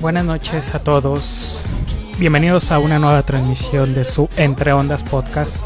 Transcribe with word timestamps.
Buenas 0.00 0.24
noches 0.24 0.74
a 0.74 0.78
todos. 0.78 1.62
Bienvenidos 2.18 2.70
a 2.70 2.78
una 2.78 2.98
nueva 2.98 3.22
transmisión 3.22 3.92
de 3.92 4.06
su 4.06 4.30
Entre 4.38 4.72
Ondas 4.72 5.04
Podcast. 5.04 5.62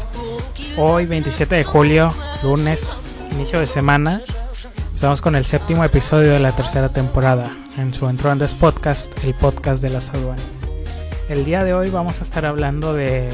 Hoy 0.75 1.05
27 1.05 1.55
de 1.55 1.63
julio, 1.63 2.11
lunes, 2.43 3.05
inicio 3.31 3.61
de 3.61 3.65
semana. 3.65 4.21
Estamos 4.93 5.21
con 5.21 5.37
el 5.37 5.45
séptimo 5.45 5.85
episodio 5.85 6.33
de 6.33 6.41
la 6.41 6.51
tercera 6.51 6.89
temporada 6.89 7.49
en 7.77 7.93
su 7.93 8.09
Entre 8.09 8.27
Ondas 8.27 8.55
Podcast, 8.55 9.09
el 9.23 9.33
podcast 9.35 9.81
de 9.81 9.91
las 9.91 10.09
aduanas. 10.09 10.43
El 11.29 11.45
día 11.45 11.63
de 11.63 11.73
hoy 11.73 11.89
vamos 11.89 12.19
a 12.19 12.23
estar 12.25 12.45
hablando 12.45 12.93
de 12.93 13.29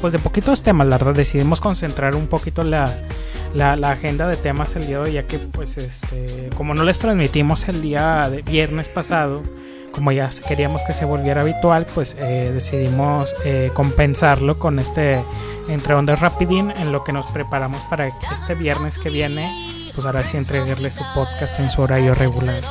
pues 0.00 0.14
de 0.14 0.18
poquitos 0.18 0.62
temas, 0.62 0.86
la 0.86 0.96
verdad 0.96 1.14
decidimos 1.14 1.60
concentrar 1.60 2.14
un 2.14 2.26
poquito 2.26 2.62
la, 2.62 2.90
la, 3.52 3.90
agenda 3.90 4.26
de 4.26 4.36
temas 4.36 4.76
el 4.76 4.86
día 4.86 4.96
de 4.96 5.04
hoy, 5.04 5.12
ya 5.12 5.24
que 5.24 5.38
pues 5.38 5.76
este, 5.76 6.48
como 6.56 6.72
no 6.72 6.84
les 6.84 6.98
transmitimos 7.00 7.68
el 7.68 7.82
día 7.82 8.30
de 8.30 8.40
viernes 8.42 8.88
pasado, 8.88 9.42
como 9.92 10.12
ya 10.12 10.30
queríamos 10.46 10.82
que 10.82 10.92
se 10.92 11.04
volviera 11.04 11.42
habitual, 11.42 11.86
pues 11.94 12.14
eh, 12.18 12.50
decidimos 12.52 13.34
eh, 13.44 13.70
compensarlo 13.74 14.58
con 14.58 14.78
este 14.78 15.22
entre 15.68 15.94
ondas 15.94 16.20
rapidín 16.20 16.72
en 16.76 16.92
lo 16.92 17.04
que 17.04 17.12
nos 17.12 17.26
preparamos 17.30 17.80
para 17.90 18.06
este 18.06 18.54
viernes 18.54 18.98
que 18.98 19.10
viene, 19.10 19.52
pues 19.94 20.06
ahora 20.06 20.24
sí 20.24 20.36
entregarles 20.36 20.94
su 20.94 21.04
podcast 21.14 21.58
en 21.58 21.70
su 21.70 21.82
horario 21.82 22.14
regular. 22.14 22.62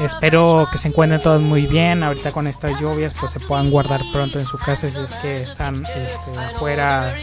Espero 0.00 0.68
que 0.72 0.78
se 0.78 0.88
encuentren 0.88 1.20
todos 1.20 1.40
muy 1.40 1.66
bien. 1.66 2.02
Ahorita 2.02 2.32
con 2.32 2.46
estas 2.46 2.80
lluvias, 2.80 3.14
pues 3.18 3.32
se 3.32 3.40
puedan 3.40 3.70
guardar 3.70 4.00
pronto 4.12 4.38
en 4.38 4.46
su 4.46 4.56
casa 4.58 4.88
si 4.88 4.98
es 4.98 5.14
que 5.16 5.34
están 5.34 5.84
este, 5.84 6.40
afuera 6.40 7.14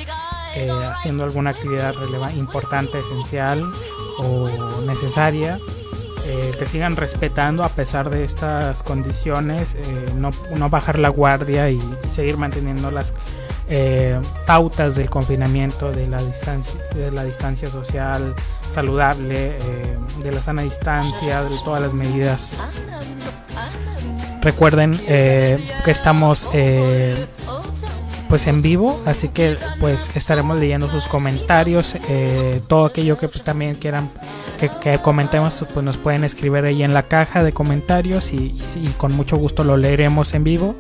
eh, 0.56 0.70
haciendo 0.92 1.24
alguna 1.24 1.50
actividad 1.50 1.94
importante, 2.36 3.00
esencial 3.00 3.64
o 4.20 4.50
necesaria. 4.86 5.60
Eh, 6.32 6.52
que 6.60 6.68
sigan 6.68 6.96
respetando 6.96 7.64
a 7.64 7.70
pesar 7.70 8.12
de 8.12 8.24
estas 8.24 8.84
condiciones, 8.84 9.74
eh, 9.74 9.84
no, 10.16 10.30
no, 10.56 10.70
bajar 10.70 11.00
la 11.00 11.10
guardia 11.10 11.72
y, 11.72 11.80
seguir 12.14 12.38
manteniendo 12.38 12.92
las 12.92 13.16
pautas 14.46 14.96
del 14.96 15.10
confinamiento, 15.10 15.92
de 15.92 16.08
la 16.08 16.22
distancia, 16.22 16.80
de 16.94 17.12
la 17.12 17.24
distancia 17.24 17.70
social 17.70 18.34
saludable, 18.62 19.58
de 20.24 20.32
la 20.32 20.42
sana 20.42 20.64
distancia, 20.64 21.44
de 21.44 21.56
todas 21.64 21.82
las 21.82 21.94
medidas. 21.94 22.56
Recuerden 24.42 24.98
que 24.98 25.60
estamos 25.86 26.48
pues 28.30 28.46
en 28.46 28.62
vivo 28.62 29.02
así 29.06 29.30
que 29.30 29.58
pues 29.80 30.16
estaremos 30.16 30.60
leyendo 30.60 30.88
sus 30.88 31.08
comentarios 31.08 31.96
eh, 32.08 32.62
todo 32.68 32.86
aquello 32.86 33.18
que 33.18 33.28
pues, 33.28 33.44
también 33.44 33.76
quieran 33.76 34.12
que, 34.82 35.00
comentemos 35.00 35.66
pues 35.74 35.84
nos 35.84 35.98
pueden 35.98 36.24
escribir 36.24 36.66
ahí 36.66 36.84
en 36.84 36.94
la 36.94 37.04
caja 37.04 37.44
de 37.44 37.54
comentarios 37.54 38.34
y, 38.34 38.60
con 38.98 39.16
mucho 39.16 39.38
gusto 39.38 39.64
lo 39.64 39.78
leeremos 39.78 40.34
en 40.34 40.44
vivo. 40.44 40.76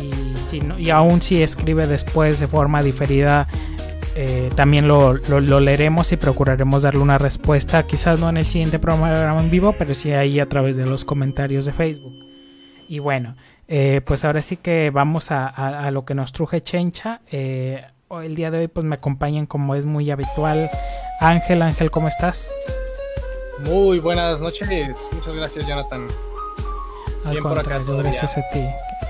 Y, 0.00 0.36
si 0.50 0.60
no, 0.60 0.78
y 0.78 0.90
aún 0.90 1.22
si 1.22 1.42
escribe 1.42 1.86
después 1.86 2.38
de 2.38 2.46
forma 2.46 2.82
diferida 2.82 3.48
eh, 4.14 4.50
también 4.54 4.88
lo, 4.88 5.14
lo, 5.14 5.60
leeremos 5.60 6.12
y 6.12 6.18
procuraremos 6.18 6.82
darle 6.82 7.00
una 7.00 7.16
respuesta 7.16 7.86
quizás 7.86 8.20
no 8.20 8.28
en 8.28 8.36
el 8.36 8.44
siguiente 8.44 8.78
programa 8.78 9.40
en 9.40 9.50
vivo 9.50 9.74
pero 9.78 9.94
sí 9.94 10.12
ahí 10.12 10.38
a 10.38 10.46
través 10.46 10.76
de 10.76 10.86
los 10.86 11.04
comentarios 11.04 11.64
de 11.64 11.72
Facebook. 11.72 12.14
Y 12.88 12.98
bueno 12.98 13.36
eh, 13.68 14.00
pues 14.04 14.24
ahora 14.24 14.42
sí 14.42 14.56
que 14.56 14.90
vamos 14.90 15.30
a, 15.30 15.90
lo 15.90 16.04
que 16.04 16.14
nos 16.14 16.32
truje 16.32 16.60
Chencha. 16.60 17.20
Eh, 17.30 17.84
el 18.22 18.34
día 18.34 18.50
de 18.50 18.58
hoy 18.58 18.68
pues 18.68 18.84
me 18.84 18.96
acompañan 18.96 19.46
como 19.46 19.74
es 19.74 19.86
muy 19.86 20.10
habitual. 20.10 20.70
Ángel, 21.20 21.62
Ángel, 21.62 21.90
¿cómo 21.90 22.08
estás? 22.08 22.50
Muy 23.64 24.00
buenas 24.00 24.40
noches. 24.40 24.68
Muchas 25.12 25.34
gracias, 25.34 25.66
Jonathan. 25.66 26.06
Al 27.24 27.38
contrario, 27.38 27.96
gracias 27.98 28.36
a 28.36 28.42
ti. 28.52 28.66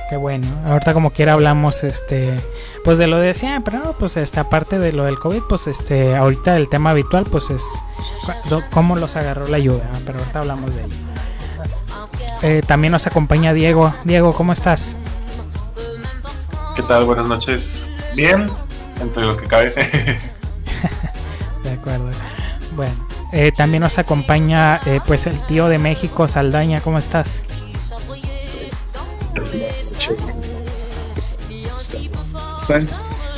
Qué 0.09 0.17
bueno. 0.17 0.47
Ahorita 0.67 0.93
como 0.93 1.11
quiera 1.11 1.33
hablamos 1.33 1.85
este 1.85 2.37
pues 2.85 2.99
de 2.99 3.07
lo 3.07 3.19
de 3.19 3.33
siempre, 3.33 3.79
¿no? 3.79 3.95
Pues 3.95 4.19
esta 4.19 4.51
parte 4.51 4.79
de 4.79 4.93
lo 4.93 5.05
del 5.05 5.19
COVID, 5.19 5.43
pues 5.49 5.67
este 5.67 6.15
ahorita 6.15 6.57
el 6.57 6.69
tema 6.69 6.91
habitual 6.91 7.25
pues 7.31 7.49
es 7.49 7.83
cómo 8.71 8.97
los 8.97 9.17
agarró 9.17 9.49
la 9.49 9.59
lluvia, 9.59 9.89
pero 10.05 10.19
ahorita 10.19 10.41
hablamos 10.41 10.75
de 10.75 10.85
ello. 10.85 10.97
Eh, 12.43 12.61
también 12.67 12.91
nos 12.91 13.07
acompaña 13.07 13.53
Diego. 13.53 13.95
Diego, 14.05 14.33
¿cómo 14.33 14.53
estás? 14.53 14.97
¿Qué 16.75 16.83
tal? 16.83 17.05
Buenas 17.05 17.27
noches. 17.27 17.87
Bien, 18.17 18.51
entre 19.01 19.25
lo 19.25 19.37
que 19.37 19.47
cabe. 19.47 19.73
de 21.65 21.71
acuerdo. 21.71 22.11
Bueno, 22.75 22.95
eh, 23.33 23.53
también 23.57 23.83
nos 23.83 23.99
acompaña 23.99 24.81
eh, 24.87 25.01
pues 25.07 25.27
el 25.29 25.39
tío 25.47 25.69
de 25.69 25.79
México, 25.79 26.27
Saldaña. 26.27 26.81
¿Cómo 26.81 26.99
estás? 26.99 27.45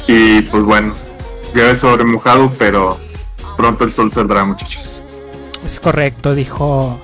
Y 0.06 0.42
pues 0.42 0.62
bueno, 0.62 0.94
ya 1.54 1.76
sobre 1.76 2.04
mojado, 2.04 2.50
pero 2.58 2.98
pronto 3.56 3.84
el 3.84 3.92
sol 3.92 4.10
saldrá, 4.12 4.44
muchachos. 4.44 5.02
Es 5.64 5.78
correcto, 5.80 6.34
dijo 6.34 6.98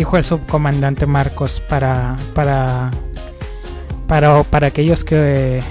dijo 0.00 0.16
el 0.16 0.24
subcomandante 0.24 1.04
Marcos 1.04 1.60
para 1.68 2.16
para 2.34 2.90
para, 4.08 4.42
para 4.44 4.68
aquellos 4.68 5.04
que 5.04 5.62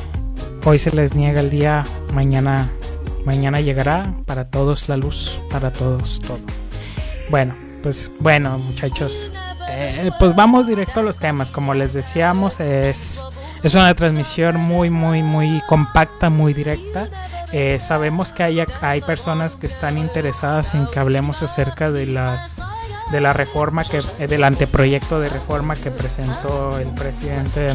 hoy 0.63 0.77
se 0.77 0.95
les 0.95 1.15
niega 1.15 1.41
el 1.41 1.49
día, 1.49 1.83
mañana 2.13 2.69
mañana 3.25 3.59
llegará 3.59 4.13
para 4.27 4.51
todos 4.51 4.87
la 4.87 4.97
luz, 4.97 5.39
para 5.49 5.73
todos 5.73 6.21
todo. 6.21 6.37
Bueno, 7.31 7.55
pues 7.81 8.11
bueno, 8.19 8.59
muchachos, 8.59 9.33
eh, 9.67 10.11
pues 10.19 10.35
vamos 10.35 10.67
directo 10.67 10.99
a 10.99 11.03
los 11.03 11.17
temas. 11.17 11.49
Como 11.49 11.73
les 11.73 11.93
decíamos, 11.93 12.59
es, 12.59 13.25
es 13.63 13.73
una 13.73 13.95
transmisión 13.95 14.57
muy, 14.57 14.91
muy, 14.91 15.23
muy 15.23 15.59
compacta, 15.67 16.29
muy 16.29 16.53
directa. 16.53 17.07
Eh, 17.51 17.79
sabemos 17.79 18.31
que 18.31 18.43
hay, 18.43 18.63
hay 18.81 19.01
personas 19.01 19.55
que 19.55 19.65
están 19.65 19.97
interesadas 19.97 20.75
en 20.75 20.85
que 20.85 20.99
hablemos 20.99 21.41
acerca 21.41 21.89
de 21.89 22.05
las 22.05 22.61
de 23.11 23.21
la 23.21 23.33
reforma 23.33 23.83
que 23.83 24.01
eh, 24.19 24.27
del 24.27 24.43
anteproyecto 24.43 25.19
de 25.19 25.29
reforma 25.29 25.75
que 25.75 25.91
presentó 25.91 26.77
el 26.79 26.87
presidente 26.89 27.69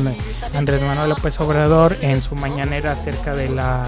Andrés 0.55 0.83
Manuel 0.83 1.11
López 1.11 1.41
Obrador 1.41 1.97
en 2.01 2.23
su 2.23 2.35
mañanera 2.35 2.93
acerca 2.93 3.35
de 3.35 3.49
la 3.49 3.85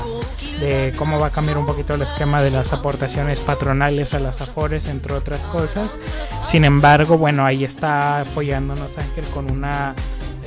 de 0.60 0.92
cómo 0.96 1.20
va 1.20 1.28
a 1.28 1.30
cambiar 1.30 1.58
un 1.58 1.66
poquito 1.66 1.94
el 1.94 2.02
esquema 2.02 2.42
de 2.42 2.50
las 2.50 2.72
aportaciones 2.72 3.40
patronales 3.40 4.14
a 4.14 4.20
las 4.20 4.40
afores 4.40 4.86
entre 4.86 5.12
otras 5.12 5.40
cosas. 5.46 5.98
Sin 6.42 6.64
embargo 6.64 7.18
bueno 7.18 7.44
ahí 7.44 7.64
está 7.64 8.20
apoyándonos 8.20 8.98
Ángel 8.98 9.24
con 9.26 9.50
una 9.50 9.94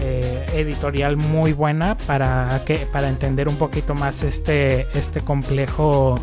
eh, 0.01 0.45
editorial 0.53 1.17
muy 1.17 1.53
buena 1.53 1.97
para 1.97 2.61
que 2.65 2.87
para 2.91 3.09
entender 3.09 3.49
un 3.49 3.57
poquito 3.57 3.95
más 3.95 4.23
este 4.23 4.87
este 4.93 5.19
complejo 5.19 6.15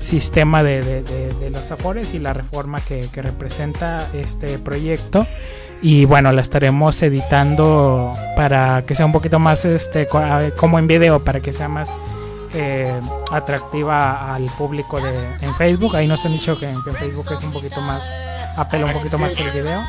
sistema 0.00 0.62
de, 0.62 1.02
los 1.50 1.70
afores 1.70 2.14
y 2.14 2.18
la 2.18 2.32
reforma 2.32 2.80
que, 2.80 3.08
representa 3.14 4.08
este 4.14 4.58
proyecto. 4.58 5.26
Y 5.80 6.06
bueno 6.06 6.32
la 6.32 6.40
estaremos 6.40 7.00
editando 7.02 8.12
para 8.34 8.82
que 8.82 8.96
sea 8.96 9.06
un 9.06 9.12
poquito 9.12 9.38
más 9.38 9.64
este 9.64 10.08
como 10.56 10.76
en 10.80 10.88
video 10.88 11.22
para 11.22 11.38
que 11.38 11.52
sea 11.52 11.68
más 11.68 11.88
eh, 12.52 12.92
atractiva 13.30 14.34
al 14.34 14.46
público 14.46 15.00
de 15.00 15.36
en 15.40 15.54
Facebook. 15.54 15.94
Ahí 15.94 16.08
nos 16.08 16.24
han 16.24 16.32
dicho 16.32 16.58
que, 16.58 16.68
en 16.68 16.82
Facebook 16.82 17.26
es 17.32 17.44
un 17.44 17.52
poquito 17.52 17.80
más 17.80 18.02
apela 18.56 18.86
un 18.86 18.92
poquito 18.92 19.18
más 19.18 19.38
el 19.38 19.50
video. 19.52 19.80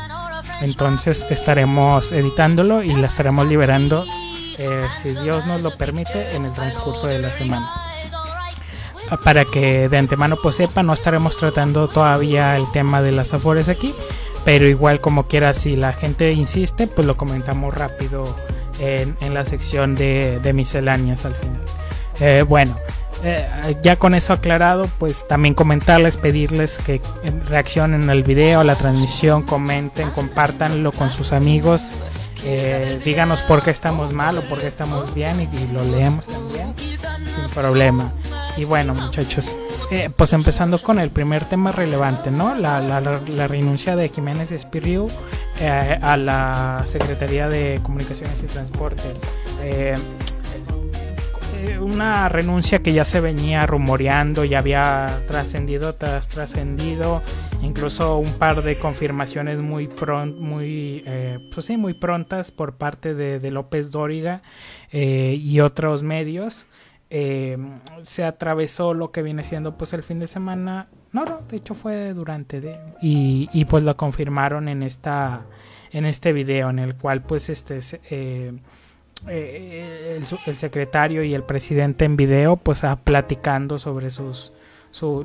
Entonces 0.62 1.26
estaremos 1.30 2.12
editándolo 2.12 2.84
y 2.84 2.94
la 2.94 3.08
estaremos 3.08 3.48
liberando 3.48 4.06
eh, 4.60 4.86
si 5.02 5.16
Dios 5.22 5.48
nos 5.48 5.62
lo 5.62 5.76
permite 5.76 6.36
en 6.36 6.46
el 6.46 6.52
transcurso 6.52 7.08
de 7.08 7.18
la 7.18 7.30
semana 7.30 7.89
para 9.18 9.46
que 9.46 9.90
de 9.90 9.98
antemano 9.98 10.38
pues 10.42 10.58
sepa, 10.58 10.84
no 10.84 10.94
estaremos 10.94 11.38
tratando 11.38 11.88
todavía 11.88 12.56
el 12.56 12.70
tema 12.72 13.02
de 13.02 13.12
las 13.12 13.34
afores 13.34 13.70
aquí, 13.70 13.94
pero 14.46 14.68
igual 14.68 15.02
como 15.02 15.28
quiera, 15.28 15.54
si 15.54 15.76
la 15.76 15.94
gente 15.94 16.32
insiste, 16.32 16.88
pues 16.88 17.08
lo 17.08 17.18
comentamos 17.18 17.74
rápido 17.74 18.24
en, 18.80 19.34
la 19.34 19.46
sección 19.46 19.96
de, 19.96 20.52
misceláneas 20.54 21.26
al 21.26 21.36
final. 21.36 21.62
Eh, 22.20 22.44
bueno, 22.48 22.76
eh, 23.24 23.78
ya 23.82 23.98
con 23.98 24.16
eso 24.16 24.34
aclarado, 24.34 24.90
pues 24.98 25.28
también 25.28 25.54
comentarles, 25.54 26.18
pedirles 26.18 26.78
que 26.78 27.02
reaccionen 27.48 28.10
al 28.10 28.24
video, 28.24 28.62
a 28.62 28.64
la 28.64 28.76
transmisión, 28.76 29.44
comenten, 29.44 30.10
compártanlo 30.12 30.92
con 30.92 31.12
sus 31.12 31.34
amigos. 31.34 31.92
Eh, 32.46 33.02
díganos 33.04 33.42
por 33.42 33.62
qué 33.62 33.72
estamos 33.72 34.14
mal 34.14 34.38
o 34.38 34.42
por 34.44 34.60
qué 34.60 34.68
estamos 34.68 35.14
bien 35.14 35.42
y 35.42 35.74
lo 35.74 35.84
leemos 35.84 36.26
también 36.26 36.74
sin 36.78 37.50
problema. 37.54 38.14
Y 38.58 38.66
bueno, 38.66 38.94
muchachos, 38.94 39.56
eh, 39.92 40.10
pues 40.16 40.34
empezando 40.34 40.80
con 40.80 41.00
el 41.00 41.12
primer 41.12 41.46
tema 41.46 41.72
relevante, 41.72 42.32
¿no? 42.32 42.56
La, 42.56 42.82
la, 42.82 43.48
renuncia 43.48 43.96
de 43.96 44.10
Jiménez 44.10 44.52
Espirriu, 44.52 45.08
eh, 45.60 46.00
a 46.02 46.18
la 46.18 46.84
Secretaría 46.86 47.48
de 47.48 47.80
Comunicaciones 47.84 48.42
y 48.44 48.48
Transporte. 48.48 49.14
Eh, 49.62 49.96
una 51.80 52.30
renuncia 52.30 52.80
que 52.80 52.94
ya 52.94 53.04
se 53.04 53.20
venía 53.20 53.66
rumoreando, 53.66 54.46
ya 54.46 54.60
había 54.60 55.24
trascendido 55.28 55.94
tras 55.94 56.30
trascendido, 56.30 57.22
incluso 57.62 58.18
un 58.18 58.32
par 58.34 58.64
de 58.64 58.80
confirmaciones 58.80 59.60
muy 59.60 59.88
pron 59.88 60.42
muy, 60.42 61.04
eh, 61.06 61.38
pues 61.54 61.66
sí, 61.66 61.76
muy 61.76 61.94
prontas 61.94 62.52
por 62.52 62.78
parte 62.78 63.14
de, 63.14 63.52
López 63.52 63.92
Dóriga 63.92 64.42
eh, 64.92 65.38
y 65.42 65.60
otros 65.60 66.02
medios. 66.02 66.66
Eh, 67.12 67.58
se 68.04 68.24
atravesó 68.24 68.94
lo 68.94 69.12
que 69.12 69.24
viene 69.24 69.44
siendo 69.44 69.78
pues 69.78 69.94
el 69.94 70.04
fin 70.04 70.20
de 70.20 70.28
semana. 70.28 70.88
No, 71.12 71.26
no, 71.26 71.42
de 71.50 71.58
hecho 71.58 71.74
fue 71.74 72.14
durante 72.14 72.60
y, 73.02 73.50
y 73.52 73.66
pues 73.66 73.84
lo 73.84 73.98
confirmaron 73.98 74.68
en 74.68 74.84
esta 74.84 75.42
en 75.92 76.06
este 76.06 76.34
video 76.34 76.70
en 76.70 76.78
el 76.78 76.96
cual 76.96 77.24
pues 77.24 77.50
este 77.50 77.82
eh, 79.28 80.20
el, 80.46 80.56
secretario 80.56 81.24
y 81.24 81.34
el 81.34 81.44
presidente 81.44 82.06
en 82.06 82.16
video, 82.16 82.56
pues 82.56 82.84
a, 82.84 82.96
platicando 82.96 83.78
sobre 83.78 84.10
sus 84.10 84.54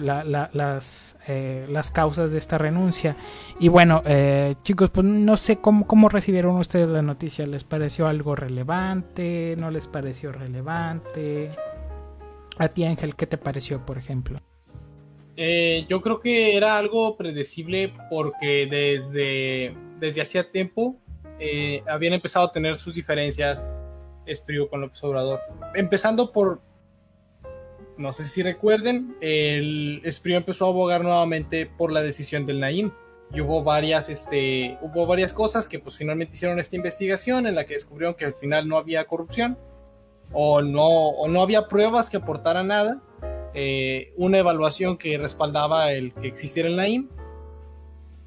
las, 0.01 1.17
eh, 1.27 1.65
las 1.71 1.91
causas 1.91 2.33
de 2.33 2.39
esta 2.39 2.59
renuncia. 2.59 3.17
Y 3.61 3.69
bueno, 3.69 4.03
eh, 4.05 4.57
chicos, 4.63 4.91
pues 4.91 5.07
no 5.07 5.37
sé 5.37 5.57
cómo, 5.57 5.87
cómo 5.87 6.09
recibieron 6.09 6.57
ustedes 6.57 6.89
la 6.89 7.03
noticia. 7.03 7.47
¿Les 7.47 7.65
pareció 7.65 8.07
algo 8.07 8.35
relevante? 8.35 9.55
¿No 9.59 9.71
les 9.71 9.87
pareció 9.87 10.33
relevante? 10.33 11.51
A 12.59 12.69
ti, 12.69 12.85
Ángel, 12.85 13.17
¿qué 13.17 13.27
te 13.27 13.39
pareció, 13.39 13.85
por 13.85 13.99
ejemplo? 13.99 14.41
yo 15.89 16.01
creo 16.01 16.21
que 16.21 16.57
era 16.57 16.79
algo 16.79 17.17
predecible 17.17 17.93
porque 18.09 18.69
desde, 18.71 19.77
desde 19.99 20.23
hacía 20.23 20.49
tiempo 20.49 21.01
habían 21.89 22.13
empezado 22.13 22.47
a 22.47 22.53
tener 22.53 22.77
sus 22.77 22.95
diferencias 22.95 23.75
Espriu 24.27 24.69
con 24.69 24.81
López 24.81 25.03
Obrador. 25.05 25.41
Empezando 25.75 26.33
por, 26.33 26.61
no 27.97 28.13
sé 28.13 28.25
si 28.25 28.43
recuerden, 28.43 29.17
el 29.21 30.01
Espriu 30.05 30.37
empezó 30.37 30.67
a 30.67 30.69
abogar 30.69 31.03
nuevamente 31.03 31.67
por 31.67 31.93
la 31.93 32.03
decisión 32.03 32.47
del 32.47 32.61
Naim. 32.61 32.91
Y 33.33 33.41
hubo 33.41 33.65
varias, 33.65 34.09
este, 34.11 34.79
hubo 34.81 35.07
varias 35.07 35.33
cosas 35.33 35.67
que 35.67 35.81
pues 35.81 35.97
finalmente 35.97 36.35
hicieron 36.35 36.61
esta 36.61 36.77
investigación 36.77 37.47
en 37.47 37.57
la 37.57 37.65
que 37.65 37.75
descubrieron 37.75 38.15
que 38.15 38.27
al 38.27 38.35
final 38.35 38.69
no 38.69 38.77
había 38.77 39.07
corrupción 39.07 39.59
o 40.35 40.61
no, 40.61 40.87
o 40.87 41.29
no 41.29 41.41
había 41.41 41.69
pruebas 41.69 42.11
que 42.11 42.19
aportaran 42.19 42.69
nada. 42.69 43.01
Eh, 43.55 44.13
una 44.17 44.39
evaluación 44.39 44.99
que 44.99 45.17
respaldaba 45.17 45.93
el 45.93 46.13
que 46.13 46.27
existiera 46.27 46.69
el 46.69 46.75
Naim 46.75 47.09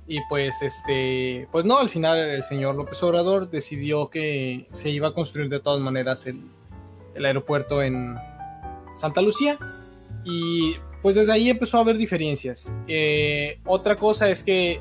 y 0.08 0.22
pues 0.30 0.62
este, 0.62 1.50
pues 1.52 1.66
no, 1.66 1.80
al 1.80 1.90
final 1.90 2.18
el 2.18 2.42
señor 2.42 2.76
López 2.76 3.04
Obrador 3.04 3.50
decidió 3.50 4.10
que 4.10 4.66
se 4.72 4.90
iba 4.90 5.10
a 5.10 5.14
construir 5.14 5.50
de 5.50 5.60
todas 5.60 5.82
maneras 5.82 6.26
el, 6.28 6.50
aeropuerto 7.26 7.82
en 7.82 8.16
Santa 8.96 9.22
Lucía. 9.22 9.60
Y 10.24 10.76
pues 11.02 11.16
desde 11.16 11.34
ahí 11.34 11.50
empezó 11.50 11.78
a 11.78 11.82
haber 11.82 11.98
diferencias. 11.98 12.72
Eh, 12.88 13.60
otra 13.66 13.98
cosa 13.98 14.30
es 14.30 14.44
que 14.44 14.80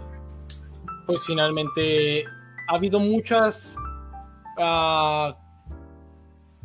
pues 1.06 1.24
finalmente 1.24 2.24
ha 2.68 2.76
habido 2.76 3.00
muchas 3.00 3.76
ah, 4.58 5.36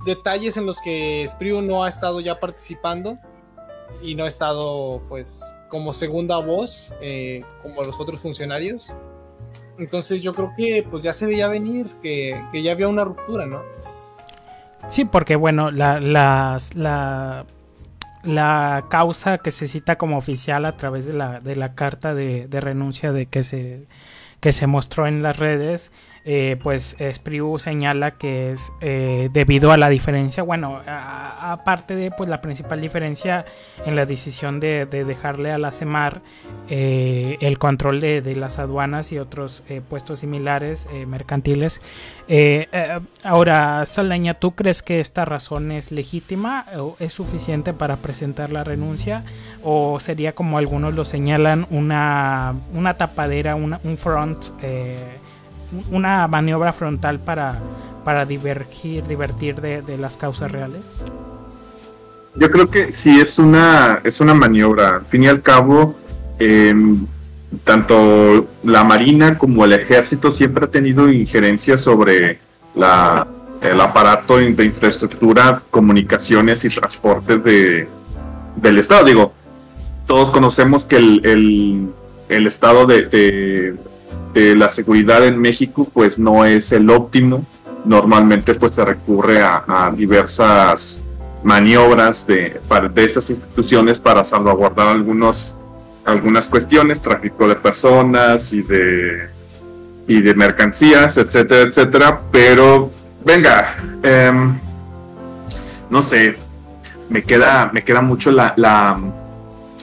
detalles 0.06 0.58
en 0.58 0.66
los 0.66 0.80
que 0.82 1.26
Spriu 1.28 1.62
no 1.62 1.84
ha 1.84 1.90
estado 1.90 2.20
ya 2.20 2.40
participando 2.40 3.18
y 4.02 4.16
no 4.16 4.24
ha 4.24 4.28
estado 4.28 5.02
pues 5.10 5.42
como 5.70 5.94
segunda 5.94 6.38
voz 6.38 6.94
eh, 7.02 7.44
como 7.62 7.82
los 7.84 8.00
otros 8.00 8.20
funcionarios. 8.20 8.94
Entonces 9.78 10.22
yo 10.22 10.34
creo 10.34 10.54
que 10.56 10.86
pues 10.90 11.04
ya 11.04 11.14
se 11.14 11.26
veía 11.26 11.48
venir 11.48 11.88
que, 12.02 12.40
ya 12.54 12.72
había 12.72 12.88
una 12.88 13.04
ruptura, 13.04 13.46
¿no? 13.46 13.62
Sí, 14.90 15.06
porque 15.06 15.36
bueno, 15.36 15.72
la, 15.72 16.00
la, 16.00 16.58
la, 18.24 18.86
causa 18.90 19.38
que 19.38 19.52
se 19.52 19.68
cita 19.68 19.98
como 19.98 20.18
oficial 20.18 20.66
a 20.66 20.76
través 20.76 21.06
de 21.06 21.14
la, 21.14 21.40
de 21.40 21.56
la 21.56 21.76
carta 21.76 22.14
de, 22.14 22.48
de 22.48 22.62
renuncia 22.62 23.12
de 23.12 23.28
que 23.28 23.44
se, 23.44 23.86
que 24.40 24.52
se 24.52 24.68
mostró 24.68 25.08
en 25.08 25.24
las 25.24 25.38
redes 25.38 25.92
eh, 26.24 26.58
pues 26.62 26.96
Spriu 27.14 27.58
señala 27.58 28.12
que 28.12 28.52
es 28.52 28.72
eh, 28.80 29.30
debido 29.34 29.72
a 29.72 29.78
la 29.78 29.90
diferencia, 29.90 30.44
bueno, 30.44 30.80
aparte 30.86 31.96
de 31.96 32.12
pues 32.12 32.30
la 32.30 32.42
principal 32.42 32.80
diferencia 32.80 33.46
en 33.88 33.96
la 33.96 34.06
decisión 34.06 34.60
de, 34.60 34.86
dejarle 34.86 35.52
a 35.52 35.58
la 35.58 35.72
CEMAR 35.72 36.22
eh, 36.70 37.38
el 37.42 37.58
control 37.58 38.02
de, 38.02 38.22
las 38.36 38.60
aduanas 38.60 39.12
y 39.12 39.18
otros 39.18 39.64
puestos 39.90 40.20
similares 40.20 40.88
mercantiles. 41.08 41.82
ahora, 43.24 43.86
Saldaña, 43.86 44.36
¿tú 44.36 44.52
crees 44.52 44.84
que 44.84 45.00
esta 45.00 45.26
razón 45.26 45.72
es 45.72 45.92
legítima 45.92 46.66
o 46.78 46.96
es 47.00 47.14
suficiente 47.14 47.74
para 47.74 47.98
presentar 47.98 48.52
la 48.52 48.64
renuncia 48.64 49.24
o 49.64 50.00
sería 50.00 50.34
como 50.34 50.58
algunos 50.58 50.94
lo 50.94 51.04
señalan 51.04 51.68
una, 51.72 52.56
una 52.74 52.98
tapadera, 52.98 53.56
un 53.56 53.98
front? 53.98 54.46
Una 55.92 56.28
maniobra 56.28 56.74
frontal 56.74 57.20
para, 57.20 57.60
para 58.04 58.26
divergir, 58.26 59.06
divertir 59.06 59.62
de, 59.62 59.98
las 59.98 60.18
causas 60.18 60.52
reales? 60.52 61.06
Yo 62.36 62.50
creo 62.50 62.70
que 62.70 62.92
sí 62.92 63.20
es 63.20 63.40
una, 63.40 64.02
es 64.04 64.20
una 64.20 64.34
maniobra. 64.34 64.96
Al 64.96 65.06
fin 65.06 65.24
y 65.24 65.28
al 65.28 65.42
cabo, 65.42 65.96
em, 66.40 67.06
tanto 67.64 68.48
la 68.64 68.84
Marina 68.84 69.38
como 69.38 69.66
el 69.66 69.74
Ejército 69.74 70.32
siempre 70.32 70.66
ha 70.66 70.72
tenido 70.72 71.12
injerencia 71.12 71.78
sobre 71.78 72.40
la, 72.76 73.28
el 73.62 73.80
aparato 73.80 74.38
de 74.38 74.66
infraestructura, 74.66 75.62
comunicaciones 75.70 76.66
y 76.66 76.70
transportes 76.70 77.44
de, 77.44 77.88
del 78.56 78.78
Estado. 78.78 79.06
Digo, 79.06 79.34
todos 80.08 80.32
conocemos 80.32 80.86
que 80.86 80.98
el, 80.98 81.92
el, 82.28 82.48
Estado 82.48 82.86
de, 82.86 83.76
la 84.34 84.70
seguridad 84.70 85.26
en 85.26 85.40
México 85.40 85.88
pues 85.94 86.18
no 86.18 86.46
es 86.46 86.72
el 86.72 86.90
óptimo. 86.90 87.46
Normalmente 87.86 88.54
pues 88.56 88.74
se 88.74 88.86
recurre 88.86 89.42
a, 89.42 89.92
diversas 89.96 91.02
maniobras 91.44 92.28
de, 92.28 92.62
de 92.94 93.04
estas 93.04 93.30
instituciones 93.30 94.00
para 94.00 94.24
salvaguardar 94.24 94.90
algunos, 94.90 95.56
algunas 96.06 96.48
cuestiones, 96.48 97.02
tráfico 97.02 97.48
de 97.48 97.56
personas 97.56 98.54
y 98.54 98.62
de, 98.62 99.28
y 100.08 100.22
de 100.22 100.36
mercancías, 100.36 101.18
etcétera, 101.18 101.62
etcétera. 101.62 102.22
Pero 102.32 102.92
venga, 103.26 103.76
em, 104.04 104.60
no 105.90 106.02
sé, 106.04 106.36
me 107.10 107.24
queda, 107.24 107.72
me 107.74 107.84
queda 107.84 108.02
mucho 108.02 108.32
la, 108.32 108.54
la, 108.56 109.00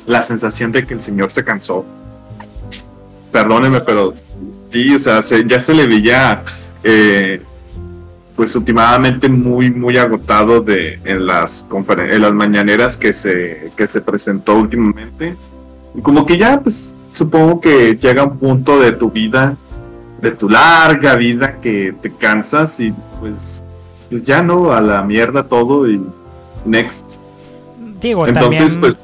la 0.07 0.23
sensación 0.23 0.71
de 0.71 0.87
que 0.87 0.95
el 0.95 1.01
señor 1.01 1.33
se 1.33 1.45
cansó 1.45 1.85
perdóneme, 3.31 3.81
pero 3.81 4.15
sí, 4.71 4.95
o 4.95 4.99
sea, 4.99 5.21
ya 5.47 5.61
se 5.61 5.75
le 5.75 5.87
veía, 5.87 6.43
eh, 6.83 7.43
pues 8.37 8.55
últimamente 8.55 9.29
muy, 9.29 9.71
muy 9.71 9.97
agotado 9.97 10.61
de, 10.61 11.01
en, 11.05 11.27
las 11.27 11.67
en 11.71 12.23
las 12.23 12.33
mañaneras 12.33 12.97
que 12.97 13.13
se, 13.13 13.71
que 13.77 13.87
se 13.87 14.01
presentó 14.01 14.57
últimamente. 14.57 15.35
Y 15.95 16.01
como 16.01 16.25
que 16.25 16.39
ya, 16.39 16.61
pues, 16.61 16.95
supongo 17.13 17.61
que 17.61 17.97
llega 17.97 18.25
un 18.25 18.39
punto 18.39 18.79
de 18.79 18.93
tu 18.93 19.11
vida, 19.11 19.57
de 20.21 20.31
tu 20.31 20.49
larga 20.49 21.17
vida, 21.17 21.61
que 21.61 21.95
te 22.01 22.13
cansas 22.13 22.79
y 22.81 22.95
pues, 23.21 23.63
pues 24.09 24.23
ya 24.23 24.43
no, 24.43 24.73
a 24.73 24.81
la 24.81 25.03
mierda 25.03 25.43
todo 25.43 25.89
y 25.89 26.01
next. 26.65 27.17
Digo, 28.01 28.27
Entonces, 28.27 28.77
pues 28.77 28.97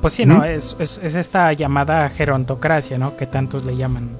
pues 0.00 0.14
sí, 0.14 0.26
¿no? 0.26 0.44
Es, 0.44 0.76
es, 0.78 0.98
esta 0.98 1.52
llamada 1.52 2.08
gerontocracia, 2.08 2.98
¿no? 2.98 3.16
Que 3.16 3.26
tantos 3.26 3.64
le 3.64 3.76
llaman. 3.76 4.10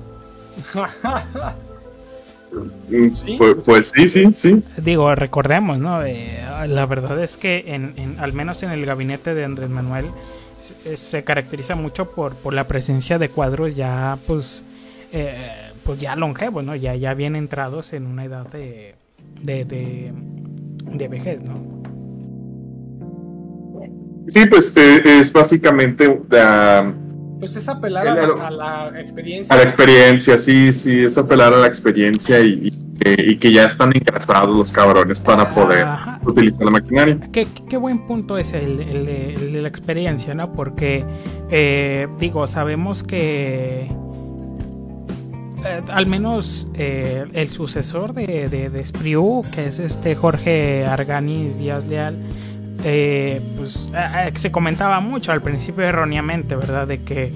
Pues, 2.88 3.24
pues, 3.64 3.92
sí, 3.94 4.08
sí, 4.08 4.32
sí. 4.32 4.62
Digo, 4.76 5.14
recordemos, 5.14 5.78
¿no? 5.78 6.04
Eh, 6.04 6.40
la 6.68 6.86
verdad 6.86 7.22
es 7.22 7.36
que 7.36 7.64
en, 7.66 8.16
al 8.18 8.32
menos 8.32 8.62
en 8.62 8.70
el 8.70 8.86
gabinete 8.86 9.34
de 9.34 9.44
Andrés 9.44 9.68
Manuel 9.68 10.06
se, 10.58 11.24
caracteriza 11.24 11.74
mucho 11.74 12.10
por, 12.12 12.34
por 12.36 12.54
la 12.54 12.66
presencia 12.66 13.18
de 13.18 13.28
cuadros 13.28 13.76
ya, 13.76 14.18
pues, 14.26 14.62
eh, 15.12 15.72
pues 15.84 16.00
ya 16.00 16.16
longevos, 16.16 16.64
¿no? 16.64 16.74
Ya, 16.76 16.94
ya 16.94 17.14
bien 17.14 17.36
entrados 17.36 17.92
en 17.92 18.06
una 18.06 18.24
edad 18.24 18.46
de, 18.46 18.94
de, 19.42 19.64
de, 19.64 20.12
de 20.92 21.08
vejez, 21.08 21.42
¿no? 21.42 21.76
Sí, 24.28 24.46
pues 24.46 24.72
eh, 24.76 25.02
es 25.04 25.32
básicamente... 25.32 26.08
Uh, 26.08 27.05
pues 27.38 27.56
es 27.56 27.68
apelar 27.68 28.08
a, 28.08 28.50
la, 28.50 29.00
experiencia. 29.00 29.54
A 29.54 29.58
la 29.58 29.64
experiencia, 29.64 30.38
sí, 30.38 30.72
sí, 30.72 31.04
es 31.04 31.18
apelar 31.18 31.52
a 31.52 31.58
la 31.58 31.66
experiencia 31.66 32.40
y, 32.40 32.70
que 33.38 33.52
ya 33.52 33.66
están 33.66 33.94
engrasados 33.94 34.56
los 34.56 34.72
cabrones 34.72 35.18
para 35.20 35.48
poder 35.50 35.86
utilizar 36.24 36.64
la 36.64 36.72
maquinaria. 36.72 37.18
Qué, 37.30 37.46
qué, 37.68 37.76
buen 37.76 38.04
punto 38.06 38.36
es 38.36 38.52
el, 38.52 38.78
de 38.78 39.60
la 39.62 39.68
experiencia, 39.68 40.34
¿no? 40.34 40.52
Porque, 40.52 41.04
eh, 41.50 42.08
digo, 42.18 42.46
sabemos 42.48 43.04
que 43.04 43.88
eh, 45.64 45.82
al 45.88 46.06
menos 46.06 46.68
eh, 46.74 47.26
el 47.32 47.48
sucesor 47.48 48.12
de, 48.12 48.48
de, 48.48 48.70
de 48.70 48.80
Espriu, 48.80 49.42
que 49.54 49.66
es 49.66 49.78
este 49.78 50.14
Jorge 50.14 50.84
Arganis 50.86 51.58
Díaz 51.58 51.86
Leal, 51.86 52.16
eh, 52.88 53.40
pues 53.56 53.90
se 54.36 54.52
comentaba 54.52 55.00
mucho 55.00 55.32
al 55.32 55.42
principio 55.42 55.84
erróneamente, 55.84 56.54
¿verdad? 56.54 56.86
De 56.86 57.02
que 57.02 57.32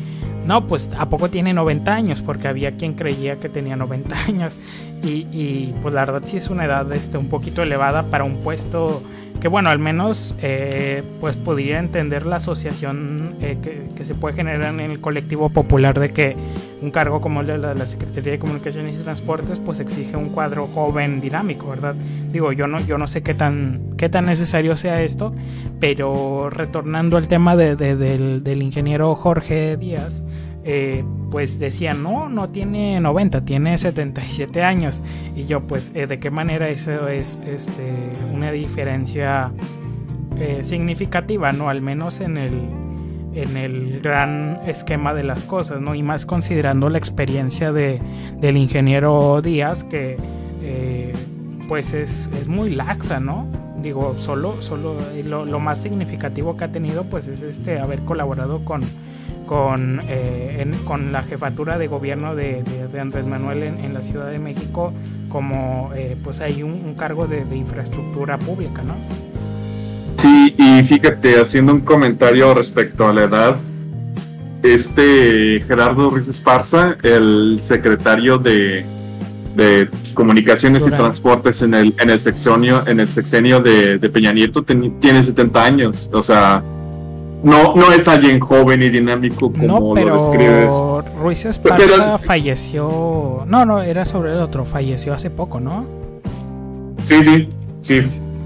no, 0.47 0.69
pues 0.69 0.89
a 0.97 1.11
poco 1.11 1.29
tiene 1.29 1.53
90 1.53 1.93
años, 1.93 2.23
porque 2.23 2.47
había 2.47 2.77
quien 2.77 2.95
creía 2.95 3.35
que 3.41 3.49
tenía 3.49 3.75
90 3.75 4.17
años. 4.29 4.57
Y, 5.03 5.75
pues 5.83 5.95
la 5.95 6.05
verdad 6.05 6.23
sí 6.25 6.37
es 6.37 6.51
una 6.51 6.67
edad 6.67 6.93
este, 6.93 7.17
un 7.17 7.29
poquito 7.29 7.63
elevada 7.63 8.03
para 8.05 8.25
un 8.25 8.39
puesto 8.41 9.03
que 9.41 9.49
bueno, 9.49 9.71
al 9.71 9.79
menos 9.79 10.37
eh, 10.43 11.03
pues 11.21 11.37
podría 11.37 11.79
entender 11.79 12.27
la 12.27 12.37
asociación 12.37 13.37
eh, 13.41 13.57
que, 13.63 14.05
se 14.05 14.15
puede 14.15 14.35
generar 14.35 14.73
en 14.73 14.81
el 14.81 15.01
colectivo 15.01 15.51
popular 15.51 15.99
de 15.99 16.11
que 16.11 16.37
un 16.83 16.91
cargo 16.91 17.21
como 17.21 17.41
el 17.41 17.47
de 17.47 17.59
la, 17.59 17.87
Secretaría 17.87 18.33
de 18.33 18.39
Comunicaciones 18.39 18.99
y 18.99 19.03
Transportes 19.03 19.59
pues 19.59 19.81
exige 19.81 20.17
un 20.17 20.31
cuadro 20.31 20.67
joven 20.69 21.21
dinámico, 21.21 21.69
¿verdad? 21.69 21.95
Digo, 22.33 22.53
yo 22.53 22.67
no, 22.67 22.81
yo 22.81 22.99
no 22.99 23.07
sé 23.07 23.23
qué 23.23 23.35
tan, 23.35 23.95
qué 23.97 24.09
tan 24.09 24.27
necesario 24.27 24.77
sea 24.77 25.03
esto, 25.03 25.35
pero 25.81 26.51
retornando 26.51 27.17
al 27.17 27.29
tema 27.29 27.57
de, 27.57 27.77
del 27.77 28.63
ingeniero 28.63 29.15
Jorge 29.15 29.77
Díaz, 29.77 30.23
eh, 30.63 31.05
pues 31.31 31.59
decía 31.59 31.95
no, 31.95 32.29
no 32.29 32.51
tiene 32.51 33.01
90, 33.01 33.45
tiene 33.45 33.79
77 33.79 34.63
años. 34.63 35.03
Y 35.35 35.47
yo, 35.47 35.61
pues, 35.63 35.93
eh, 35.95 36.07
¿de 36.07 36.19
qué 36.19 36.31
manera 36.31 36.69
eso 36.69 37.09
es 37.09 37.39
este, 37.47 38.13
una 38.35 38.53
diferencia 38.53 39.53
eh, 40.39 40.63
significativa, 40.63 41.53
¿no? 41.53 41.71
Al 41.71 41.81
menos 41.81 42.21
en 42.21 42.37
el, 42.37 42.61
en 43.35 43.57
el 43.57 44.01
gran 44.01 44.61
esquema 44.67 45.15
de 45.15 45.23
las 45.23 45.45
cosas, 45.45 45.81
¿no? 45.81 45.95
Y 45.95 46.03
más 46.03 46.27
considerando 46.27 46.91
la 46.91 46.99
experiencia 46.99 47.73
de, 47.73 48.01
del 48.39 48.57
ingeniero 48.57 49.41
Díaz, 49.43 49.85
que 49.85 50.17
pues 51.69 51.95
es, 51.95 52.29
es, 52.41 52.49
muy 52.49 52.71
laxa, 52.71 53.21
¿no? 53.21 53.47
Digo, 53.81 54.17
solo, 54.19 54.61
solo 54.61 54.97
lo, 55.25 55.45
lo, 55.45 55.61
más 55.61 55.81
significativo 55.81 56.57
que 56.57 56.65
ha 56.65 56.73
tenido, 56.73 57.05
pues 57.05 57.29
es 57.29 57.43
este 57.43 57.79
haber 57.79 58.01
colaborado 58.01 58.65
con 58.65 58.83
con, 59.51 60.01
eh, 60.07 60.65
con 60.85 61.11
la 61.11 61.25
jefatura 61.25 61.77
de 61.77 61.89
gobierno 61.89 62.37
de, 62.37 62.63
Andrés 63.01 63.27
Manuel 63.27 63.65
en, 63.65 63.93
la 63.93 64.01
Ciudad 64.01 64.31
de 64.31 64.39
México 64.39 64.93
como 65.29 65.91
eh, 65.97 66.17
pues 66.23 66.41
hay 66.41 66.63
un, 66.63 66.95
cargo 66.95 67.27
de, 67.27 67.43
infraestructura 67.57 68.39
pública, 68.39 68.85
¿no? 68.85 68.95
Sí, 70.19 70.55
y 70.57 70.85
fíjate, 70.85 71.41
haciendo 71.41 71.73
un 71.73 71.81
comentario 71.81 72.55
respecto 72.55 73.09
a 73.09 73.13
la 73.13 73.25
edad, 73.25 73.57
este 74.63 75.61
Gerardo 75.67 76.11
Ruiz 76.11 76.29
Esparza, 76.29 76.97
el 77.03 77.59
secretario 77.61 78.39
de, 78.39 78.85
de 79.57 79.89
Comunicaciones 80.15 80.87
y 80.87 80.91
Transportes 80.91 81.61
en 81.63 81.75
el, 81.75 81.93
en 81.99 82.11
el 82.11 82.21
sexenio, 82.21 82.87
en 82.87 83.01
el 83.01 83.09
sexenio 83.09 83.59
de, 83.59 83.99
Peña 84.11 84.33
Nieto, 84.33 84.63
tiene 84.63 85.25
70 85.25 85.65
años, 85.65 86.09
o 86.13 86.23
sea 86.23 86.63
no, 87.43 87.75
no 87.75 87.93
es 87.93 88.07
alguien 88.07 88.39
joven 88.39 88.83
y 88.83 88.91
dinámico 88.91 89.53
como 89.53 89.95
lo 89.95 90.15
describes. 90.15 90.75
Ruiz 91.21 91.45
Esparza 91.45 92.19
falleció. 92.19 93.45
No, 93.47 93.65
no, 93.65 93.83
era 93.83 94.05
sobre 94.05 94.33
el 94.33 94.39
otro. 94.39 94.65
Falleció 94.65 95.15
hace 95.15 95.31
poco, 95.31 95.61
¿no? 95.61 95.87
Sí, 97.05 97.23
sí, 97.23 97.49
sí. 97.81 98.03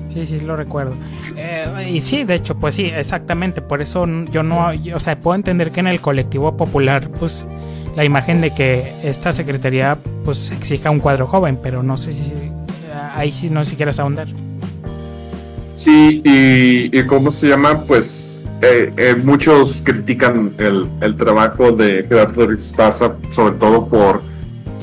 Sí, 0.09 0.27
sí, 0.27 0.41
lo 0.41 0.55
recuerdo. 0.55 0.93
Eh, 1.37 1.91
y 1.93 2.01
sí, 2.03 2.23
de 2.23 2.37
hecho, 2.37 2.55
pues 2.55 2.77
sí, 2.77 2.85
exactamente. 2.85 3.61
Por 3.61 3.83
eso 3.83 4.07
yo 4.31 4.45
no. 4.45 4.69
o 4.95 5.01
sea, 5.01 5.19
puedo 5.19 5.35
entender 5.35 5.73
que 5.73 5.81
en 5.81 5.89
el 5.89 6.01
colectivo 6.01 6.57
popular, 6.57 7.11
pues 7.19 7.49
la 7.97 8.05
imagen 8.05 8.41
de 8.41 8.55
que 8.55 8.93
esta 9.03 9.33
secretaría, 9.33 9.99
pues 10.25 10.53
exija 10.53 10.91
un 10.91 11.01
cuadro 11.01 11.27
joven, 11.27 11.59
pero 11.61 11.83
no 11.83 11.97
sé 11.97 12.13
si. 12.13 12.33
Ahí 13.17 13.33
sí 13.33 13.51
no 13.51 13.65
sé 13.65 13.71
si 13.71 13.77
quieres 13.77 13.99
ahondar. 13.99 14.29
Sí, 15.75 16.23
y, 16.25 16.97
y 16.97 17.07
¿cómo 17.07 17.33
se 17.33 17.49
llama? 17.49 17.83
Pues 17.83 18.34
eh, 18.63 18.93
eh, 18.97 19.15
muchos 19.23 19.83
critican 19.83 20.55
el, 20.59 20.87
el 21.01 21.17
trabajo 21.17 21.73
de 21.73 22.07
Gerardo 22.09 22.49
Pasa, 22.77 23.15
sobre 23.31 23.55
todo 23.57 23.87
por 23.87 24.23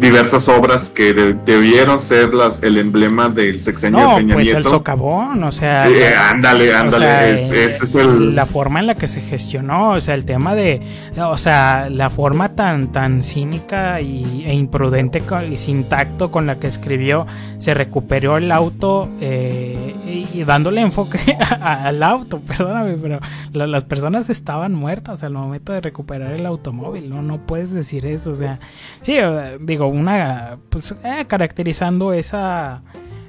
diversas 0.01 0.49
obras 0.49 0.89
que 0.89 1.13
debieron 1.13 2.01
ser 2.01 2.33
las 2.33 2.61
el 2.63 2.77
emblema 2.77 3.29
del 3.29 3.59
sexenio 3.59 3.99
no, 3.99 4.09
de 4.09 4.15
Peña 4.17 4.33
pues 4.33 4.51
el 4.51 4.63
socavón, 4.63 5.43
o 5.43 5.51
sea, 5.51 5.87
eh, 5.87 6.15
ándale, 6.15 6.73
ándale, 6.73 7.35
es, 7.35 7.51
el... 7.93 8.35
la 8.35 8.47
forma 8.47 8.79
en 8.79 8.87
la 8.87 8.95
que 8.95 9.07
se 9.07 9.21
gestionó, 9.21 9.91
o 9.91 10.01
sea, 10.01 10.15
el 10.15 10.25
tema 10.25 10.55
de, 10.55 10.81
o 11.17 11.37
sea, 11.37 11.87
la 11.89 12.09
forma 12.09 12.55
tan 12.55 12.91
tan 12.91 13.21
cínica 13.21 14.01
y, 14.01 14.43
e 14.45 14.53
imprudente 14.55 15.21
y 15.49 15.57
sin 15.57 15.83
tacto 15.83 16.31
con 16.31 16.47
la 16.47 16.55
que 16.55 16.65
escribió, 16.65 17.27
se 17.59 17.75
recuperó 17.75 18.37
el 18.37 18.51
auto 18.51 19.07
eh, 19.21 19.95
y, 20.11 20.43
dándole 20.43 20.81
enfoque 20.81 21.19
al 21.61 22.03
auto, 22.03 22.39
perdóname, 22.47 22.97
pero 22.97 23.19
las 23.53 23.85
personas 23.85 24.29
estaban 24.29 24.73
muertas 24.73 25.23
al 25.23 25.33
momento 25.33 25.73
de 25.73 25.81
recuperar 25.81 26.33
el 26.33 26.45
automóvil, 26.45 27.09
no, 27.09 27.21
no 27.21 27.45
puedes 27.45 27.71
decir 27.71 28.05
eso, 28.05 28.31
o 28.31 28.35
sea, 28.35 28.59
sí, 29.01 29.15
digo 29.59 29.87
una 29.87 30.57
pues 30.69 30.95
eh, 31.03 31.25
caracterizando 31.27 32.13
esa 32.13 32.81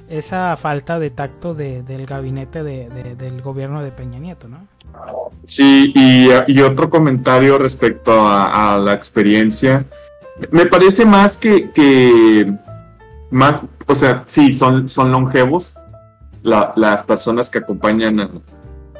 esa 0.09 0.55
falta 0.57 0.99
de 0.99 1.09
tacto 1.09 1.53
del 1.53 2.05
gabinete 2.05 2.63
del 2.63 3.41
gobierno 3.41 3.81
de 3.81 3.91
Peña 3.91 4.19
Nieto, 4.19 4.47
¿no? 4.47 4.67
Sí, 5.45 5.91
y, 5.95 6.61
otro 6.61 6.89
comentario 6.89 7.57
respecto 7.57 8.11
a, 8.27 8.77
la 8.83 8.93
experiencia. 8.93 9.85
Me 10.51 10.65
parece 10.65 11.05
más 11.05 11.37
que, 11.37 11.71
que 11.71 12.53
más, 13.31 13.61
o 13.87 13.95
sea, 13.95 14.23
sí, 14.25 14.53
son, 14.53 14.87
son 14.89 15.11
longevos 15.11 15.75
las 16.43 17.03
personas 17.03 17.49
que 17.49 17.59
acompañan 17.59 18.19
al 18.19 18.41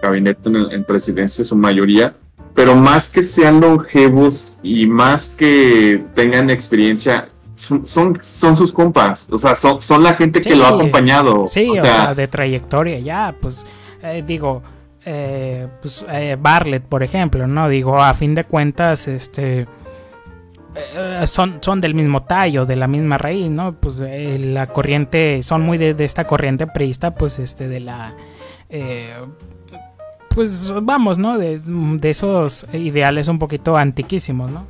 gabinete 0.01 0.49
en, 0.49 0.71
en 0.71 0.83
presidencia, 0.83 1.43
su 1.43 1.55
mayoría, 1.55 2.15
pero 2.55 2.75
más 2.75 3.09
que 3.09 3.21
sean 3.21 3.59
longevos 3.59 4.57
y 4.63 4.87
más 4.87 5.29
que 5.29 6.03
tengan 6.15 6.49
experiencia, 6.49 7.29
son, 7.55 8.19
son, 8.21 8.57
sus 8.57 8.73
compas, 8.73 9.27
o 9.31 9.37
sea, 9.37 9.55
son, 9.55 9.81
son 9.81 10.03
la 10.03 10.13
gente 10.15 10.41
que 10.41 10.55
lo 10.55 10.65
ha 10.65 10.69
acompañado. 10.69 11.47
Sí, 11.47 11.69
o, 11.69 11.81
sea, 11.81 12.13
de 12.13 12.27
trayectoria 12.27 12.99
ya, 12.99 13.35
pues 13.39 13.65
eh, 14.01 14.23
digo, 14.25 14.61
eh, 15.05 15.67
pues 15.81 16.05
eh, 16.09 16.37
Bartlett, 16.39 16.83
por 16.83 17.03
ejemplo, 17.03 17.47
¿no? 17.47 17.69
Digo, 17.69 18.01
a 18.01 18.13
fin 18.13 18.35
de 18.35 18.43
cuentas, 18.43 19.07
este... 19.07 19.67
son, 21.25 21.57
son 21.61 21.81
del 21.81 21.93
mismo 21.93 22.23
tallo, 22.23 22.65
de 22.65 22.75
la 22.75 22.87
misma 22.87 23.17
raíz, 23.17 23.49
¿no? 23.49 23.73
Pues 23.73 23.99
la 23.99 24.67
corriente, 24.67 25.43
son 25.43 25.61
muy 25.61 25.77
de, 25.77 25.95
esta 26.03 26.25
corriente 26.25 26.67
priista, 26.67 27.15
pues 27.15 27.39
este, 27.39 27.67
de 27.67 27.79
la 27.79 28.15
pues 30.33 30.73
vamos, 30.81 31.17
¿no? 31.17 31.37
De, 31.37 31.59
de, 31.63 32.09
esos 32.09 32.65
ideales 32.73 33.27
un 33.27 33.39
poquito 33.39 33.77
antiquísimos, 33.77 34.51
¿no? 34.51 34.65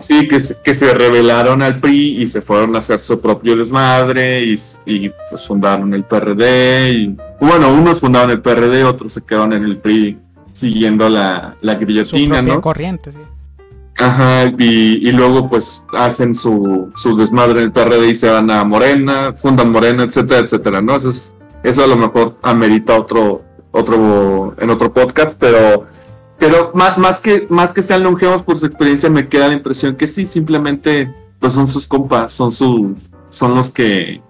Sí, 0.00 0.26
que, 0.28 0.38
que 0.62 0.74
se 0.74 0.92
rebelaron 0.92 1.62
al 1.62 1.80
PRI 1.80 2.22
y 2.22 2.26
se 2.26 2.42
fueron 2.42 2.74
a 2.74 2.78
hacer 2.78 3.00
su 3.00 3.20
propio 3.20 3.56
desmadre 3.56 4.44
y, 4.44 4.54
y 4.84 5.10
pues 5.30 5.46
fundaron 5.46 5.94
el 5.94 6.04
PRD. 6.04 6.90
Y, 6.92 7.16
bueno, 7.40 7.72
unos 7.72 8.00
fundaron 8.00 8.30
el 8.30 8.42
PRD, 8.42 8.84
otros 8.84 9.12
se 9.12 9.22
quedaron 9.22 9.52
en 9.52 9.64
el 9.64 9.78
PRI 9.78 10.18
siguiendo 10.52 11.08
la, 11.08 11.56
la 11.60 11.74
guillotina, 11.76 12.40
su 12.40 12.46
¿no? 12.46 12.60
corriente, 12.60 13.12
sí. 13.12 13.18
Ajá, 13.98 14.46
y, 14.58 15.08
y, 15.08 15.12
luego 15.12 15.48
pues 15.48 15.84
hacen 15.92 16.34
su, 16.34 16.90
su 16.96 17.16
desmadre 17.16 17.60
en 17.60 17.66
el 17.66 17.72
PRD 17.72 18.08
y 18.08 18.14
se 18.14 18.28
van 18.28 18.50
a 18.50 18.64
Morena, 18.64 19.34
fundan 19.38 19.70
Morena, 19.70 20.02
etcétera, 20.02 20.40
etcétera, 20.40 20.82
¿no? 20.82 20.96
Eso, 20.96 21.10
es, 21.10 21.32
eso 21.62 21.84
a 21.84 21.86
lo 21.86 21.96
mejor 21.96 22.36
amerita 22.42 22.98
otro, 22.98 23.42
otro, 23.70 24.54
en 24.58 24.70
otro 24.70 24.92
podcast, 24.92 25.36
pero 25.38 25.86
pero 26.38 26.72
más, 26.74 26.98
más, 26.98 27.20
que, 27.20 27.46
más 27.48 27.72
que 27.72 27.82
sean 27.82 28.02
longevos 28.02 28.42
por 28.42 28.58
su 28.58 28.66
experiencia, 28.66 29.08
me 29.08 29.28
queda 29.28 29.48
la 29.48 29.54
impresión 29.54 29.96
que 29.96 30.06
sí, 30.06 30.26
simplemente 30.26 31.12
pues 31.38 31.52
son 31.52 31.68
sus 31.68 31.86
compas, 31.86 32.32
son 32.32 32.52
sus, 32.52 32.98
son 33.30 33.54
los 33.54 33.70
que 33.70 34.20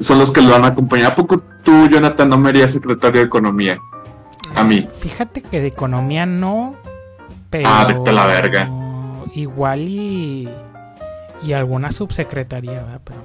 son 0.00 0.18
los 0.18 0.32
que 0.32 0.40
lo 0.40 0.54
han 0.54 0.64
acompañado. 0.64 1.12
¿A 1.12 1.14
poco 1.14 1.38
tú, 1.62 1.88
Jonathan, 1.88 2.28
no 2.28 2.38
me 2.38 2.48
harías 2.48 2.72
secretario 2.72 3.20
de 3.20 3.26
Economía? 3.26 3.78
A 4.54 4.64
mí. 4.64 4.88
Fíjate 4.98 5.40
que 5.40 5.60
de 5.60 5.68
Economía 5.68 6.26
no, 6.26 6.74
pero... 7.54 7.68
Ah, 7.68 7.84
vete 7.84 8.12
la 8.12 8.26
verga. 8.26 8.68
Igual 9.32 9.82
y... 9.82 10.48
Y 11.40 11.52
alguna 11.52 11.92
subsecretaría, 11.92 12.82
¿verdad? 12.82 13.00
Pero... 13.04 13.18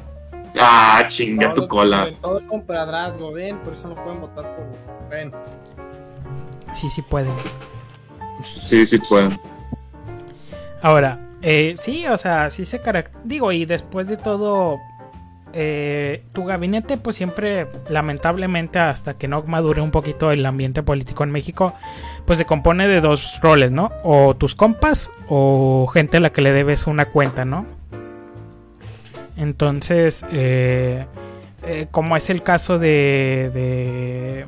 Ah, 0.59 1.03
chinga 1.07 1.51
tu 1.51 1.67
cola. 1.67 2.11
Todo 2.21 2.37
el 2.37 2.45
compadrazgo, 2.45 3.31
ven, 3.31 3.57
por 3.57 3.73
eso 3.73 3.87
no 3.87 3.95
pueden 3.95 4.21
votar 4.21 4.55
por... 4.55 5.09
Ven. 5.09 5.31
Sí, 6.73 6.91
sí 6.91 7.01
pueden. 7.01 7.33
Sí, 8.43 8.85
sí 8.85 8.99
pueden. 8.99 9.35
Ahora, 10.83 11.19
eh, 11.41 11.75
sí, 11.79 12.05
o 12.05 12.17
sea, 12.17 12.51
sí 12.51 12.67
se 12.67 12.79
caracteriza. 12.81 13.27
Digo, 13.27 13.51
y 13.51 13.65
después 13.65 14.07
de 14.09 14.17
todo, 14.17 14.77
eh, 15.53 16.23
tu 16.33 16.45
gabinete, 16.45 16.97
pues 16.97 17.15
siempre, 17.15 17.67
lamentablemente, 17.89 18.79
hasta 18.79 19.15
que 19.15 19.27
no 19.27 19.43
madure 19.43 19.81
un 19.81 19.91
poquito 19.91 20.31
el 20.31 20.45
ambiente 20.45 20.83
político 20.83 21.23
en 21.23 21.31
México, 21.31 21.73
pues 22.25 22.37
se 22.37 22.45
compone 22.45 22.87
de 22.87 23.01
dos 23.01 23.39
roles, 23.41 23.71
¿no? 23.71 23.91
O 24.03 24.35
tus 24.35 24.55
compas 24.55 25.09
o 25.27 25.87
gente 25.93 26.17
a 26.17 26.19
la 26.19 26.31
que 26.31 26.41
le 26.41 26.51
debes 26.51 26.87
una 26.87 27.05
cuenta, 27.05 27.45
¿no? 27.45 27.65
Entonces, 29.37 30.25
eh, 30.31 31.05
eh, 31.65 31.87
como 31.91 32.15
es 32.15 32.29
el 32.29 32.43
caso 32.43 32.77
de... 32.77 33.51
de 33.53 34.45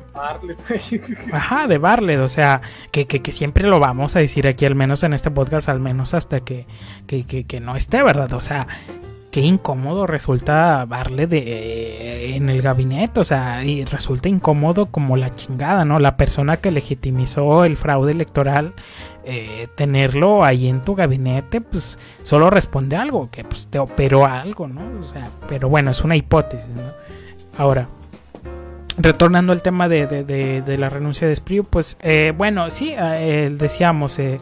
Ajá, 1.32 1.66
de 1.66 1.78
Barlet, 1.78 2.20
o 2.20 2.28
sea, 2.28 2.62
que, 2.90 3.06
que, 3.06 3.32
siempre 3.32 3.66
lo 3.66 3.80
vamos 3.80 4.16
a 4.16 4.20
decir 4.20 4.46
aquí, 4.46 4.64
al 4.66 4.74
menos 4.74 5.02
en 5.02 5.12
este 5.14 5.30
podcast, 5.30 5.68
al 5.68 5.80
menos 5.80 6.14
hasta 6.14 6.40
que, 6.40 6.66
que, 7.06 7.24
que 7.24 7.60
no 7.60 7.76
esté, 7.76 8.02
¿verdad? 8.02 8.32
O 8.32 8.40
sea, 8.40 8.66
qué 9.32 9.40
incómodo 9.40 10.06
resulta 10.06 10.84
darle 10.86 11.26
de 11.26 11.38
eh, 11.38 12.36
en 12.36 12.50
el 12.50 12.60
gabinete, 12.60 13.18
o 13.18 13.24
sea, 13.24 13.64
y 13.64 13.82
resulta 13.84 14.28
incómodo 14.28 14.86
como 14.86 15.16
la 15.16 15.34
chingada, 15.34 15.86
¿no? 15.86 15.98
La 15.98 16.18
persona 16.18 16.58
que 16.58 16.70
legitimizó 16.70 17.64
el 17.64 17.78
fraude 17.78 18.12
electoral, 18.12 18.74
eh, 19.24 19.68
tenerlo 19.74 20.44
ahí 20.44 20.68
en 20.68 20.82
tu 20.82 20.94
gabinete, 20.94 21.62
pues 21.62 21.98
solo 22.22 22.50
responde 22.50 22.94
algo, 22.96 23.30
que 23.30 23.42
pues 23.42 23.68
te 23.68 23.78
operó 23.78 24.26
algo, 24.26 24.68
¿no? 24.68 24.82
O 25.00 25.06
sea, 25.06 25.30
pero 25.48 25.70
bueno, 25.70 25.90
es 25.90 26.02
una 26.02 26.14
hipótesis, 26.14 26.68
¿no? 26.68 26.92
Ahora, 27.56 27.88
retornando 28.98 29.52
al 29.52 29.62
tema 29.62 29.88
de, 29.88 30.06
de, 30.06 30.78
la 30.78 30.90
renuncia 30.90 31.26
de 31.26 31.32
Espriu, 31.32 31.64
pues 31.64 31.96
eh, 32.02 32.32
bueno, 32.36 32.70
sí, 32.70 32.94
eh, 32.96 33.50
decíamos, 33.52 34.18
eh, 34.18 34.38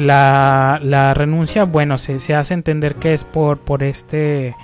la, 0.00 0.80
la, 0.82 1.14
renuncia, 1.14 1.64
bueno, 1.64 1.98
se, 1.98 2.18
se, 2.18 2.34
hace 2.34 2.54
entender 2.54 2.96
que 2.96 3.14
es 3.14 3.24
por, 3.24 3.58
por 3.58 3.82
este 3.82 4.54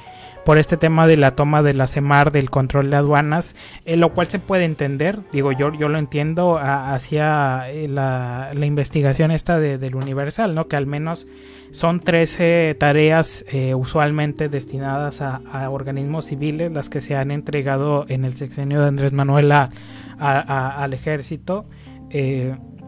por 0.47 0.59
este 0.59 0.77
tema 0.77 1.09
de 1.09 1.17
la 1.17 1.33
toma 1.33 1.65
de 1.65 1.75
la 1.75 1.89
CEMAR, 1.89 2.31
del 2.31 2.51
control 2.51 2.89
de 2.89 2.97
aduanas, 2.97 3.57
eh, 3.85 3.97
lo 3.97 4.15
cual 4.15 4.29
se 4.29 4.39
puede 4.39 4.65
entender, 4.65 5.19
digo 5.33 5.51
yo, 5.51 5.75
yo 5.75 5.89
lo 5.89 5.99
entiendo 5.99 6.57
hacia 6.57 7.69
eh, 7.69 7.89
la, 7.89 8.53
investigación 8.55 9.33
esta 9.33 9.59
de, 9.59 9.77
del 9.77 9.97
Universal, 9.97 10.55
¿no? 10.55 10.69
que 10.69 10.77
al 10.77 10.87
menos 10.87 11.27
son 11.73 11.99
13 11.99 12.77
tareas 12.79 13.45
eh, 13.49 13.75
usualmente 13.75 14.49
destinadas 14.49 15.21
a, 15.21 15.41
organismos 15.69 16.27
civiles, 16.27 16.71
las 16.71 16.89
que 16.89 17.01
se 17.01 17.17
han 17.17 17.33
entregado 17.33 18.07
en 18.09 18.25
el 18.25 18.37
sexenio 18.37 18.81
de 18.81 18.87
Andrés 18.87 19.13
Manuel 19.13 19.51
al 19.51 20.95
ejército 20.95 21.67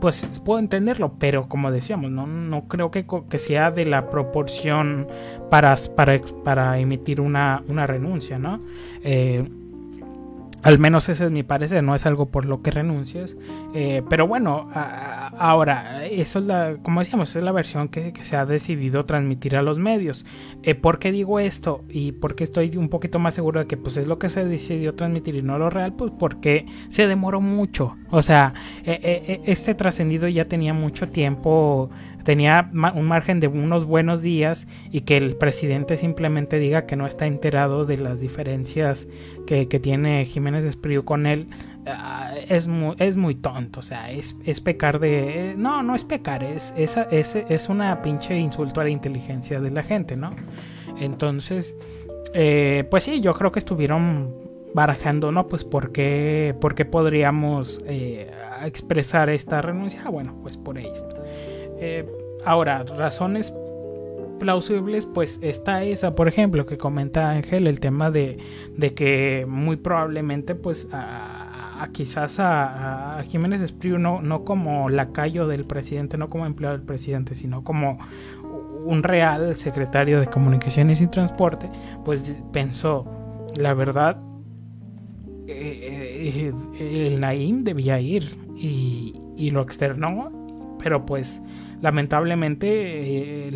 pues 0.01 0.27
puedo 0.45 0.59
entenderlo, 0.59 1.13
pero 1.19 1.49
como 1.49 1.71
decíamos, 1.71 2.11
no, 2.11 2.27
no 2.27 2.69
creo 2.69 2.91
que, 2.91 3.05
que 3.29 3.39
sea 3.39 3.71
de 3.71 3.85
la 3.85 4.11
proporción 4.11 5.09
para, 5.51 5.75
para, 5.95 6.19
para 6.45 6.79
emitir 6.79 7.21
una, 7.21 7.63
una 7.69 7.87
renuncia, 7.87 8.39
¿no? 8.39 8.61
Eh, 9.03 9.45
al 10.63 10.79
menos 10.79 11.09
ese 11.09 11.27
es 11.27 11.31
mi 11.31 11.43
parecer, 11.43 11.85
no 11.85 11.95
es 11.95 12.05
algo 12.05 12.27
por 12.27 12.45
lo 12.45 12.63
que 12.63 12.71
renuncies. 12.71 13.37
Eh, 13.75 14.03
pero 14.09 14.27
bueno, 14.27 14.69
ahora, 14.75 16.05
eso 16.07 16.41
es 16.41 16.45
la, 16.47 16.77
como 16.83 17.01
decíamos, 17.01 17.35
es 17.37 17.43
la 17.43 17.53
versión 17.53 17.89
que, 17.89 18.13
se 18.23 18.37
ha 18.37 18.45
decidido 18.45 19.05
transmitir 19.05 19.57
a 19.57 19.63
los 19.63 19.79
medios. 19.79 20.27
Eh, 20.63 20.75
¿Por 20.75 20.99
qué 20.99 21.13
digo 21.13 21.39
esto? 21.39 21.85
Y 21.89 22.13
porque 22.13 22.45
estoy 22.45 22.77
un 22.77 22.89
poquito 22.89 23.19
más 23.19 23.35
seguro 23.35 23.61
de 23.61 23.67
que 23.67 23.77
pues 23.77 23.97
es 23.97 24.07
lo 24.07 24.19
que 24.19 24.29
se 24.29 24.45
decidió 24.45 24.95
transmitir 24.95 25.37
y 25.37 25.43
no 25.43 25.59
lo 25.59 25.71
real, 25.71 25.95
pues 25.95 26.13
porque 26.19 26.67
se 26.89 27.07
demoró 27.07 27.41
mucho. 27.41 27.97
O 28.11 28.23
sea, 28.23 28.55
eh, 28.85 29.41
este 29.45 29.75
trascendido 29.75 30.27
ya 30.29 30.47
tenía 30.47 30.75
mucho 30.75 31.09
tiempo 31.09 31.91
tenía 32.29 32.69
un 32.75 33.07
margen 33.07 33.41
de 33.41 33.49
unos 33.49 33.87
buenos 33.87 34.21
días 34.21 34.69
y 34.93 35.01
que 35.01 35.17
el 35.17 35.37
presidente 35.37 35.97
simplemente 35.97 36.59
diga 36.59 36.85
que 36.85 36.95
no 36.95 37.07
está 37.07 37.25
enterado 37.25 37.87
de 37.87 37.97
las 37.97 38.21
diferencias 38.21 39.09
que, 39.47 39.65
tiene 39.65 40.27
Jiménez 40.27 40.67
Espriu 40.67 41.07
con 41.07 41.25
él, 41.25 41.49
ah, 41.87 42.35
es, 42.51 42.67
muy, 42.67 42.97
es 42.99 43.17
muy 43.17 43.35
tonto, 43.35 43.81
o 43.81 43.83
sea, 43.83 44.11
es, 44.11 44.35
pecar 44.61 44.99
de... 44.99 45.55
no, 45.57 45.83
no 45.83 45.95
es 45.95 46.05
pecar, 46.05 46.45
es, 46.45 46.75
es, 46.77 46.99
es, 47.35 47.69
una 47.71 48.03
pinche 48.03 48.37
insulto 48.39 48.83
a 48.83 48.85
la 48.85 48.91
inteligencia 48.91 49.59
de 49.59 49.71
la 49.71 49.83
gente, 49.83 50.15
¿no? 50.15 50.29
Entonces, 51.01 51.77
eh, 52.35 52.87
pues 52.91 53.05
sí, 53.05 53.23
yo 53.23 53.33
creo 53.33 53.53
que 53.53 53.59
estuvieron 53.59 54.35
barajando, 54.75 55.33
¿no? 55.33 55.49
Pues 55.49 55.65
por 55.65 55.93
qué, 55.93 56.55
por 56.61 56.75
qué 56.75 56.85
podríamos 56.85 57.81
eh, 57.87 58.31
expresar 58.65 59.31
esta 59.31 59.63
renuncia. 59.63 60.03
Ah, 60.05 60.11
bueno, 60.11 60.39
pues 60.43 60.59
por 60.59 60.77
esto. 60.77 61.25
Eh, 61.81 62.07
ahora, 62.45 62.85
razones 62.85 63.53
plausibles, 64.39 65.07
pues 65.07 65.39
está 65.43 65.83
esa, 65.83 66.15
por 66.15 66.29
ejemplo, 66.29 66.65
que 66.67 66.79
comenta 66.79 67.31
Ángel, 67.31 67.67
el 67.67 67.81
tema 67.81 68.11
de, 68.11 68.39
que 68.97 69.47
muy 69.49 69.77
probablemente, 69.77 70.55
pues, 70.55 70.89
a, 70.93 71.89
quizás 71.93 72.39
a, 72.41 73.23
Jiménez 73.27 73.61
Espriu 73.61 73.99
no, 73.99 74.23
no 74.23 74.45
como 74.45 74.89
lacayo 74.89 75.47
del 75.47 75.65
presidente, 75.65 76.17
no 76.17 76.29
como 76.29 76.47
empleado 76.47 76.77
del 76.77 76.87
presidente, 76.87 77.35
sino 77.35 77.63
como 77.65 77.99
un 78.85 79.03
real 79.03 79.55
secretario 79.55 80.21
de 80.21 80.27
Comunicaciones 80.27 81.01
y 81.01 81.09
Transporte, 81.09 81.69
pues 82.05 82.43
pensó, 82.53 83.05
la 83.57 83.75
verdad, 83.75 84.21
eh, 85.47 86.53
eh, 86.79 87.07
el 87.07 87.21
Naim 87.21 87.65
debía 87.65 88.01
ir 88.01 88.37
y, 88.57 89.15
y 89.37 89.51
lo 89.51 89.63
externó, 89.63 90.77
pero 90.79 91.05
pues 91.05 91.43
lamentablemente 91.81 92.69
eh, 92.69 93.49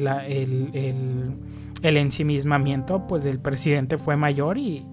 el, 1.83 1.97
ensimismamiento 1.97 3.07
pues 3.07 3.25
del 3.25 3.41
presidente 3.41 3.99
fue 3.99 4.17
mayor 4.17 4.59
y, 4.59 4.87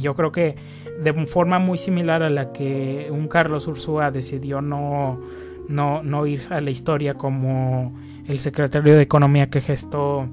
yo 0.00 0.14
creo 0.14 0.32
que 0.32 0.56
de 1.02 1.26
forma 1.26 1.58
muy 1.58 1.78
similar 1.78 2.22
a 2.22 2.28
la 2.28 2.52
que 2.52 3.08
un 3.10 3.28
Carlos 3.28 3.66
Ursúa 3.66 4.10
decidió 4.10 4.60
no, 4.60 5.20
no, 5.68 6.02
no 6.02 6.26
ir 6.26 6.42
a 6.50 6.60
la 6.60 6.70
historia 6.70 7.14
como 7.14 7.94
el 8.26 8.38
secretario 8.38 8.94
de 8.94 9.02
Economía 9.02 9.50
que 9.50 9.60
gestó 9.60 10.28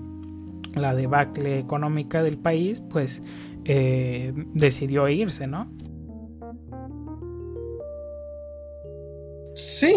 la 0.76 0.96
debacle 0.96 1.60
económica 1.60 2.24
del 2.24 2.38
país, 2.38 2.82
pues 2.90 3.22
eh, 3.66 4.34
decidió 4.54 5.08
irse, 5.10 5.48
¿no? 5.48 5.70
Sí, 9.56 9.96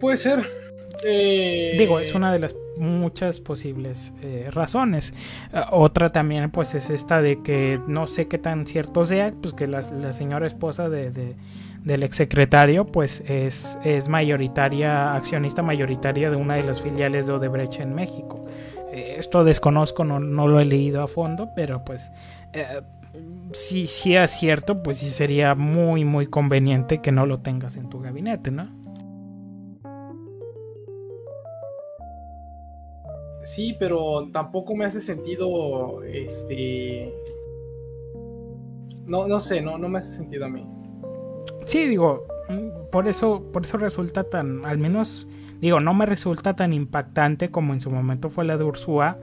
puede 0.00 0.16
ser. 0.16 0.65
Eh, 1.04 1.76
Digo, 1.78 2.00
es 2.00 2.14
una 2.14 2.32
de 2.32 2.38
las 2.38 2.56
muchas 2.78 3.40
posibles 3.40 4.12
eh, 4.22 4.48
razones. 4.50 5.12
Eh, 5.52 5.60
otra 5.70 6.10
también, 6.10 6.50
pues, 6.50 6.74
es 6.74 6.90
esta 6.90 7.20
de 7.20 7.42
que 7.42 7.80
no 7.86 8.06
sé 8.06 8.28
qué 8.28 8.38
tan 8.38 8.66
cierto 8.66 9.04
sea, 9.04 9.32
pues 9.40 9.54
que 9.54 9.66
la, 9.66 9.82
señora 10.12 10.46
esposa 10.46 10.88
de, 10.88 11.34
del 11.82 12.02
exsecretario, 12.02 12.86
pues, 12.86 13.22
es, 13.26 13.78
mayoritaria, 14.08 15.14
accionista 15.14 15.62
mayoritaria 15.62 16.30
de 16.30 16.36
una 16.36 16.54
de 16.54 16.62
las 16.62 16.80
filiales 16.80 17.26
de 17.26 17.34
Odebrecht 17.34 17.80
en 17.80 17.94
México. 17.94 18.46
esto 18.92 19.44
desconozco, 19.44 20.04
no, 20.04 20.18
no, 20.18 20.48
lo 20.48 20.60
he 20.60 20.64
leído 20.64 21.02
a 21.02 21.06
fondo, 21.06 21.50
pero 21.54 21.84
pues 21.84 22.10
si, 23.52 23.86
si 23.86 24.16
es 24.16 24.30
cierto, 24.30 24.82
pues 24.82 24.98
sí 24.98 25.10
sería 25.10 25.54
muy, 25.54 26.04
muy 26.04 26.26
conveniente 26.26 27.00
que 27.00 27.12
no 27.12 27.26
lo 27.26 27.40
tengas 27.40 27.76
en 27.76 27.88
tu 27.88 28.00
gabinete, 28.00 28.50
¿no? 28.50 28.85
Sí, 33.46 33.76
pero 33.78 34.28
tampoco 34.32 34.74
me 34.74 34.84
hace 34.84 35.00
sentido, 35.00 36.02
este... 36.02 37.14
No, 39.06 39.28
no 39.28 39.40
sé, 39.40 39.62
no, 39.62 39.78
no 39.78 39.88
me 39.88 40.00
hace 40.00 40.12
sentido 40.12 40.46
a 40.46 40.48
mí. 40.48 40.66
Sí, 41.64 41.86
digo, 41.86 42.24
mm, 42.48 42.90
por 42.90 43.06
eso, 43.06 43.44
por 43.52 43.64
eso 43.64 43.78
resulta 43.78 44.24
tan, 44.24 44.64
al 44.64 44.78
menos, 44.78 45.28
digo, 45.60 45.78
no 45.78 45.94
me 45.94 46.06
resulta 46.06 46.56
tan 46.56 46.72
impactante 46.72 47.52
como 47.52 47.72
en 47.72 47.80
su 47.80 47.90
momento 47.90 48.30
fue 48.30 48.44
la 48.44 48.56
de 48.56 48.64
Ursúa, 48.64 49.16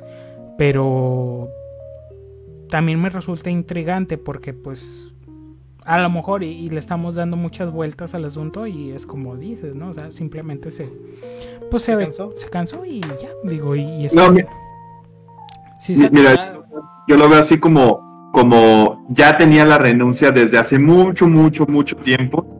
pero 0.57 1.49
también 2.69 3.01
me 3.01 3.09
resulta 3.09 3.49
intrigante 3.49 4.17
porque 4.17 4.53
pues 4.53 5.12
a 5.85 6.01
lo 6.01 6.09
mejor 6.09 6.43
y, 6.43 6.69
le 6.69 6.79
estamos 6.79 7.15
dando 7.15 7.37
muchas 7.37 7.71
vueltas 7.71 8.15
al 8.15 8.25
asunto 8.25 8.67
y 8.67 8.91
es 8.91 9.05
como 9.05 9.35
dices, 9.35 9.75
¿no? 9.75 9.89
O 9.89 9.93
sea, 9.93 10.11
simplemente 10.11 10.71
se 10.71 10.87
pues 11.69 11.83
se, 11.83 11.97
cansó? 11.97 12.31
se 12.35 12.49
cansó 12.49 12.85
y 12.85 13.01
ya, 13.01 13.29
digo, 13.43 13.75
y, 13.75 14.07
no, 14.13 14.31
mira, 16.11 16.61
yo 17.07 17.17
lo 17.17 17.29
veo 17.29 17.39
así 17.39 17.59
como 17.59 18.29
como 18.33 19.05
ya 19.09 19.37
tenía 19.37 19.63
la 19.63 19.77
renuncia 19.77 20.31
desde 20.31 20.57
hace 20.57 20.79
mucho, 20.79 21.27
mucho, 21.27 21.67
mucho 21.67 21.95
tiempo 21.97 22.53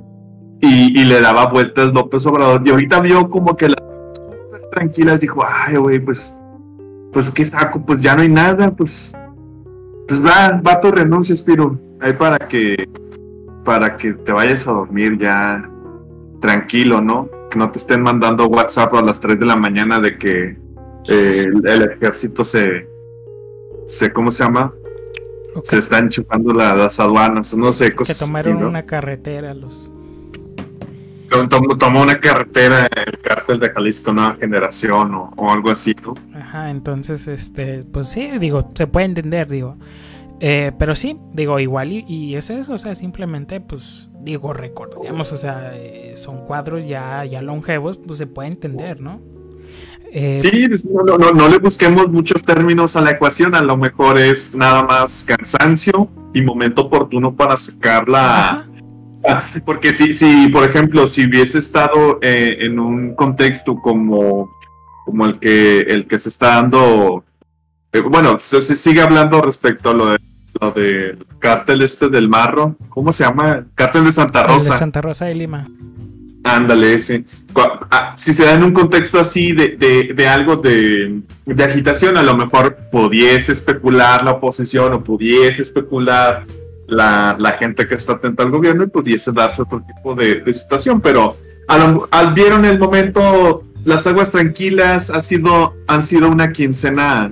y, 0.62 1.03
le 1.03 1.19
daba 1.19 1.47
vueltas 1.47 1.93
López 1.93 2.25
Obrador 2.25 2.62
y 2.65 2.69
ahorita 2.69 3.01
vio 3.01 3.29
como 3.29 3.57
que 3.57 3.69
las 3.69 3.77
tranquilas 4.71 5.19
dijo, 5.19 5.43
ay, 5.45 5.75
güey, 5.75 5.99
pues, 5.99 6.38
pues 7.12 7.29
qué 7.31 7.45
saco, 7.45 7.83
pues 7.86 8.01
ya 8.01 8.15
no 8.15 8.21
hay 8.21 8.29
nada, 8.29 8.71
pues, 8.71 9.13
pues 10.07 10.23
va, 10.23 10.62
va 10.65 10.79
tu 10.79 10.91
renuncia, 10.91 11.36
Espiro, 11.36 11.77
ahí 11.99 12.13
para 12.13 12.38
que 12.47 12.88
para 13.63 13.97
que 13.97 14.13
te 14.13 14.32
vayas 14.32 14.67
a 14.67 14.71
dormir 14.71 15.17
ya 15.19 15.69
tranquilo, 16.41 17.02
¿no? 17.02 17.30
Que 17.49 17.58
no 17.58 17.71
te 17.71 17.80
estén 17.80 18.02
mandando 18.02 18.47
WhatsApp 18.47 18.93
a 18.95 19.02
las 19.02 19.19
3 19.19 19.39
de 19.39 19.45
la 19.45 19.56
mañana 19.56 19.99
de 19.99 20.17
que 20.17 20.58
eh, 21.08 21.45
el, 21.63 21.82
ejército 21.84 22.45
se, 22.45 22.88
se, 23.88 24.12
¿cómo 24.12 24.32
se 24.32 24.43
llama? 24.43 24.73
Se 25.63 25.78
están 25.78 26.10
chupando 26.10 26.54
las 26.54 26.99
aduanas, 26.99 27.54
no 27.54 27.71
sé, 27.73 27.93
cosas 27.93 28.17
Que 28.17 28.26
tomaron 28.26 28.63
una 28.63 28.86
carretera 28.86 29.54
los... 29.54 29.91
tomó 31.80 32.02
una 32.02 32.19
carretera 32.19 32.88
el 32.88 33.19
cártel 33.19 33.60
de 33.60 33.69
Jalisco 33.69 34.13
Nueva 34.13 34.36
Generación 34.39 35.13
o, 35.13 35.52
algo 35.52 35.69
así, 35.69 35.95
¿no? 36.04 36.15
Ajá, 36.36 36.71
entonces, 36.71 37.28
este, 37.28 37.84
pues 37.84 38.10
sí, 38.10 38.32
digo, 38.39 38.71
se 38.73 38.88
puede 38.88 39.06
entender, 39.06 39.47
digo. 39.47 39.78
Eh, 40.39 40.71
pero 40.77 40.95
sí, 40.95 41.17
digo, 41.31 41.59
igual 41.59 41.91
y, 41.91 42.35
es 42.35 42.49
eso, 42.49 42.73
o 42.73 42.77
sea, 42.77 42.95
simplemente, 42.95 43.61
pues, 43.61 44.09
digo, 44.21 44.51
recordemos, 44.53 45.31
o 45.31 45.37
sea, 45.37 45.71
eh, 45.73 46.13
son 46.17 46.45
cuadros 46.45 46.87
ya, 46.87 47.23
ya 47.25 47.41
longevos, 47.41 47.97
pues 47.97 48.17
se 48.17 48.27
puede 48.27 48.49
entender, 48.49 48.99
¿no? 48.99 49.21
Eh, 50.15 50.37
sí, 50.37 50.67
no, 50.91 51.17
no, 51.17 51.31
no, 51.31 51.49
le 51.49 51.57
busquemos 51.57 52.07
muchos 52.09 52.43
términos 52.43 52.95
a 52.95 53.01
la 53.01 53.11
ecuación, 53.11 53.55
a 53.55 53.63
lo 53.63 53.77
mejor 53.77 54.19
es 54.19 54.53
nada 54.53 54.83
más 54.83 55.23
cansancio 55.23 56.07
y 56.35 56.41
momento 56.43 56.83
oportuno 56.83 57.35
para 57.35 57.57
sacarla. 57.57 58.67
Porque 59.65 59.91
si, 59.91 60.13
si, 60.13 60.49
por 60.49 60.65
ejemplo, 60.65 61.07
si 61.07 61.25
hubiese 61.25 61.57
estado 61.57 62.19
eh, 62.21 62.57
en 62.59 62.77
un 62.77 63.15
contexto 63.15 63.75
como, 63.81 64.51
como 65.05 65.25
el 65.25 65.39
que 65.39 65.79
el 65.81 66.05
que 66.05 66.19
se 66.19 66.29
está 66.29 66.61
dando, 66.61 67.23
eh, 67.93 68.01
bueno, 68.01 68.38
se, 68.39 68.62
sigue 68.62 69.01
hablando 69.01 69.41
respecto 69.41 69.91
a 69.91 69.93
lo 69.93 70.06
de 70.12 70.19
lo 70.62 70.71
del 70.71 71.25
cártel 71.39 71.82
este 71.82 72.10
del 72.10 72.29
marro, 72.29 72.75
¿cómo 72.89 73.12
se 73.12 73.23
llama? 73.23 73.65
Cártel 73.73 74.06
de 74.06 74.12
Santa 74.12 74.43
Rosa. 74.43 74.71
de 74.71 74.77
Santa 74.77 75.01
Rosa 75.01 75.25
de 75.25 75.36
Lima. 75.36 75.67
Ándale, 76.43 76.93
ese. 76.93 77.25
Ah, 77.89 78.13
si 78.17 78.34
se 78.34 78.45
da 78.45 78.53
en 78.53 78.63
un 78.63 78.73
contexto 78.73 79.19
así 79.19 79.53
de, 79.53 79.69
de, 79.69 80.13
de 80.13 80.27
algo 80.27 80.58
de, 80.58 81.21
de, 81.45 81.63
agitación, 81.63 82.17
a 82.17 82.23
lo 82.23 82.36
mejor 82.36 82.77
pudiese 82.91 83.53
especular 83.53 84.23
la 84.23 84.32
oposición 84.32 84.93
o 84.93 85.03
pudiese 85.03 85.62
especular 85.62 86.43
la, 86.88 87.38
la, 87.39 87.53
gente 87.53 87.88
que 87.88 87.95
está 87.95 88.13
atenta 88.13 88.43
al 88.43 88.51
gobierno 88.51 88.84
y 88.84 88.88
pudiese 88.88 89.32
darse 89.32 89.62
otro 89.62 89.82
tipo 89.82 90.15
de, 90.15 90.53
situación, 90.53 90.99
pero 90.99 91.38
al, 91.67 92.34
vieron 92.34 92.65
el 92.65 92.77
momento, 92.77 93.63
las 93.86 94.06
aguas 94.06 94.32
tranquilas 94.32 95.10
ha 95.10 95.21
sido, 95.21 95.75
han 95.88 96.03
sido 96.03 96.27
una 96.27 96.51
quincena 96.51 97.32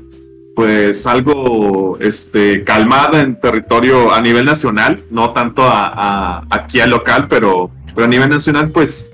pues 0.62 1.08
algo 1.08 1.98
este 2.00 2.64
calmada 2.64 3.22
en 3.24 3.36
territorio 3.36 4.14
a 4.14 4.22
nivel 4.22 4.46
nacional, 4.46 5.02
no 5.10 5.32
tanto 5.32 5.64
a, 5.64 6.46
aquí 6.52 6.80
al 6.80 6.92
local, 6.92 7.26
pero, 7.28 7.72
pero 7.96 8.06
a 8.06 8.08
nivel 8.08 8.30
nacional 8.30 8.70
pues 8.70 9.10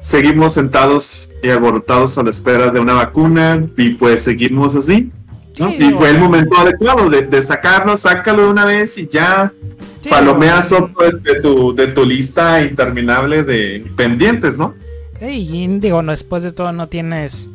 seguimos 0.00 0.54
sentados 0.54 1.28
y 1.42 1.50
abortados 1.50 2.16
a 2.16 2.22
la 2.22 2.30
espera 2.30 2.70
de 2.70 2.80
una 2.80 2.94
vacuna 2.94 3.62
y 3.76 3.90
pues 3.90 4.22
seguimos 4.22 4.74
así. 4.74 5.12
y 5.78 5.90
fue 5.90 6.08
el 6.08 6.18
momento 6.18 6.56
adecuado 6.56 7.10
de, 7.10 7.20
de 7.20 7.42
sacarlo, 7.42 7.94
sácalo 7.98 8.44
de 8.44 8.48
una 8.48 8.64
vez 8.64 8.96
y 8.96 9.06
ya 9.06 9.52
palomeas 10.08 10.70
de 10.70 11.40
tu, 11.42 11.74
de 11.74 11.88
tu 11.88 12.06
lista 12.06 12.62
interminable 12.62 13.42
de 13.42 13.84
pendientes, 13.96 14.56
¿no? 14.56 14.74
y 15.20 15.66
digo, 15.78 16.00
no, 16.00 16.12
después 16.12 16.42
de 16.42 16.52
todo 16.52 16.72
no 16.72 16.88
tienes 16.88 17.50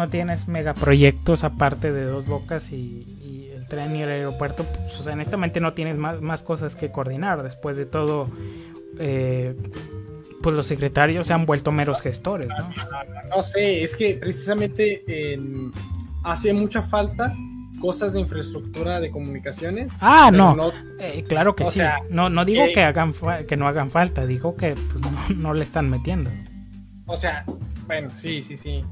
no 0.00 0.08
tienes 0.08 0.48
megaproyectos 0.48 1.44
aparte 1.44 1.92
de 1.92 2.04
dos 2.04 2.26
bocas 2.26 2.72
y, 2.72 3.50
el 3.54 3.68
tren 3.68 3.94
y 3.94 4.02
el 4.02 4.08
aeropuerto, 4.08 4.64
pues 4.64 5.06
honestamente 5.06 5.60
no 5.60 5.74
tienes 5.74 5.98
más, 5.98 6.20
más 6.20 6.42
cosas 6.42 6.74
que 6.74 6.90
coordinar. 6.90 7.42
Después 7.42 7.76
de 7.76 7.86
todo, 7.86 8.28
eh, 8.98 9.54
pues 10.42 10.56
los 10.56 10.66
secretarios 10.66 11.26
se 11.26 11.34
han 11.34 11.44
vuelto 11.44 11.70
meros 11.70 12.00
gestores, 12.00 12.48
¿no? 12.48 12.70
No 13.28 13.42
sé, 13.42 13.82
es 13.82 13.94
que 13.94 14.14
precisamente 14.14 15.04
hace 16.24 16.52
mucha 16.52 16.82
falta 16.82 17.34
cosas 17.80 18.12
de 18.12 18.20
infraestructura 18.20 19.00
de 19.00 19.10
comunicaciones. 19.10 19.98
Ah, 20.00 20.30
no, 20.32 20.72
eh, 20.98 21.24
claro 21.28 21.54
que 21.54 21.66
sí. 21.68 21.80
no, 22.10 22.30
no 22.30 22.44
digo 22.44 22.64
que, 22.74 22.82
hagan 22.82 23.14
que 23.46 23.56
no 23.56 23.66
hagan 23.68 23.90
falta, 23.90 24.26
digo 24.26 24.56
que 24.56 24.74
pues, 24.74 25.36
no, 25.36 25.54
le 25.54 25.62
están 25.62 25.90
metiendo. 25.90 26.30
O 27.10 27.16
sea, 27.16 27.44
bueno, 27.88 28.08
sí, 28.16 28.40
sí, 28.40 28.56
sí. 28.56 28.84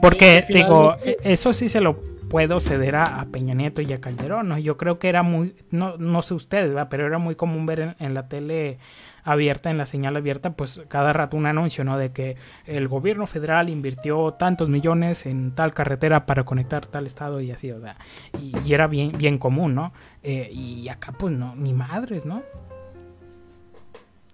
Porque, 0.00 0.42
digo, 0.48 0.96
e, 1.04 1.18
eso 1.22 1.52
sí 1.52 1.68
se 1.68 1.82
lo 1.82 2.00
puedo 2.30 2.58
ceder 2.60 2.96
a, 2.96 3.26
Peña 3.30 3.52
Nieto 3.52 3.82
y 3.82 3.92
a 3.92 4.00
Calderón, 4.00 4.48
¿no? 4.48 4.58
Yo 4.58 4.78
creo 4.78 4.98
que 4.98 5.10
era 5.10 5.22
muy, 5.22 5.54
no, 5.70 5.98
no 5.98 6.22
sé 6.22 6.32
ustedes, 6.32 6.74
pero 6.88 7.06
era 7.06 7.18
muy 7.18 7.34
común 7.34 7.66
ver 7.66 7.94
en 7.98 8.14
la 8.14 8.26
tele 8.28 8.78
abierta, 9.22 9.70
en 9.70 9.76
la 9.76 9.84
señal 9.84 10.16
abierta, 10.16 10.54
pues 10.54 10.82
cada 10.88 11.12
rato 11.12 11.36
un 11.36 11.44
anuncio, 11.44 11.84
¿no? 11.84 11.98
De 11.98 12.10
que 12.10 12.36
el 12.64 12.88
gobierno 12.88 13.26
federal 13.26 13.68
invirtió 13.68 14.32
tantos 14.32 14.70
millones 14.70 15.26
en 15.26 15.54
tal 15.54 15.74
carretera 15.74 16.24
para 16.24 16.44
conectar 16.44 16.86
tal 16.86 17.04
estado 17.04 17.38
y 17.42 17.50
así, 17.50 17.70
o 17.70 17.82
sea, 17.82 17.98
y, 18.40 18.72
era 18.72 18.86
bien, 18.86 19.12
bien 19.12 19.36
común, 19.36 19.74
¿no? 19.74 19.92
Eh, 20.22 20.48
y 20.50 20.88
acá 20.88 21.12
pues 21.12 21.34
no, 21.34 21.54
ni 21.54 21.74
madres, 21.74 22.24
¿no? 22.24 22.42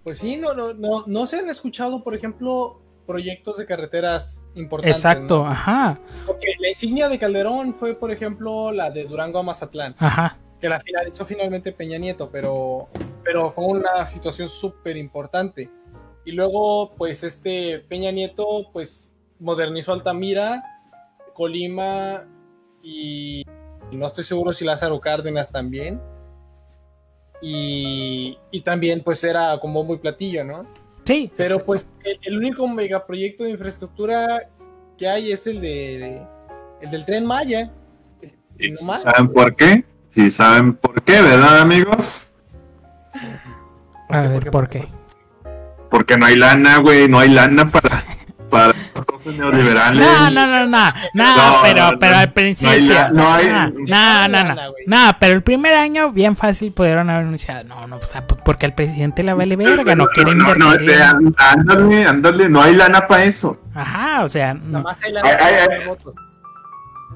Pues 0.05 0.19
sí, 0.19 0.37
no, 0.37 0.53
no, 0.53 0.73
no, 0.73 1.03
no 1.05 1.25
se 1.27 1.39
han 1.39 1.49
escuchado, 1.49 2.01
por 2.01 2.15
ejemplo, 2.15 2.78
proyectos 3.09 3.57
de 3.57 3.65
carreteras 3.65 4.47
importantes. 4.53 4.97
Exacto, 4.97 5.43
ajá. 5.43 5.99
Porque 6.27 6.45
la 6.59 6.69
insignia 6.69 7.09
de 7.09 7.17
Calderón 7.17 7.73
fue, 7.73 7.95
por 7.95 8.11
ejemplo, 8.11 8.71
la 8.71 8.91
de 8.91 9.05
Durango 9.05 9.39
a 9.39 9.43
Mazatlán. 9.43 9.95
Ajá 9.97 10.37
que 10.59 10.69
la 10.69 10.79
finalizó 10.79 11.25
finalmente 11.25 11.71
Peña 11.71 11.97
Nieto, 11.97 12.29
pero, 12.31 12.89
pero 13.23 13.49
fue 13.49 13.65
una 13.65 14.05
situación 14.05 14.49
súper 14.49 14.97
importante. 14.97 15.69
Y 16.25 16.31
luego, 16.33 16.93
pues 16.97 17.23
este 17.23 17.79
Peña 17.79 18.11
Nieto, 18.11 18.69
pues 18.73 19.15
modernizó 19.39 19.93
Altamira, 19.93 20.63
Colima 21.33 22.27
y, 22.83 23.43
no 23.91 24.05
estoy 24.05 24.23
seguro 24.23 24.53
si 24.53 24.65
Lázaro 24.65 24.99
Cárdenas 24.99 25.51
también. 25.51 26.01
Y, 27.41 28.37
y, 28.51 28.61
también 28.61 29.01
pues 29.01 29.23
era 29.23 29.57
como 29.59 29.83
muy 29.85 29.97
platillo, 29.97 30.43
¿no? 30.43 30.67
Sí. 31.09 31.31
Pero 31.35 31.65
pues 31.65 31.87
el, 32.21 32.37
único 32.37 32.67
megaproyecto 32.67 33.43
de 33.43 33.49
infraestructura 33.49 34.43
que 34.95 35.07
hay 35.07 35.31
es 35.31 35.47
el 35.47 35.59
de 35.59 36.23
el 36.81 36.91
del 36.91 37.03
tren 37.03 37.25
Maya. 37.25 37.71
¿Saben 38.95 39.33
por 39.33 39.55
qué? 39.55 39.83
Si 40.13 40.29
saben 40.29 40.75
por 40.75 41.01
qué, 41.01 41.19
¿verdad, 41.19 41.61
amigos? 41.61 42.27
A 44.09 44.21
ver, 44.21 44.51
¿por 44.51 44.69
qué? 44.69 44.87
Porque 45.89 46.15
no 46.15 46.27
hay 46.27 46.35
lana, 46.35 46.77
güey, 46.77 47.07
no 47.07 47.17
hay 47.17 47.29
lana 47.29 47.67
para, 47.71 48.05
para 48.51 48.73
neoliberales. 49.37 49.99
No, 49.99 50.29
no, 50.29 50.47
no, 50.47 50.67
no, 50.67 50.93
no, 51.13 51.59
pero, 51.63 51.99
pero 51.99 52.17
al 52.17 52.31
principio. 52.31 53.09
No 53.11 53.33
hay, 53.33 53.49
no, 53.49 54.27
no, 54.27 54.43
no, 54.43 54.55
no, 54.87 55.11
pero 55.19 55.33
el 55.33 55.43
primer 55.43 55.73
año 55.75 56.11
bien 56.11 56.35
fácil 56.35 56.71
pudieron 56.71 57.09
haber 57.09 57.23
anunciado, 57.23 57.63
no, 57.63 57.87
no, 57.87 57.97
pues, 57.97 58.11
pues 58.27 58.41
porque 58.43 58.65
al 58.65 58.73
presidente 58.73 59.23
le 59.23 59.33
vale 59.33 59.55
verga, 59.55 59.95
no 59.95 60.07
quiere 60.07 60.31
invertir. 60.31 60.95
No, 61.19 61.31
ándale, 61.37 62.05
ándale, 62.05 62.49
no 62.49 62.61
hay 62.61 62.75
lana 62.75 63.07
para 63.07 63.23
eso. 63.23 63.59
Ajá, 63.73 64.23
o 64.23 64.27
sea, 64.27 64.53
no. 64.53 64.81
más 64.81 65.01
hay 65.03 65.11
lana 65.13 65.29
para 65.37 65.87
votos. 65.87 66.15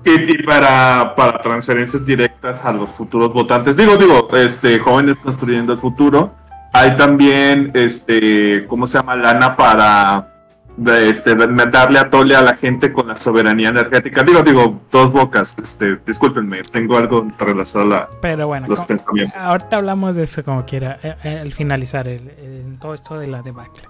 Y, 0.06 0.44
para, 0.44 1.16
para 1.16 1.40
transferencias 1.40 2.06
directas 2.06 2.66
a 2.66 2.74
los 2.74 2.90
futuros 2.90 3.32
votantes, 3.32 3.78
digo, 3.78 3.96
digo, 3.96 4.28
este, 4.36 4.78
jóvenes 4.80 5.16
construyendo 5.18 5.72
el 5.74 5.80
futuro, 5.80 6.34
hay 6.74 6.98
también, 6.98 7.72
este, 7.74 8.66
¿cómo 8.68 8.86
se 8.88 8.98
llama? 8.98 9.16
Lana 9.16 9.56
para 9.56 10.33
este, 10.78 11.36
darle 11.36 12.00
a 12.00 12.10
tole 12.10 12.36
a 12.36 12.42
la 12.42 12.56
gente 12.56 12.92
con 12.92 13.08
la 13.08 13.18
soberanía 13.18 13.70
energética. 13.70 14.24
Digo, 14.24 14.42
digo, 14.44 14.82
dos 14.92 15.12
bocas, 15.12 15.56
este, 15.62 15.98
discúlpenme, 16.06 16.62
tengo 16.64 16.98
algo 16.98 17.28
relacionado 17.38 17.96
a 17.96 18.10
Pero 18.22 18.48
bueno, 18.48 18.68
los 18.68 18.82
pensamientos. 18.82 19.42
Ahorita 19.42 19.78
hablamos 19.78 20.16
de 20.16 20.24
eso 20.24 20.44
como 20.44 20.66
quiera, 20.66 21.00
eh, 21.04 21.16
eh, 21.24 21.40
al 21.40 21.54
finalizar 21.54 22.08
el, 22.08 22.78
todo 22.80 22.94
esto 22.94 23.18
de 23.18 23.28
la 23.28 23.42
debacle. 23.42 23.88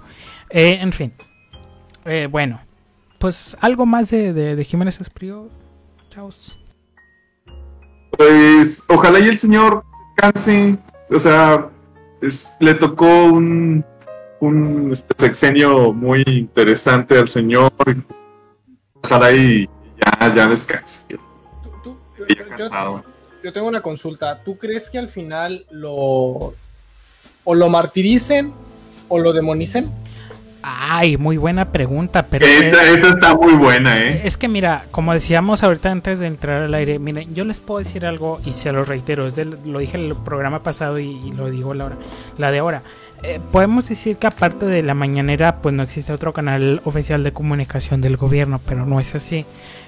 Eh, 0.49 0.79
en 0.81 0.91
fin, 0.91 1.13
bueno, 2.29 2.59
pues 3.19 3.57
algo 3.61 3.85
más 3.85 4.09
de, 4.09 4.33
de, 4.33 4.55
de 4.55 4.63
Jiménez 4.63 4.99
Esprío 4.99 5.49
pues 8.17 8.83
ojalá 8.87 9.19
y 9.19 9.29
el 9.29 9.37
señor 9.37 9.83
descanse. 10.15 10.77
O 11.09 11.19
sea, 11.19 11.69
le 12.59 12.73
tocó 12.75 13.25
un, 13.25 13.83
un 14.43 14.91
este, 14.91 15.13
sexenio 15.17 15.93
muy 15.93 16.23
interesante 16.25 17.17
al 17.17 17.27
señor. 17.27 17.71
Ojalá 19.01 19.31
y 19.31 19.69
ya, 19.97 20.35
ya 20.35 20.47
descanse. 20.47 21.03
yo, 23.43 23.53
tengo 23.53 23.67
una 23.67 23.81
consulta. 23.81 24.43
¿Tú 24.43 24.57
crees 24.57 24.89
que 24.89 24.97
al 24.97 25.09
final 25.09 25.65
lo 25.71 26.53
o 27.45 27.55
lo 27.55 27.69
martiricen 27.69 28.53
o 29.07 29.19
lo 29.19 29.33
demonicen? 29.33 29.91
Ay, 30.65 31.17
muy 31.17 31.35
buena 31.35 31.73
pregunta, 31.73 32.27
pero... 32.27 32.45
Esa, 32.45 32.89
está 32.89 33.35
muy 33.35 33.53
buena, 33.53 33.99
¿eh? 33.99 34.21
Es 34.23 34.37
que 34.37 34.47
mira, 34.47 34.85
como 34.91 35.13
decíamos 35.13 35.61
ahorita 35.61 35.91
antes 35.91 36.19
de 36.19 36.27
entrar 36.27 36.63
al 36.63 36.73
aire, 36.73 36.99
miren, 36.99 37.35
yo 37.35 37.43
les 37.43 37.59
puedo 37.59 37.79
decir 37.79 38.05
algo 38.05 38.39
y 38.45 38.53
se 38.53 38.71
lo 38.71 38.85
reitero, 38.85 39.27
es 39.27 39.35
lo 39.65 39.79
dije 39.79 39.97
en 39.97 40.05
el 40.05 40.15
programa 40.15 40.63
pasado 40.63 40.99
y, 40.99 41.33
lo 41.33 41.49
digo 41.49 41.73
la, 41.73 41.85
hora, 41.85 41.97
la 42.37 42.51
de 42.51 42.59
ahora. 42.59 42.83
Eh, 43.25 43.39
podemos 43.53 43.87
decir 43.87 44.17
que 44.17 44.27
aparte 44.27 44.65
de 44.65 44.83
la 44.83 44.93
mañanera, 44.93 45.61
pues 45.61 45.73
no 45.73 45.81
existe 45.81 46.11
otro 46.11 46.33
canal 46.33 46.81
oficial 46.83 47.23
de 47.23 47.31
comunicación 47.31 48.01
del 48.01 48.17
gobierno, 48.17 48.59
pero 48.65 48.85
no 48.85 48.99
es 48.99 49.15
así. 49.15 49.45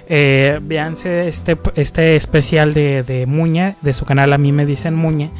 Eh, 0.08 0.58
véanse 0.62 1.28
este, 1.28 1.58
este 1.74 2.16
especial 2.16 2.72
de, 2.72 3.02
de 3.02 3.26
Muñe, 3.26 3.76
de 3.82 3.92
su 3.92 4.06
canal 4.06 4.32
A 4.32 4.38
mí 4.38 4.52
me 4.52 4.64
dicen 4.64 4.94
Muñe, 4.94 5.32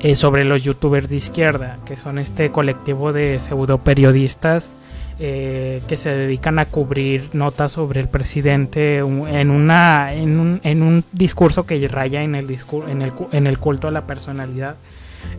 eh, 0.00 0.16
sobre 0.16 0.44
los 0.44 0.62
youtubers 0.62 1.10
de 1.10 1.16
izquierda, 1.16 1.78
que 1.84 1.96
son 1.96 2.18
este 2.18 2.50
colectivo 2.50 3.12
de 3.12 3.38
pseudo 3.38 3.78
periodistas 3.78 4.74
eh, 5.18 5.82
que 5.86 5.96
se 5.96 6.10
dedican 6.10 6.58
a 6.58 6.64
cubrir 6.64 7.28
notas 7.34 7.72
sobre 7.72 8.00
el 8.00 8.08
presidente 8.08 8.98
en 8.98 9.50
una 9.50 10.14
en 10.14 10.40
un, 10.40 10.60
en 10.64 10.82
un 10.82 11.04
discurso 11.12 11.66
que 11.66 11.86
raya 11.86 12.22
en 12.22 12.34
el 12.34 12.50
en 12.88 13.02
el, 13.02 13.12
en 13.30 13.46
el 13.46 13.58
culto 13.58 13.86
a 13.86 13.90
la 13.90 14.06
personalidad 14.06 14.76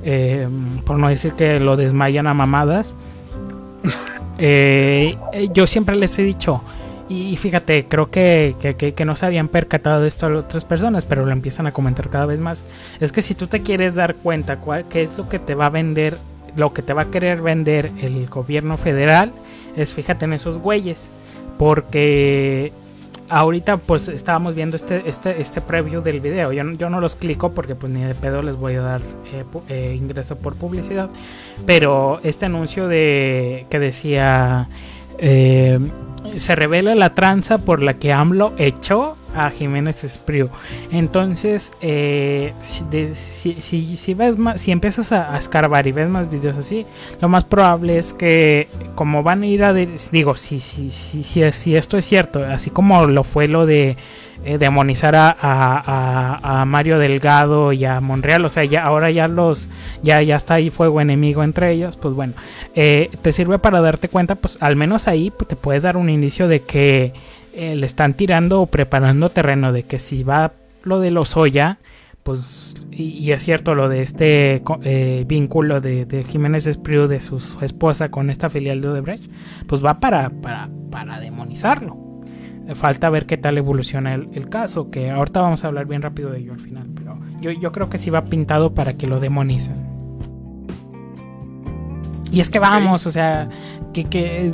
eh, 0.04 0.48
por 0.86 0.98
no 0.98 1.08
decir 1.08 1.34
que 1.34 1.60
lo 1.60 1.78
desmayan 1.78 2.28
a 2.28 2.34
mamadas 2.34 2.93
eh, 4.38 5.17
yo 5.54 5.67
siempre 5.67 5.96
les 5.96 6.17
he 6.19 6.24
dicho 6.24 6.62
y 7.10 7.36
fíjate, 7.36 7.86
creo 7.88 8.10
que, 8.10 8.56
que, 8.96 9.06
no 9.06 9.15
se 9.15 9.26
habían 9.26 9.50
percatado 9.50 10.02
de 10.02 10.08
esto 10.08 10.26
otras 10.28 10.65
personas, 10.65 11.06
pero 11.06 11.26
lo 11.26 11.32
empiezan 11.32 11.67
a 11.67 11.74
comentar 11.74 12.10
cada 12.10 12.26
vez 12.26 12.39
más. 12.39 12.65
Es 13.00 13.12
que 13.12 13.22
si 13.22 13.36
tú 13.36 13.48
te 13.48 13.62
quieres 13.62 13.96
dar 13.96 14.15
cuenta 14.15 14.58
cuál, 14.58 14.86
qué 14.86 15.04
es 15.04 15.17
lo 15.17 15.28
que 15.28 15.38
te 15.38 15.54
va 15.54 15.67
a 15.67 15.69
vender, 15.69 16.17
lo 16.56 16.74
que 16.74 16.82
te 16.82 16.93
va 16.93 17.04
a 17.04 17.12
querer 17.12 17.41
vender 17.41 17.91
el 18.02 18.28
gobierno 18.28 18.78
federal, 18.78 19.32
es 19.76 19.93
fíjate 19.93 20.26
en 20.26 20.34
esos 20.34 20.58
güeyes. 20.58 21.12
Porque 21.60 22.72
ahorita 23.29 23.77
pues 23.77 24.07
estábamos 24.07 24.55
viendo 24.55 24.75
este, 24.75 25.07
este, 25.07 25.41
este 25.41 25.62
preview 25.62 26.01
del 26.01 26.19
video. 26.19 26.51
Yo, 26.51 26.63
yo 26.73 26.89
no 26.89 26.99
los 26.99 27.15
clico 27.15 27.51
porque 27.53 27.75
pues 27.75 27.91
ni 27.91 28.01
de 28.01 28.15
pedo 28.15 28.41
les 28.41 28.55
voy 28.55 28.75
a 28.75 28.81
dar 28.81 29.01
eh, 29.31 29.43
eh, 29.69 29.95
ingreso 29.95 30.38
por 30.38 30.55
publicidad. 30.55 31.09
Pero 31.65 32.19
este 32.23 32.45
anuncio 32.45 32.88
de 32.88 33.65
que 33.69 33.79
decía... 33.79 34.69
Eh, 35.17 35.79
se 36.36 36.55
revela 36.55 36.95
la 36.95 37.13
tranza 37.13 37.59
por 37.59 37.81
la 37.81 37.95
que 37.95 38.12
AMLO 38.12 38.53
echó 38.57 39.17
a 39.36 39.49
Jiménez 39.49 40.03
Espriu. 40.03 40.49
Entonces, 40.91 41.71
eh, 41.81 42.53
si, 42.62 44.13
ves 44.13 44.38
más, 44.38 44.62
si 44.62 44.71
empiezas 44.71 45.12
a, 45.12 45.38
escarbar 45.38 45.88
y 45.88 45.91
ves 45.91 46.09
más 46.09 46.29
videos 46.29 46.57
así, 46.57 46.86
lo 47.19 47.29
más 47.29 47.43
probable 47.43 47.97
es 47.97 48.13
que 48.13 48.67
como 48.95 49.23
van 49.23 49.43
a 49.43 49.47
ir 49.47 49.63
a 49.63 49.73
digo, 49.73 50.36
si, 50.36 50.59
si, 50.59 50.89
si, 50.89 51.23
si, 51.23 51.75
esto 51.75 51.97
es 51.97 52.05
cierto, 52.05 52.43
así 52.45 52.69
como 52.69 53.07
lo 53.07 53.23
fue 53.23 53.47
lo 53.47 53.65
de 53.65 53.97
eh, 54.45 54.58
demonizar 54.58 55.15
a, 55.15 55.32
a, 56.62 56.65
Mario 56.65 56.99
Delgado 56.99 57.71
y 57.71 57.86
a 57.86 58.01
Monreal, 58.01 58.43
o 58.43 58.49
sea, 58.49 58.65
ya 58.65 58.84
ahora 58.84 59.10
ya 59.10 59.27
los, 59.27 59.69
ya, 60.01 60.21
ya 60.21 60.36
está 60.36 60.56
ahí 60.56 60.69
fuego 60.69 60.99
enemigo 61.01 61.43
entre 61.43 61.71
ellos, 61.71 61.97
pues 61.97 62.13
bueno, 62.13 62.34
eh, 62.75 63.10
te 63.21 63.32
sirve 63.32 63.60
para 63.60 63.82
darte 63.82 64.10
cuenta, 64.10 64.36
pues 64.36 64.58
al 64.60 64.75
menos 64.75 65.08
ahí 65.08 65.32
pues, 65.32 65.47
te 65.47 65.56
puede 65.56 65.79
dar 65.79 65.97
un 65.97 66.10
indicio 66.10 66.47
de 66.47 66.62
que 66.62 67.13
eh, 67.53 67.75
le 67.75 67.86
están 67.86 68.15
tirando 68.15 68.62
o 68.62 68.65
preparando 68.67 69.29
terreno 69.29 69.71
de 69.71 69.84
que 69.84 69.99
si 69.99 70.23
va 70.23 70.53
lo 70.84 70.99
de 70.99 71.12
los 71.12 71.38
Oya, 71.38 71.77
pues, 72.23 72.73
y, 72.91 73.32
es 73.32 73.43
cierto 73.43 73.75
lo 73.75 73.89
de 73.89 74.01
este 74.01 74.63
eh, 74.84 75.23
vínculo 75.27 75.82
de, 75.82 76.25
Jiménez 76.27 76.67
Espriu 76.67 77.08
de 77.08 77.19
su, 77.19 77.38
esposa 77.62 78.10
con 78.10 78.29
esta 78.29 78.49
filial 78.49 78.82
de 78.82 78.89
Odebrecht, 78.89 79.29
pues 79.67 79.84
va 79.84 79.99
para, 79.99 80.29
para, 80.29 80.69
para 80.89 81.19
demonizarlo. 81.19 82.12
Falta 82.76 83.10
ver 83.10 83.26
qué 83.26 83.38
tal 83.38 83.58
evoluciona 83.58 84.13
el, 84.13 84.49
caso, 84.49 84.89
que 84.89 85.12
ahorita 85.12 85.41
vamos 85.41 85.63
a 85.63 85.67
hablar 85.67 85.86
bien 85.86 86.02
rápido 86.02 86.32
de 86.32 86.39
ello 86.39 86.54
al 86.54 86.62
final, 86.62 86.88
pero 86.95 87.19
yo, 87.41 87.52
yo 87.52 87.71
creo 87.71 87.89
que 87.89 87.97
sí 87.97 88.10
va 88.10 88.23
pintado 88.23 88.73
para 88.73 88.93
que 88.93 89.06
lo 89.06 89.19
demonicen. 89.19 89.93
Y 92.32 92.39
es 92.39 92.49
que 92.49 92.58
vamos, 92.58 93.06
o 93.06 93.12
sea, 93.12 93.47
que, 93.93 94.06
que 94.06 94.52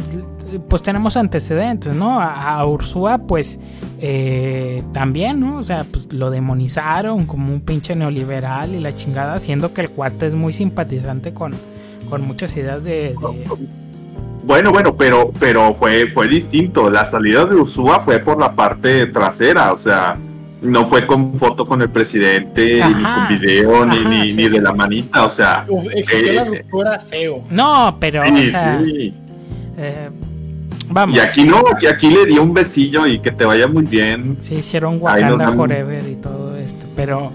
pues 0.67 0.81
tenemos 0.81 1.15
antecedentes, 1.15 1.95
¿no? 1.95 2.19
A, 2.19 2.65
Ursúa, 2.65 3.19
pues 3.19 3.57
eh, 4.01 4.83
también, 4.91 5.39
¿no? 5.39 5.57
O 5.57 5.63
sea, 5.63 5.85
pues 5.89 6.11
lo 6.11 6.29
demonizaron 6.29 7.25
como 7.25 7.53
un 7.53 7.61
pinche 7.61 7.95
neoliberal 7.95 8.75
y 8.75 8.79
la 8.79 8.93
chingada, 8.93 9.39
siendo 9.39 9.73
que 9.73 9.81
el 9.81 9.91
cuate 9.91 10.27
es 10.27 10.35
muy 10.35 10.51
simpatizante 10.51 11.33
con, 11.33 11.53
con 12.09 12.27
muchas 12.27 12.55
ideas 12.57 12.83
de, 12.83 13.15
Bueno, 14.49 14.71
bueno, 14.71 14.97
pero, 14.97 15.31
pero 15.39 15.75
fue, 15.75 16.07
fue 16.07 16.27
distinto. 16.27 16.89
La 16.89 17.05
salida 17.05 17.45
de 17.45 17.53
Ursúa 17.53 17.99
fue 17.99 18.17
por 18.17 18.39
la 18.39 18.55
parte 18.55 19.05
trasera, 19.05 19.71
o 19.71 19.77
sea, 19.77 20.17
no 20.63 20.87
fue 20.87 21.05
con 21.05 21.35
foto 21.37 21.67
con 21.67 21.83
el 21.83 21.89
presidente, 21.91 22.81
ni 22.83 23.03
con 23.03 23.27
video, 23.27 23.85
ni, 23.85 24.33
ni, 24.33 24.49
de 24.49 24.59
la 24.59 24.73
manita, 24.73 25.25
o 25.25 25.29
sea. 25.29 25.67
existió 25.93 26.33
la 26.33 26.41
eh, 26.41 26.45
ruptura 26.45 26.99
feo. 26.99 27.43
No, 27.51 27.95
pero. 27.99 28.23
Sí, 28.25 28.51
sí. 28.51 29.13
Eh, 29.77 30.09
y 31.13 31.19
aquí 31.19 31.43
no, 31.43 31.63
que 31.79 31.87
aquí 31.87 32.09
le 32.09 32.25
dio 32.25 32.41
un 32.41 32.55
besillo 32.55 33.05
y 33.05 33.19
que 33.19 33.31
te 33.31 33.45
vaya 33.45 33.67
muy 33.67 33.83
bien. 33.83 34.39
Sí, 34.41 34.55
hicieron 34.55 34.97
Wakanda 34.99 35.51
Forever 35.51 36.09
y 36.09 36.15
todo 36.15 36.57
esto. 36.57 36.87
Pero, 36.95 37.31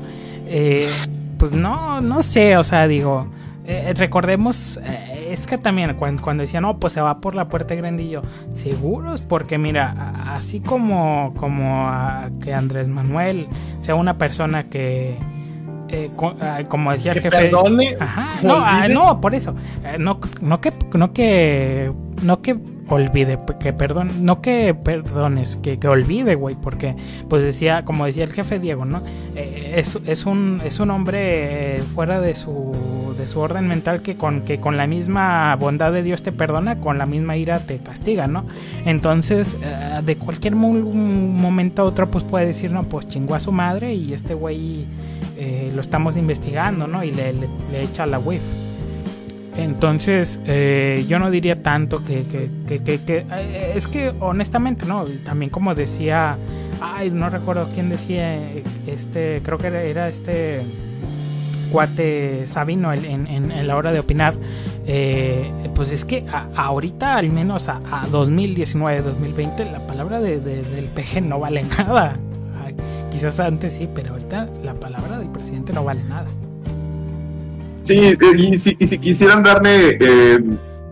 eh, 0.48 0.90
pues 1.38 1.53
no, 1.53 2.00
no 2.00 2.24
sé, 2.24 2.57
o 2.57 2.64
sea, 2.64 2.88
digo, 2.88 3.29
eh, 3.66 3.94
recordemos, 3.96 4.79
eh, 4.85 5.13
es 5.34 5.46
que 5.46 5.58
también 5.58 5.94
cuando, 5.94 6.22
cuando 6.22 6.42
decían, 6.42 6.62
no, 6.62 6.78
pues 6.78 6.92
se 6.92 7.00
va 7.00 7.20
por 7.20 7.34
la 7.34 7.48
puerta 7.48 7.74
grandillo, 7.74 8.22
seguros, 8.54 9.20
porque 9.20 9.58
mira, 9.58 10.14
así 10.34 10.60
como, 10.60 11.34
como 11.36 11.90
que 12.40 12.54
Andrés 12.54 12.88
Manuel 12.88 13.48
sea 13.80 13.94
una 13.94 14.16
persona 14.16 14.64
que 14.64 15.18
eh, 15.88 16.10
ah, 16.40 16.60
como 16.68 16.92
decía 16.92 17.12
el 17.12 17.20
jefe. 17.20 17.50
Ajá, 18.00 18.40
no, 18.42 18.54
ah, 18.56 18.88
no, 18.88 19.20
por 19.20 19.34
eso. 19.34 19.54
Eh, 19.84 19.96
no, 19.98 20.18
no 20.40 20.60
que, 20.60 20.72
no 20.94 21.12
que, 21.12 21.92
no 22.22 22.40
que 22.40 22.56
olvide, 22.88 23.38
que 23.60 23.72
perdón, 23.72 24.24
no 24.24 24.40
que 24.40 24.74
perdones, 24.74 25.56
que, 25.56 25.78
que 25.78 25.88
olvide, 25.88 26.34
güey, 26.34 26.56
porque, 26.56 26.96
pues 27.28 27.42
decía, 27.42 27.84
como 27.84 28.06
decía 28.06 28.24
el 28.24 28.32
jefe 28.32 28.58
Diego, 28.58 28.84
¿no? 28.84 29.02
Eh, 29.36 29.74
es, 29.76 29.98
es, 30.06 30.26
un, 30.26 30.60
es 30.64 30.80
un 30.80 30.90
hombre 30.90 31.80
fuera 31.94 32.20
de 32.20 32.34
su, 32.34 32.72
su 33.26 33.40
orden 33.40 33.66
mental 33.68 34.02
que 34.02 34.16
con, 34.16 34.42
que 34.42 34.60
con 34.60 34.76
la 34.76 34.87
misma 34.87 35.54
bondad 35.56 35.92
de 35.92 36.02
Dios 36.02 36.22
te 36.22 36.32
perdona, 36.32 36.80
con 36.80 36.98
la 36.98 37.06
misma 37.06 37.37
ira 37.37 37.60
te 37.60 37.78
castiga, 37.78 38.26
¿no? 38.26 38.44
Entonces, 38.84 39.56
de 40.04 40.16
cualquier 40.16 40.54
momento 40.54 41.82
a 41.82 41.84
otro, 41.84 42.10
pues 42.10 42.24
puede 42.24 42.46
decir, 42.46 42.70
no, 42.70 42.84
pues 42.84 43.08
chingó 43.08 43.34
a 43.34 43.40
su 43.40 43.52
madre 43.52 43.94
y 43.94 44.12
este 44.12 44.34
güey 44.34 44.87
eh, 45.37 45.70
lo 45.74 45.80
estamos 45.80 46.16
investigando, 46.16 46.87
¿no? 46.87 47.02
Y 47.02 47.10
le, 47.10 47.32
le, 47.32 47.82
echa 47.82 48.06
la 48.06 48.18
WIF. 48.18 48.42
Entonces, 49.56 50.40
eh, 50.46 51.04
yo 51.08 51.18
no 51.18 51.30
diría 51.30 51.62
tanto 51.62 52.04
que, 52.04 52.22
que, 52.22 52.50
que, 52.66 53.00
que, 53.00 53.26
eh, 53.30 53.72
es 53.74 53.88
que 53.88 54.12
honestamente, 54.20 54.87
¿no? 54.87 55.04
También 55.24 55.50
como 55.50 55.74
decía, 55.74 56.37
ay, 56.80 57.10
no 57.10 57.30
recuerdo 57.30 57.68
quién 57.72 57.88
decía, 57.88 58.38
este, 58.87 59.40
creo 59.44 59.58
que 59.58 59.68
era, 59.68 60.08
este 60.08 60.62
cuate 61.74 62.46
Sabino 62.46 62.92
en, 62.92 63.26
en, 63.26 63.66
la 63.66 63.76
hora 63.76 63.90
de 63.90 63.98
opinar, 63.98 64.34
pues 65.74 65.90
es 65.90 66.04
que 66.04 66.24
ahorita, 66.54 67.16
al 67.16 67.32
menos 67.32 67.68
a, 67.68 67.80
2019, 68.12 69.02
2020, 69.02 69.64
la 69.64 69.84
palabra 69.84 70.20
de, 70.20 70.38
del 70.38 70.84
PG 70.94 71.22
no 71.22 71.40
vale 71.40 71.64
nada. 71.64 72.16
Quizás 73.10 73.40
antes 73.40 73.74
sí, 73.74 73.88
pero 73.92 74.12
ahorita 74.12 74.48
la 74.62 74.74
palabra 74.74 75.18
del 75.18 75.28
presidente 75.30 75.72
no 75.72 75.82
vale 75.82 76.04
nada. 76.04 76.26
Sí, 77.82 77.98
eh, 77.98 78.18
y 78.37 78.56
si, 78.58 78.76
quisieran 78.76 79.42
darle 79.42 79.98
eh, 80.00 80.40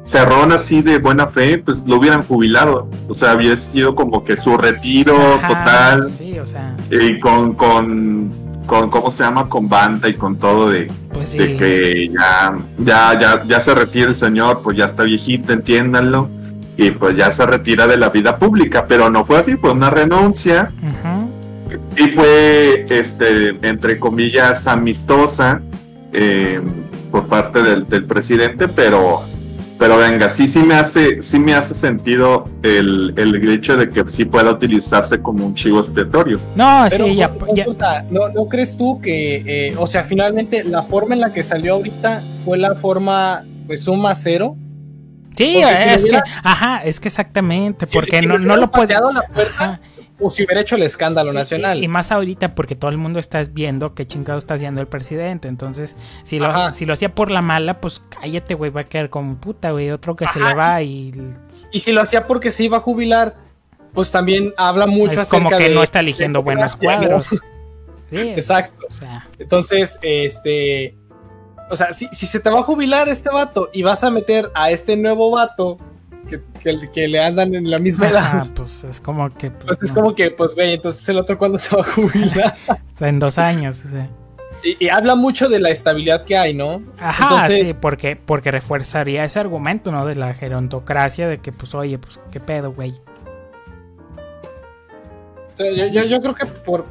cerrón 0.05 0.51
así 0.51 0.83
de 0.83 0.99
buena 0.99 1.29
fe, 1.29 1.59
pues 1.59 1.79
lo 1.87 1.97
hubieran 1.97 2.25
jubilado. 2.25 2.88
O 3.09 3.14
sea, 3.14 3.33
había 3.33 3.57
sido 3.57 3.95
como 3.95 4.25
que 4.25 4.37
su 4.37 4.57
retiro 4.57 5.14
total. 5.47 6.11
Sí, 6.11 6.38
o 6.40 6.47
sea. 6.47 6.77
Y 6.90 7.21
con, 7.21 7.55
con, 7.55 8.31
con, 8.73 8.91
¿cómo 8.91 9.11
se 9.11 9.23
llama? 9.23 9.51
Con 9.51 9.69
banda 9.69 10.09
y 10.09 10.15
con 10.15 10.37
todo 10.37 10.71
de, 10.71 10.91
pues 11.13 11.33
de 11.33 11.57
que 11.57 12.09
ya, 12.09 12.57
ya, 12.79 13.21
ya, 13.21 13.45
ya 13.45 13.61
se 13.61 13.75
retira 13.75 14.09
el 14.09 14.15
señor, 14.15 14.63
pues 14.63 14.79
ya 14.79 14.87
está 14.87 15.03
viejito, 15.03 15.53
entiéndanlo. 15.53 16.31
Y 16.79 16.91
pues 16.93 17.15
ya 17.15 17.31
se 17.33 17.45
retira 17.45 17.87
de 17.87 17.99
la 17.99 18.09
vida 18.09 18.39
pública, 18.39 18.87
pero 18.89 19.11
no 19.11 19.27
fue 19.27 19.39
así, 19.39 19.57
fue 19.57 19.73
una 19.73 19.91
renuncia. 19.91 20.73
Ajá 20.83 21.27
sí 21.97 22.09
fue, 22.11 22.87
este, 22.89 23.49
entre 23.63 23.99
comillas, 23.99 24.67
amistosa 24.67 25.61
eh, 26.13 26.61
por 27.11 27.27
parte 27.29 27.63
del, 27.63 28.05
presidente, 28.05 28.69
pero, 28.69 29.23
pero 29.83 29.97
venga, 29.97 30.29
sí, 30.29 30.47
sí 30.47 30.61
me 30.62 30.75
hace, 30.75 31.25
sí 31.25 31.40
me 31.40 31.55
hace 31.55 31.75
sentido 31.75 32.45
el, 32.62 33.12
el 33.16 33.49
hecho 33.51 33.77
de 33.77 33.90
que 33.90 34.05
sí 34.07 34.25
pueda 34.25 34.53
utilizarse 34.53 35.21
como 35.21 35.45
un 35.45 35.55
chivo 35.57 35.81
expiatorio. 35.81 36.38
No, 36.55 36.88
sí, 36.88 37.16
ya, 37.16 37.29
¿no, 38.09 38.49
crees 38.49 38.77
tú 38.77 39.01
que, 39.01 39.42
eh, 39.45 39.75
o 39.77 39.88
sea, 39.88 40.05
finalmente 40.05 40.62
la 40.62 40.85
forma 40.85 41.14
en 41.14 41.21
la 41.23 41.33
que 41.33 41.42
salió 41.42 41.75
ahorita 41.75 42.23
fue 42.45 42.59
la 42.59 42.77
forma, 42.77 43.45
pues, 43.66 43.83
suma 43.83 44.14
cero? 44.14 44.57
Sí, 45.37 45.61
es 45.64 46.05
que, 46.05 46.21
ajá, 46.45 46.83
es 46.85 47.01
que 47.01 47.09
exactamente, 47.09 47.88
porque 47.88 48.23
no, 48.23 48.38
no 48.38 48.57
lo 48.57 48.71
puede. 48.71 48.95
La 48.95 49.23
puerta, 49.35 49.81
o 50.23 50.31
si 50.31 50.45
hubiera 50.45 50.61
hecho 50.61 50.77
el 50.77 50.83
escándalo 50.83 51.33
nacional. 51.33 51.83
Y, 51.83 51.89
más 51.89 52.13
ahorita 52.13 52.55
porque 52.55 52.77
todo 52.77 52.91
el 52.91 52.97
mundo 52.97 53.19
está 53.19 53.43
viendo 53.43 53.95
qué 53.95 54.07
chingado 54.07 54.39
está 54.39 54.55
haciendo 54.55 54.81
el 54.81 54.87
presidente. 54.87 55.49
Entonces, 55.49 55.97
si 56.23 56.39
lo, 56.39 56.73
si 56.73 56.87
lo 56.87 56.95
hacía 56.95 57.15
por 57.15 57.31
la 57.31 57.43
mala, 57.43 57.81
pues 57.81 58.03
cállate, 58.09 58.55
güey, 58.55 58.71
va 58.71 58.83
a 58.83 58.85
quedar 58.85 59.11
como 59.11 59.37
puta, 59.37 59.73
güey. 59.73 59.91
Otro 59.91 60.17
que 60.17 60.27
se 60.29 60.41
le 60.41 60.55
va 60.55 60.81
y... 60.83 61.13
Y 61.73 61.81
si 61.81 61.93
lo 61.93 62.01
hacía 62.01 62.27
porque 62.27 62.53
se 62.53 62.65
iba 62.65 62.77
a 62.77 62.81
jubilar, 62.81 63.35
pues 63.93 64.13
también 64.13 64.55
habla 64.57 64.87
mucho 64.87 65.21
es 65.21 65.29
como 65.29 65.51
que 65.51 65.71
no 65.71 65.83
está 65.83 66.01
eligiendo 66.01 66.43
buenos 66.43 66.77
cuadros. 66.77 67.29
sí, 68.11 68.19
Exacto. 68.19 68.87
O 68.89 68.93
sea. 68.93 69.29
Entonces, 69.39 69.99
este... 70.03 70.97
O 71.71 71.77
sea, 71.77 71.93
si, 71.93 72.07
si 72.13 72.27
se 72.27 72.39
te 72.39 72.51
va 72.51 72.61
a 72.61 72.63
jubilar 72.63 73.09
este 73.09 73.31
vato 73.31 73.71
y 73.73 73.83
vas 73.83 74.05
a 74.05 74.11
meter 74.11 74.51
a 74.55 74.71
este 74.71 74.97
nuevo 74.97 75.31
vato 75.31 75.79
que, 76.62 76.90
que, 76.90 77.09
le 77.09 77.23
andan 77.23 77.55
en 77.55 77.71
la 77.71 77.79
misma 77.79 78.09
edad. 78.09 78.47
pues 78.55 78.85
es 78.85 79.01
como 79.01 79.29
que. 79.35 79.51
Pues, 79.51 79.79
pues 79.79 79.83
es 79.83 79.92
como 79.92 80.14
que, 80.14 80.31
pues, 80.31 80.55
güey, 80.55 80.75
entonces 80.75 81.09
el 81.09 81.18
otro 81.18 81.38
cuándo 81.38 81.59
se 81.59 81.75
va 81.75 81.83
a 81.83 81.85
jubilar. 81.85 82.57
en 83.01 83.18
dos 83.18 83.38
años, 83.38 83.83
o 83.85 83.88
sea. 83.88 84.09
Y, 84.64 84.88
habla 84.88 85.16
mucho 85.16 85.49
de 85.49 85.59
la 85.59 85.71
estabilidad 85.71 86.25
que 86.25 86.37
hay, 86.37 86.55
¿no? 86.55 86.83
Ajá, 86.99 87.49
sí, 87.49 87.75
porque, 87.81 88.14
porque 88.14 88.53
refuerzaría 88.53 89.25
ese 89.25 89.40
argumento, 89.40 89.90
¿no? 89.90 90.07
De 90.07 90.14
la 90.14 90.35
gerontocracia, 90.35 91.27
de 91.29 91.38
que, 91.38 91.51
pues, 91.51 91.75
oye, 91.75 91.99
pues, 91.99 92.21
¿qué 92.31 92.38
pedo, 92.38 92.73
güey? 92.73 92.92
Yo, 95.59 96.05
yo, 96.05 96.21
creo 96.21 96.35
que 96.35 96.47
por, 96.47 96.87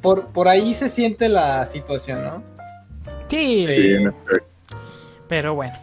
por, 0.00 0.26
por 0.28 0.48
ahí 0.48 0.74
se 0.74 0.88
siente 0.88 1.28
la 1.28 1.64
situación, 1.66 2.24
¿no? 2.24 2.42
Sí. 3.28 3.62
sí. 3.62 4.04
Pero 5.28 5.54
bueno, 5.54 5.74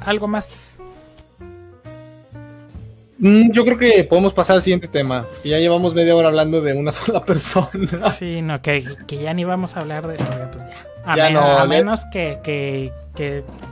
¿algo 0.00 0.26
más? 0.26 0.78
Mm, 3.18 3.50
yo 3.50 3.64
creo 3.64 3.76
que 3.76 4.04
podemos 4.04 4.32
pasar 4.32 4.56
al 4.56 4.62
siguiente 4.62 4.86
tema. 4.86 5.26
ya 5.44 5.58
llevamos 5.58 5.94
media 5.94 6.14
hora 6.14 6.28
hablando 6.28 6.60
de 6.60 6.72
una 6.74 6.92
sola 6.92 7.24
persona. 7.24 8.10
Sí, 8.10 8.42
no, 8.42 8.62
que, 8.62 8.84
ya 9.08 9.34
ni 9.34 9.44
vamos 9.44 9.76
a 9.76 9.80
hablar 9.80 10.06
de 10.06 10.14
pues 10.14 10.64
A, 11.04 11.66
menos 11.66 12.04
que, 12.12 12.38
que, 12.44 12.92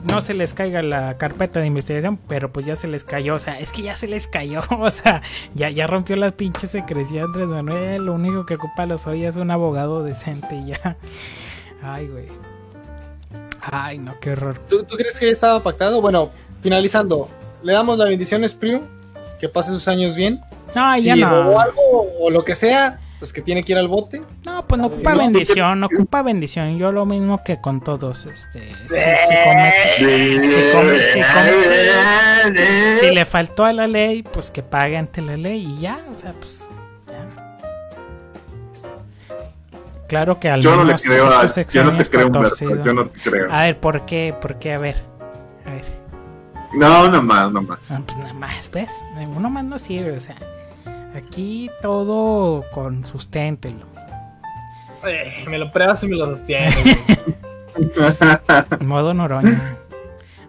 no 0.04 0.22
se 0.22 0.34
les 0.34 0.54
caiga 0.54 0.82
la 0.82 1.16
carpeta 1.18 1.60
de 1.60 1.66
investigación, 1.68 2.18
pero 2.26 2.52
pues 2.52 2.66
ya 2.66 2.74
se 2.74 2.88
les 2.88 3.04
cayó. 3.04 3.36
O 3.36 3.38
sea, 3.38 3.60
es 3.60 3.70
que 3.70 3.82
ya 3.82 3.94
se 3.94 4.08
les 4.08 4.26
cayó. 4.26 4.62
O 4.70 4.90
sea, 4.90 5.22
ya, 5.54 5.70
ya 5.70 5.86
rompió 5.86 6.16
las 6.16 6.32
pinches 6.32 6.70
secrecías 6.70 7.26
Andrés 7.26 7.48
Manuel. 7.48 8.04
Lo 8.04 8.14
único 8.14 8.44
que 8.46 8.54
ocupa 8.54 8.86
los 8.86 9.06
hoy 9.06 9.24
es 9.24 9.36
un 9.36 9.52
abogado 9.52 10.02
decente 10.02 10.56
y 10.56 10.70
ya. 10.70 10.96
Ay, 11.82 12.08
güey. 12.08 12.26
Ay, 13.60 13.98
no, 13.98 14.18
qué 14.20 14.32
horror. 14.32 14.58
¿Tú, 14.68 14.82
¿Tú, 14.82 14.96
crees 14.96 15.18
que 15.18 15.30
estaba 15.30 15.62
pactado? 15.62 16.00
Bueno, 16.00 16.30
finalizando, 16.60 17.28
le 17.62 17.72
damos 17.72 17.98
la 17.98 18.06
bendición 18.06 18.42
a 18.42 18.46
que 19.38 19.48
pase 19.48 19.70
sus 19.70 19.88
años 19.88 20.14
bien. 20.14 20.40
No, 20.74 20.96
ya 20.98 21.16
no. 21.16 21.50
O 21.50 21.60
algo, 21.60 22.06
o 22.20 22.30
lo 22.30 22.44
que 22.44 22.54
sea, 22.54 22.98
pues 23.18 23.32
que 23.32 23.40
tiene 23.40 23.62
que 23.62 23.72
ir 23.72 23.78
al 23.78 23.88
bote. 23.88 24.22
No, 24.44 24.66
pues 24.66 24.80
no 24.80 24.88
ocupa 24.88 25.14
bendición, 25.14 25.80
no 25.80 25.86
ocupa 25.86 26.22
bendición. 26.22 26.78
Yo 26.78 26.92
lo 26.92 27.06
mismo 27.06 27.42
que 27.42 27.60
con 27.60 27.80
todos, 27.80 28.26
este, 28.26 28.68
si, 28.86 28.94
comete, 30.74 31.10
si, 33.00 33.10
le 33.10 33.24
faltó 33.24 33.64
a 33.64 33.72
la 33.72 33.86
ley, 33.86 34.22
pues 34.22 34.50
que 34.50 34.62
pague 34.62 34.96
ante 34.96 35.22
la 35.22 35.36
ley 35.36 35.66
y 35.66 35.80
ya, 35.80 35.98
o 36.10 36.14
sea, 36.14 36.32
pues. 36.32 36.68
Claro 40.08 40.38
que 40.38 40.48
al 40.48 40.60
yo 40.60 40.70
menos 40.70 40.86
no 40.86 40.92
le 40.92 40.98
creo 40.98 41.26
a, 41.26 41.46
yo 41.46 41.84
no 41.84 41.96
te 41.96 42.04
creo, 42.04 42.30
yo 42.84 42.92
no 42.92 43.06
te 43.06 43.18
creo. 43.20 43.52
A 43.52 43.64
ver, 43.64 43.80
¿por 43.80 44.06
qué? 44.06 44.32
¿Por 44.40 44.56
qué? 44.56 44.74
A 44.74 44.78
ver. 44.78 45.02
A 45.64 45.70
ver. 45.70 45.84
No, 46.72 47.08
nada 47.08 47.20
más, 47.20 47.52
nada 47.52 47.66
más. 47.66 47.90
Ah, 47.90 48.00
pues 48.04 48.18
nada 48.18 48.34
más, 48.34 48.70
¿ves? 48.70 48.90
Uno 49.34 49.50
más 49.50 49.64
no 49.64 49.78
sirve, 49.78 50.16
o 50.16 50.20
sea. 50.20 50.36
Aquí 51.14 51.70
todo 51.80 52.64
con 52.72 53.04
susténtelo. 53.04 53.86
Eh, 55.06 55.44
me 55.48 55.58
lo 55.58 55.72
pruebas 55.72 56.02
y 56.02 56.08
me 56.08 56.16
lo 56.16 56.26
sostienes. 56.26 56.76
Modo 58.84 59.14
Noroña. 59.14 59.76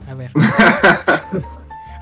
A 0.09 0.13
ver. 0.13 0.31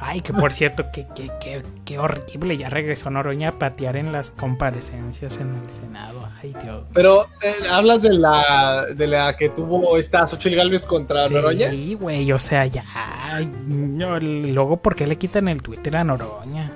Ay, 0.08 0.22
que 0.22 0.34
por 0.34 0.54
cierto, 0.54 0.86
que, 0.94 1.08
que, 1.16 1.64
que, 1.84 1.98
horrible. 1.98 2.58
Ya 2.58 2.70
regresó 2.70 3.10
Noroña 3.10 3.50
a 3.50 3.52
patear 3.54 3.98
en 3.98 4.12
las 4.12 4.30
comparecencias 4.30 5.38
en 5.38 5.56
el 5.56 5.68
Senado. 5.72 6.30
Ay, 6.44 6.56
Dios. 6.62 6.86
Pero, 6.94 7.26
eh, 7.42 7.56
¿hablas 7.72 8.04
de 8.04 8.14
la, 8.14 8.86
de 8.96 9.08
la 9.08 9.36
que 9.36 9.50
tuvo 9.50 9.98
esta 9.98 10.28
Xochitl 10.28 10.58
Galvez 10.58 10.86
contra 10.86 11.28
Noroña? 11.28 11.72
Sí, 11.72 11.98
güey, 12.00 12.32
o 12.32 12.38
sea, 12.38 12.68
ya. 12.68 12.86
luego, 14.22 14.78
¿por 14.78 14.96
qué 14.96 15.08
le 15.08 15.18
quitan 15.18 15.48
el 15.48 15.64
Twitter 15.64 15.98
a 15.98 16.04
Noroña? 16.04 16.72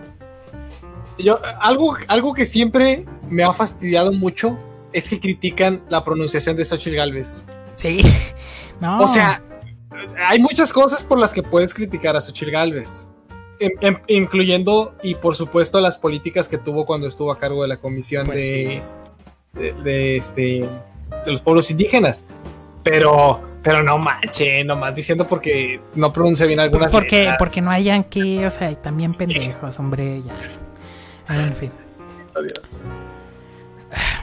Yo, 1.19 1.39
algo, 1.59 1.97
algo 2.07 2.33
que 2.33 2.47
siempre 2.47 3.05
me 3.29 3.43
ha 3.43 3.53
fastidiado 3.53 4.11
mucho 4.11 4.57
es 4.91 5.07
que 5.07 5.19
critican 5.19 5.83
la 5.87 6.03
pronunciación 6.03 6.57
de 6.57 6.65
Xochitl 6.65 6.95
Galvez. 6.95 7.45
Sí, 7.75 8.01
no. 8.81 9.01
O 9.01 9.07
sea, 9.07 9.43
hay 10.17 10.39
muchas 10.39 10.73
cosas 10.73 11.03
por 11.03 11.19
las 11.19 11.31
que 11.31 11.43
puedes 11.43 11.75
criticar 11.75 12.15
a 12.15 12.21
Xochitl 12.21 12.49
Galvez 12.49 13.05
incluyendo 14.07 14.95
y 15.03 15.15
por 15.15 15.35
supuesto 15.35 15.81
las 15.81 15.97
políticas 15.97 16.47
que 16.47 16.57
tuvo 16.57 16.85
cuando 16.85 17.07
estuvo 17.07 17.31
a 17.31 17.39
cargo 17.39 17.63
de 17.63 17.67
la 17.67 17.77
comisión 17.77 18.25
pues 18.25 18.47
de, 18.47 18.81
de, 19.53 20.17
este 20.17 20.65
de 21.25 21.31
los 21.31 21.41
pueblos 21.41 21.69
indígenas. 21.71 22.23
Pero 22.83 23.41
pero 23.61 23.83
no 23.83 23.97
manche, 23.97 24.63
nomás 24.63 24.95
diciendo 24.95 25.27
porque 25.27 25.81
no 25.95 26.13
pronuncia 26.13 26.45
bien 26.45 26.59
algunas 26.59 26.91
pues 26.91 26.93
porque 26.93 27.33
porque 27.37 27.61
no 27.61 27.71
hayan 27.71 28.03
que, 28.05 28.45
o 28.45 28.49
sea, 28.49 28.73
también 28.75 29.13
pendejos, 29.13 29.77
hombre, 29.79 30.21
ya. 30.23 31.35
En 31.35 31.55
fin. 31.55 31.71
Adiós. 32.35 32.89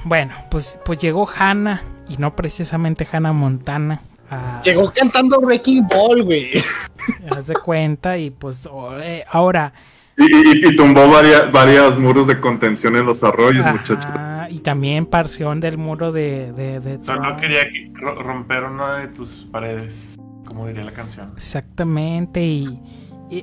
Bueno, 0.04 0.34
pues 0.50 0.78
pues 0.84 0.98
llegó 0.98 1.28
Hannah 1.28 1.82
y 2.08 2.16
no 2.16 2.34
precisamente 2.34 3.06
Hannah 3.10 3.32
Montana, 3.32 4.00
Ah. 4.30 4.60
Llegó 4.64 4.92
cantando 4.92 5.38
Wrecking 5.40 5.86
Ball, 5.88 6.22
güey. 6.22 6.52
Haz 7.30 7.46
de 7.46 7.54
cuenta 7.54 8.18
y 8.18 8.30
pues 8.30 8.68
eh, 9.02 9.24
ahora... 9.30 9.72
Y, 10.18 10.74
tumbó 10.76 11.08
varias, 11.10 11.52
varios 11.52 11.98
muros 11.98 12.26
de 12.26 12.40
contención 12.40 12.96
en 12.96 13.04
los 13.04 13.22
arroyos, 13.22 13.70
muchachos. 13.70 14.10
Y 14.48 14.60
también 14.60 15.04
parción 15.04 15.60
del 15.60 15.76
muro 15.76 16.10
de... 16.10 16.52
de, 16.52 17.02
Solo 17.02 17.36
quería 17.36 17.60
romper 17.94 18.64
una 18.64 19.00
de 19.00 19.08
tus 19.08 19.34
paredes, 19.52 20.16
como 20.48 20.66
diría 20.68 20.84
la 20.84 20.92
canción. 20.92 21.32
Exactamente, 21.36 22.42
y... 22.42 22.80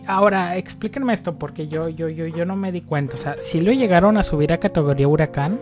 ahora, 0.08 0.58
explíquenme 0.58 1.14
esto, 1.14 1.38
porque 1.38 1.68
yo, 1.68 1.90
yo, 1.90 2.10
yo, 2.10 2.26
yo 2.26 2.44
no 2.44 2.56
me 2.56 2.72
di 2.72 2.82
cuenta. 2.82 3.14
O 3.14 3.18
sea, 3.18 3.36
si 3.38 3.62
lo 3.62 3.72
llegaron 3.72 4.18
a 4.18 4.24
subir 4.24 4.52
a 4.52 4.58
categoría 4.58 5.08
huracán? 5.08 5.60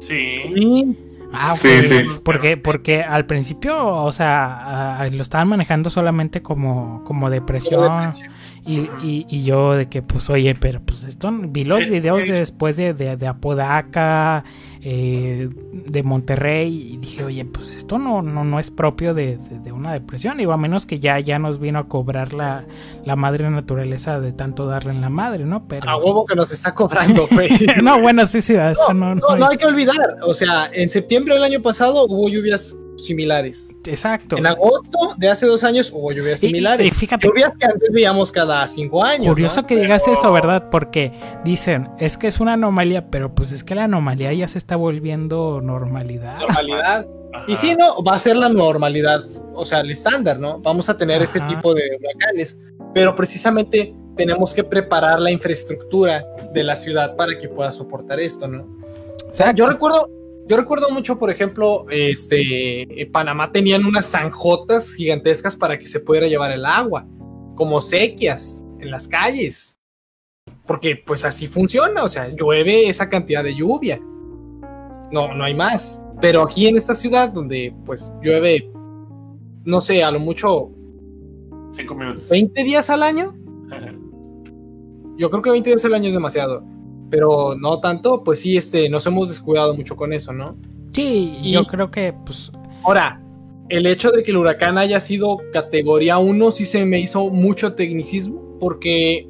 Sí. 0.00 0.32
Sí. 0.32 1.11
Ah, 1.32 1.54
sí, 1.54 1.82
sí. 1.82 2.04
Porque, 2.24 2.56
porque 2.56 3.02
al 3.02 3.26
principio, 3.26 3.86
o 3.86 4.12
sea, 4.12 5.08
lo 5.10 5.22
estaban 5.22 5.48
manejando 5.48 5.90
solamente 5.90 6.42
como, 6.42 7.02
como 7.04 7.30
depresión. 7.30 8.10
Y, 8.64 9.26
y, 9.28 9.42
yo 9.42 9.72
de 9.72 9.88
que, 9.88 10.02
pues, 10.02 10.30
oye, 10.30 10.54
pero 10.54 10.80
pues 10.80 11.02
esto, 11.02 11.32
vi 11.32 11.64
los 11.64 11.84
videos 11.88 12.28
después 12.28 12.76
de, 12.76 12.94
de, 12.94 13.26
Apodaca, 13.26 14.44
eh, 14.80 15.48
de 15.72 16.02
Monterrey, 16.04 16.92
y 16.92 16.96
dije, 16.98 17.24
oye, 17.24 17.44
pues 17.44 17.74
esto 17.74 17.98
no, 17.98 18.22
no, 18.22 18.44
no 18.44 18.60
es 18.60 18.70
propio 18.70 19.14
de, 19.14 19.36
una 19.72 19.92
depresión, 19.92 20.38
digo, 20.38 20.52
a 20.52 20.56
menos 20.56 20.86
que 20.86 21.00
ya, 21.00 21.18
ya 21.18 21.40
nos 21.40 21.58
vino 21.58 21.80
a 21.80 21.88
cobrar 21.88 22.34
la, 22.34 22.64
la 23.04 23.16
madre 23.16 23.50
naturaleza 23.50 24.20
de 24.20 24.32
tanto 24.32 24.66
darle 24.66 24.92
en 24.92 25.00
la 25.00 25.10
madre, 25.10 25.44
¿no? 25.44 25.66
Pero... 25.66 25.90
A 25.90 25.96
huevo 25.96 26.24
que 26.24 26.36
nos 26.36 26.52
está 26.52 26.72
cobrando, 26.72 27.26
güey. 27.32 27.50
no, 27.82 28.00
bueno, 28.00 28.24
sí, 28.26 28.40
sí, 28.40 28.54
eso 28.54 28.94
no, 28.94 29.16
no, 29.16 29.36
no 29.36 29.48
hay 29.48 29.56
que 29.56 29.66
olvidar, 29.66 30.18
o 30.22 30.34
sea, 30.34 30.70
en 30.72 30.88
septiembre 30.88 31.34
del 31.34 31.42
año 31.42 31.60
pasado 31.62 32.06
hubo 32.08 32.28
lluvias 32.28 32.76
similares. 32.96 33.76
Exacto. 33.86 34.36
En 34.36 34.46
agosto 34.46 35.14
de 35.16 35.28
hace 35.28 35.46
dos 35.46 35.64
años 35.64 35.90
hubo 35.92 36.12
lluvias 36.12 36.40
similares. 36.40 36.94
fíjate, 36.96 37.26
lluvias 37.26 37.56
que 37.56 37.66
antes 37.66 37.90
veíamos 37.92 38.32
cada 38.32 38.66
cinco 38.68 39.04
años. 39.04 39.28
Curioso 39.28 39.66
que 39.66 39.76
digas 39.76 40.06
eso, 40.08 40.32
¿verdad? 40.32 40.68
Porque 40.70 41.12
dicen, 41.44 41.88
es 41.98 42.16
que 42.16 42.28
es 42.28 42.40
una 42.40 42.54
anomalía, 42.54 43.10
pero 43.10 43.34
pues 43.34 43.52
es 43.52 43.64
que 43.64 43.74
la 43.74 43.84
anomalía 43.84 44.32
ya 44.32 44.48
se 44.48 44.58
está 44.58 44.76
volviendo 44.76 45.60
normalidad. 45.62 46.38
Normalidad. 46.38 47.06
Y 47.46 47.56
sí, 47.56 47.74
no, 47.76 48.02
va 48.04 48.14
a 48.14 48.18
ser 48.18 48.36
la 48.36 48.48
normalidad, 48.48 49.24
o 49.54 49.64
sea, 49.64 49.80
el 49.80 49.90
estándar, 49.90 50.38
¿no? 50.38 50.60
Vamos 50.60 50.88
a 50.88 50.96
tener 50.96 51.22
este 51.22 51.40
tipo 51.40 51.74
de 51.74 51.98
huracanes, 51.98 52.60
pero 52.92 53.16
precisamente 53.16 53.94
tenemos 54.16 54.52
que 54.52 54.62
preparar 54.62 55.18
la 55.18 55.30
infraestructura 55.30 56.24
de 56.52 56.62
la 56.62 56.76
ciudad 56.76 57.16
para 57.16 57.38
que 57.38 57.48
pueda 57.48 57.72
soportar 57.72 58.20
esto, 58.20 58.46
¿no? 58.46 58.62
O 59.28 59.34
sea, 59.34 59.52
yo 59.52 59.66
recuerdo, 59.66 60.10
yo 60.48 60.56
recuerdo 60.56 60.90
mucho, 60.90 61.18
por 61.18 61.30
ejemplo, 61.30 61.86
este, 61.90 63.02
en 63.02 63.12
Panamá 63.12 63.52
tenían 63.52 63.84
unas 63.84 64.10
zanjotas 64.10 64.94
gigantescas 64.94 65.54
para 65.54 65.78
que 65.78 65.86
se 65.86 66.00
pudiera 66.00 66.26
llevar 66.26 66.50
el 66.52 66.66
agua, 66.66 67.06
como 67.54 67.80
sequias 67.80 68.64
en 68.80 68.90
las 68.90 69.06
calles. 69.06 69.78
Porque 70.66 70.96
pues 70.96 71.24
así 71.24 71.46
funciona, 71.46 72.02
o 72.02 72.08
sea, 72.08 72.28
llueve 72.28 72.88
esa 72.88 73.08
cantidad 73.08 73.44
de 73.44 73.54
lluvia. 73.54 74.00
No, 75.12 75.32
no 75.34 75.44
hay 75.44 75.54
más. 75.54 76.02
Pero 76.20 76.42
aquí 76.42 76.66
en 76.66 76.76
esta 76.76 76.94
ciudad 76.94 77.28
donde 77.28 77.74
pues 77.84 78.12
llueve, 78.22 78.70
no 79.64 79.80
sé, 79.80 80.02
a 80.02 80.10
lo 80.10 80.18
mucho... 80.18 80.70
Cinco 81.72 81.94
minutos. 81.94 82.28
20 82.28 82.64
días 82.64 82.90
al 82.90 83.02
año. 83.02 83.34
Yo 85.16 85.30
creo 85.30 85.42
que 85.42 85.50
20 85.50 85.70
días 85.70 85.84
al 85.84 85.94
año 85.94 86.08
es 86.08 86.14
demasiado 86.14 86.64
pero 87.12 87.54
no 87.60 87.78
tanto, 87.78 88.24
pues 88.24 88.40
sí, 88.40 88.56
este, 88.56 88.88
nos 88.88 89.04
hemos 89.04 89.28
descuidado 89.28 89.76
mucho 89.76 89.96
con 89.96 90.14
eso, 90.14 90.32
¿no? 90.32 90.56
Sí, 90.94 91.36
y 91.42 91.50
yo 91.52 91.66
creo 91.66 91.90
que, 91.90 92.14
pues... 92.24 92.50
Ahora, 92.84 93.20
el 93.68 93.84
hecho 93.84 94.10
de 94.10 94.22
que 94.22 94.30
el 94.30 94.38
huracán 94.38 94.78
haya 94.78 94.98
sido 94.98 95.38
categoría 95.52 96.16
1 96.16 96.50
sí 96.52 96.64
se 96.64 96.86
me 96.86 96.98
hizo 96.98 97.28
mucho 97.28 97.74
tecnicismo, 97.74 98.56
porque, 98.58 99.28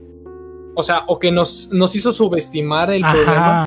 o 0.76 0.85
sea, 0.85 1.03
o 1.09 1.18
que 1.18 1.33
nos, 1.33 1.70
nos 1.72 1.97
hizo 1.97 2.12
subestimar 2.12 2.89
el 2.93 3.03
problema, 3.03 3.66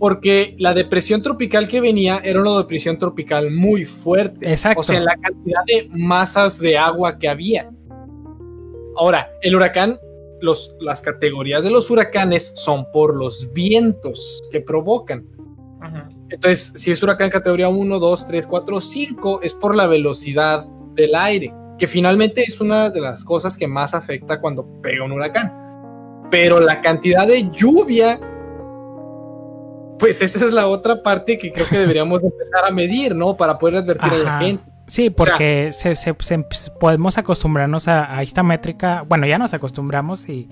porque 0.00 0.56
la 0.58 0.74
depresión 0.74 1.22
tropical 1.22 1.68
que 1.68 1.80
venía 1.80 2.20
era 2.24 2.40
una 2.40 2.58
depresión 2.58 2.98
tropical 2.98 3.52
muy 3.52 3.84
fuerte. 3.84 4.50
Exacto. 4.50 4.80
O 4.80 4.82
sea, 4.82 4.98
la 4.98 5.14
cantidad 5.14 5.60
de 5.68 5.88
masas 5.92 6.58
de 6.58 6.76
agua 6.76 7.16
que 7.16 7.28
había. 7.28 7.70
Ahora, 8.96 9.30
el 9.40 9.54
huracán 9.54 10.00
los, 10.40 10.74
las 10.80 11.02
categorías 11.02 11.64
de 11.64 11.70
los 11.70 11.90
huracanes 11.90 12.52
son 12.56 12.90
por 12.92 13.14
los 13.14 13.52
vientos 13.52 14.42
que 14.50 14.60
provocan. 14.60 15.26
Entonces, 16.30 16.72
si 16.74 16.90
es 16.90 17.02
huracán 17.02 17.30
categoría 17.30 17.68
1, 17.68 17.98
2, 17.98 18.28
3, 18.28 18.46
4, 18.46 18.80
5, 18.80 19.40
es 19.42 19.54
por 19.54 19.76
la 19.76 19.86
velocidad 19.86 20.64
del 20.94 21.14
aire, 21.14 21.54
que 21.78 21.86
finalmente 21.86 22.42
es 22.42 22.60
una 22.60 22.90
de 22.90 23.00
las 23.00 23.24
cosas 23.24 23.56
que 23.56 23.68
más 23.68 23.94
afecta 23.94 24.40
cuando 24.40 24.66
pega 24.82 25.04
un 25.04 25.12
huracán. 25.12 25.52
Pero 26.30 26.58
la 26.58 26.80
cantidad 26.80 27.26
de 27.26 27.48
lluvia, 27.50 28.18
pues 29.98 30.20
esa 30.22 30.44
es 30.44 30.52
la 30.52 30.66
otra 30.66 31.02
parte 31.02 31.38
que 31.38 31.52
creo 31.52 31.66
que 31.68 31.78
deberíamos 31.78 32.22
empezar 32.24 32.64
a 32.66 32.70
medir, 32.70 33.14
¿no? 33.14 33.36
Para 33.36 33.58
poder 33.58 33.76
advertir 33.76 34.12
a 34.12 34.18
la 34.18 34.38
gente. 34.40 34.64
Sí, 34.86 35.10
porque 35.10 35.70
se, 35.72 36.14
podemos 36.78 37.18
acostumbrarnos 37.18 37.88
a, 37.88 38.22
esta 38.22 38.42
métrica, 38.42 39.04
bueno, 39.08 39.26
ya 39.26 39.38
nos 39.38 39.52
acostumbramos 39.54 40.28
y, 40.28 40.48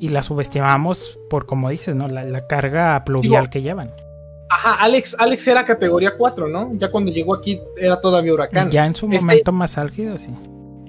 la 0.00 0.22
subestimamos 0.22 1.18
por, 1.30 1.46
como 1.46 1.70
dices, 1.70 1.94
¿no? 1.94 2.08
La, 2.08 2.40
carga 2.46 3.04
pluvial 3.04 3.48
que 3.50 3.62
llevan. 3.62 3.92
Ajá, 4.50 4.74
Alex, 4.82 5.16
Alex 5.18 5.46
era 5.46 5.64
categoría 5.64 6.16
4, 6.16 6.48
¿no? 6.48 6.72
Ya 6.74 6.90
cuando 6.90 7.10
llegó 7.10 7.34
aquí 7.34 7.60
era 7.76 8.00
todavía 8.00 8.34
huracán. 8.34 8.70
Ya 8.70 8.84
en 8.84 8.94
su 8.94 9.06
este 9.06 9.24
momento 9.24 9.52
más 9.52 9.78
álgido, 9.78 10.18
sí. 10.18 10.30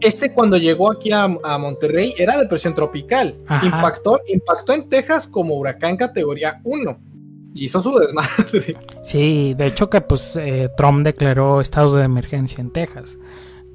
Este 0.01 0.33
cuando 0.33 0.57
llegó 0.57 0.91
aquí 0.91 1.11
a, 1.13 1.27
Monterrey 1.27 2.13
era 2.17 2.37
depresión 2.37 2.75
tropical. 2.75 3.37
Impactó, 3.63 4.19
impactó 4.27 4.73
en 4.73 4.89
Texas 4.89 5.27
como 5.29 5.55
huracán 5.55 5.95
categoría 5.95 6.59
1. 6.65 7.12
Y 7.53 7.65
hizo 7.65 7.81
su 7.81 7.91
desmadre. 7.97 8.77
Sí, 9.03 9.53
de 9.53 9.67
hecho 9.67 9.89
que 9.89 10.01
pues 10.01 10.35
eh, 10.35 10.69
Trump 10.75 11.03
declaró 11.03 11.61
estado 11.61 11.95
de 11.95 12.05
emergencia 12.05 12.61
en 12.61 12.71
Texas. 12.71 13.17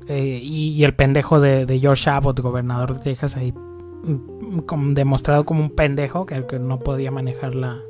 Eh, 0.08 0.40
y, 0.42 0.82
el 0.84 0.94
pendejo 0.94 1.38
de, 1.38 1.78
George 1.78 2.08
Abbott, 2.08 2.40
gobernador 2.40 2.94
de 2.94 3.00
Texas, 3.00 3.36
ahí 3.36 3.52
mm, 3.52 4.94
demostrado 4.94 5.44
como 5.44 5.60
un 5.60 5.70
pendejo 5.70 6.24
que, 6.24 6.58
no 6.58 6.78
podía 6.78 7.10
manejar 7.10 7.54
la, 7.54 7.82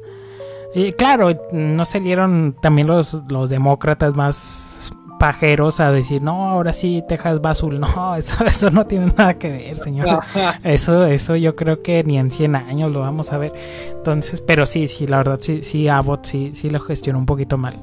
y 0.74 0.93
claro, 0.93 1.30
no 1.53 1.84
salieron 1.84 2.55
también 2.61 2.89
los, 2.89 3.16
los 3.30 3.49
demócratas 3.49 4.16
más 4.16 4.93
pajeros 5.19 5.81
a 5.81 5.91
decir, 5.91 6.23
no, 6.23 6.49
ahora 6.49 6.73
sí 6.73 7.03
Texas 7.09 7.41
va 7.45 7.51
azul. 7.51 7.81
No, 7.99 8.14
eso, 8.14 8.45
eso 8.45 8.71
no 8.71 8.87
tiene 8.87 9.07
nada 9.16 9.39
que 9.39 9.51
ver, 9.51 9.77
señor. 9.77 10.21
Eso, 10.62 11.07
eso 11.07 11.37
yo 11.37 11.57
creo 11.57 11.83
que 11.83 12.05
ni 12.05 12.19
en 12.19 12.31
100 12.31 12.57
años 12.57 12.93
lo 12.93 13.01
vamos 13.01 13.33
a 13.33 13.39
ver. 13.39 13.53
Entonces, 13.91 14.41
pero 14.41 14.66
sí, 14.66 14.89
sí, 14.89 15.07
la 15.07 15.19
verdad, 15.19 15.39
sí, 15.41 15.62
sí, 15.62 15.89
Abbott 15.89 16.25
sí, 16.25 16.53
sí 16.55 16.71
lo 16.71 16.81
gestionó 16.81 17.19
un 17.19 17.27
poquito 17.27 17.57
mal. 17.57 17.75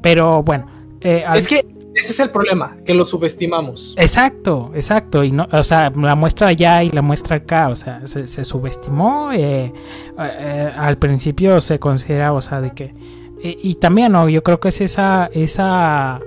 Pero 0.00 0.42
bueno. 0.42 0.66
Eh, 1.00 1.24
es 1.34 1.48
que 1.48 1.66
ese 1.94 2.12
es 2.12 2.20
el 2.20 2.30
problema, 2.30 2.76
que 2.84 2.92
lo 2.92 3.04
subestimamos. 3.04 3.94
Exacto, 3.96 4.72
exacto. 4.74 5.22
Y 5.22 5.30
no, 5.30 5.46
o 5.52 5.62
sea, 5.62 5.90
la 5.94 6.16
muestra 6.16 6.48
allá 6.48 6.82
y 6.82 6.90
la 6.90 7.02
muestra 7.02 7.36
acá, 7.36 7.68
o 7.68 7.76
sea, 7.76 8.06
se, 8.06 8.44
subestimó. 8.44 9.30
Eh, 9.32 9.72
eh, 10.18 10.72
al 10.76 10.98
principio 10.98 11.60
se 11.60 11.78
considera, 11.78 12.32
o 12.32 12.42
sea, 12.42 12.60
de 12.60 12.70
que. 12.72 12.94
y 13.42 13.76
también, 13.76 14.12
¿no? 14.12 14.28
Yo 14.28 14.42
creo 14.42 14.58
que 14.58 14.68
es 14.68 14.80
esa. 14.80 15.30
esa 15.32 16.20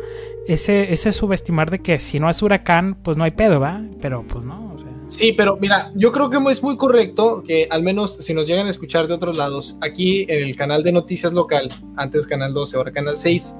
ese, 0.47 0.93
ese 0.93 1.13
subestimar 1.13 1.69
de 1.69 1.79
que 1.79 1.99
si 1.99 2.19
no 2.19 2.29
es 2.29 2.41
huracán, 2.41 2.95
pues 2.95 3.17
no 3.17 3.23
hay 3.23 3.31
pedo, 3.31 3.59
¿va? 3.59 3.81
Pero 4.01 4.23
pues 4.27 4.45
no, 4.45 4.73
o 4.73 4.79
sea. 4.79 4.89
Sí, 5.09 5.31
pero 5.33 5.57
mira, 5.57 5.91
yo 5.95 6.11
creo 6.11 6.29
que 6.29 6.37
es 6.51 6.61
muy 6.61 6.75
correcto 6.75 7.43
que 7.45 7.67
al 7.69 7.81
menos 7.81 8.17
si 8.19 8.33
nos 8.33 8.45
llegan 8.47 8.67
a 8.67 8.69
escuchar 8.69 9.07
de 9.07 9.13
otros 9.13 9.37
lados, 9.37 9.77
aquí 9.81 10.25
en 10.27 10.43
el 10.43 10.55
canal 10.55 10.83
de 10.83 10.91
noticias 10.91 11.33
local, 11.33 11.69
antes 11.95 12.27
canal 12.27 12.53
12, 12.53 12.75
ahora 12.75 12.91
canal 12.91 13.17
6, 13.17 13.55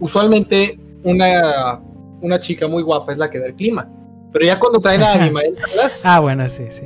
usualmente 0.00 0.78
una, 1.02 1.80
una 2.22 2.40
chica 2.40 2.66
muy 2.66 2.82
guapa 2.82 3.12
es 3.12 3.18
la 3.18 3.30
que 3.30 3.38
da 3.38 3.46
el 3.46 3.54
clima. 3.54 3.88
Pero 4.32 4.44
ya 4.46 4.58
cuando 4.58 4.80
traen 4.80 5.02
a 5.02 5.12
Abimael 5.14 5.56
Ah, 6.04 6.20
bueno, 6.20 6.48
sí, 6.48 6.64
sí. 6.70 6.84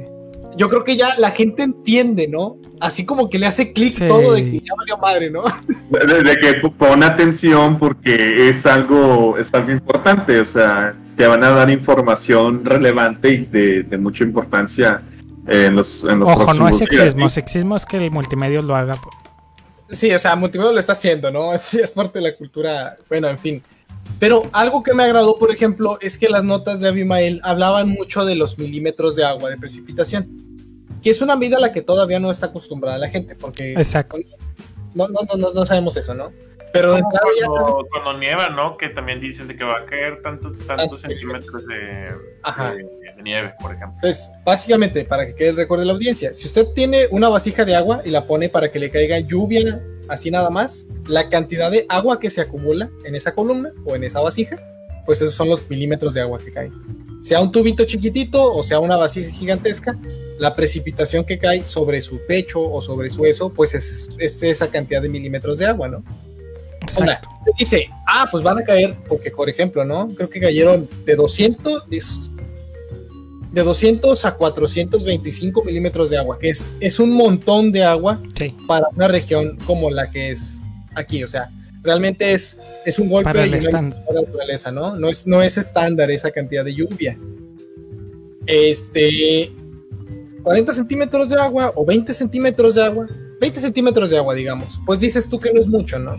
Yo 0.57 0.68
creo 0.68 0.84
que 0.84 0.96
ya 0.96 1.16
la 1.18 1.30
gente 1.30 1.62
entiende, 1.62 2.26
¿no? 2.26 2.57
Así 2.81 3.05
como 3.05 3.28
que 3.28 3.39
le 3.39 3.47
hace 3.47 3.72
clic 3.74 4.09
todo 4.09 4.33
de 4.33 4.43
que 4.43 4.61
ya 4.61 4.74
valió 4.74 4.97
madre, 4.97 5.31
¿no? 5.31 5.45
De, 5.91 6.39
que 6.39 6.68
pon 6.70 7.03
atención 7.03 7.78
porque 7.78 8.49
es 8.49 8.64
algo, 8.64 9.37
es 9.37 9.53
algo 9.53 9.70
importante, 9.70 10.41
o 10.41 10.45
sea, 10.47 10.95
te 11.14 11.26
van 11.26 11.45
a 11.45 11.51
dar 11.51 11.68
información 11.68 12.64
relevante 12.64 13.31
y 13.31 13.45
de, 13.45 13.99
mucha 13.99 14.24
importancia 14.24 15.03
en 15.47 15.76
los, 15.76 16.05
en 16.05 16.22
Ojo, 16.22 16.55
no 16.55 16.68
es 16.68 16.78
sexismo, 16.78 17.28
sexismo 17.28 17.76
es 17.76 17.85
que 17.85 17.99
el 17.99 18.11
multimedia 18.11 18.62
lo 18.62 18.74
haga. 18.74 18.99
Sí, 19.91 20.11
o 20.12 20.18
sea, 20.18 20.35
multimedia 20.35 20.72
lo 20.72 20.81
está 20.81 20.93
haciendo, 20.93 21.31
¿no? 21.31 21.53
Es, 21.55 21.74
es 21.74 21.91
parte 21.91 22.18
de 22.18 22.31
la 22.31 22.37
cultura, 22.37 22.97
bueno, 23.11 23.28
en 23.28 23.39
fin. 23.39 23.62
Pero 24.18 24.49
algo 24.53 24.83
que 24.83 24.95
me 24.95 25.03
agradó, 25.03 25.39
por 25.39 25.51
ejemplo, 25.51 25.99
es 26.01 26.18
que 26.18 26.28
las 26.28 26.45
notas 26.45 26.81
de 26.81 26.89
Abimael 26.89 27.41
hablaban 27.43 27.91
mucho 27.91 28.24
de 28.24 28.35
los 28.35 28.59
milímetros 28.59 29.16
de 29.16 29.24
agua 29.24 29.51
de 29.51 29.59
precipitación, 29.59 30.49
que 31.03 31.11
es 31.11 31.22
una 31.22 31.36
medida 31.36 31.57
a 31.57 31.61
la 31.61 31.72
que 31.72 31.82
todavía 31.82 32.20
no 32.20 32.30
está 32.30 32.47
acostumbrada 32.47 32.99
la 32.99 33.09
gente, 33.09 33.34
porque 33.34 33.72
Exacto. 33.72 34.18
No, 34.95 35.09
no, 35.09 35.20
no, 35.36 35.53
no 35.53 35.66
sabemos 35.66 35.97
eso, 35.97 36.14
¿no? 36.14 36.32
Pero 36.72 36.99
cuando, 37.91 38.18
nieva, 38.18 38.49
¿no? 38.49 38.76
Que 38.76 38.88
también 38.91 39.20
dicen 39.20 39.49
de 39.49 39.57
que 39.57 39.64
va 39.64 39.78
a 39.78 39.86
caer 39.86 40.22
tanto, 40.22 40.53
tantos 40.53 41.01
centímetros 41.01 41.66
de, 41.66 42.14
nieve, 43.22 43.55
por 43.61 43.74
ejemplo. 43.74 43.99
Pues 44.01 44.30
básicamente, 44.45 45.05
para 45.05 45.26
que 45.26 45.34
quede 45.34 45.49
el 45.51 45.57
recuerdo 45.57 45.82
de 45.82 45.86
la 45.88 45.95
audiencia, 45.95 46.32
si 46.32 46.47
usted 46.47 46.68
tiene 46.74 47.07
una 47.11 47.28
vasija 47.28 47.64
de 47.64 47.74
agua 47.74 48.03
y 48.05 48.11
la 48.11 48.24
pone 48.26 48.49
para 48.49 48.70
que 48.70 48.78
le 48.78 48.91
caiga 48.91 49.18
lluvia 49.18 49.82
así 50.09 50.30
nada 50.30 50.51
más, 50.51 50.86
la 51.07 51.28
cantidad 51.28 51.70
de 51.70 51.86
agua 51.88 52.20
que 52.20 52.30
se 52.30 52.41
acumula 52.41 52.88
en 53.05 53.14
esa 53.14 53.34
columna 53.34 53.72
o 53.84 53.97
en 53.97 54.05
esa 54.05 54.20
vasija, 54.20 54.57
pues 55.07 55.20
esos 55.20 55.34
son 55.34 55.49
los 55.49 55.68
milímetros 55.68 56.14
de 56.14 56.20
agua 56.20 56.38
que 56.38 56.53
caen. 56.53 57.09
Sea 57.20 57.40
un 57.40 57.52
tubito 57.52 57.84
chiquitito 57.84 58.42
o 58.42 58.62
sea 58.62 58.80
una 58.80 58.96
vasija 58.96 59.30
gigantesca, 59.30 59.98
la 60.38 60.54
precipitación 60.54 61.24
que 61.24 61.38
cae 61.38 61.66
sobre 61.66 62.00
su 62.00 62.18
techo 62.26 62.60
o 62.60 62.80
sobre 62.80 63.10
su 63.10 63.26
eso, 63.26 63.50
pues 63.52 63.74
es, 63.74 64.08
esa 64.18 64.68
cantidad 64.68 65.02
de 65.02 65.08
milímetros 65.08 65.58
de 65.58 65.66
agua, 65.66 65.88
¿no? 65.88 66.02
Ahora, 66.96 67.20
dice, 67.58 67.88
ah, 68.06 68.26
pues 68.30 68.42
van 68.42 68.58
a 68.58 68.64
caer, 68.64 68.96
porque 69.06 69.30
por 69.30 69.50
ejemplo, 69.50 69.84
¿no? 69.84 70.08
Creo 70.08 70.30
que 70.30 70.40
cayeron 70.40 70.88
de 71.04 71.14
200, 71.14 71.84
de 73.52 73.62
200 73.62 74.24
a 74.24 74.34
425 74.34 75.64
milímetros 75.64 76.10
de 76.10 76.18
agua, 76.18 76.38
que 76.38 76.50
es, 76.50 76.72
es 76.80 76.98
un 76.98 77.10
montón 77.10 77.70
de 77.70 77.84
agua 77.84 78.20
para 78.66 78.86
una 78.96 79.08
región 79.08 79.58
como 79.66 79.90
la 79.90 80.10
que 80.10 80.30
es 80.30 80.60
aquí. 80.94 81.22
O 81.22 81.28
sea, 81.28 81.50
realmente 81.83 82.33
es, 82.33 82.59
es 82.85 82.99
un 82.99 83.09
golpe 83.09 83.24
para 83.24 83.43
de 83.43 83.61
la 83.61 83.83
naturaleza, 83.83 84.70
¿no? 84.70 84.97
No 84.97 85.09
es, 85.09 85.26
no 85.26 85.43
es 85.43 85.59
estándar 85.59 86.11
esa 86.11 86.31
cantidad 86.31 86.64
de 86.64 86.74
lluvia. 86.74 87.18
Este, 88.47 89.53
40 90.43 90.72
centímetros 90.72 91.28
de 91.31 91.41
agua 91.41 91.72
o 91.74 91.85
20 91.85 92.12
centímetros 92.14 92.74
de 92.74 92.85
agua, 92.85 93.07
20 93.41 93.61
centímetros 93.61 94.11
de 94.11 94.18
agua, 94.18 94.35
digamos, 94.35 94.81
pues 94.87 94.99
dices 94.99 95.28
tú 95.28 95.39
que 95.39 95.53
no 95.53 95.61
es 95.61 95.66
mucho, 95.66 95.99
¿no? 95.99 96.16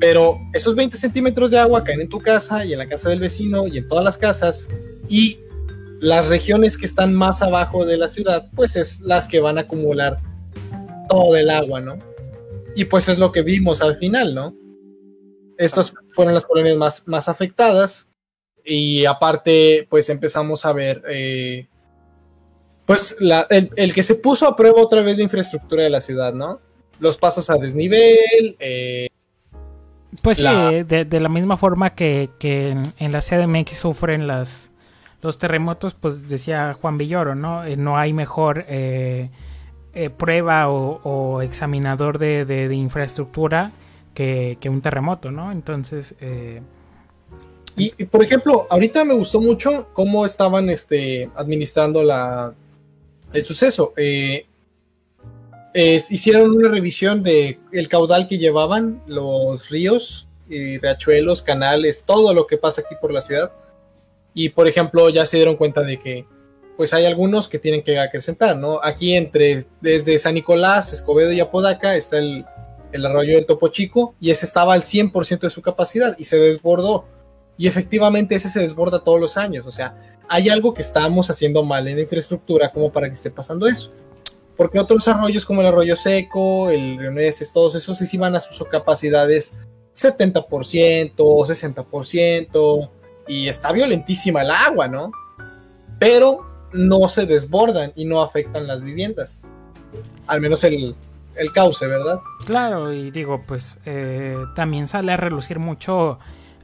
Pero 0.00 0.38
esos 0.52 0.74
20 0.74 0.96
centímetros 0.96 1.52
de 1.52 1.58
agua 1.58 1.84
caen 1.84 2.00
en 2.00 2.08
tu 2.08 2.18
casa 2.18 2.64
y 2.64 2.72
en 2.72 2.78
la 2.78 2.88
casa 2.88 3.08
del 3.08 3.20
vecino 3.20 3.68
y 3.68 3.78
en 3.78 3.88
todas 3.88 4.04
las 4.04 4.18
casas 4.18 4.68
y 5.08 5.38
las 6.00 6.26
regiones 6.26 6.76
que 6.76 6.86
están 6.86 7.14
más 7.14 7.42
abajo 7.42 7.84
de 7.84 7.96
la 7.96 8.08
ciudad, 8.08 8.50
pues 8.56 8.74
es 8.74 9.00
las 9.02 9.28
que 9.28 9.38
van 9.38 9.58
a 9.58 9.62
acumular 9.62 10.18
todo 11.08 11.36
el 11.36 11.50
agua, 11.50 11.80
¿no? 11.80 11.98
Y 12.74 12.84
pues 12.86 13.08
es 13.08 13.18
lo 13.18 13.32
que 13.32 13.42
vimos 13.42 13.82
al 13.82 13.96
final, 13.96 14.34
¿no? 14.34 14.54
Estas 15.58 15.92
fueron 16.12 16.34
las 16.34 16.46
colonias 16.46 16.76
más, 16.76 17.06
más 17.06 17.28
afectadas 17.28 18.10
y 18.64 19.04
aparte, 19.06 19.86
pues 19.90 20.08
empezamos 20.08 20.64
a 20.64 20.72
ver, 20.72 21.02
eh, 21.08 21.68
pues 22.86 23.16
el, 23.50 23.94
que 23.94 24.02
se 24.02 24.16
puso 24.16 24.46
a 24.46 24.56
prueba 24.56 24.80
otra 24.82 25.02
vez 25.02 25.16
la 25.16 25.24
infraestructura 25.24 25.82
de 25.82 25.90
la 25.90 26.00
ciudad, 26.00 26.32
¿no? 26.32 26.60
Los 27.00 27.16
pasos 27.16 27.50
a 27.50 27.56
desnivel. 27.56 28.56
Eh, 28.58 29.08
pues 30.22 30.38
sí, 30.38 30.44
de, 30.44 31.20
la 31.20 31.28
misma 31.28 31.56
forma 31.56 31.94
que, 31.94 32.30
en, 32.40 32.82
en 32.98 33.12
la 33.12 33.20
CDMX 33.20 33.76
sufren 33.76 34.26
las, 34.26 34.70
los 35.22 35.38
terremotos, 35.38 35.94
pues 35.94 36.28
decía 36.28 36.76
Juan 36.80 36.98
Villoro, 36.98 37.34
¿no? 37.34 37.64
Eh, 37.64 37.76
no 37.76 37.96
hay 37.96 38.12
mejor 38.12 38.64
eh, 38.68 39.30
eh, 39.94 40.10
prueba 40.10 40.68
o, 40.68 41.42
examinador 41.42 42.18
de, 42.18 42.68
infraestructura 42.74 43.72
que, 44.14 44.58
un 44.66 44.80
terremoto, 44.80 45.30
¿no? 45.30 45.52
Entonces... 45.52 46.14
Y, 47.74 47.90
por 48.04 48.22
ejemplo, 48.22 48.66
ahorita 48.68 49.02
me 49.02 49.14
gustó 49.14 49.40
mucho 49.40 49.88
cómo 49.94 50.26
estaban 50.26 50.68
este, 50.68 51.30
administrando 51.34 52.02
la, 52.02 52.52
el 53.32 53.44
suceso. 53.46 53.94
hicieron 55.74 56.50
una 56.50 56.68
revisión 56.68 57.22
de 57.22 57.58
el 57.72 57.88
caudal 57.88 58.28
que 58.28 58.36
llevaban 58.36 59.02
los 59.06 59.70
ríos 59.70 60.28
y 60.50 60.76
riachuelos, 60.76 61.40
canales, 61.40 62.04
todo 62.04 62.34
lo 62.34 62.46
que 62.46 62.58
pasa 62.58 62.82
aquí 62.82 62.94
por 63.00 63.10
la 63.10 63.22
ciudad 63.22 63.52
y 64.34 64.48
por 64.48 64.66
ejemplo, 64.66 65.08
ya 65.10 65.26
se 65.26 65.36
dieron 65.36 65.56
cuenta 65.56 65.82
de 65.82 65.98
que 65.98 66.26
pues 66.76 66.94
hay 66.94 67.04
algunos 67.04 67.48
que 67.48 67.58
tienen 67.58 67.82
que 67.82 67.98
acrecentar, 67.98 68.56
¿no? 68.56 68.80
Aquí 68.82 69.14
entre, 69.14 69.66
desde 69.80 70.18
San 70.18 70.34
Nicolás, 70.34 70.92
Escobedo 70.92 71.32
y 71.32 71.40
Apodaca 71.40 71.94
está 71.96 72.18
el, 72.18 72.46
arroyo 73.04 73.34
del 73.34 73.46
Topo 73.46 73.68
Chico 73.68 74.14
y 74.20 74.30
ese 74.30 74.46
estaba 74.46 74.74
al 74.74 74.82
100% 74.82 75.40
de 75.40 75.50
su 75.50 75.62
capacidad 75.62 76.14
y 76.18 76.24
se 76.24 76.36
desbordó. 76.36 77.06
Y 77.56 77.66
efectivamente 77.66 78.34
ese 78.34 78.48
se 78.48 78.60
desborda 78.60 79.04
todos 79.04 79.20
los 79.20 79.36
años, 79.36 79.66
o 79.66 79.72
sea, 79.72 79.94
hay 80.28 80.48
algo 80.48 80.72
que 80.72 80.82
estamos 80.82 81.28
haciendo 81.30 81.62
mal 81.62 81.86
en 81.88 81.96
la 81.96 82.02
infraestructura 82.02 82.72
como 82.72 82.90
para 82.90 83.08
que 83.08 83.14
esté 83.14 83.30
pasando 83.30 83.66
eso. 83.66 83.92
Porque 84.56 84.78
otros 84.78 85.06
arroyos 85.08 85.44
como 85.44 85.60
el 85.60 85.66
arroyo 85.66 85.96
seco, 85.96 86.70
el 86.70 86.98
río 86.98 87.10
Neces, 87.10 87.52
todos 87.52 87.74
esos 87.74 87.98
sí 87.98 88.16
van 88.16 88.34
a 88.34 88.40
sus 88.40 88.66
capacidades 88.68 89.56
70%, 89.94 91.14
60%, 91.14 92.90
y 93.26 93.48
está 93.48 93.72
violentísima 93.72 94.42
el 94.42 94.50
agua, 94.50 94.88
¿no? 94.88 95.12
Pero 95.98 96.51
no 96.72 97.08
se 97.08 97.26
desbordan 97.26 97.92
y 97.96 98.04
no 98.04 98.22
afectan 98.22 98.66
las 98.66 98.82
viviendas. 98.82 99.48
Al 100.26 100.40
menos 100.40 100.64
el, 100.64 100.94
el 101.36 101.52
cauce, 101.52 101.86
¿verdad? 101.86 102.20
Claro, 102.46 102.92
y 102.92 103.10
digo, 103.10 103.42
pues 103.46 103.78
eh, 103.84 104.36
también 104.54 104.88
sale 104.88 105.12
a 105.12 105.16
relucir 105.16 105.58
mucho 105.58 106.18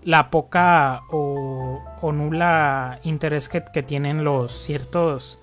la 0.04 0.30
poca 0.30 1.02
o, 1.11 1.82
nula 2.12 3.00
interés 3.02 3.48
que, 3.48 3.61
tienen 3.82 4.24
los 4.24 4.52
ciertos 4.52 5.38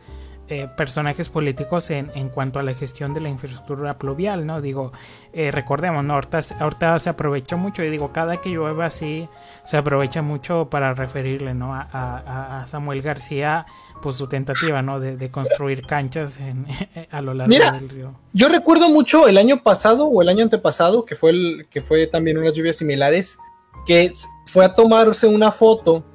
eh, 0.47 0.67
personajes 0.77 1.29
políticos 1.29 1.89
en, 1.89 2.11
en, 2.13 2.29
cuanto 2.29 2.59
a 2.59 2.63
la 2.63 2.75
gestión 2.75 3.15
de 3.15 3.19
la 3.19 3.29
infraestructura 3.29 3.97
pluvial, 3.97 4.45
¿no? 4.45 4.61
Digo, 4.61 4.91
eh, 5.33 5.49
recordemos, 5.49 6.05
¿no? 6.05 6.13
Ahorita, 6.13 6.99
se 6.99 7.09
aprovechó 7.09 7.57
mucho, 7.57 7.83
y 7.83 7.89
digo, 7.89 8.11
cada 8.13 8.41
que 8.41 8.51
llueve 8.51 8.85
así, 8.85 9.27
se 9.63 9.77
aprovecha 9.77 10.21
mucho 10.21 10.69
para 10.69 10.93
referirle, 10.93 11.55
¿no? 11.55 11.73
A, 11.73 12.63
Samuel 12.67 13.01
García, 13.01 13.65
pues 14.03 14.17
su 14.17 14.27
tentativa, 14.27 14.83
¿no? 14.83 14.99
De, 14.99 15.31
construir 15.31 15.81
canchas 15.87 16.39
a 17.11 17.21
lo 17.21 17.33
largo 17.33 17.55
del 17.55 17.89
río. 17.89 18.13
Yo 18.31 18.47
recuerdo 18.47 18.87
mucho 18.89 19.27
el 19.27 19.39
año 19.39 19.63
pasado 19.63 20.05
o 20.05 20.21
el 20.21 20.29
año 20.29 20.43
antepasado, 20.43 21.05
que 21.05 21.15
fue, 21.15 21.31
el, 21.31 21.67
que 21.71 21.81
fue 21.81 22.05
también 22.05 22.37
unas 22.37 22.53
lluvias 22.53 22.75
similares, 22.75 23.39
que 23.87 24.13
fue 24.45 24.63
a 24.63 24.75
tomarse 24.75 25.25
una 25.25 25.51
foto 25.51 26.05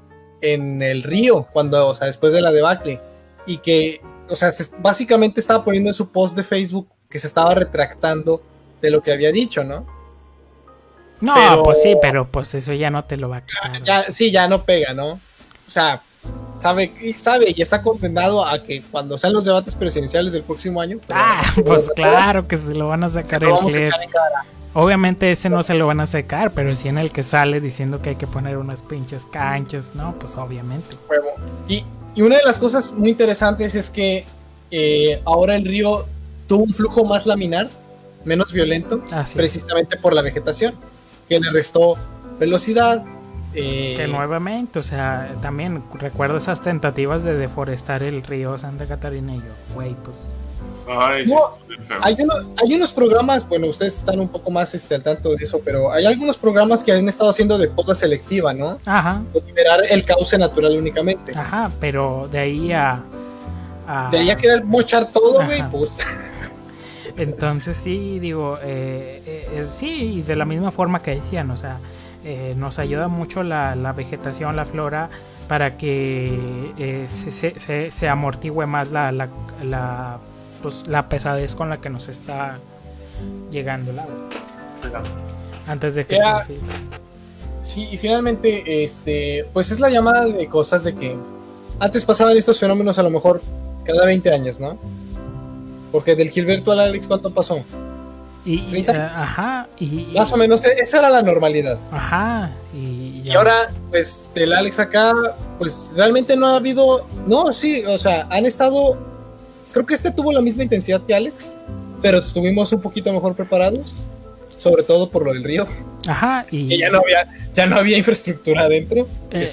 en 0.40 0.82
el 0.82 1.02
río, 1.02 1.48
cuando, 1.52 1.88
o 1.88 1.94
sea, 1.94 2.06
después 2.06 2.32
de 2.32 2.40
la 2.40 2.52
debacle, 2.52 3.00
y 3.44 3.58
que 3.58 4.00
o 4.30 4.36
sea, 4.36 4.50
básicamente 4.78 5.40
estaba 5.40 5.64
poniendo 5.64 5.90
en 5.90 5.94
su 5.94 6.10
post 6.10 6.36
de 6.36 6.44
Facebook 6.44 6.88
que 7.08 7.18
se 7.18 7.26
estaba 7.26 7.54
retractando 7.54 8.42
de 8.80 8.90
lo 8.90 9.02
que 9.02 9.12
había 9.12 9.32
dicho, 9.32 9.64
¿no? 9.64 9.86
No, 11.20 11.62
pues 11.62 11.82
sí, 11.82 11.96
pero 12.00 12.26
pues 12.26 12.54
eso 12.54 12.72
ya 12.72 12.90
no 12.90 13.04
te 13.04 13.16
lo 13.16 13.28
va 13.28 13.38
a 13.38 13.44
quitar. 13.44 13.82
Ya, 13.82 14.10
sí, 14.10 14.30
ya 14.30 14.48
no 14.48 14.64
pega, 14.64 14.94
¿no? 14.94 15.12
O 15.12 15.20
sea, 15.66 16.02
sabe, 16.58 17.14
sabe 17.16 17.52
y 17.54 17.60
está 17.60 17.82
condenado 17.82 18.46
a 18.46 18.62
que 18.62 18.82
cuando 18.82 19.18
sean 19.18 19.32
los 19.32 19.44
debates 19.44 19.74
presidenciales 19.74 20.32
del 20.32 20.44
próximo 20.44 20.80
año. 20.80 20.98
Pues, 20.98 21.18
ah, 21.20 21.42
pues 21.66 21.90
claro 21.94 22.48
que 22.48 22.56
se 22.56 22.74
lo 22.74 22.88
van 22.88 23.04
a 23.04 23.10
sacar 23.10 23.44
el 23.44 23.52
Obviamente 24.72 25.32
ese 25.32 25.50
no 25.50 25.64
se 25.64 25.74
lo 25.74 25.88
van 25.88 26.00
a 26.00 26.06
sacar, 26.06 26.52
pero 26.52 26.76
sí 26.76 26.86
en 26.86 26.96
el 26.96 27.12
que 27.12 27.24
sale 27.24 27.60
diciendo 27.60 28.00
que 28.00 28.10
hay 28.10 28.16
que 28.16 28.28
poner 28.28 28.56
unas 28.56 28.82
pinches 28.82 29.26
canchas, 29.26 29.88
¿no? 29.94 30.16
Pues 30.16 30.36
obviamente. 30.36 30.96
Y, 31.66 31.84
y 32.14 32.22
una 32.22 32.36
de 32.36 32.42
las 32.44 32.58
cosas 32.58 32.92
muy 32.92 33.10
interesantes 33.10 33.74
es 33.74 33.90
que 33.90 34.24
eh, 34.70 35.20
ahora 35.24 35.56
el 35.56 35.64
río 35.64 36.06
tuvo 36.46 36.64
un 36.64 36.74
flujo 36.74 37.04
más 37.04 37.26
laminar, 37.26 37.68
menos 38.24 38.52
violento, 38.52 39.02
precisamente 39.34 39.96
por 39.96 40.12
la 40.12 40.22
vegetación, 40.22 40.74
que 41.28 41.38
le 41.38 41.50
restó 41.50 41.96
velocidad. 42.38 43.04
Eh, 43.54 43.94
que 43.96 44.06
nuevamente, 44.06 44.78
o 44.78 44.82
sea, 44.82 45.36
también 45.40 45.82
recuerdo 45.94 46.36
esas 46.36 46.60
tentativas 46.60 47.24
de 47.24 47.34
deforestar 47.34 48.02
el 48.02 48.22
río 48.22 48.58
Santa 48.58 48.86
Catarina 48.86 49.34
y 49.34 49.38
yo, 49.38 49.74
güey, 49.74 49.94
pues 50.04 50.28
hay, 50.88 52.16
hay, 52.56 52.74
unos 52.74 52.92
programas, 52.92 53.48
bueno, 53.48 53.68
ustedes 53.68 53.98
están 53.98 54.18
un 54.18 54.28
poco 54.28 54.50
más 54.50 54.74
este, 54.74 54.94
al 54.94 55.02
tanto 55.02 55.30
de 55.30 55.44
eso, 55.44 55.60
pero 55.64 55.92
hay 55.92 56.06
algunos 56.06 56.36
programas 56.36 56.82
que 56.82 56.92
han 56.92 57.08
estado 57.08 57.30
haciendo 57.30 57.58
de 57.58 57.68
poda 57.68 57.94
selectiva, 57.94 58.52
¿no? 58.52 58.78
Ajá. 58.86 59.22
De 59.32 59.40
liberar 59.40 59.80
el 59.88 60.04
cauce 60.04 60.36
natural 60.38 60.76
únicamente. 60.76 61.32
Ajá, 61.36 61.70
pero 61.80 62.28
de 62.30 62.38
ahí 62.38 62.72
a. 62.72 63.02
De 64.10 64.18
ahí 64.18 64.30
a 64.30 64.36
querer 64.36 64.64
mochar 64.64 65.10
todo, 65.10 65.44
güey, 65.44 65.68
pues. 65.68 65.90
Entonces, 67.16 67.76
sí, 67.76 68.18
digo, 68.18 68.56
eh, 68.62 69.22
eh, 69.26 69.48
eh, 69.52 69.66
sí, 69.72 70.18
y 70.18 70.22
de 70.22 70.36
la 70.36 70.44
misma 70.44 70.70
forma 70.70 71.02
que 71.02 71.16
decían, 71.16 71.50
o 71.50 71.56
sea, 71.56 71.78
nos 72.56 72.78
ayuda 72.78 73.08
mucho 73.08 73.42
la, 73.42 73.74
la, 73.74 73.92
vegetación, 73.92 74.54
la 74.54 74.64
flora, 74.64 75.10
para 75.48 75.76
que 75.76 77.06
se, 77.08 77.58
se, 77.58 77.90
se, 77.90 78.08
amortigüe 78.08 78.66
más 78.66 78.90
la, 78.90 79.10
la, 79.10 79.28
la 79.64 80.20
pues, 80.62 80.86
la 80.86 81.08
pesadez 81.08 81.54
con 81.54 81.70
la 81.70 81.80
que 81.80 81.90
nos 81.90 82.08
está 82.08 82.58
llegando 83.50 83.90
el 83.90 83.98
agua. 83.98 84.14
Antes 85.66 85.94
de 85.94 86.06
que 86.06 86.16
se 86.16 86.22
Sí, 87.62 87.88
y 87.92 87.98
finalmente, 87.98 88.82
este, 88.84 89.46
pues 89.52 89.70
es 89.70 89.78
la 89.80 89.90
llamada 89.90 90.26
de 90.26 90.48
cosas 90.48 90.82
de 90.82 90.94
que 90.94 91.16
antes 91.78 92.04
pasaban 92.04 92.36
estos 92.36 92.58
fenómenos 92.58 92.98
a 92.98 93.02
lo 93.02 93.10
mejor 93.10 93.42
cada 93.84 94.06
20 94.06 94.32
años, 94.32 94.58
¿no? 94.58 94.78
Porque 95.92 96.16
del 96.16 96.30
Gilberto 96.30 96.72
al 96.72 96.80
Alex, 96.80 97.06
¿cuánto 97.06 97.32
pasó? 97.32 97.62
Y, 98.44 98.74
eh, 98.74 98.86
ajá, 98.88 99.68
y, 99.78 100.14
más 100.16 100.32
o 100.32 100.36
menos 100.36 100.64
e-, 100.64 100.72
esa 100.80 100.98
era 100.98 101.10
la 101.10 101.22
normalidad. 101.22 101.78
Ajá, 101.92 102.50
y, 102.74 103.22
y, 103.24 103.30
ahora, 103.32 103.70
pues 103.90 104.32
del 104.34 104.54
Alex 104.54 104.80
acá, 104.80 105.12
pues 105.58 105.92
realmente 105.94 106.36
no 106.36 106.46
ha 106.46 106.56
habido, 106.56 107.06
no, 107.26 107.52
sí, 107.52 107.84
o 107.86 107.98
sea, 107.98 108.26
han 108.30 108.46
estado 108.46 108.98
Creo 109.72 109.86
que 109.86 109.94
este 109.94 110.10
tuvo 110.10 110.32
la 110.32 110.40
misma 110.40 110.62
intensidad 110.62 111.02
que 111.02 111.14
Alex, 111.14 111.58
pero 112.02 112.18
estuvimos 112.18 112.72
un 112.72 112.80
poquito 112.80 113.12
mejor 113.12 113.34
preparados, 113.34 113.94
sobre 114.58 114.82
todo 114.82 115.10
por 115.10 115.24
lo 115.24 115.32
del 115.32 115.44
río. 115.44 115.66
Ajá, 116.06 116.46
y 116.50 116.78
ya 116.78 116.90
no 116.90 116.98
había, 116.98 117.28
ya 117.54 117.66
no 117.66 117.76
había 117.76 117.98
infraestructura 117.98 118.62
adentro. 118.62 119.06
Eh, 119.30 119.50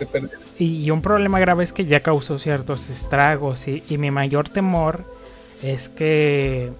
y 0.59 0.89
un 0.89 1.01
problema 1.01 1.39
grave 1.39 1.63
es 1.63 1.73
que 1.73 1.85
ya 1.85 1.99
causó 1.99 2.39
ciertos 2.39 2.89
estragos 2.89 3.67
y, 3.67 3.83
mi 3.97 4.11
mayor 4.11 4.49
temor 4.49 5.05
es 5.61 5.89
que 5.89 6.71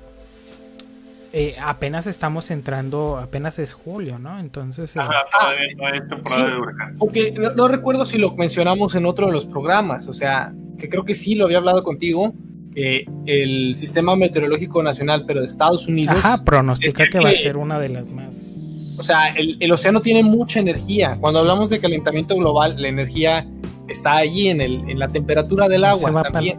eh, 1.33 1.55
apenas 1.61 2.07
estamos 2.07 2.49
entrando, 2.49 3.17
apenas 3.17 3.59
es 3.59 3.73
julio, 3.73 4.17
¿no? 4.17 4.39
Entonces... 4.39 4.95
Eh, 4.95 4.99
Ajá, 4.99 5.25
todavía 5.31 5.67
no 5.75 5.85
hay 5.85 5.99
temporada 6.07 6.49
de 6.49 6.57
huracanes. 6.57 6.99
Porque 6.99 7.31
no, 7.55 7.67
recuerdo 7.67 8.05
si 8.05 8.17
lo 8.17 8.35
mencionamos 8.35 8.95
en 8.95 9.05
otro 9.05 9.27
de 9.27 9.33
los 9.33 9.45
programas, 9.45 10.07
o 10.07 10.13
sea, 10.13 10.53
que 10.79 10.89
creo 10.89 11.05
que 11.05 11.13
sí 11.13 11.35
lo 11.35 11.45
había 11.45 11.57
hablado 11.57 11.83
contigo, 11.83 12.33
el 12.77 13.75
Sistema 13.75 14.15
Meteorológico 14.15 14.83
Nacional, 14.83 15.23
pero 15.25 15.41
de 15.41 15.47
Estados 15.47 15.87
Unidos. 15.87 16.15
Ajá, 16.17 16.43
pronostica 16.43 17.07
que, 17.07 17.19
va 17.19 17.29
a 17.29 17.33
ser 17.33 17.57
una 17.57 17.79
de 17.79 17.89
las 17.89 18.09
más. 18.09 18.55
O 18.99 19.03
sea, 19.03 19.29
el, 19.35 19.71
océano 19.71 20.01
tiene 20.01 20.23
mucha 20.23 20.59
energía. 20.59 21.17
Cuando 21.19 21.39
hablamos 21.39 21.69
de 21.69 21.79
calentamiento 21.79 22.35
global, 22.35 22.79
la 22.79 22.87
energía 22.87 23.47
está 23.87 24.17
allí 24.17 24.49
en, 24.49 24.61
el, 24.61 24.89
en 24.89 24.99
la 24.99 25.07
temperatura 25.07 25.67
del 25.67 25.85
agua. 25.85 26.11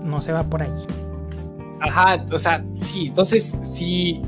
no 0.02 0.20
se 0.22 0.32
va 0.32 0.42
por 0.42 0.62
ahí. 0.62 0.70
Ajá, 1.80 2.24
o 2.32 2.38
sea, 2.38 2.64
sí, 2.80 3.06
entonces, 3.06 3.56
si, 3.62 4.20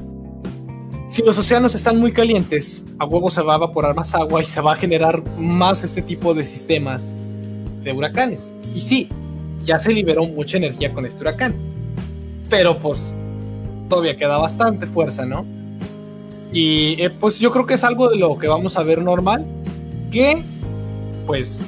si 1.09 1.22
los 1.22 1.36
océanos 1.38 1.74
están 1.74 1.99
muy 1.99 2.12
calientes, 2.12 2.84
a 3.01 3.05
huevo 3.05 3.30
se 3.30 3.43
va 3.43 3.55
a 3.55 3.57
evaporar 3.57 3.97
más 3.97 4.14
agua 4.14 4.43
y 4.43 4.47
se 4.47 4.61
va 4.61 4.74
a 4.74 4.76
generar 4.76 5.22
más 5.36 5.82
este 5.82 6.03
tipo 6.03 6.34
de 6.34 6.45
sistemas 6.45 7.16
de 7.82 7.93
huracanes. 7.93 8.55
Y 8.74 8.80
sí, 8.80 9.09
ya 9.64 9.80
se 9.80 9.93
liberó 9.93 10.24
mucha 10.26 10.57
energía 10.57 10.93
con 10.93 11.05
este 11.05 11.22
huracán 11.22 11.70
pero 12.51 12.79
pues 12.79 13.15
todavía 13.89 14.17
queda 14.17 14.37
bastante 14.37 14.87
fuerza, 14.87 15.25
¿no? 15.25 15.47
Y 16.53 17.01
eh, 17.01 17.11
pues 17.11 17.39
yo 17.39 17.51
creo 17.53 17.65
que 17.65 17.75
es 17.75 17.85
algo 17.85 18.09
de 18.09 18.17
lo 18.17 18.37
que 18.37 18.49
vamos 18.49 18.77
a 18.77 18.83
ver 18.83 19.01
normal, 19.03 19.47
que 20.11 20.43
pues 21.27 21.65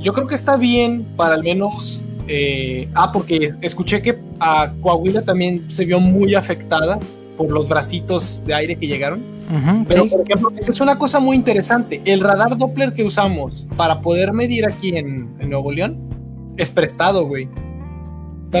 yo 0.00 0.14
creo 0.14 0.26
que 0.26 0.34
está 0.34 0.56
bien 0.56 1.06
para 1.16 1.34
al 1.34 1.44
menos... 1.44 2.00
Eh, 2.26 2.88
ah, 2.94 3.12
porque 3.12 3.50
escuché 3.60 4.00
que 4.00 4.18
a 4.40 4.72
Coahuila 4.80 5.20
también 5.20 5.70
se 5.70 5.84
vio 5.84 6.00
muy 6.00 6.34
afectada 6.34 6.98
por 7.36 7.52
los 7.52 7.68
bracitos 7.68 8.42
de 8.46 8.54
aire 8.54 8.76
que 8.76 8.86
llegaron. 8.86 9.22
Pero, 9.86 10.08
por 10.08 10.22
ejemplo, 10.22 10.50
esa 10.56 10.70
es 10.70 10.80
una 10.80 10.96
cosa 10.96 11.20
muy 11.20 11.36
interesante. 11.36 12.00
El 12.06 12.20
radar 12.20 12.56
Doppler 12.56 12.94
que 12.94 13.04
usamos 13.04 13.66
para 13.76 14.00
poder 14.00 14.32
medir 14.32 14.64
aquí 14.64 14.96
en, 14.96 15.36
en 15.38 15.50
Nuevo 15.50 15.70
León 15.70 15.98
es 16.56 16.70
prestado, 16.70 17.26
güey 17.26 17.46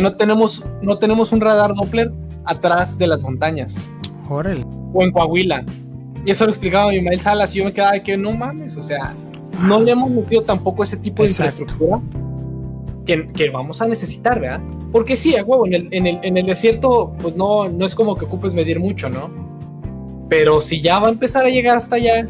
no 0.00 0.14
tenemos, 0.14 0.62
no 0.82 0.98
tenemos 0.98 1.32
un 1.32 1.40
radar 1.40 1.74
Doppler 1.74 2.12
atrás 2.44 2.98
de 2.98 3.06
las 3.06 3.22
montañas. 3.22 3.90
Órale. 4.28 4.64
O 4.92 5.02
en 5.02 5.12
Coahuila. 5.12 5.64
Y 6.24 6.30
eso 6.30 6.44
lo 6.44 6.50
explicaba 6.50 6.90
mi 6.90 7.00
Mael 7.00 7.20
Salas 7.20 7.54
y 7.54 7.58
yo 7.58 7.64
me 7.64 7.72
quedaba 7.72 7.92
de 7.92 8.02
que 8.02 8.16
no 8.16 8.32
mames, 8.32 8.76
o 8.76 8.82
sea, 8.82 9.12
no 9.62 9.80
le 9.80 9.92
hemos 9.92 10.10
metido 10.10 10.42
tampoco 10.42 10.82
ese 10.82 10.96
tipo 10.96 11.22
de 11.22 11.28
infraestructura 11.28 12.00
que, 13.04 13.50
vamos 13.52 13.82
a 13.82 13.86
necesitar, 13.86 14.40
¿verdad? 14.40 14.60
Porque 14.90 15.16
sí, 15.16 15.34
huevo, 15.34 15.66
en 15.66 15.74
el, 15.74 15.88
en 15.90 16.06
el, 16.06 16.18
en 16.22 16.36
el 16.38 16.46
desierto, 16.46 17.14
pues 17.20 17.36
no, 17.36 17.68
no 17.68 17.84
es 17.84 17.94
como 17.94 18.16
que 18.16 18.24
ocupes 18.24 18.54
medir 18.54 18.80
mucho, 18.80 19.10
¿no? 19.10 19.30
Pero 20.28 20.60
si 20.60 20.80
ya 20.80 20.98
va 20.98 21.08
a 21.08 21.10
empezar 21.10 21.44
a 21.44 21.50
llegar 21.50 21.76
hasta 21.76 21.96
allá, 21.96 22.26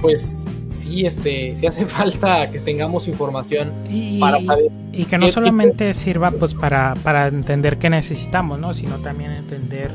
pues 0.00 0.46
sí, 0.84 1.06
este, 1.06 1.54
sí 1.54 1.66
hace 1.66 1.84
falta 1.86 2.50
que 2.50 2.60
tengamos 2.60 3.08
información 3.08 3.72
y, 3.88 4.18
para 4.18 4.38
Y 4.92 5.04
que 5.04 5.18
no 5.18 5.28
solamente 5.28 5.94
sirva 5.94 6.30
pues 6.30 6.54
para, 6.54 6.94
para 7.02 7.26
entender 7.26 7.78
qué 7.78 7.90
necesitamos, 7.90 8.58
¿no? 8.58 8.72
Sino 8.72 8.96
también 8.98 9.32
entender 9.32 9.90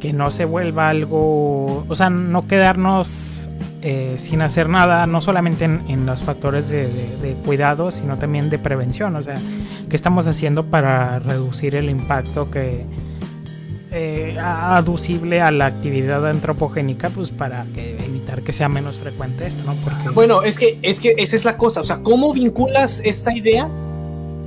que 0.00 0.12
no 0.12 0.30
se 0.30 0.44
vuelva 0.44 0.88
algo, 0.88 1.84
o 1.88 1.94
sea, 1.94 2.10
no 2.10 2.46
quedarnos 2.48 3.48
eh, 3.82 4.14
sin 4.18 4.42
hacer 4.42 4.68
nada, 4.68 5.06
no 5.06 5.20
solamente 5.20 5.64
en, 5.64 6.06
los 6.06 6.22
factores 6.22 6.68
de, 6.68 7.36
cuidado, 7.44 7.90
sino 7.90 8.16
también 8.16 8.50
de 8.50 8.58
prevención. 8.58 9.14
O 9.16 9.22
sea, 9.22 9.36
¿qué 9.88 9.96
estamos 9.96 10.26
haciendo 10.26 10.64
para 10.64 11.18
reducir 11.20 11.76
el 11.76 11.88
impacto 11.88 12.50
que 12.50 12.84
eh, 13.94 14.38
aducible 14.40 15.42
a 15.42 15.50
la 15.50 15.66
actividad 15.66 16.26
antropogénica, 16.26 17.10
pues 17.10 17.30
para 17.30 17.66
evitar 18.22 18.42
que 18.42 18.52
sea 18.52 18.68
menos 18.68 18.96
frecuente 18.96 19.46
esto, 19.46 19.64
¿no? 19.64 19.74
Porque... 19.82 20.10
Bueno, 20.10 20.42
es 20.42 20.58
que, 20.58 20.78
es 20.82 21.00
que 21.00 21.14
esa 21.18 21.36
es 21.36 21.44
la 21.44 21.56
cosa. 21.56 21.80
O 21.80 21.84
sea, 21.84 21.98
¿cómo 22.02 22.32
vinculas 22.32 23.00
esta 23.04 23.36
idea 23.36 23.68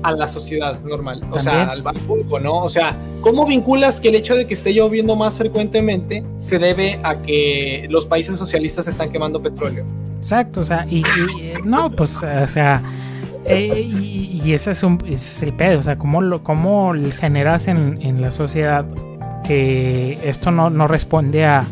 a 0.03 0.11
la 0.11 0.27
sociedad 0.27 0.79
normal, 0.81 1.21
o 1.31 1.39
sea, 1.39 1.63
al, 1.63 1.81
público, 1.81 2.39
¿no? 2.39 2.57
O 2.59 2.69
sea, 2.69 2.95
¿cómo 3.21 3.43
vinculas 3.43 3.99
que 3.99 4.09
el 4.09 4.15
hecho 4.15 4.35
de 4.35 4.45
que 4.45 4.53
esté 4.53 4.71
lloviendo 4.71 5.15
más 5.15 5.35
frecuentemente 5.35 6.23
se 6.37 6.59
debe 6.59 6.99
a 7.01 7.23
que 7.23 7.87
los 7.89 8.05
países 8.05 8.37
socialistas 8.37 8.87
están 8.87 9.11
quemando 9.11 9.41
petróleo? 9.41 9.83
Exacto, 10.19 10.61
o 10.61 10.63
sea, 10.63 10.85
y, 10.87 11.03
no, 11.63 11.89
pues, 11.89 12.21
o 12.21 12.47
sea, 12.47 12.83
eh, 13.45 13.81
y, 13.81 14.53
ese, 14.53 14.71
es 14.71 14.83
un, 14.83 14.99
ese 15.07 15.15
es 15.15 15.41
el 15.41 15.53
pedo, 15.53 15.79
o 15.79 15.83
sea, 15.83 15.97
¿cómo, 15.97 16.21
lo, 16.21 16.43
cómo 16.43 16.93
generas 17.17 17.67
en, 17.67 17.97
en 18.03 18.21
la 18.21 18.29
sociedad 18.29 18.85
que 19.43 20.19
esto 20.23 20.51
no, 20.51 20.69
no 20.69 20.87
responde 20.87 21.45
a 21.45 21.65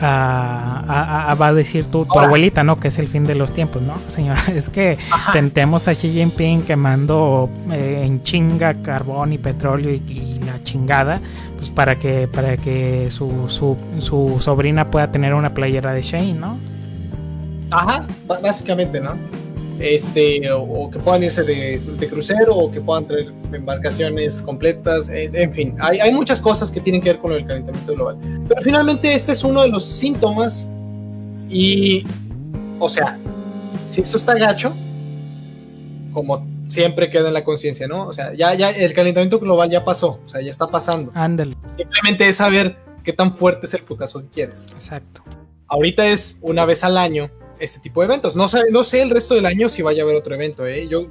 a, 0.00 1.34
va 1.40 1.46
a 1.48 1.54
decir 1.54 1.86
tu, 1.86 2.04
tu 2.04 2.18
abuelita, 2.18 2.64
¿no? 2.64 2.78
Que 2.78 2.88
es 2.88 2.98
el 2.98 3.08
fin 3.08 3.24
de 3.24 3.34
los 3.34 3.52
tiempos, 3.52 3.82
¿no? 3.82 3.94
Señora, 4.08 4.40
es 4.54 4.68
que 4.68 4.98
tentemos 5.32 5.88
a 5.88 5.94
Xi 5.94 6.10
Jinping 6.12 6.62
quemando 6.62 7.48
eh, 7.70 8.02
en 8.04 8.22
chinga 8.22 8.74
carbón 8.74 9.32
y 9.32 9.38
petróleo 9.38 9.92
y, 9.92 10.40
la 10.44 10.62
chingada, 10.62 11.20
pues 11.56 11.68
para 11.68 11.98
que, 11.98 12.26
para 12.26 12.56
que 12.56 13.10
su, 13.10 13.48
su, 13.48 13.76
su 13.98 14.38
sobrina 14.40 14.90
pueda 14.90 15.10
tener 15.10 15.34
una 15.34 15.52
playera 15.52 15.92
de 15.92 16.00
Shane, 16.00 16.34
¿no? 16.34 16.56
Ajá, 17.70 18.06
básicamente, 18.42 18.98
¿no? 19.00 19.10
Este, 19.80 20.50
o, 20.50 20.90
que 20.90 20.98
puedan 20.98 21.24
irse 21.24 21.42
de, 21.42 22.08
crucero 22.08 22.54
o 22.54 22.70
que 22.70 22.80
puedan 22.80 23.06
traer 23.06 23.32
embarcaciones 23.52 24.42
completas, 24.42 25.08
eh, 25.08 25.30
en 25.32 25.52
fin, 25.52 25.76
hay, 25.80 26.00
hay, 26.00 26.12
muchas 26.12 26.40
cosas 26.40 26.70
que 26.70 26.80
tienen 26.80 27.00
que 27.00 27.12
ver 27.12 27.20
con 27.20 27.32
el 27.32 27.46
calentamiento 27.46 27.94
global. 27.94 28.16
Pero 28.48 28.62
finalmente 28.62 29.14
este 29.14 29.32
es 29.32 29.44
uno 29.44 29.62
de 29.62 29.68
los 29.68 29.84
síntomas 29.84 30.68
y, 31.48 32.04
o 32.78 32.88
sea, 32.88 33.18
si 33.86 34.00
esto 34.00 34.16
está 34.16 34.34
gacho, 34.34 34.74
como 36.12 36.46
siempre 36.66 37.10
queda 37.10 37.28
en 37.28 37.34
la 37.34 37.44
conciencia, 37.44 37.88
¿no? 37.88 38.06
O 38.06 38.12
sea, 38.12 38.34
ya, 38.34 38.54
ya 38.54 38.70
el 38.70 38.92
calentamiento 38.92 39.38
global 39.38 39.70
ya 39.70 39.84
pasó, 39.84 40.20
o 40.24 40.28
sea, 40.28 40.40
ya 40.40 40.50
está 40.50 40.66
pasando. 40.66 41.10
Ándale. 41.14 41.56
Simplemente 41.66 42.28
es 42.28 42.36
saber 42.36 42.76
qué 43.02 43.12
tan 43.12 43.32
fuerte 43.32 43.66
es 43.66 43.74
el 43.74 43.82
putazo 43.82 44.20
que 44.20 44.28
quieres. 44.28 44.66
Exacto. 44.72 45.22
Ahorita 45.66 46.06
es 46.06 46.38
una 46.40 46.64
vez 46.64 46.84
al 46.84 46.96
año 46.96 47.30
este 47.58 47.80
tipo 47.80 48.00
de 48.00 48.06
eventos. 48.06 48.36
No 48.36 48.48
sé, 48.48 48.64
no 48.70 48.84
sé 48.84 49.02
el 49.02 49.10
resto 49.10 49.34
del 49.34 49.46
año 49.46 49.68
si 49.68 49.82
vaya 49.82 50.02
a 50.02 50.04
haber 50.04 50.16
otro 50.16 50.34
evento, 50.34 50.66
¿eh? 50.66 50.88
Yo, 50.88 51.08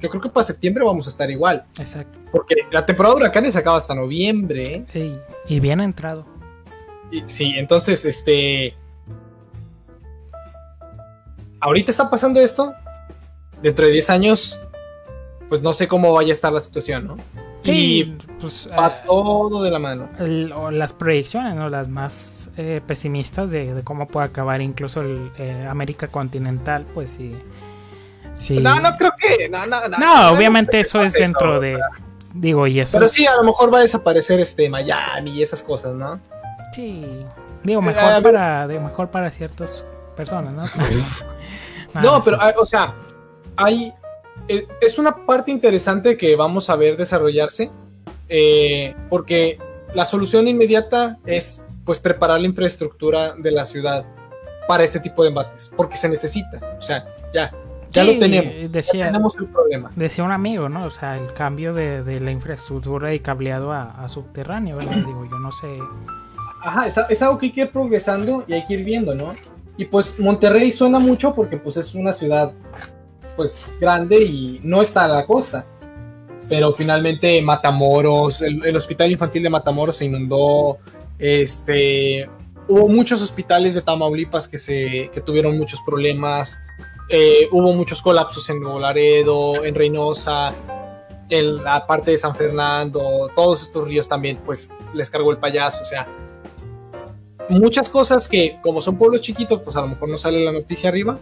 yo 0.00 0.08
creo 0.08 0.20
que 0.20 0.28
para 0.28 0.44
septiembre 0.44 0.84
vamos 0.84 1.06
a 1.06 1.10
estar 1.10 1.30
igual. 1.30 1.64
Exacto. 1.78 2.18
Porque 2.30 2.54
la 2.70 2.84
temporada 2.84 3.14
de 3.14 3.20
huracanes 3.22 3.56
acaba 3.56 3.78
hasta 3.78 3.94
noviembre. 3.94 4.86
¿eh? 4.92 5.20
y 5.48 5.60
bien 5.60 5.80
entrado. 5.80 6.26
Y, 7.10 7.22
sí, 7.26 7.52
entonces, 7.56 8.04
este... 8.04 8.74
Ahorita 11.60 11.90
está 11.90 12.10
pasando 12.10 12.40
esto. 12.40 12.74
Dentro 13.62 13.86
de 13.86 13.92
10 13.92 14.10
años, 14.10 14.60
pues 15.48 15.62
no 15.62 15.72
sé 15.72 15.88
cómo 15.88 16.12
vaya 16.12 16.30
a 16.30 16.32
estar 16.32 16.52
la 16.52 16.60
situación, 16.60 17.06
¿no? 17.06 17.16
Sí, 17.66 18.16
pues, 18.40 18.68
va 18.70 18.88
eh, 18.88 19.02
todo 19.06 19.62
de 19.62 19.70
la 19.70 19.78
mano. 19.78 20.08
o 20.54 20.70
las 20.70 20.92
proyecciones, 20.92 21.54
¿no? 21.54 21.68
Las 21.68 21.88
más 21.88 22.50
eh, 22.56 22.80
pesimistas 22.86 23.50
de, 23.50 23.82
cómo 23.84 24.08
puede 24.08 24.26
acabar 24.26 24.60
incluso 24.60 25.00
el 25.02 25.32
eh, 25.38 25.66
América 25.68 26.08
continental, 26.08 26.86
pues 26.94 27.10
sí. 27.10 27.36
sí. 28.36 28.58
No, 28.58 28.80
no 28.80 28.96
creo 28.96 29.12
que. 29.18 29.48
No, 29.48 29.66
no, 29.66 29.88
no, 29.88 30.30
obviamente 30.30 30.80
eso 30.80 31.02
es 31.02 31.12
dentro 31.12 31.60
de. 31.60 31.78
Digo, 32.34 32.66
y 32.66 32.80
eso. 32.80 32.98
Pero 32.98 33.08
sí, 33.08 33.26
a 33.26 33.36
lo 33.36 33.44
mejor 33.44 33.72
va 33.72 33.78
a 33.78 33.82
desaparecer 33.82 34.40
este 34.40 34.68
Miami 34.68 35.30
y 35.32 35.42
esas 35.42 35.62
cosas, 35.62 35.94
¿no? 35.94 36.20
Sí. 36.72 37.24
Digo, 37.62 37.82
mejor 37.82 38.22
para, 38.22 38.68
de, 38.68 38.78
mejor 38.78 39.10
para 39.10 39.30
ciertas 39.30 39.84
personas, 40.16 40.52
¿no? 40.52 40.64
no, 42.02 42.20
pero, 42.22 42.38
o 42.58 42.66
sea, 42.66 42.94
hay 43.56 43.92
es 44.48 44.98
una 44.98 45.26
parte 45.26 45.50
interesante 45.50 46.16
que 46.16 46.36
vamos 46.36 46.70
a 46.70 46.76
ver 46.76 46.96
desarrollarse, 46.96 47.70
eh, 48.28 48.94
porque 49.08 49.58
la 49.94 50.04
solución 50.04 50.48
inmediata 50.48 51.18
es 51.26 51.64
pues 51.84 51.98
preparar 51.98 52.40
la 52.40 52.46
infraestructura 52.46 53.34
de 53.36 53.50
la 53.50 53.64
ciudad 53.64 54.04
para 54.66 54.84
este 54.84 55.00
tipo 55.00 55.22
de 55.22 55.28
embates, 55.28 55.70
porque 55.76 55.96
se 55.96 56.08
necesita, 56.08 56.76
o 56.76 56.82
sea, 56.82 57.06
ya, 57.32 57.52
ya 57.90 58.04
lo 58.04 58.18
tenemos, 58.18 58.72
decía, 58.72 59.06
tenemos 59.06 59.36
el 59.38 59.46
problema. 59.46 59.92
Decía 59.94 60.24
un 60.24 60.32
amigo, 60.32 60.68
¿no? 60.68 60.84
O 60.84 60.90
sea, 60.90 61.16
el 61.16 61.32
cambio 61.32 61.72
de, 61.72 62.20
la 62.20 62.30
infraestructura 62.30 63.14
y 63.14 63.20
cableado 63.20 63.72
a, 63.72 64.08
subterráneo, 64.08 64.78
Digo, 64.78 65.24
yo 65.30 65.38
no 65.38 65.52
sé. 65.52 65.78
Ajá, 66.62 66.88
es, 66.88 66.98
es, 67.08 67.22
algo 67.22 67.38
que 67.38 67.46
hay 67.46 67.52
que 67.52 67.60
ir 67.62 67.70
progresando 67.70 68.44
y 68.48 68.54
hay 68.54 68.66
que 68.66 68.74
ir 68.74 68.84
viendo, 68.84 69.14
¿no? 69.14 69.32
Y 69.76 69.84
pues 69.84 70.18
Monterrey 70.18 70.72
suena 70.72 70.98
mucho 70.98 71.34
porque 71.34 71.58
pues 71.58 71.76
es 71.76 71.94
una 71.94 72.12
ciudad 72.12 72.52
pues 73.36 73.70
grande 73.80 74.22
y 74.22 74.60
no 74.62 74.82
está 74.82 75.04
a 75.04 75.08
la 75.08 75.26
costa. 75.26 75.66
Pero 76.48 76.72
finalmente 76.72 77.42
Matamoros, 77.42 78.40
el, 78.42 78.76
hospital 78.76 79.10
infantil 79.10 79.42
de 79.42 79.50
Matamoros 79.50 79.96
se 79.96 80.04
inundó. 80.04 80.78
Este, 81.18 82.28
hubo 82.68 82.88
muchos 82.88 83.20
hospitales 83.20 83.74
de 83.74 83.82
Tamaulipas 83.82 84.46
que, 84.48 84.58
se, 84.58 85.10
que 85.12 85.20
tuvieron 85.20 85.58
muchos 85.58 85.80
problemas. 85.82 86.58
Eh, 87.08 87.48
hubo 87.52 87.72
muchos 87.72 88.00
colapsos 88.00 88.48
en 88.50 88.60
Nuevo 88.60 89.64
en 89.64 89.74
Reynosa, 89.74 90.52
en 91.28 91.64
la 91.64 91.84
parte 91.86 92.12
de 92.12 92.18
San 92.18 92.34
Fernando. 92.34 93.28
Todos 93.34 93.62
estos 93.62 93.88
ríos 93.88 94.08
también, 94.08 94.38
pues 94.44 94.72
les 94.94 95.10
cargó 95.10 95.32
el 95.32 95.38
payaso. 95.38 95.82
O 95.82 95.84
sea, 95.84 96.06
muchas 97.48 97.90
cosas 97.90 98.28
que, 98.28 98.58
como 98.62 98.80
son 98.80 98.96
pueblos 98.96 99.20
chiquitos, 99.20 99.62
pues 99.62 99.74
a 99.74 99.80
lo 99.80 99.88
mejor 99.88 100.08
no 100.08 100.16
sale 100.16 100.44
la 100.44 100.52
noticia 100.52 100.90
arriba 100.90 101.18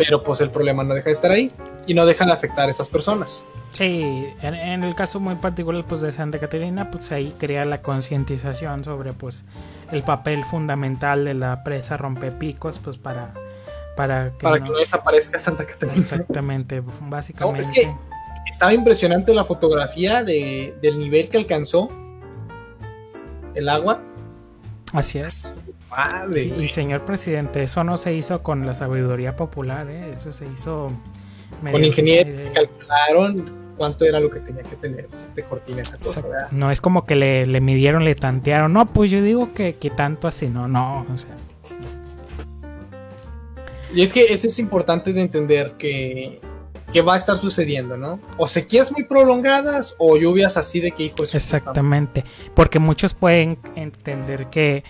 pero 0.00 0.22
pues 0.22 0.40
el 0.40 0.50
problema 0.50 0.82
no 0.82 0.94
deja 0.94 1.06
de 1.06 1.12
estar 1.12 1.30
ahí 1.30 1.52
y 1.86 1.92
no 1.92 2.06
deja 2.06 2.24
de 2.24 2.32
afectar 2.32 2.66
a 2.68 2.70
estas 2.70 2.88
personas. 2.88 3.44
Sí, 3.70 4.26
en, 4.40 4.82
el 4.82 4.94
caso 4.94 5.20
muy 5.20 5.34
particular 5.34 5.84
pues 5.86 6.00
de 6.00 6.10
Santa 6.10 6.38
Catarina, 6.38 6.90
pues 6.90 7.12
ahí 7.12 7.34
crea 7.38 7.66
la 7.66 7.82
concientización 7.82 8.82
sobre 8.82 9.12
pues 9.12 9.44
el 9.92 10.02
papel 10.02 10.42
fundamental 10.44 11.26
de 11.26 11.34
la 11.34 11.62
presa 11.62 11.98
rompepicos 11.98 12.78
pues 12.78 12.96
para 12.96 13.34
para 13.94 14.32
que, 14.32 14.38
para 14.38 14.58
no, 14.58 14.64
que 14.64 14.70
no 14.70 14.78
desaparezca 14.78 15.38
Santa 15.38 15.66
Catarina. 15.66 15.98
Exactamente, 15.98 16.82
básicamente. 17.02 17.60
es 17.60 17.70
que 17.70 17.94
estaba 18.50 18.72
impresionante 18.72 19.34
la 19.34 19.44
fotografía 19.44 20.24
de, 20.24 20.74
del 20.80 20.98
nivel 20.98 21.28
que 21.28 21.36
alcanzó 21.36 21.90
el 23.54 23.68
agua. 23.68 24.00
Así 24.94 25.18
es. 25.18 25.52
Y, 26.34 26.68
señor 26.68 27.04
presidente, 27.04 27.62
eso 27.62 27.82
no 27.84 27.96
se 27.96 28.14
hizo 28.14 28.42
con 28.42 28.64
la 28.66 28.74
sabiduría 28.74 29.36
popular, 29.36 29.88
¿eh? 29.88 30.12
eso 30.12 30.32
se 30.32 30.46
hizo... 30.46 30.92
Con 31.70 31.84
ingenieros 31.84 32.40
que 32.40 32.52
calcularon 32.52 33.50
cuánto 33.76 34.04
era 34.04 34.20
lo 34.20 34.30
que 34.30 34.40
tenía 34.40 34.62
que 34.62 34.76
tener 34.76 35.08
de 35.34 35.42
cortina 35.42 35.82
esa 35.82 35.96
cosa. 35.96 36.22
No 36.52 36.70
es 36.70 36.80
como 36.80 37.06
que 37.06 37.16
le, 37.16 37.60
midieron, 37.60 38.04
le 38.04 38.14
tantearon. 38.14 38.72
No, 38.72 38.86
pues 38.86 39.10
yo 39.10 39.20
digo 39.20 39.52
que, 39.52 39.74
que 39.74 39.90
tanto 39.90 40.28
así, 40.28 40.48
no, 40.48 40.68
no, 40.68 41.06
o 41.12 41.18
sea. 41.18 41.34
Y 43.92 44.02
es 44.02 44.12
que 44.12 44.32
eso 44.32 44.46
es 44.46 44.58
importante 44.58 45.12
de 45.12 45.20
entender 45.20 45.72
que 45.72 46.40
que 46.92 47.02
va 47.02 47.14
a 47.14 47.16
estar 47.16 47.36
sucediendo, 47.36 47.96
¿no? 47.96 48.20
O 48.36 48.46
sequías 48.46 48.90
muy 48.92 49.04
prolongadas 49.04 49.94
o 49.98 50.16
lluvias 50.16 50.56
así 50.56 50.80
de 50.80 50.92
que 50.92 51.04
hijos. 51.04 51.34
Exactamente, 51.34 52.24
porque 52.54 52.78
muchos 52.78 53.14
pueden 53.14 53.58
entender 53.76 54.48
que 54.48 54.84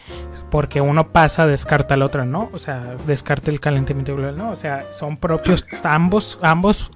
porque 0.51 0.81
uno 0.81 1.13
pasa 1.13 1.47
descarta 1.47 1.95
al 1.95 2.03
otro, 2.03 2.25
¿no? 2.25 2.51
O 2.53 2.59
sea, 2.59 2.97
descarta 3.07 3.51
el 3.51 3.61
calentamiento 3.61 4.17
global, 4.17 4.37
¿no? 4.37 4.51
O 4.51 4.57
sea, 4.57 4.93
son 4.93 5.17
propios 5.17 5.65
ambos 5.83 6.39
ambos 6.43 6.91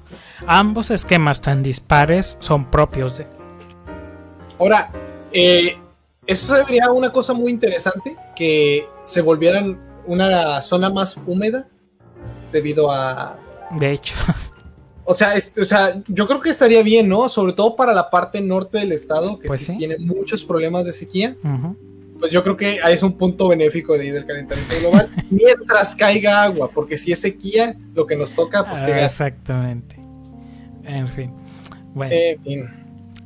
ambos 0.47 0.91
esquemas 0.91 1.41
tan 1.41 1.63
dispares 1.63 2.37
son 2.41 2.65
propios 2.65 3.19
de. 3.19 3.27
Ahora, 4.59 4.91
eh, 5.33 5.77
eso 6.27 6.57
sería 6.57 6.91
una 6.91 7.11
cosa 7.11 7.35
muy 7.35 7.51
interesante 7.51 8.17
que 8.35 8.89
se 9.05 9.21
volvieran 9.21 9.79
una 10.07 10.63
zona 10.63 10.89
más 10.91 11.19
húmeda 11.27 11.67
debido 12.53 12.91
a 12.91 13.37
de 13.73 13.93
hecho 13.93 14.15
O 15.05 15.15
sea, 15.15 15.35
o 15.35 15.65
sea, 15.65 16.03
yo 16.09 16.27
creo 16.27 16.41
que 16.41 16.51
estaría 16.51 16.83
bien, 16.83 17.09
¿no? 17.09 17.29
Sobre 17.29 17.53
todo 17.53 17.77
para 17.77 17.93
la 17.93 18.11
parte 18.11 18.41
norte 18.41 18.79
del 18.79 18.93
estado, 18.93 19.39
que 19.39 19.49
pues 19.49 19.67
tiene 19.79 19.99
muchos 19.99 20.45
problemas 20.45 20.87
de 20.87 20.93
sequía. 20.93 21.37
Pues 22.19 22.33
yo 22.33 22.43
creo 22.43 22.57
que 22.57 22.79
es 22.89 23.03
un 23.03 23.19
punto 23.19 23.49
benéfico 23.49 23.99
de 23.99 24.07
ir 24.07 24.15
del 24.15 24.25
calentamiento 24.25 24.75
global, 24.81 25.11
mientras 25.31 25.95
caiga 25.95 26.45
agua, 26.45 26.71
porque 26.73 26.97
si 26.97 27.13
es 27.13 27.21
sequía, 27.21 27.77
lo 27.95 28.07
que 28.07 28.17
nos 28.17 28.35
toca, 28.35 28.65
pues 28.67 28.81
que 28.81 29.05
Exactamente. 29.05 29.97
En 30.85 31.09
fin. 31.09 31.33
Bueno. 31.93 32.15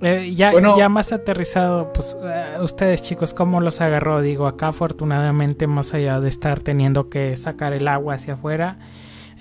Eh, 0.00 0.32
ya, 0.34 0.52
ya 0.76 0.88
más 0.88 1.12
aterrizado, 1.12 1.92
pues 1.92 2.16
eh, 2.22 2.58
ustedes 2.60 3.02
chicos, 3.02 3.34
¿cómo 3.34 3.60
los 3.60 3.80
agarró? 3.80 4.20
Digo, 4.20 4.46
acá 4.46 4.68
afortunadamente 4.68 5.66
más 5.66 5.92
allá 5.92 6.20
de 6.20 6.28
estar 6.28 6.60
teniendo 6.60 7.10
que 7.10 7.36
sacar 7.36 7.72
el 7.72 7.88
agua 7.88 8.14
hacia 8.14 8.34
afuera, 8.34 8.78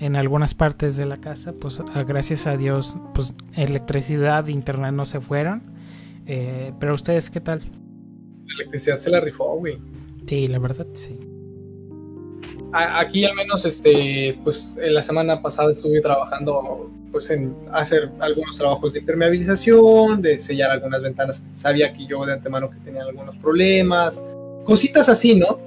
en 0.00 0.16
algunas 0.16 0.54
partes 0.54 0.96
de 0.96 1.06
la 1.06 1.16
casa, 1.16 1.52
pues 1.52 1.80
gracias 2.06 2.46
a 2.46 2.56
Dios, 2.56 2.96
pues 3.14 3.32
electricidad, 3.54 4.46
internet 4.46 4.92
no 4.92 5.06
se 5.06 5.20
fueron. 5.20 5.62
Eh, 6.26 6.72
pero 6.78 6.94
ustedes, 6.94 7.30
¿qué 7.30 7.40
tal? 7.40 7.60
La 8.46 8.54
electricidad 8.54 8.98
se 8.98 9.10
la 9.10 9.20
rifó, 9.20 9.56
güey. 9.56 9.78
Sí, 10.26 10.46
la 10.46 10.58
verdad, 10.58 10.86
sí. 10.92 11.18
Aquí 12.72 13.24
al 13.24 13.34
menos, 13.34 13.64
este, 13.64 14.38
pues 14.44 14.78
en 14.80 14.94
la 14.94 15.02
semana 15.02 15.40
pasada 15.40 15.72
estuve 15.72 16.00
trabajando, 16.02 16.90
pues 17.10 17.30
en 17.30 17.56
hacer 17.72 18.10
algunos 18.20 18.58
trabajos 18.58 18.92
de 18.92 19.00
impermeabilización, 19.00 20.20
de 20.20 20.38
sellar 20.38 20.70
algunas 20.70 21.02
ventanas. 21.02 21.42
Sabía 21.54 21.92
que 21.94 22.06
yo 22.06 22.24
de 22.26 22.34
antemano 22.34 22.68
que 22.68 22.76
tenía 22.80 23.02
algunos 23.02 23.36
problemas, 23.38 24.22
cositas 24.64 25.08
así, 25.08 25.34
¿no? 25.34 25.58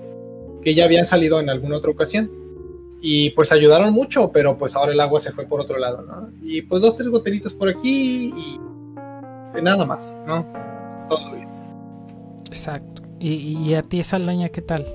Que 0.63 0.75
ya 0.75 0.85
habían 0.85 1.05
salido 1.05 1.39
en 1.39 1.49
alguna 1.49 1.77
otra 1.77 1.89
ocasión 1.89 2.40
y 3.01 3.31
pues 3.31 3.51
ayudaron 3.51 3.91
mucho, 3.91 4.31
pero 4.31 4.57
pues 4.57 4.75
ahora 4.75 4.93
el 4.93 4.99
agua 4.99 5.19
se 5.19 5.31
fue 5.31 5.45
por 5.45 5.59
otro 5.59 5.77
lado, 5.79 6.03
¿no? 6.03 6.29
Y 6.43 6.61
pues 6.61 6.81
dos, 6.81 6.95
tres 6.95 7.09
goteritas 7.09 7.51
por 7.51 7.67
aquí 7.67 8.27
y, 8.27 8.59
nada 9.61 9.85
más, 9.85 10.21
¿no? 10.25 10.45
Todo 11.09 11.31
bien. 11.33 11.49
Exacto. 12.47 13.01
¿Y, 13.19 13.57
y 13.57 13.75
a 13.75 13.81
ti, 13.81 14.03
Saldaña, 14.03 14.49
qué 14.49 14.61
tal? 14.61 14.85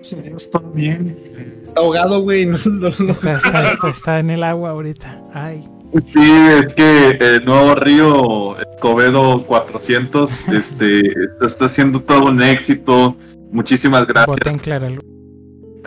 Sí, 0.00 0.16
todo 0.50 0.70
bien. 0.70 1.16
Está 1.62 1.80
ahogado, 1.80 2.22
güey. 2.22 2.46
No, 2.70 2.88
está, 2.88 4.18
en 4.18 4.30
el 4.30 4.42
agua 4.42 4.70
ahorita. 4.70 5.22
Ay. 5.34 5.62
Sí, 6.04 6.20
es 6.58 6.74
que 6.74 7.18
el 7.20 7.44
nuevo 7.44 7.74
río 7.74 8.58
Escobedo 8.60 9.44
400 9.44 10.30
este, 10.52 11.02
está 11.42 11.66
haciendo 11.66 12.00
todo 12.00 12.26
un 12.26 12.40
éxito. 12.42 13.16
Muchísimas 13.50 14.06
gracias. 14.06 14.36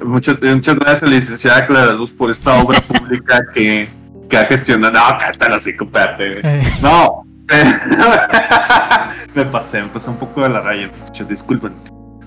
Muchas, 0.04 0.42
muchas 0.42 0.78
gracias, 0.78 1.10
licenciada 1.10 1.66
Clara 1.66 1.94
Luz, 1.94 2.12
por 2.12 2.30
esta 2.30 2.62
obra 2.62 2.80
pública 2.88 3.42
que, 3.54 3.90
que 4.30 4.38
ha 4.38 4.46
gestionado. 4.46 4.94
No, 4.94 5.18
cántalo 5.18 5.56
así, 5.56 5.76
comparte. 5.76 6.40
Eh. 6.44 6.64
No. 6.82 7.24
me 9.36 9.46
pasé, 9.46 9.82
me 9.82 9.90
pasé 9.90 10.10
un 10.10 10.18
poco 10.18 10.42
de 10.42 10.50
la 10.50 10.62
raya, 10.62 10.90
muchachos, 11.00 11.28
disculpen. 11.28 11.74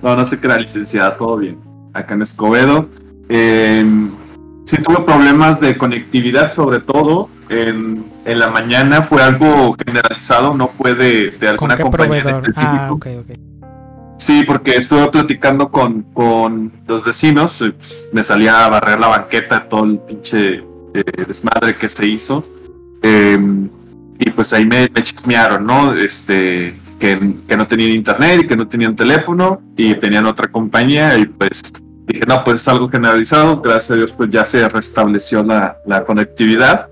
No, 0.03 0.15
no 0.15 0.25
sé 0.25 0.39
qué 0.39 0.47
era 0.47 0.59
licenciada, 0.59 1.17
todo 1.17 1.39
bien. 1.39 1.59
Acá 1.95 2.15
en 2.15 2.23
Escobedo. 2.23 2.89
Eh, 3.29 3.85
sí 4.65 4.77
tuve 4.83 5.01
problemas 5.05 5.61
de 5.61 5.77
conectividad, 5.77 6.53
sobre 6.53 6.81
todo 6.81 7.31
en, 7.49 8.05
en, 8.25 8.39
la 8.39 8.49
mañana. 8.49 9.03
Fue 9.03 9.23
algo 9.23 9.75
generalizado, 9.85 10.55
no 10.55 10.69
fue 10.69 10.95
de, 10.95 11.31
de 11.31 11.49
alguna 11.49 11.77
compañía 11.77 12.43
Ah, 12.57 12.91
okay, 12.93 13.17
okay. 13.17 13.37
Sí, 14.19 14.45
porque 14.47 14.77
estuve 14.77 15.09
platicando 15.09 15.71
con, 15.71 16.03
con 16.15 16.73
los 16.87 17.05
vecinos, 17.05 17.59
pues, 17.59 18.09
me 18.13 18.25
salía 18.25 18.65
a 18.65 18.71
barrer 18.71 18.99
la 18.99 19.09
banqueta, 19.09 19.69
todo 19.69 19.85
el 19.85 19.99
pinche 19.99 20.65
eh, 20.95 21.25
desmadre 21.27 21.77
que 21.77 21.89
se 21.91 22.07
hizo. 22.07 22.45
Em, 23.03 23.69
y 24.19 24.31
pues 24.31 24.53
ahí 24.53 24.65
me, 24.65 24.89
chismearon, 24.89 25.67
¿no? 25.67 25.95
Este, 25.95 26.75
que, 26.99 27.17
no 27.57 27.67
tenían 27.67 27.91
internet 27.91 28.41
y 28.43 28.47
que 28.47 28.57
no 28.57 28.67
tenían 28.67 28.97
teléfono 28.97 29.61
y 29.77 29.95
tenían 29.97 30.25
otra 30.27 30.51
compañía 30.51 31.19
y 31.19 31.27
pues 31.27 31.61
dije, 32.07 32.25
no, 32.27 32.43
pues 32.43 32.63
es 32.63 32.69
algo 32.69 32.89
generalizado, 32.89 33.61
gracias 33.61 33.91
a 33.91 33.95
Dios 33.97 34.13
pues 34.13 34.31
ya 34.31 34.45
se 34.45 34.67
restableció 34.69 35.43
la, 35.43 36.05
conectividad. 36.07 36.89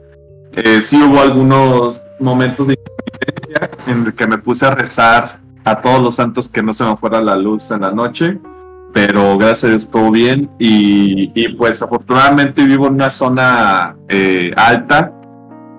Eh, 0.53 0.83
sí 0.83 1.03
hubo 1.03 1.21
algunos 1.21 2.03
momentos 2.21 2.69
de 2.69 2.75
independencia 2.75 3.71
en 3.87 4.13
que 4.13 4.27
me 4.27 4.39
puse 4.39 4.67
a 4.67 4.75
rezar 4.75 5.41
a 5.65 5.81
todos 5.81 6.03
los 6.03 6.17
santos 6.17 6.49
que 6.49 6.63
no 6.63 6.75
se 6.75 6.85
me 6.85 6.97
fuera 6.97 7.21
la 7.21 7.37
luz 7.37 7.71
en 7.71 7.81
la 7.81 7.91
noche, 7.91 8.39
pero 8.93 9.37
gracias 9.39 9.65
a 9.65 9.69
Dios 9.69 9.89
todo 9.89 10.11
bien. 10.11 10.51
Y, 10.59 11.49
pues 11.57 11.83
afortunadamente 11.83 12.65
vivo 12.65 12.87
en 12.87 12.95
una 12.95 13.11
zona 13.11 13.97
eh, 14.09 14.53
alta, 14.57 15.13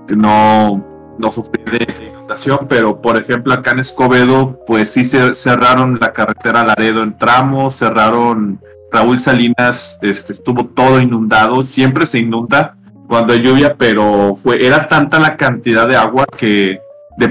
que 0.07 0.15
no, 0.15 0.83
no 1.17 1.31
sufrí 1.31 1.63
de 1.63 2.07
inundación, 2.11 2.65
pero 2.67 3.01
por 3.01 3.17
ejemplo 3.17 3.53
acá 3.53 3.71
en 3.71 3.79
Escobedo 3.79 4.59
pues 4.65 4.91
sí 4.91 5.03
se 5.05 5.33
cerraron 5.33 5.99
la 5.99 6.13
carretera 6.13 6.63
Laredo 6.63 7.03
en 7.03 7.17
tramo, 7.17 7.69
cerraron 7.69 8.59
Raúl 8.91 9.19
Salinas, 9.19 9.97
este, 10.01 10.33
estuvo 10.33 10.65
todo 10.65 10.99
inundado, 11.01 11.63
siempre 11.63 12.05
se 12.05 12.19
inunda 12.19 12.77
cuando 13.07 13.33
hay 13.33 13.41
lluvia, 13.41 13.75
pero 13.77 14.35
fue 14.35 14.65
era 14.65 14.87
tanta 14.87 15.19
la 15.19 15.37
cantidad 15.37 15.87
de 15.87 15.95
agua 15.95 16.25
que 16.37 16.79
de 17.17 17.29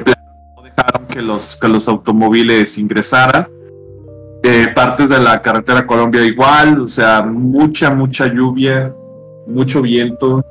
dejaron 0.77 1.07
que 1.07 1.23
los, 1.23 1.57
que 1.57 1.69
los 1.69 1.89
automóviles 1.89 2.79
ingresaran. 2.79 3.49
Eh, 4.43 4.69
partes 4.75 5.09
de 5.09 5.19
la 5.21 5.41
carretera 5.41 5.87
Colombia 5.87 6.23
igual, 6.23 6.81
o 6.81 6.89
sea, 6.89 7.23
mucha, 7.23 7.91
mucha 7.95 8.27
lluvia, 8.27 8.95
mucho 9.47 9.81
viento, 9.81 10.45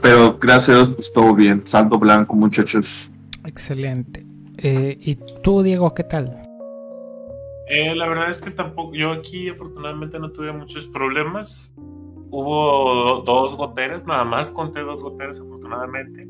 pero 0.00 0.38
gracias 0.38 0.68
a 0.68 0.80
Dios 0.80 0.96
pues 0.96 1.12
todo 1.12 1.34
bien, 1.34 1.62
saldo 1.66 1.98
blanco 1.98 2.34
muchachos. 2.34 3.10
Excelente. 3.44 4.24
Eh, 4.56 4.96
¿Y 5.00 5.16
tú, 5.42 5.62
Diego, 5.62 5.92
qué 5.92 6.04
tal? 6.04 6.42
Eh, 7.68 7.94
la 7.94 8.08
verdad 8.08 8.30
es 8.30 8.38
que 8.38 8.50
tampoco, 8.50 8.94
yo 8.94 9.12
aquí 9.12 9.50
afortunadamente 9.50 10.18
no 10.18 10.32
tuve 10.32 10.50
muchos 10.52 10.86
problemas. 10.86 11.74
Hubo 12.30 13.22
dos 13.26 13.56
goteras, 13.56 14.06
nada 14.06 14.24
más 14.24 14.50
conté 14.50 14.80
dos 14.80 15.02
goteras 15.02 15.38
afortunadamente. 15.38 16.26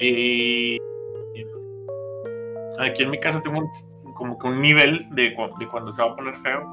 Y 0.00 0.78
Aquí 2.78 3.02
en 3.02 3.10
mi 3.10 3.18
casa 3.18 3.42
tengo 3.42 3.68
como 4.14 4.38
que 4.38 4.46
un 4.48 4.60
nivel 4.60 5.08
de, 5.14 5.34
de, 5.58 5.68
cuando 5.68 5.92
se 5.92 6.02
va 6.02 6.10
a 6.10 6.16
poner 6.16 6.36
feo. 6.36 6.66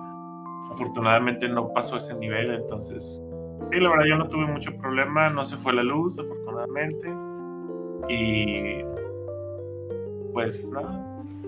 Afortunadamente 0.72 1.47
no 1.47 1.72
pasó 1.74 1.97
ese 1.97 2.14
nivel, 2.16 2.51
entonces 2.51 3.22
sí, 3.62 3.80
la 3.80 3.89
verdad 3.89 4.06
yo 4.06 4.18
no 4.18 4.28
tuve 4.28 4.45
mucho 4.45 4.76
problema, 4.78 5.30
no 5.30 5.45
se 5.45 5.58
fue 5.58 5.74
la 5.74 5.84
luz, 5.84 6.18
afortunadamente. 6.20 7.14
Y 8.10 8.84
pues 10.34 10.70
nada, 10.72 11.05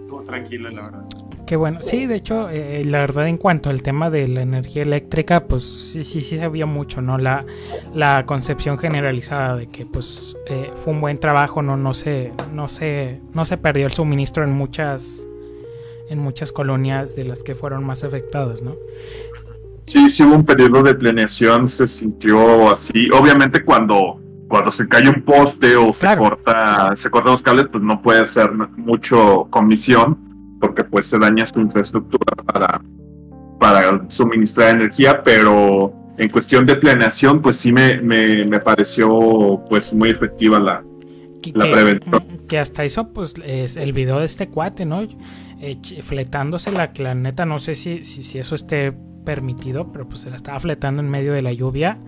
estuvo 0.08 0.22
tranquilo, 0.24 0.70
la 0.70 0.84
verdad. 0.84 1.06
Qué 1.46 1.56
bueno, 1.56 1.82
sí, 1.82 2.06
de 2.06 2.16
hecho, 2.16 2.50
eh, 2.50 2.84
la 2.86 3.00
verdad 3.00 3.28
en 3.28 3.38
cuanto 3.38 3.70
al 3.70 3.82
tema 3.82 4.10
de 4.10 4.28
la 4.28 4.42
energía 4.42 4.82
eléctrica, 4.82 5.46
pues 5.46 5.64
sí, 5.64 6.04
sí, 6.04 6.22
sí 6.22 6.38
se 6.38 6.48
vio 6.48 6.66
mucho, 6.66 7.02
¿no? 7.02 7.18
La, 7.18 7.46
la 7.94 8.26
concepción 8.26 8.78
generalizada 8.78 9.56
de 9.56 9.68
que 9.68 9.86
pues 9.86 10.38
eh, 10.48 10.72
fue 10.76 10.94
un 10.94 11.02
buen 11.02 11.18
trabajo, 11.18 11.62
no, 11.62 11.78
no 11.78 11.94
se, 11.94 12.32
no 12.54 12.68
se, 12.68 13.22
no 13.34 13.46
se 13.46 13.58
perdió 13.58 13.86
el 13.86 13.94
suministro 13.94 14.44
en 14.44 14.52
muchas, 14.52 15.28
en 16.10 16.20
muchas 16.20 16.52
colonias 16.52 17.16
de 17.16 17.26
las 17.26 17.44
que 17.44 17.56
fueron 17.56 17.86
más 17.86 18.04
afectadas, 18.04 18.62
¿no? 18.62 18.76
Sí, 19.86 20.10
sí 20.10 20.24
hubo 20.24 20.36
un 20.36 20.46
periodo 20.46 20.84
de 20.84 20.96
planeación, 20.96 21.70
se 21.70 21.88
sintió 21.88 22.70
así. 22.70 23.10
Obviamente 23.12 23.64
cuando, 23.64 24.20
cuando 24.48 24.72
se 24.72 24.88
cae 24.88 25.10
un 25.10 25.22
poste 25.22 25.76
o 25.76 25.94
se 25.94 26.16
corta, 26.18 26.96
se 26.96 27.10
cortan 27.10 27.32
los 27.34 27.42
cables, 27.42 27.68
pues 27.72 27.84
no 27.84 28.02
puede 28.02 28.22
hacer 28.22 28.52
mucho 28.78 29.48
comisión 29.50 30.18
porque 30.60 30.84
pues 30.84 31.06
se 31.08 31.20
daña 31.20 31.46
su 31.46 31.60
infraestructura 31.60 32.36
para, 32.46 32.82
para 33.60 34.10
suministrar 34.10 34.76
energía, 34.76 35.24
pero 35.24 35.94
en 36.18 36.30
cuestión 36.30 36.66
de 36.66 36.76
planeación, 36.76 37.42
pues 37.42 37.58
sí 37.58 37.72
me, 37.72 38.02
me, 38.02 38.60
pareció 38.60 39.64
pues 39.70 39.94
muy 39.94 40.10
efectiva 40.10 40.60
la, 40.60 40.84
la 41.54 41.72
prevención. 41.72 42.24
Que 42.48 42.58
hasta 42.58 42.84
eso, 42.84 43.14
pues, 43.14 43.36
es 43.46 43.78
el 43.78 43.94
video 43.94 44.20
de 44.20 44.26
este 44.26 44.48
cuate, 44.48 44.86
¿no? 44.86 45.04
Eh, 45.60 45.78
fletándose 46.02 46.72
la, 46.72 46.92
la 46.98 47.14
neta, 47.14 47.46
no 47.46 47.60
sé 47.60 47.76
si, 47.76 48.04
si, 48.04 48.24
si, 48.24 48.40
eso 48.40 48.56
esté 48.56 48.94
permitido, 49.26 49.92
pero 49.92 50.08
pues 50.08 50.22
se 50.22 50.30
la 50.30 50.38
estaba 50.38 50.60
fletando 50.60 51.02
en 51.02 51.10
medio 51.10 51.34
de 51.34 51.42
la 51.42 51.52
lluvia. 51.52 52.00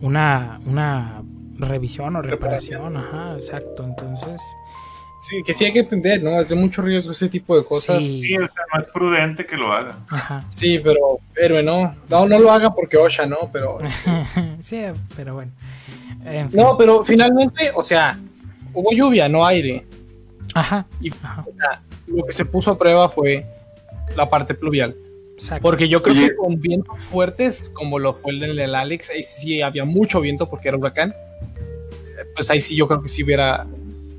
Una, 0.00 0.58
una 0.66 1.22
revisión 1.56 2.16
o 2.16 2.22
reparación, 2.22 2.96
ajá, 2.96 3.34
exacto. 3.34 3.84
Entonces, 3.84 4.40
Sí, 5.22 5.40
que 5.44 5.54
sí 5.54 5.64
hay 5.64 5.72
que 5.72 5.78
entender, 5.78 6.20
¿no? 6.20 6.40
Es 6.40 6.48
de 6.48 6.56
mucho 6.56 6.82
riesgo 6.82 7.12
ese 7.12 7.28
tipo 7.28 7.56
de 7.56 7.64
cosas. 7.64 8.02
Sí, 8.02 8.34
es 8.34 8.50
más 8.72 8.88
prudente 8.88 9.46
que 9.46 9.56
lo 9.56 9.72
haga. 9.72 9.96
Ajá. 10.10 10.44
Sí, 10.50 10.80
pero 10.80 11.20
héroe, 11.36 11.62
¿no? 11.62 11.94
No, 12.10 12.26
no 12.26 12.40
lo 12.40 12.50
haga 12.50 12.70
porque 12.74 12.96
Osha, 12.96 13.24
¿no? 13.24 13.48
Pero. 13.52 13.78
sí, 14.58 14.82
pero 15.14 15.34
bueno. 15.34 15.52
No, 16.52 16.76
pero 16.76 17.04
finalmente, 17.04 17.70
o 17.72 17.84
sea, 17.84 18.18
hubo 18.74 18.90
lluvia, 18.90 19.28
no 19.28 19.46
aire. 19.46 19.86
Ajá. 20.54 20.86
Y 21.00 21.10
lo 22.08 22.24
que 22.24 22.32
se 22.32 22.44
puso 22.44 22.72
a 22.72 22.78
prueba 22.78 23.08
fue 23.08 23.46
la 24.16 24.28
parte 24.28 24.54
pluvial. 24.54 24.96
Exacto. 25.34 25.62
Porque 25.62 25.88
yo 25.88 26.02
creo 26.02 26.16
que 26.16 26.34
con 26.34 26.60
vientos 26.60 26.98
fuertes, 26.98 27.68
como 27.68 28.00
lo 28.00 28.12
fue 28.12 28.32
el 28.32 28.56
del 28.56 28.74
Alex, 28.74 29.10
ahí 29.10 29.22
sí 29.22 29.62
había 29.62 29.84
mucho 29.84 30.20
viento 30.20 30.50
porque 30.50 30.66
era 30.66 30.76
huracán. 30.76 31.14
Pues 32.34 32.50
ahí 32.50 32.60
sí 32.60 32.76
yo 32.76 32.86
creo 32.86 33.02
que 33.02 33.08
sí 33.08 33.22
hubiera 33.22 33.66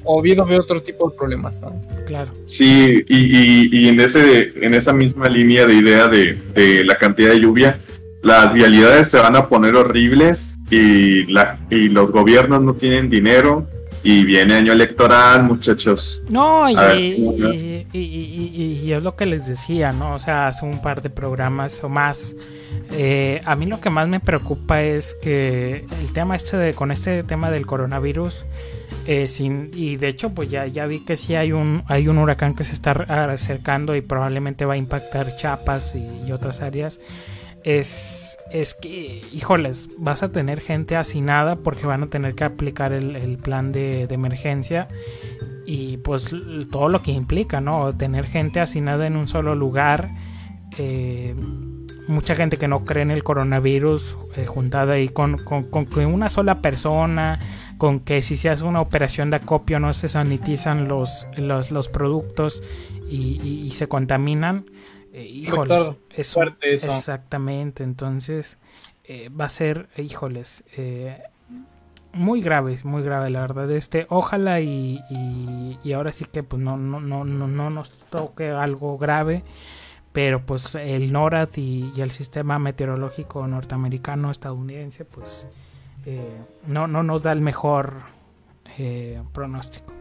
o 0.05 0.21
bien 0.21 0.39
veo 0.47 0.61
otro 0.61 0.81
tipo 0.81 1.09
de 1.09 1.17
problemas, 1.17 1.61
¿no? 1.61 1.81
Claro. 2.05 2.31
Sí, 2.45 3.03
y, 3.07 3.69
y, 3.75 3.87
en, 3.87 3.99
ese, 3.99 4.51
en 4.61 4.73
esa 4.73 4.91
misma 4.91 5.29
línea 5.29 5.65
de 5.65 5.75
idea 5.75 6.07
de, 6.07 6.83
la 6.83 6.97
cantidad 6.97 7.31
de 7.31 7.39
lluvia, 7.39 7.79
las 8.21 8.53
vialidades 8.53 9.09
se 9.09 9.17
van 9.17 9.35
a 9.35 9.47
poner 9.47 9.75
horribles 9.75 10.55
y, 10.69 11.25
la, 11.31 11.59
y 11.69 11.89
los 11.89 12.11
gobiernos 12.11 12.61
no 12.61 12.73
tienen 12.73 13.09
dinero 13.09 13.67
Y 14.03 14.25
viene 14.25 14.55
año 14.55 14.73
electoral, 14.73 15.43
muchachos. 15.43 16.23
No, 16.29 16.69
y, 16.69 16.75
ver, 16.75 16.99
y- 16.99 18.91
es 18.91 19.01
lo 19.01 19.15
que 19.15 19.25
les 19.25 19.47
decía, 19.47 19.91
¿no? 19.91 20.15
O 20.15 20.19
sea, 20.19 20.47
hace 20.47 20.65
un 20.65 20.81
par 20.81 21.01
de 21.01 21.09
programas 21.09 21.83
o 21.83 21.89
más. 21.89 22.35
eh, 22.91 23.39
a 23.45 23.55
mí 23.55 23.65
lo 23.65 23.79
que 23.79 23.89
más 23.89 24.07
me 24.07 24.19
preocupa 24.19 24.81
es 24.83 25.15
que 25.21 25.85
el 26.01 26.13
tema 26.13 26.35
este 26.35 26.57
de, 26.57 26.73
con 26.73 26.91
este 26.91 27.23
tema 27.23 27.49
del 27.49 27.65
coronavirus, 27.65 28.45
eh, 29.07 29.27
sin, 29.27 29.71
y 29.73 29.95
de 29.95 30.09
hecho, 30.09 30.29
pues 30.31 30.49
ya, 30.49 30.67
ya 30.67 30.85
vi 30.85 30.99
que 30.99 31.17
sí 31.17 31.35
hay 31.35 31.51
un, 31.53 31.83
hay 31.87 32.07
un 32.07 32.17
huracán 32.17 32.55
que 32.55 32.63
se 32.63 32.73
está 32.73 32.91
acercando 33.31 33.95
y 33.95 34.01
probablemente 34.01 34.65
va 34.65 34.73
a 34.73 34.77
impactar 34.77 35.35
Chiapas 35.37 35.95
y 35.95 36.31
otras 36.31 36.61
áreas. 36.61 36.99
Es, 37.63 38.37
es 38.51 38.73
que, 38.73 39.21
híjoles, 39.31 39.87
vas 39.97 40.21
a 40.21 40.31
tener 40.31 40.59
gente 40.59 40.97
hacinada 40.97 41.55
porque 41.55 41.85
van 41.85 42.03
a 42.03 42.07
tener 42.07 42.35
que 42.35 42.43
aplicar 42.43 42.91
el, 42.91 43.15
el 43.15 43.37
plan 43.37 43.71
de, 43.71 44.05
de 44.05 44.15
emergencia 44.15 44.89
y 45.65 45.97
pues 45.97 46.27
todo 46.71 46.89
lo 46.89 47.01
que 47.01 47.11
implica, 47.11 47.61
¿no? 47.61 47.95
Tener 47.95 48.25
gente 48.25 48.59
hacinada 48.59 49.07
en 49.07 49.15
un 49.15 49.27
solo 49.27 49.55
lugar, 49.55 50.11
eh, 50.77 51.35
mucha 52.07 52.35
gente 52.35 52.57
que 52.57 52.67
no 52.67 52.83
cree 52.83 53.03
en 53.03 53.11
el 53.11 53.23
coronavirus 53.23 54.17
eh, 54.35 54.45
juntada 54.45 54.93
ahí 54.93 55.07
con, 55.07 55.37
con, 55.37 55.63
con 55.63 55.87
una 56.05 56.27
sola 56.27 56.61
persona, 56.61 57.39
con 57.77 58.01
que 58.01 58.21
si 58.21 58.35
se 58.35 58.49
hace 58.49 58.65
una 58.65 58.81
operación 58.81 59.29
de 59.29 59.37
acopio 59.37 59.79
no 59.79 59.93
se 59.93 60.09
sanitizan 60.09 60.87
los, 60.87 61.27
los, 61.37 61.71
los 61.71 61.87
productos 61.87 62.61
y 63.09 63.69
se 63.75 63.87
contaminan. 63.87 64.65
Eh, 65.13 65.23
híjoles, 65.23 65.91
es 66.09 66.33
fuerte 66.33 66.73
eso. 66.73 66.87
exactamente, 66.87 67.83
entonces 67.83 68.57
eh, 69.03 69.29
va 69.29 69.45
a 69.45 69.49
ser, 69.49 69.87
híjoles, 69.97 70.65
eh, 70.75 71.21
muy 72.13 72.41
grave, 72.41 72.77
muy 72.83 73.03
grave 73.03 73.29
la 73.29 73.41
verdad. 73.41 73.69
Este, 73.71 74.05
ojalá 74.09 74.59
y, 74.59 74.99
y, 75.09 75.77
y 75.83 75.93
ahora 75.93 76.11
sí 76.11 76.25
que 76.25 76.43
pues 76.43 76.61
no, 76.61 76.77
no, 76.77 76.99
no, 76.99 77.23
no, 77.23 77.47
no 77.47 77.69
nos 77.69 77.91
toque 78.09 78.49
algo 78.49 78.97
grave. 78.97 79.43
Pero 80.11 80.45
pues 80.45 80.75
el 80.75 81.11
NORAD 81.11 81.49
y, 81.55 81.91
y 81.95 82.01
el 82.01 82.11
sistema 82.11 82.59
meteorológico 82.59 83.47
norteamericano 83.47 84.29
estadounidense 84.29 85.05
pues 85.05 85.47
eh, 86.05 86.37
no, 86.67 86.87
no 86.87 87.01
nos 87.01 87.23
da 87.23 87.31
el 87.31 87.41
mejor 87.41 87.95
eh, 88.77 89.21
pronóstico. 89.33 89.92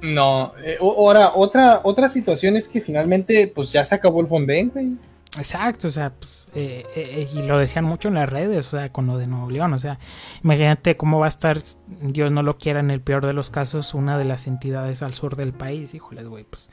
No, 0.00 0.52
eh, 0.62 0.78
ahora, 0.80 1.32
otra, 1.34 1.80
otra 1.82 2.08
situación 2.08 2.56
es 2.56 2.68
que 2.68 2.80
finalmente, 2.80 3.50
pues 3.52 3.72
ya 3.72 3.84
se 3.84 3.94
acabó 3.96 4.20
el 4.20 4.28
Fonden, 4.28 4.70
güey. 4.70 4.92
Exacto, 5.36 5.88
o 5.88 5.90
sea, 5.90 6.10
pues, 6.10 6.48
eh, 6.54 6.84
eh, 6.96 7.28
y 7.34 7.42
lo 7.42 7.58
decían 7.58 7.84
mucho 7.84 8.08
en 8.08 8.14
las 8.14 8.28
redes, 8.28 8.66
o 8.68 8.76
sea, 8.78 8.90
con 8.90 9.06
lo 9.06 9.18
de 9.18 9.26
Nuevo 9.26 9.50
León, 9.50 9.72
o 9.74 9.78
sea, 9.78 9.98
imagínate 10.42 10.96
cómo 10.96 11.18
va 11.18 11.26
a 11.26 11.28
estar, 11.28 11.58
Dios 12.00 12.32
no 12.32 12.42
lo 12.42 12.58
quiera, 12.58 12.80
en 12.80 12.90
el 12.90 13.00
peor 13.00 13.26
de 13.26 13.34
los 13.34 13.50
casos, 13.50 13.92
una 13.92 14.16
de 14.18 14.24
las 14.24 14.46
entidades 14.46 15.02
al 15.02 15.12
sur 15.12 15.36
del 15.36 15.52
país, 15.52 15.94
híjoles, 15.94 16.26
güey, 16.26 16.44
pues, 16.44 16.70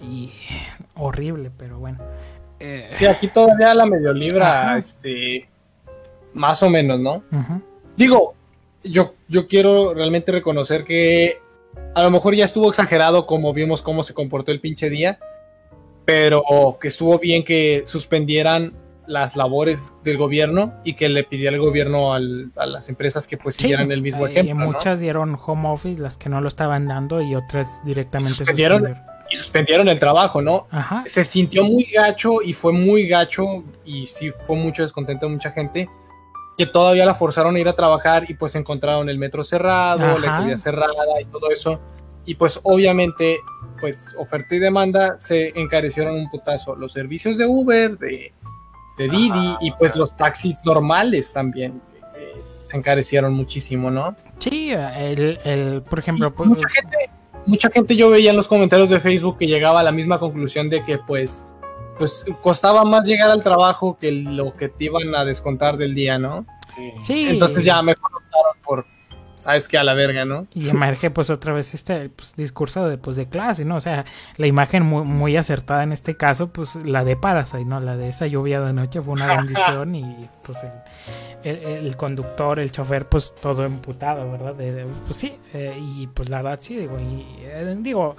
y 0.00 0.32
horrible, 0.94 1.50
pero 1.56 1.78
bueno. 1.78 1.98
Eh, 2.60 2.88
Sí, 2.92 3.06
aquí 3.06 3.28
todavía 3.28 3.74
la 3.74 3.86
medio 3.86 4.12
libra, 4.12 4.62
Ajá. 4.62 4.78
este, 4.78 5.48
más 6.32 6.62
o 6.62 6.70
menos, 6.70 6.98
¿no? 6.98 7.22
Digo, 7.96 8.34
yo, 8.82 9.14
yo 9.28 9.46
quiero 9.46 9.92
realmente 9.94 10.32
reconocer 10.32 10.84
que 10.84 11.40
a 11.94 12.02
lo 12.02 12.10
mejor 12.10 12.34
ya 12.34 12.44
estuvo 12.44 12.68
exagerado 12.68 13.26
como 13.26 13.52
vimos 13.52 13.82
cómo 13.82 14.02
se 14.04 14.14
comportó 14.14 14.52
el 14.52 14.60
pinche 14.60 14.88
día, 14.90 15.18
pero 16.04 16.42
que 16.80 16.88
estuvo 16.88 17.18
bien 17.18 17.44
que 17.44 17.84
suspendieran 17.86 18.74
las 19.06 19.36
labores 19.36 19.94
del 20.04 20.16
gobierno 20.16 20.72
y 20.84 20.94
que 20.94 21.08
le 21.08 21.24
pidiera 21.24 21.54
el 21.56 21.60
gobierno 21.62 22.14
al- 22.14 22.52
a 22.56 22.66
las 22.66 22.88
empresas 22.88 23.26
que 23.26 23.36
pues 23.36 23.56
Sí, 23.56 23.62
siguieran 23.62 23.90
el 23.92 24.00
mismo 24.00 24.26
ejemplo. 24.26 24.54
¿no? 24.54 24.72
muchas 24.72 25.00
dieron 25.00 25.36
home 25.44 25.68
office, 25.68 26.00
las 26.00 26.16
que 26.16 26.28
no 26.28 26.40
lo 26.40 26.48
estaban 26.48 26.86
dando, 26.86 27.20
y 27.20 27.34
otras 27.34 27.84
directamente 27.84 28.32
Suspendieron. 28.34 28.78
suspendieron. 28.78 29.12
Y 29.30 29.36
suspendieron 29.36 29.88
el 29.88 29.98
trabajo, 29.98 30.42
¿no? 30.42 30.66
Ajá, 30.70 31.04
se 31.06 31.24
sintió 31.24 31.64
muy 31.64 31.84
gacho 31.84 32.42
y 32.42 32.52
fue 32.52 32.72
muy 32.72 33.08
gacho 33.08 33.64
y 33.84 34.06
sí 34.06 34.30
fue 34.46 34.56
mucho 34.56 34.82
descontento 34.82 35.26
de 35.26 35.32
mucha 35.32 35.50
gente 35.52 35.88
que 36.56 36.66
todavía 36.66 37.04
la 37.04 37.14
forzaron 37.14 37.56
a 37.56 37.58
ir 37.58 37.68
a 37.68 37.74
trabajar 37.74 38.24
y 38.28 38.34
pues 38.34 38.54
encontraron 38.54 39.08
el 39.08 39.18
metro 39.18 39.42
cerrado, 39.42 40.18
la 40.18 40.26
economía 40.26 40.58
cerrada 40.58 41.20
y 41.20 41.24
todo 41.26 41.50
eso. 41.50 41.80
Y 42.24 42.34
pues 42.34 42.60
obviamente, 42.62 43.40
pues 43.80 44.14
oferta 44.18 44.54
y 44.54 44.58
demanda 44.58 45.16
se 45.18 45.58
encarecieron 45.58 46.14
un 46.14 46.30
putazo. 46.30 46.76
Los 46.76 46.92
servicios 46.92 47.38
de 47.38 47.46
Uber, 47.46 47.98
de, 47.98 48.32
de 48.98 49.08
Didi 49.08 49.30
Ajá. 49.30 49.58
y 49.60 49.72
pues 49.72 49.96
los 49.96 50.16
taxis 50.16 50.60
normales 50.64 51.32
también 51.32 51.80
eh, 52.16 52.40
se 52.68 52.76
encarecieron 52.76 53.32
muchísimo, 53.32 53.90
¿no? 53.90 54.14
sí, 54.38 54.72
el, 54.72 55.38
el, 55.44 55.82
por 55.82 55.98
ejemplo, 56.00 56.34
pues, 56.34 56.48
mucha 56.48 56.68
gente, 56.68 56.96
mucha 57.46 57.70
gente 57.70 57.96
yo 57.96 58.10
veía 58.10 58.30
en 58.30 58.36
los 58.36 58.48
comentarios 58.48 58.90
de 58.90 59.00
Facebook 59.00 59.38
que 59.38 59.46
llegaba 59.46 59.80
a 59.80 59.82
la 59.82 59.92
misma 59.92 60.18
conclusión 60.18 60.68
de 60.68 60.84
que 60.84 60.98
pues, 60.98 61.46
pues 61.98 62.24
costaba 62.42 62.84
más 62.84 63.06
llegar 63.06 63.30
al 63.30 63.42
trabajo 63.42 63.96
que 63.98 64.10
lo 64.12 64.56
que 64.56 64.68
te 64.68 64.84
iban 64.86 65.14
a 65.14 65.24
descontar 65.24 65.76
del 65.76 65.94
día, 65.94 66.18
¿no? 66.18 66.46
Sí. 66.74 66.92
sí, 67.02 67.26
Entonces 67.28 67.64
ya 67.64 67.80
mejor 67.82 68.10
optaron 68.14 68.56
por, 68.64 68.86
sabes 69.34 69.68
que 69.68 69.76
a 69.76 69.84
la 69.84 69.92
verga, 69.94 70.24
¿no? 70.24 70.46
Y 70.54 70.68
emerge 70.70 71.10
pues 71.10 71.28
otra 71.30 71.52
vez 71.52 71.74
este 71.74 72.08
pues, 72.08 72.34
discurso 72.36 72.88
de, 72.88 72.96
pues, 72.96 73.16
de 73.16 73.28
clase, 73.28 73.64
¿no? 73.64 73.76
O 73.76 73.80
sea, 73.80 74.04
la 74.36 74.46
imagen 74.46 74.84
muy, 74.84 75.02
muy 75.04 75.36
acertada 75.36 75.82
en 75.82 75.92
este 75.92 76.16
caso, 76.16 76.48
pues 76.48 76.76
la 76.76 77.04
de 77.04 77.16
Parasite, 77.16 77.64
¿no? 77.64 77.78
La 77.80 77.96
de 77.96 78.08
esa 78.08 78.26
lluvia 78.26 78.60
de 78.60 78.72
noche 78.72 79.02
fue 79.02 79.12
una 79.14 79.36
bendición 79.36 79.94
y 79.94 80.28
pues 80.42 80.58
el, 81.44 81.56
el- 81.56 81.86
el 81.86 81.96
conductor, 81.96 82.58
el 82.58 82.70
chofer, 82.72 83.06
pues 83.08 83.34
todo 83.40 83.64
emputado, 83.64 84.30
¿verdad? 84.32 84.54
De- 84.54 84.72
de- 84.72 84.86
pues 85.06 85.16
sí, 85.16 85.36
eh, 85.52 85.76
y 85.78 86.06
pues 86.06 86.28
la 86.30 86.40
verdad 86.42 86.58
sí, 86.62 86.76
digo, 86.76 86.98
y 86.98 87.26
eh, 87.42 87.76
digo, 87.80 88.16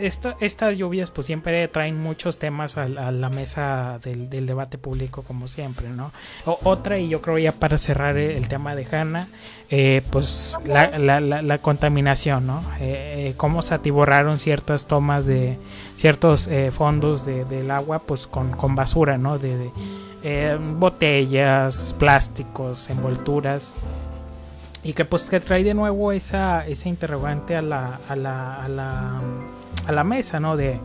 esta- 0.00 0.36
estas 0.40 0.78
lluvias 0.78 1.10
pues 1.10 1.26
siempre 1.26 1.66
traen 1.68 2.00
muchos 2.00 2.38
temas 2.38 2.76
a, 2.78 2.84
a 2.84 3.10
la 3.10 3.28
mesa 3.30 3.98
del, 4.02 4.28
debate 4.46 4.78
público 4.78 5.22
como 5.22 5.48
siempre, 5.48 5.88
¿no? 5.88 6.12
Otra, 6.44 6.98
y 6.98 7.08
yo 7.08 7.20
creo 7.20 7.38
ya 7.38 7.52
para 7.52 7.76
cerrar 7.78 8.16
el, 8.16 8.46
tema 8.48 8.74
de 8.76 8.86
Hanna, 8.86 9.28
eh, 9.70 10.02
pues 10.10 10.56
la, 10.64 10.96
la- 10.98 11.20
la- 11.20 11.42
la 11.42 11.58
contaminación, 11.58 12.46
¿no? 12.46 12.60
Eh, 12.80 13.30
eh, 13.30 13.34
cómo 13.36 13.62
se 13.62 13.74
atiborraron 13.74 14.38
ciertas 14.38 14.86
tomas 14.86 15.26
de 15.26 15.58
ciertos 15.96 16.46
eh, 16.46 16.70
fondos 16.70 17.26
de- 17.26 17.44
del 17.44 17.70
agua, 17.72 17.98
pues 18.00 18.26
con, 18.26 18.52
con 18.52 18.74
basura, 18.76 19.18
¿no? 19.18 19.38
De, 19.38 19.56
de, 19.56 19.70
eh, 20.22 20.58
botellas, 20.60 21.94
plásticos, 21.98 22.88
envolturas. 22.90 23.74
Y 24.82 24.92
que 24.92 25.04
pues 25.04 25.24
que 25.24 25.40
trae 25.40 25.64
de 25.64 25.74
nuevo 25.74 26.12
esa, 26.12 26.64
esa 26.66 26.88
interrogante 26.88 27.56
a 27.56 27.62
la, 27.62 27.98
a 28.08 28.14
la, 28.14 28.62
a 28.62 28.68
la, 28.68 29.20
a 29.86 29.92
la 29.92 30.04
mesa, 30.04 30.40
¿no? 30.40 30.56
De, 30.56 30.78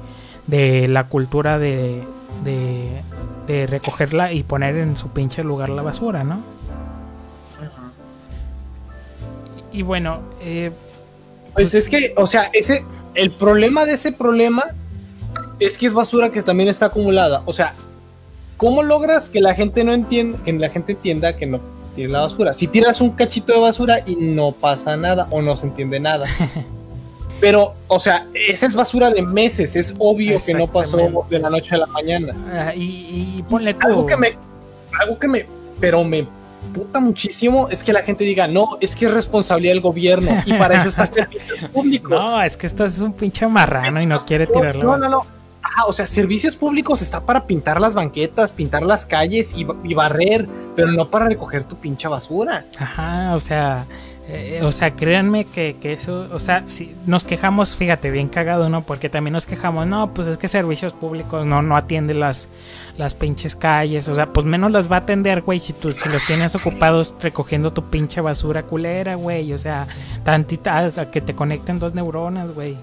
de 0.47 0.87
la 0.87 1.07
cultura 1.07 1.59
de, 1.59 2.03
de, 2.43 3.01
de 3.47 3.67
recogerla 3.67 4.33
y 4.33 4.43
poner 4.43 4.77
en 4.77 4.97
su 4.97 5.09
pinche 5.09 5.43
lugar 5.43 5.69
la 5.69 5.81
basura, 5.81 6.23
¿no? 6.23 6.41
Y 9.71 9.83
bueno, 9.83 10.19
eh, 10.41 10.71
Pues 11.53 11.73
es 11.73 11.87
que, 11.89 12.13
o 12.17 12.27
sea, 12.27 12.49
ese, 12.53 12.85
el 13.15 13.31
problema 13.31 13.85
de 13.85 13.93
ese 13.93 14.11
problema 14.11 14.65
es 15.59 15.77
que 15.77 15.85
es 15.85 15.93
basura 15.93 16.31
que 16.31 16.41
también 16.41 16.69
está 16.69 16.87
acumulada. 16.87 17.43
O 17.45 17.53
sea, 17.53 17.73
¿cómo 18.57 18.83
logras 18.83 19.29
que 19.29 19.41
la 19.41 19.53
gente 19.53 19.83
no 19.83 19.93
entienda, 19.93 20.39
que 20.43 20.53
la 20.53 20.69
gente 20.69 20.93
entienda 20.93 21.37
que 21.37 21.45
no 21.45 21.61
tiene 21.95 22.11
la 22.13 22.21
basura? 22.21 22.53
Si 22.53 22.67
tiras 22.67 22.99
un 23.01 23.11
cachito 23.11 23.53
de 23.53 23.59
basura 23.59 23.99
y 24.05 24.15
no 24.15 24.51
pasa 24.53 24.97
nada 24.97 25.27
o 25.31 25.41
no 25.41 25.55
se 25.55 25.67
entiende 25.67 25.99
nada. 25.99 26.25
Pero, 27.41 27.73
o 27.87 27.99
sea, 27.99 28.27
esa 28.33 28.67
es 28.67 28.75
basura 28.75 29.09
de 29.09 29.21
meses, 29.23 29.75
es 29.75 29.93
obvio 29.97 30.37
que 30.45 30.53
no 30.53 30.67
pasó 30.67 31.25
de 31.29 31.39
la 31.39 31.49
noche 31.49 31.75
a 31.75 31.79
la 31.79 31.87
mañana. 31.87 32.35
ah, 32.53 32.73
y, 32.75 33.35
y 33.37 33.43
ponle 33.49 33.73
tú. 33.73 33.87
Algo 33.87 34.05
que 34.05 34.15
me, 34.15 34.37
algo 34.99 35.19
que 35.19 35.27
me, 35.27 35.45
pero 35.79 36.03
me 36.03 36.27
puta 36.73 36.99
muchísimo 36.99 37.67
es 37.69 37.83
que 37.83 37.91
la 37.91 38.03
gente 38.03 38.23
diga, 38.23 38.47
no, 38.47 38.77
es 38.79 38.95
que 38.95 39.05
es 39.07 39.13
responsabilidad 39.13 39.73
del 39.73 39.81
gobierno 39.81 40.31
y 40.45 40.53
para 40.53 40.79
eso 40.79 40.89
están 40.89 41.07
servicios 41.13 41.59
públicos. 41.73 42.11
No, 42.11 42.41
es 42.43 42.55
que 42.55 42.67
esto 42.67 42.85
es 42.85 42.99
un 42.99 43.13
pinche 43.13 43.47
marrano 43.47 43.99
y 44.01 44.05
no 44.05 44.23
quiere 44.23 44.47
tirar 44.47 44.75
la 44.75 44.83
No, 44.83 44.97
no, 44.97 45.09
no. 45.09 45.25
Ajá, 45.63 45.85
o 45.85 45.93
sea, 45.93 46.05
servicios 46.05 46.55
públicos 46.55 47.01
está 47.01 47.21
para 47.21 47.45
pintar 47.45 47.79
las 47.79 47.93
banquetas, 47.93 48.51
pintar 48.51 48.83
las 48.83 49.05
calles 49.05 49.53
y, 49.55 49.65
y 49.83 49.93
barrer, 49.93 50.47
pero 50.75 50.91
no 50.91 51.09
para 51.09 51.25
recoger 51.25 51.63
tu 51.63 51.77
pinche 51.77 52.07
basura. 52.07 52.65
Ajá, 52.77 53.35
o 53.35 53.39
sea, 53.39 53.85
eh, 54.33 54.61
o 54.63 54.71
sea, 54.71 54.95
créanme 54.95 55.43
que, 55.43 55.75
que 55.81 55.91
eso, 55.91 56.29
o 56.31 56.39
sea, 56.39 56.63
si 56.65 56.95
nos 57.05 57.25
quejamos, 57.25 57.75
fíjate, 57.75 58.11
bien 58.11 58.29
cagado, 58.29 58.69
¿no? 58.69 58.85
Porque 58.85 59.09
también 59.09 59.33
nos 59.33 59.45
quejamos, 59.45 59.87
no, 59.87 60.13
pues 60.13 60.25
es 60.25 60.37
que 60.37 60.47
servicios 60.47 60.93
públicos 60.93 61.45
no, 61.45 61.61
no 61.61 61.75
atiende 61.75 62.13
las, 62.13 62.47
las 62.97 63.13
pinches 63.13 63.57
calles, 63.57 64.07
o 64.07 64.15
sea, 64.15 64.31
pues 64.31 64.45
menos 64.45 64.71
las 64.71 64.89
va 64.89 64.95
a 64.95 64.99
atender, 64.99 65.41
güey, 65.41 65.59
si 65.59 65.73
tú, 65.73 65.91
si 65.91 66.07
los 66.07 66.25
tienes 66.25 66.55
ocupados 66.55 67.13
recogiendo 67.19 67.73
tu 67.73 67.89
pinche 67.89 68.21
basura 68.21 68.63
culera, 68.63 69.15
güey, 69.15 69.51
o 69.51 69.57
sea, 69.57 69.87
tantita, 70.23 70.77
a 70.95 71.11
que 71.11 71.19
te 71.19 71.35
conecten 71.35 71.77
dos 71.77 71.93
neuronas, 71.93 72.53
güey. 72.53 72.77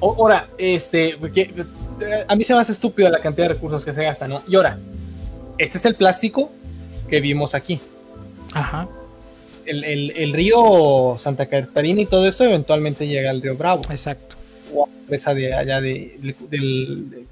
Ahora, 0.00 0.48
este, 0.58 1.16
porque, 1.20 1.54
eh, 2.00 2.24
a 2.26 2.34
mí 2.34 2.42
se 2.42 2.52
me 2.52 2.58
hace 2.58 2.72
estúpido 2.72 3.08
la 3.10 3.20
cantidad 3.20 3.46
de 3.46 3.54
recursos 3.54 3.84
que 3.84 3.92
se 3.92 4.02
gastan, 4.02 4.30
¿no? 4.30 4.42
Y 4.48 4.56
ahora, 4.56 4.76
este 5.56 5.78
es 5.78 5.84
el 5.84 5.94
plástico 5.94 6.50
que 7.08 7.20
vimos 7.20 7.54
aquí. 7.54 7.80
Ajá, 8.54 8.88
el, 9.70 9.84
el- 9.84 10.10
el 10.16 10.32
río 10.32 11.16
Santa 11.18 11.46
Catarina 11.46 12.00
y 12.02 12.06
todo 12.06 12.26
esto 12.26 12.44
eventualmente 12.44 13.06
llega 13.06 13.30
al 13.30 13.40
río 13.42 13.56
Bravo. 13.56 13.82
Exacto. 13.90 14.36
O 14.74 14.84
a 14.84 14.88
presa 15.08 15.34
de 15.34 15.52
allá 15.54 15.80
de, 15.80 16.18
del, 16.50 17.10
de- 17.10 17.24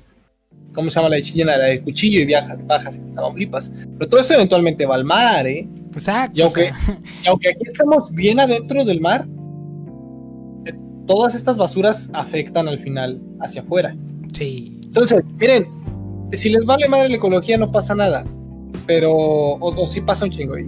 ¿cómo 0.74 0.90
se 0.90 0.96
llama 0.98 1.10
la 1.10 1.16
de 1.16 1.22
Chillena? 1.22 1.56
La 1.56 1.64
del 1.66 1.82
cuchillo 1.82 2.20
y 2.20 2.24
viaja, 2.26 2.56
bajas 2.66 2.96
en 2.98 3.14
Tamaulipas. 3.14 3.72
Pero 3.98 4.10
todo 4.10 4.20
esto 4.20 4.34
eventualmente 4.34 4.86
va 4.86 4.94
al 4.96 5.04
mar, 5.04 5.46
¿eh? 5.46 5.66
Exacto. 5.94 6.32
Y 6.38 6.42
o 6.42 6.44
aunque- 6.44 6.60
sea, 6.72 6.98
Y 7.24 7.28
aunque 7.28 7.48
aquí 7.50 7.62
estamos 7.66 8.12
bien 8.14 8.40
adentro 8.40 8.84
del 8.84 9.00
mar, 9.00 9.26
eh, 10.66 10.74
todas 11.06 11.34
estas 11.34 11.56
basuras 11.56 12.10
afectan 12.12 12.68
al 12.68 12.78
final 12.78 13.20
hacia 13.40 13.60
afuera. 13.62 13.94
sí. 14.32 14.74
Entonces, 14.88 15.22
miren, 15.38 15.68
si 16.32 16.48
les 16.48 16.64
vale 16.64 16.88
madre 16.88 17.10
la 17.10 17.16
ecología 17.16 17.58
no 17.58 17.70
pasa 17.70 17.94
nada, 17.94 18.24
pero 18.86 19.12
o, 19.14 19.82
o 19.82 19.86
sí 19.86 20.00
pasa 20.00 20.24
un 20.24 20.30
chingo 20.30 20.58
y 20.58 20.66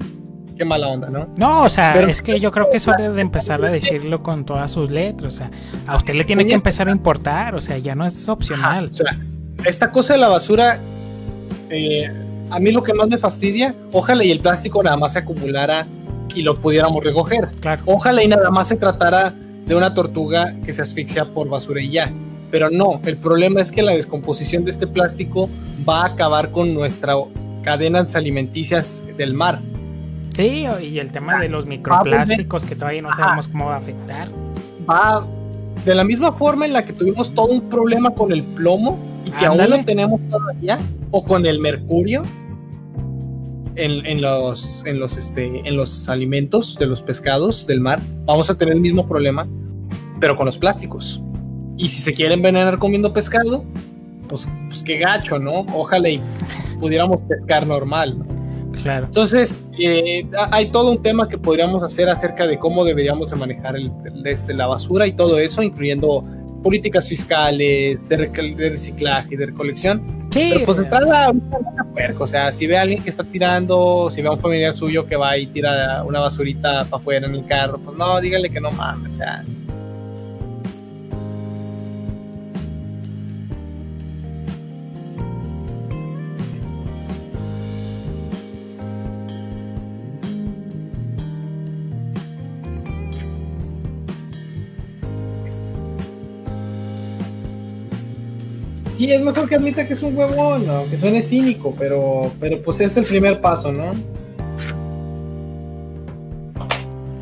qué 0.61 0.67
mala 0.67 0.89
onda, 0.89 1.09
¿no? 1.09 1.27
No, 1.39 1.63
o 1.63 1.69
sea, 1.71 1.95
Pero- 1.95 2.09
es 2.09 2.21
que 2.21 2.39
yo 2.39 2.51
creo 2.51 2.69
que 2.69 2.77
eso 2.77 2.93
debe 2.99 3.15
de 3.15 3.23
empezar 3.23 3.65
a 3.65 3.71
decirlo 3.71 4.23
con 4.23 4.45
todas 4.45 4.71
sus 4.71 4.91
letras. 4.91 5.35
O 5.35 5.37
sea, 5.39 5.51
a 5.87 5.97
usted 5.97 6.13
le 6.13 6.25
tiene 6.25 6.45
que 6.45 6.53
empezar 6.53 6.87
a 6.87 6.91
importar. 6.93 7.55
O 7.55 7.63
sea, 7.63 7.79
ya 7.79 7.95
no 7.95 8.05
es 8.05 8.29
opcional. 8.29 8.91
O 8.93 8.97
sea, 8.97 9.17
esta 9.65 9.91
cosa 9.91 10.13
de 10.13 10.19
la 10.19 10.29
basura, 10.29 10.79
eh, 11.71 12.13
a 12.51 12.59
mí 12.59 12.73
lo 12.73 12.83
que 12.83 12.93
más 12.93 13.09
me 13.09 13.17
fastidia, 13.17 13.75
ojalá 13.93 14.23
y 14.23 14.31
el 14.31 14.41
plástico 14.41 14.83
nada 14.83 14.99
más 14.99 15.15
se 15.15 15.21
acumulara 15.21 15.87
y 16.35 16.43
lo 16.43 16.55
pudiéramos 16.57 17.03
recoger. 17.03 17.49
Claro. 17.61 17.81
Ojalá 17.87 18.23
y 18.23 18.29
nada 18.29 18.51
más 18.51 18.69
se 18.69 18.77
tratara 18.77 19.33
de 19.65 19.75
una 19.75 19.95
tortuga 19.95 20.55
que 20.63 20.75
se 20.75 20.83
asfixia 20.83 21.25
por 21.25 21.49
basura 21.49 21.81
y 21.81 21.93
ya. 21.93 22.13
Pero 22.51 22.69
no, 22.69 23.01
el 23.07 23.17
problema 23.17 23.63
es 23.63 23.73
que 23.73 23.83
la 23.83 23.93
descomposición 23.93 24.67
de 24.67 24.73
este 24.73 24.87
plástico 24.87 25.49
va 25.89 26.03
a 26.03 26.07
acabar 26.09 26.51
con 26.51 26.75
nuestras 26.75 27.17
cadenas 27.63 28.15
alimenticias 28.15 29.01
del 29.17 29.33
mar. 29.33 29.63
Sí, 30.35 30.67
y 30.83 30.99
el 30.99 31.13
tema 31.13 31.41
de 31.41 31.49
los 31.49 31.67
microplásticos 31.67 32.65
que 32.65 32.75
todavía 32.75 33.03
no 33.03 33.13
sabemos 33.15 33.49
cómo 33.49 33.67
va 33.67 33.75
a 33.75 33.79
afectar. 33.79 34.29
Va 34.89 35.27
de 35.85 35.95
la 35.95 36.05
misma 36.05 36.33
forma 36.33 36.67
en 36.67 36.73
la 36.73 36.85
que 36.85 36.93
tuvimos 36.93 37.35
todo 37.35 37.53
un 37.53 37.69
problema 37.69 38.11
con 38.11 38.33
el 38.33 38.43
plomo 38.43 38.99
y 39.27 39.31
que 39.33 39.47
aún 39.47 39.59
lo 39.69 39.85
tenemos 39.85 40.21
todavía, 40.29 40.79
o 41.11 41.25
con 41.25 41.47
el 41.47 41.59
mercurio 41.59 42.23
en, 43.77 44.05
en 44.07 44.21
los, 44.21 44.85
en, 44.87 44.99
los, 44.99 45.17
este, 45.17 45.47
en 45.47 45.77
los 45.77 46.09
alimentos 46.09 46.77
de 46.79 46.87
los 46.87 47.03
pescados 47.03 47.67
del 47.67 47.81
mar, 47.81 48.01
vamos 48.25 48.51
a 48.51 48.59
tener 48.59 48.75
el 48.75 48.81
mismo 48.81 49.09
problema, 49.09 49.47
pero 50.21 50.37
con 50.37 50.47
los 50.47 50.59
plásticos. 50.59 51.23
Y 51.77 51.89
si 51.89 52.03
se 52.03 52.13
quieren 52.13 52.39
envenenar 52.39 52.79
comiendo 52.79 53.13
pescado, 53.13 53.65
pues, 54.29 54.49
pues 54.69 54.83
qué 54.83 54.99
gacho, 54.99 55.39
¿no? 55.39 55.61
Ojalá 55.75 56.11
y 56.11 56.21
pudiéramos 56.79 57.19
pescar 57.23 57.67
normal, 57.67 58.19
¿no? 58.19 58.40
Claro. 58.83 59.07
Entonces, 59.07 59.55
eh, 59.79 60.25
ha- 60.39 60.49
hay 60.55 60.71
todo 60.71 60.93
un 60.93 61.03
tema 61.03 61.29
que 61.29 61.37
podríamos 61.39 61.83
hacer 61.83 62.09
acerca 62.09 62.47
de 62.47 62.59
cómo 62.59 62.85
deberíamos 62.85 63.31
de 63.31 63.37
manejar 63.37 63.77
el, 63.77 63.91
el- 64.05 64.27
este, 64.27 64.55
la 64.55 64.67
basura 64.67 65.07
y 65.07 65.13
todo 65.13 65.39
eso, 65.39 65.63
incluyendo 65.63 66.25
políticas 66.63 67.09
fiscales, 67.09 68.09
de, 68.09 68.17
de 68.19 68.69
reciclaje 68.71 69.35
y 69.35 69.37
de 69.37 69.47
recolección. 69.47 70.03
Sí, 70.31 70.51
Pero 70.53 70.65
pues 70.67 70.79
de 70.79 70.85
entrada. 70.85 71.33
O 72.19 72.27
sea, 72.27 72.53
si 72.53 72.67
ve 72.67 72.79
a 72.79 72.83
alguien 72.83 73.03
que 73.03 73.11
está 73.11 73.25
tirando, 73.25 74.11
si 74.13 74.23
ve 74.23 74.29
a 74.29 74.33
un 74.33 74.39
familiar 74.39 74.73
suyo 74.75 75.07
que 75.07 75.17
va 75.17 75.37
y 75.37 75.47
tira 75.47 76.05
una 76.05 76.21
basurita 76.21 76.85
para 76.85 77.01
afuera 77.01 77.27
en 77.27 77.35
el 77.35 77.47
carro, 77.47 77.79
pues 77.85 77.97
no, 77.97 78.21
dígale 78.21 78.51
que 78.51 78.61
no 78.61 78.71
mames. 78.73 79.17
O 79.17 79.19
sea, 79.19 79.45
Sí, 99.01 99.11
es 99.11 99.23
mejor 99.23 99.49
que 99.49 99.55
admita 99.55 99.89
que 99.89 99.95
es 99.95 100.03
un 100.03 100.15
huevón, 100.15 100.67
¿no? 100.67 100.85
que 100.91 100.99
suene 100.99 101.23
cínico, 101.23 101.75
pero, 101.79 102.31
pero 102.39 102.61
pues 102.61 102.83
es 102.83 102.99
el 102.99 103.05
primer 103.05 103.41
paso, 103.41 103.73
¿no? 103.73 103.93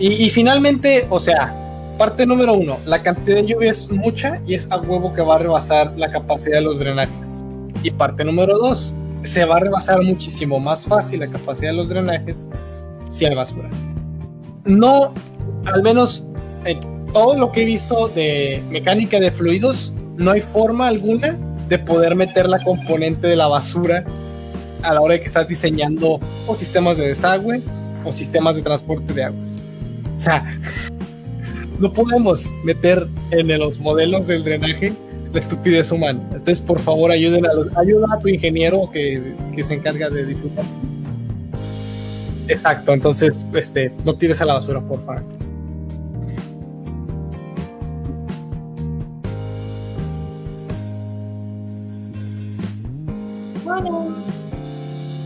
Y, 0.00 0.28
finalmente, 0.28 1.06
o 1.08 1.20
sea, 1.20 1.54
parte 1.96 2.26
número 2.26 2.54
uno, 2.54 2.78
la 2.84 3.00
cantidad 3.00 3.36
de 3.36 3.46
lluvia 3.46 3.70
es 3.70 3.88
mucha 3.92 4.40
y 4.44 4.54
es 4.54 4.66
a 4.72 4.78
huevo 4.78 5.14
que 5.14 5.22
va 5.22 5.36
a 5.36 5.38
rebasar 5.38 5.96
la 5.96 6.10
capacidad 6.10 6.56
de 6.56 6.62
los 6.62 6.80
drenajes. 6.80 7.44
Y 7.84 7.92
parte 7.92 8.24
número 8.24 8.58
dos, 8.58 8.92
se 9.22 9.44
va 9.44 9.58
a 9.58 9.60
rebasar 9.60 10.02
muchísimo 10.02 10.58
más 10.58 10.84
fácil 10.84 11.20
la 11.20 11.28
capacidad 11.28 11.70
de 11.70 11.76
los 11.76 11.88
drenajes 11.88 12.48
si 13.10 13.24
hay 13.24 13.36
basura. 13.36 13.70
No, 14.64 15.14
al 15.64 15.84
menos 15.84 16.26
en 16.64 16.80
todo 17.12 17.38
lo 17.38 17.52
que 17.52 17.62
he 17.62 17.66
visto 17.66 18.08
de 18.08 18.64
mecánica 18.68 19.20
de 19.20 19.30
fluidos, 19.30 19.92
no 20.16 20.32
hay 20.32 20.40
forma 20.40 20.88
alguna 20.88 21.38
de 21.68 21.78
poder 21.78 22.14
meter 22.14 22.48
la 22.48 22.62
componente 22.62 23.26
de 23.26 23.36
la 23.36 23.46
basura 23.46 24.04
a 24.82 24.94
la 24.94 25.00
hora 25.00 25.14
de 25.14 25.20
que 25.20 25.26
estás 25.26 25.48
diseñando 25.48 26.18
o 26.46 26.54
sistemas 26.54 26.96
de 26.98 27.08
desagüe 27.08 27.60
o 28.04 28.12
sistemas 28.12 28.56
de 28.56 28.62
transporte 28.62 29.12
de 29.12 29.24
aguas. 29.24 29.60
O 30.16 30.20
sea, 30.20 30.58
no 31.78 31.92
podemos 31.92 32.50
meter 32.64 33.06
en 33.30 33.58
los 33.58 33.78
modelos 33.80 34.26
del 34.28 34.44
drenaje 34.44 34.92
la 35.32 35.40
estupidez 35.40 35.92
humana. 35.92 36.20
Entonces, 36.32 36.60
por 36.60 36.78
favor, 36.78 37.10
ayuden 37.10 37.44
a 37.46 37.52
los- 37.52 37.76
ayuda 37.76 38.06
a 38.14 38.18
tu 38.18 38.28
ingeniero 38.28 38.88
que, 38.90 39.34
que 39.54 39.62
se 39.64 39.74
encarga 39.74 40.08
de 40.08 40.24
diseñar. 40.24 40.64
Exacto, 42.48 42.94
entonces, 42.94 43.44
este, 43.54 43.92
no 44.06 44.14
tires 44.16 44.40
a 44.40 44.46
la 44.46 44.54
basura, 44.54 44.80
por 44.80 45.04
favor. 45.04 45.22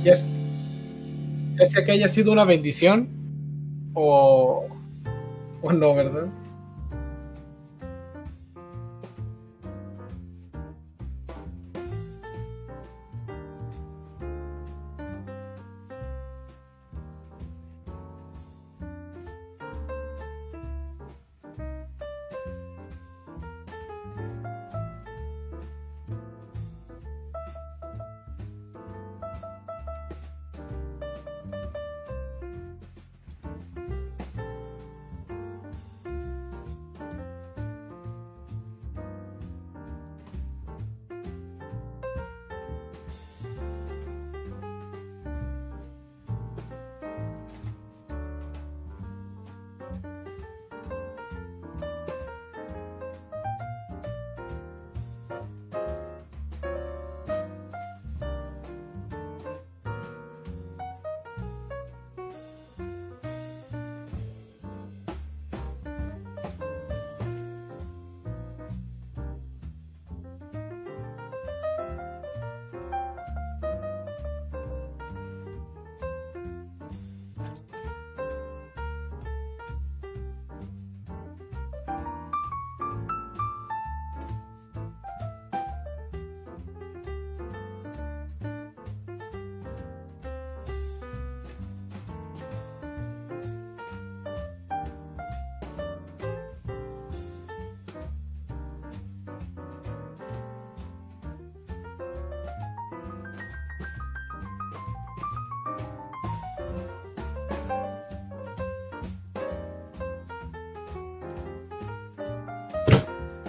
Ya, 0.04 0.14
ya 1.58 1.66
sea 1.66 1.84
que 1.84 1.92
haya 1.92 2.08
sido 2.08 2.32
una 2.32 2.44
bendición 2.44 3.08
o, 3.94 4.66
o 5.62 5.72
no, 5.72 5.94
¿verdad? 5.94 6.26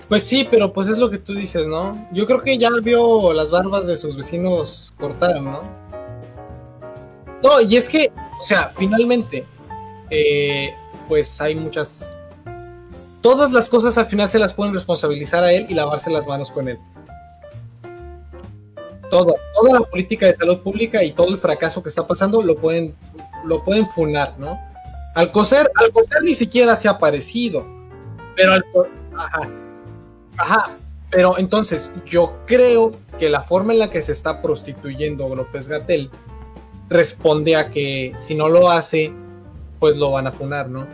Pues 0.09 0.25
sí, 0.25 0.47
pero 0.49 0.73
pues 0.73 0.89
es 0.89 0.97
lo 0.97 1.09
que 1.09 1.17
tú 1.17 1.33
dices, 1.33 1.67
¿no? 1.67 2.07
Yo 2.11 2.25
creo 2.25 2.41
que 2.41 2.57
ya 2.57 2.69
vio 2.81 3.33
las 3.33 3.51
barbas 3.51 3.87
de 3.87 3.97
sus 3.97 4.15
vecinos 4.15 4.93
cortar, 4.99 5.41
¿no? 5.41 5.61
No, 7.41 7.61
y 7.61 7.77
es 7.77 7.89
que, 7.89 8.11
o 8.39 8.43
sea, 8.43 8.71
finalmente, 8.75 9.45
eh, 10.09 10.73
pues 11.07 11.39
hay 11.41 11.55
muchas... 11.55 12.09
Todas 13.21 13.53
las 13.53 13.69
cosas 13.69 13.97
al 13.97 14.05
final 14.05 14.29
se 14.29 14.39
las 14.39 14.53
pueden 14.53 14.73
responsabilizar 14.73 15.43
a 15.43 15.51
él 15.51 15.65
y 15.69 15.73
lavarse 15.73 16.11
las 16.11 16.27
manos 16.27 16.51
con 16.51 16.67
él. 16.67 16.77
Todo, 19.09 19.35
toda 19.55 19.79
la 19.79 19.85
política 19.85 20.25
de 20.25 20.33
salud 20.33 20.59
pública 20.59 21.03
y 21.03 21.11
todo 21.11 21.29
el 21.29 21.37
fracaso 21.37 21.81
que 21.81 21.89
está 21.89 22.05
pasando 22.05 22.41
lo 22.41 22.55
pueden, 22.55 22.93
lo 23.45 23.63
pueden 23.63 23.87
funar, 23.87 24.35
¿no? 24.37 24.59
Alcocer, 25.15 25.71
Alcocer 25.75 26.23
ni 26.23 26.33
siquiera 26.33 26.75
se 26.75 26.89
ha 26.89 26.97
parecido. 26.97 27.65
Pero 28.35 28.53
ajá, 28.53 28.61
ajá, 30.37 30.71
pero 31.09 31.37
entonces 31.37 31.93
yo 32.05 32.37
creo 32.45 32.93
que 33.19 33.29
la 33.29 33.41
forma 33.41 33.73
en 33.73 33.79
la 33.79 33.89
que 33.89 34.01
se 34.01 34.11
está 34.11 34.41
prostituyendo 34.41 35.33
López 35.35 35.67
Gatel 35.67 36.09
responde 36.89 37.55
a 37.55 37.69
que 37.69 38.13
si 38.17 38.35
no 38.35 38.49
lo 38.49 38.69
hace, 38.69 39.13
pues 39.79 39.97
lo 39.97 40.11
van 40.11 40.27
a 40.27 40.31
funar, 40.31 40.69
¿no? 40.69 40.87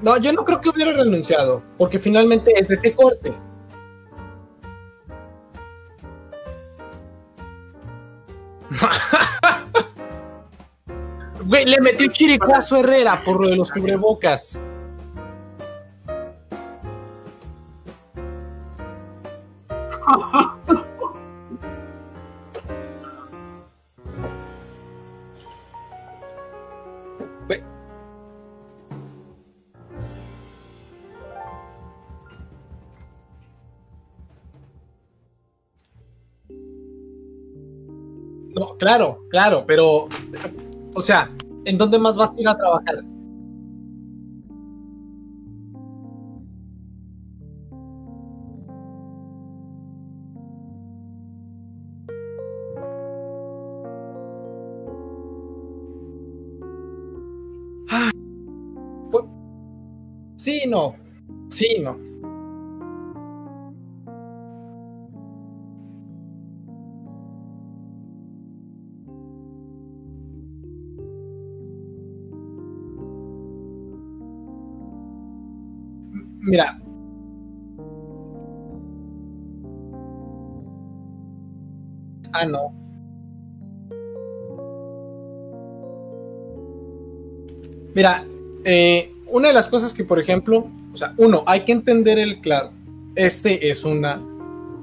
No, 0.00 0.16
yo 0.18 0.32
no 0.32 0.44
creo 0.44 0.60
que 0.60 0.68
hubiera 0.68 0.92
renunciado, 0.92 1.62
porque 1.76 1.98
finalmente 1.98 2.52
es 2.56 2.68
de 2.68 2.74
ese 2.74 2.94
corte. 2.94 3.34
Güey, 11.48 11.64
le 11.64 11.80
metió 11.80 12.04
a 12.76 12.80
Herrera 12.80 13.24
por 13.24 13.40
lo 13.40 13.48
de 13.48 13.56
los 13.56 13.70
cubrebocas. 13.72 14.60
No, 38.54 38.76
claro, 38.76 39.24
claro, 39.30 39.64
pero, 39.66 40.08
o 40.94 41.00
sea, 41.00 41.30
¿en 41.64 41.78
dónde 41.78 41.98
más 41.98 42.16
vas 42.16 42.36
a 42.36 42.40
ir 42.40 42.48
a 42.48 42.56
trabajar? 42.56 43.04
Ah, 57.90 58.10
sí, 60.36 60.62
no, 60.68 60.94
sí, 61.50 61.78
no. 61.82 62.07
Mira. 76.48 76.78
Ah, 82.32 82.46
no. 82.46 82.72
Mira, 87.94 88.24
eh, 88.64 89.12
una 89.26 89.48
de 89.48 89.54
las 89.54 89.66
cosas 89.66 89.92
que, 89.92 90.04
por 90.04 90.18
ejemplo, 90.18 90.68
o 90.92 90.96
sea, 90.96 91.12
uno, 91.18 91.42
hay 91.46 91.64
que 91.64 91.72
entender 91.72 92.18
el 92.18 92.40
claro. 92.40 92.70
Este 93.14 93.70
es 93.70 93.84
una 93.84 94.22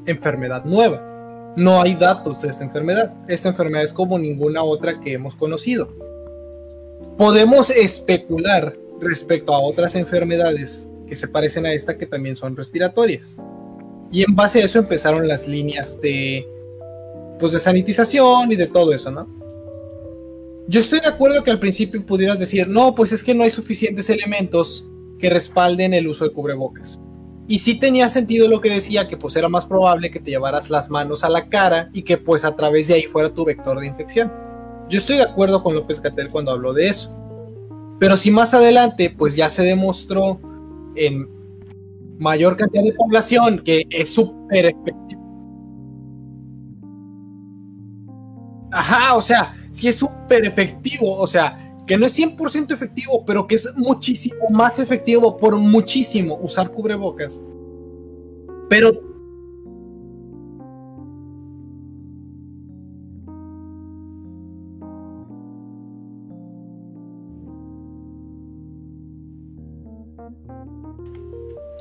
enfermedad 0.06 0.66
nueva. 0.66 1.02
No 1.56 1.82
hay 1.82 1.96
datos 1.96 2.42
de 2.42 2.50
esta 2.50 2.64
enfermedad. 2.64 3.16
Esta 3.28 3.50
enfermedad 3.50 3.86
es 3.86 3.94
como 3.94 4.20
ninguna 4.20 4.62
otra 4.62 5.00
que 5.00 5.14
hemos 5.14 5.36
conocido. 5.36 5.90
Podemos 7.18 7.72
especular 7.72 8.76
respecto 9.00 9.54
a 9.54 9.60
otras 9.60 9.96
enfermedades 9.96 10.90
que 11.08 11.16
se 11.16 11.28
parecen 11.28 11.66
a 11.66 11.74
esta 11.74 11.98
que 11.98 12.06
también 12.06 12.36
son 12.36 12.56
respiratorias. 12.56 13.38
Y 14.12 14.24
en 14.24 14.36
base 14.36 14.62
a 14.62 14.66
eso 14.66 14.80
empezaron 14.80 15.28
las 15.28 15.48
líneas 15.48 16.00
de 16.02 16.48
pues 17.40 17.52
de 17.52 17.60
sanitización 17.60 18.52
y 18.52 18.56
de 18.56 18.68
todo 18.68 18.94
eso, 18.94 19.12
¿no? 19.12 19.28
Yo 20.68 20.80
estoy 20.80 21.00
de 21.00 21.08
acuerdo 21.08 21.44
que 21.44 21.52
al 21.52 21.60
principio 21.60 22.04
pudieras 22.06 22.40
decir, 22.40 22.68
no, 22.68 22.96
pues 22.96 23.12
es 23.12 23.24
que 23.24 23.36
no 23.36 23.44
hay 23.44 23.52
suficientes 23.52 24.10
elementos 24.10 24.86
que 25.20 25.30
respalden 25.30 25.94
el 25.94 26.08
uso 26.08 26.24
de 26.24 26.32
cubrebocas. 26.32 27.00
Y 27.48 27.60
sí 27.60 27.78
tenía 27.78 28.10
sentido 28.10 28.48
lo 28.48 28.60
que 28.60 28.72
decía, 28.72 29.08
que 29.08 29.18
pues 29.18 29.36
era 29.36 29.48
más 29.48 29.66
probable 29.66 30.10
que 30.10 30.20
te 30.20 30.32
llevaras 30.32 30.72
las 30.72 30.90
manos 30.90 31.24
a 31.24 31.30
la 31.30 31.50
cara 31.50 31.90
y 31.94 32.02
que 32.02 32.18
pues 32.18 32.44
a 32.44 32.56
través 32.56 32.88
de 32.88 32.96
ahí 32.96 33.04
fuera 33.04 33.30
tu 33.30 33.46
vector 33.46 33.80
de 33.80 33.86
infección. 33.86 34.32
Yo 34.90 34.98
estoy 34.98 35.18
de 35.18 35.24
acuerdo 35.24 35.62
con 35.62 35.76
López 35.76 36.00
Catel 36.00 36.30
cuando 36.30 36.52
habló 36.52 36.74
de 36.74 36.90
eso. 36.90 37.12
Pero 38.00 38.18
si 38.18 38.32
más 38.32 38.56
adelante 38.56 39.14
pues 39.16 39.36
ya 39.36 39.50
se 39.50 39.62
demostró 39.62 40.40
en 40.96 41.28
mayor 42.20 42.56
cantidad 42.58 42.84
de 42.84 42.94
población, 42.94 43.62
que 43.64 43.84
es 43.90 44.14
súper 44.14 44.66
efectivo. 44.66 45.22
Ajá, 48.72 49.16
o 49.16 49.22
sea, 49.22 49.56
si 49.72 49.88
es 49.88 49.96
súper 49.96 50.46
efectivo, 50.46 51.18
o 51.18 51.28
sea, 51.28 51.66
que 51.86 51.98
no 51.98 52.06
es 52.06 52.18
100% 52.18 52.74
efectivo, 52.74 53.24
pero 53.26 53.48
que 53.48 53.56
es 53.56 53.72
muchísimo 53.78 54.50
más 54.50 54.80
efectivo 54.80 55.38
por 55.38 55.58
muchísimo 55.58 56.38
usar 56.42 56.72
cubrebocas. 56.72 57.44
Pero 58.70 59.15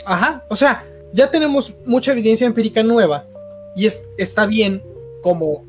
Ajá, 0.06 0.42
o 0.48 0.56
sea, 0.56 0.84
ya 1.12 1.30
tenemos 1.30 1.76
mucha 1.86 2.12
evidencia 2.12 2.46
empírica 2.46 2.82
nueva 2.82 3.24
y 3.76 3.86
es, 3.86 4.04
está 4.18 4.46
bien 4.46 4.82
como 5.22 5.64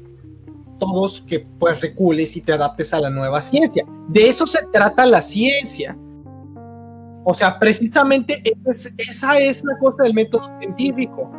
todos 0.80 1.24
que 1.28 1.48
pues 1.60 1.82
recules 1.82 2.36
y 2.36 2.42
te 2.42 2.54
adaptes 2.54 2.94
a 2.94 3.00
la 3.00 3.10
nueva 3.10 3.42
ciencia. 3.42 3.86
De 4.10 4.28
eso 4.28 4.46
se 4.46 4.60
trata 4.72 5.06
la 5.06 5.22
ciencia. 5.22 5.98
O 7.24 7.34
sea, 7.34 7.58
precisamente 7.58 8.42
esa 8.98 9.40
es 9.40 9.64
la 9.64 9.78
cosa 9.80 10.04
del 10.04 10.14
método 10.14 10.50
científico. 10.60 11.32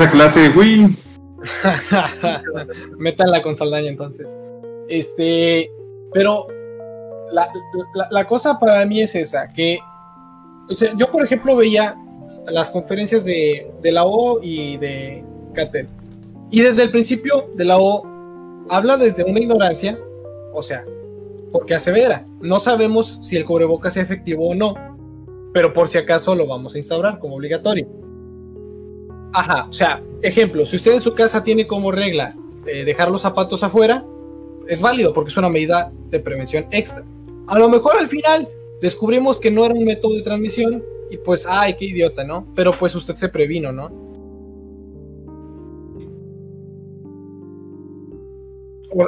Esa 0.00 0.10
clase 0.10 0.48
Wii. 0.56 0.96
Métanla 2.98 3.42
con 3.42 3.54
Saldaña 3.54 3.90
entonces. 3.90 4.28
Este, 4.88 5.70
pero 6.14 6.46
la, 7.32 7.50
la, 8.10 8.26
cosa 8.26 8.58
para 8.58 8.86
mí 8.86 9.02
es 9.02 9.14
esa, 9.14 9.48
que 9.48 9.78
yo 10.96 11.10
por 11.10 11.24
ejemplo 11.24 11.54
veía 11.54 11.96
las 12.46 12.70
conferencias 12.70 13.26
de, 13.26 13.70
de 13.82 13.92
la 13.92 14.04
O 14.06 14.40
y 14.42 14.78
de 14.78 15.22
Catel. 15.52 15.86
Y 16.50 16.62
desde 16.62 16.82
el 16.82 16.90
principio 16.90 17.50
de 17.54 17.66
la 17.66 17.76
O 17.76 18.02
habla 18.70 18.96
desde 18.96 19.22
una 19.22 19.38
ignorancia, 19.38 19.98
o 20.54 20.62
sea, 20.62 20.82
porque 21.52 21.74
asevera, 21.74 22.24
no 22.40 22.58
sabemos 22.58 23.20
si 23.22 23.36
el 23.36 23.44
cubrebocas 23.44 23.98
es 23.98 24.04
efectivo 24.04 24.48
o 24.48 24.54
no, 24.54 24.74
pero 25.52 25.74
por 25.74 25.88
si 25.88 25.98
acaso 25.98 26.34
lo 26.34 26.46
vamos 26.46 26.74
a 26.74 26.78
instaurar 26.78 27.18
como 27.18 27.36
obligatorio. 27.36 27.99
Ajá, 29.32 29.66
o 29.68 29.72
sea, 29.72 30.02
ejemplo, 30.22 30.66
si 30.66 30.76
usted 30.76 30.94
en 30.94 31.00
su 31.00 31.14
casa 31.14 31.44
tiene 31.44 31.66
como 31.66 31.92
regla 31.92 32.34
eh, 32.66 32.84
dejar 32.84 33.10
los 33.10 33.22
zapatos 33.22 33.62
afuera, 33.62 34.04
es 34.68 34.80
válido 34.80 35.12
porque 35.12 35.30
es 35.30 35.36
una 35.36 35.48
medida 35.48 35.92
de 36.08 36.20
prevención 36.20 36.66
extra. 36.70 37.04
A 37.46 37.58
lo 37.58 37.68
mejor 37.68 37.96
al 37.98 38.08
final 38.08 38.48
descubrimos 38.80 39.38
que 39.38 39.50
no 39.50 39.64
era 39.64 39.74
un 39.74 39.84
método 39.84 40.14
de 40.14 40.22
transmisión 40.22 40.82
y 41.10 41.16
pues, 41.18 41.46
ay, 41.48 41.74
qué 41.78 41.86
idiota, 41.86 42.24
¿no? 42.24 42.46
Pero 42.54 42.76
pues 42.78 42.94
usted 42.94 43.14
se 43.16 43.28
previno, 43.28 43.72
¿no? 43.72 44.10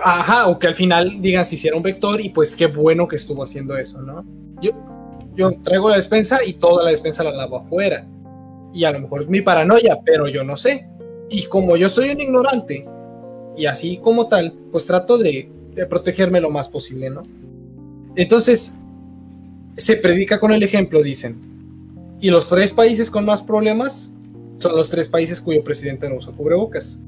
ajá, 0.05 0.47
o 0.47 0.59
que 0.59 0.69
al 0.69 0.75
final 0.75 1.21
digan 1.21 1.45
si 1.45 1.57
hiciera 1.57 1.77
un 1.77 1.83
vector 1.83 2.21
y 2.21 2.29
pues 2.29 2.55
qué 2.55 2.67
bueno 2.67 3.09
que 3.09 3.17
estuvo 3.17 3.43
haciendo 3.43 3.77
eso, 3.77 4.01
¿no? 4.01 4.25
Yo, 4.61 4.71
yo 5.35 5.51
traigo 5.63 5.89
la 5.89 5.97
despensa 5.97 6.39
y 6.45 6.55
toda 6.55 6.85
la 6.85 6.91
despensa 6.91 7.25
la 7.25 7.33
lavo 7.33 7.59
afuera. 7.59 8.09
Y 8.73 8.85
a 8.85 8.93
lo 8.93 9.01
mejor 9.01 9.23
es 9.23 9.29
mi 9.29 9.43
paranoia, 9.43 10.01
pero 10.05 10.29
yo 10.29 10.45
no 10.45 10.57
sé. 10.57 10.89
Y 11.29 11.45
como 11.45 11.77
yo 11.77 11.89
soy 11.89 12.11
un 12.11 12.21
ignorante, 12.21 12.87
y 13.57 13.67
así 13.67 13.99
como 13.99 14.29
tal, 14.29 14.53
pues 14.71 14.87
trato 14.87 15.19
de, 15.19 15.51
protegerme 15.89 16.41
lo 16.41 16.51
más 16.51 16.69
posible, 16.69 17.11
¿no? 17.11 17.23
Entonces, 18.15 18.79
se 19.77 19.97
predica 19.97 20.39
con 20.39 20.53
el 20.53 20.63
ejemplo, 20.63 21.03
dicen. 21.03 21.37
Y 22.21 22.31
los 22.31 22.49
tres 22.49 22.73
países 22.73 23.11
con 23.11 23.25
más 23.25 23.43
problemas 23.43 24.13
son 24.59 24.77
los 24.77 24.89
tres 24.89 25.09
países 25.09 25.41
cuyo 25.41 25.65
presidente 25.65 26.09
no 26.09 26.17
usa 26.17 26.33
cubrebocas. 26.33 26.99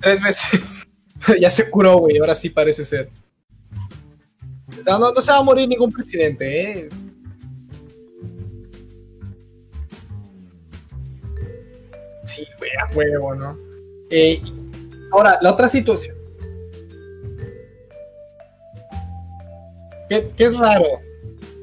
Tres 0.00 0.20
veces. 0.20 0.91
ya 1.40 1.50
se 1.50 1.68
curó, 1.70 1.98
güey. 1.98 2.18
Ahora 2.18 2.34
sí 2.34 2.50
parece 2.50 2.84
ser. 2.84 3.10
No, 4.86 4.98
no, 4.98 5.20
se 5.20 5.30
va 5.30 5.38
a 5.38 5.42
morir 5.42 5.68
ningún 5.68 5.92
presidente, 5.92 6.62
¿eh? 6.62 6.88
Sí, 12.24 12.46
güey, 12.58 12.70
a 12.80 12.94
huevo, 12.94 13.34
¿no? 13.34 13.58
Eh, 14.10 14.42
ahora, 15.12 15.38
la 15.40 15.52
otra 15.52 15.68
situación. 15.68 16.16
Que, 20.08 20.30
que 20.36 20.44
es 20.44 20.56
raro. 20.56 21.00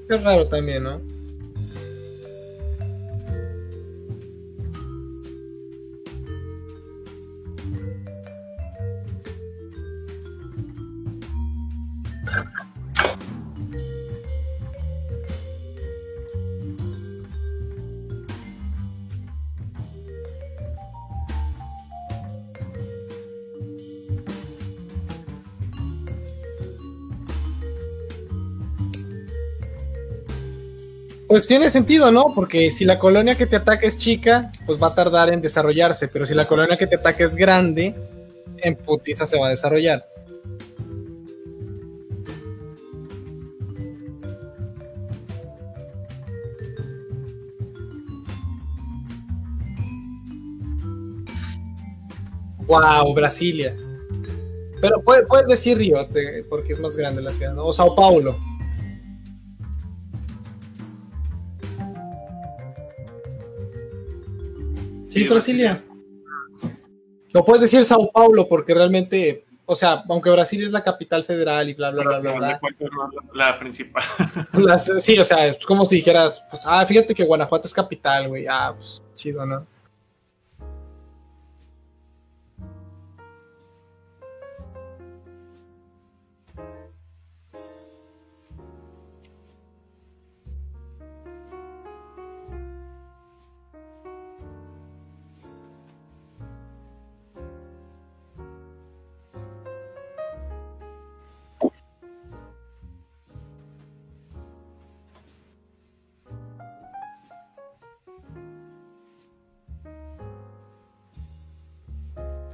Que 0.07 0.15
es 0.15 0.23
raro 0.23 0.47
también, 0.47 0.83
¿no? 0.83 1.18
Pues 31.29 31.45
tiene 31.45 31.69
sentido, 31.69 32.11
¿no? 32.11 32.33
Porque 32.33 32.71
si 32.71 32.85
la 32.85 32.97
colonia 32.97 33.35
que 33.35 33.45
te 33.45 33.57
ataca 33.57 33.85
es 33.85 33.99
chica, 33.99 34.51
pues 34.65 34.81
va 34.81 34.87
a 34.87 34.95
tardar 34.95 35.31
en 35.31 35.41
desarrollarse, 35.41 36.07
pero 36.07 36.25
si 36.25 36.33
la 36.33 36.47
colonia 36.47 36.75
que 36.75 36.87
te 36.87 36.95
ataca 36.95 37.23
es 37.23 37.35
grande, 37.35 37.93
en 38.57 38.75
putiza 38.75 39.27
se 39.27 39.37
va 39.37 39.45
a 39.45 39.49
desarrollar. 39.51 40.09
Wow, 52.65 53.13
Brasilia. 53.13 53.75
Pero 54.81 55.03
puedes, 55.03 55.47
decir 55.47 55.77
Río, 55.77 55.97
porque 56.49 56.73
es 56.73 56.79
más 56.79 56.95
grande 56.95 57.21
la 57.21 57.31
ciudad, 57.33 57.53
¿no? 57.53 57.67
O 57.67 57.73
Sao 57.73 57.95
Paulo. 57.95 58.48
Sí, 65.09 65.27
Brasilia. 65.27 65.83
No 67.33 67.43
puedes 67.43 67.61
decir 67.61 67.83
Sao 67.83 68.11
Paulo 68.11 68.47
porque 68.47 68.73
realmente, 68.73 69.45
o 69.65 69.75
sea, 69.75 70.03
aunque 70.07 70.29
Brasil 70.29 70.63
es 70.63 70.71
la 70.71 70.83
capital 70.83 71.25
federal 71.25 71.67
y 71.67 71.73
bla, 71.73 71.91
bla, 71.91 72.03
bla, 72.03 72.19
bla, 72.19 72.33
bla. 72.33 72.61
La 73.33 73.59
principal. 73.59 74.03
sí, 74.99 75.17
o 75.17 75.25
sea, 75.25 75.47
es 75.47 75.65
como 75.65 75.85
si 75.85 75.97
dijeras, 75.97 76.43
pues, 76.49 76.63
ah, 76.65 76.85
fíjate 76.85 77.13
que 77.13 77.25
Guanajuato 77.25 77.67
es 77.67 77.73
capital, 77.73 78.29
güey. 78.29 78.45
Ah, 78.47 78.73
pues, 78.75 79.01
chido, 79.15 79.45
¿no? 79.45 79.65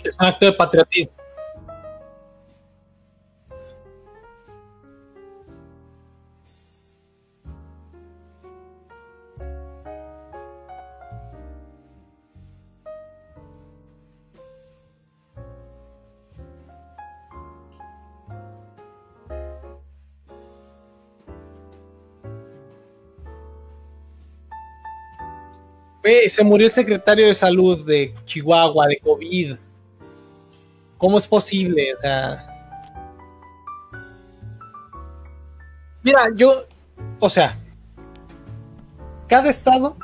Es 0.06 0.16
un 0.20 0.26
acto 0.28 0.46
de 0.46 0.54
patriotismo. 0.54 1.16
se 26.30 26.44
murió 26.44 26.68
el 26.68 26.72
secretario 26.72 27.28
de 27.28 27.36
salud 27.36 27.86
de 27.86 28.14
Chihuahua 28.26 28.88
de 28.88 29.00
COVID. 29.00 29.56
¿Cómo 30.98 31.18
es 31.18 31.28
posible? 31.28 31.94
O 31.94 31.98
sea. 31.98 32.48
Mira, 36.04 36.28
yo. 36.36 36.50
O 37.20 37.30
sea. 37.30 37.60
Cada 39.28 39.50
estado, 39.50 39.98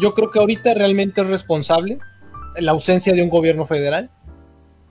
yo 0.00 0.14
creo 0.14 0.30
que 0.30 0.38
ahorita 0.38 0.74
realmente 0.74 1.20
es 1.20 1.26
responsable 1.26 1.98
la 2.56 2.72
ausencia 2.72 3.12
de 3.12 3.22
un 3.22 3.28
gobierno 3.28 3.66
federal. 3.66 4.10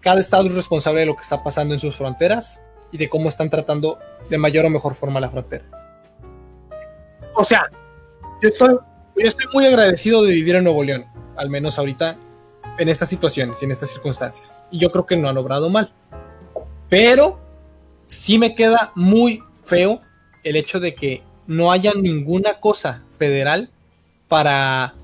Cada 0.01 0.19
estado 0.19 0.47
es 0.47 0.53
responsable 0.53 1.01
de 1.01 1.05
lo 1.05 1.15
que 1.15 1.21
está 1.21 1.43
pasando 1.43 1.73
en 1.73 1.79
sus 1.79 1.95
fronteras 1.95 2.63
y 2.91 2.97
de 2.97 3.09
cómo 3.09 3.29
están 3.29 3.49
tratando 3.49 3.99
de 4.29 4.37
mayor 4.37 4.65
o 4.65 4.69
mejor 4.69 4.95
forma 4.95 5.19
la 5.19 5.29
frontera. 5.29 5.65
O 7.35 7.43
sea, 7.43 7.69
yo 8.41 8.49
estoy, 8.49 8.75
yo 9.15 9.27
estoy 9.27 9.45
muy 9.53 9.65
agradecido 9.65 10.23
de 10.23 10.31
vivir 10.31 10.55
en 10.55 10.63
Nuevo 10.63 10.83
León, 10.83 11.05
al 11.35 11.49
menos 11.49 11.77
ahorita 11.79 12.17
en 12.77 12.89
estas 12.89 13.09
situaciones 13.09 13.61
y 13.61 13.65
en 13.65 13.71
estas 13.71 13.91
circunstancias. 13.91 14.63
Y 14.71 14.79
yo 14.79 14.91
creo 14.91 15.05
que 15.05 15.17
no 15.17 15.29
ha 15.29 15.33
logrado 15.33 15.69
mal. 15.69 15.93
Pero 16.89 17.39
sí 18.07 18.37
me 18.39 18.55
queda 18.55 18.91
muy 18.95 19.43
feo 19.63 20.01
el 20.43 20.55
hecho 20.55 20.79
de 20.79 20.95
que 20.95 21.23
no 21.47 21.71
haya 21.71 21.91
ninguna 21.93 22.59
cosa 22.59 23.03
federal 23.17 23.69
para 24.27 24.95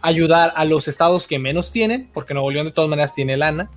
ayudar 0.00 0.52
a 0.56 0.64
los 0.64 0.88
estados 0.88 1.26
que 1.26 1.38
menos 1.38 1.72
tienen, 1.72 2.10
porque 2.12 2.34
Nuevo 2.34 2.50
León 2.50 2.66
de 2.66 2.72
todas 2.72 2.90
maneras 2.90 3.14
tiene 3.14 3.36
lana, 3.36 3.70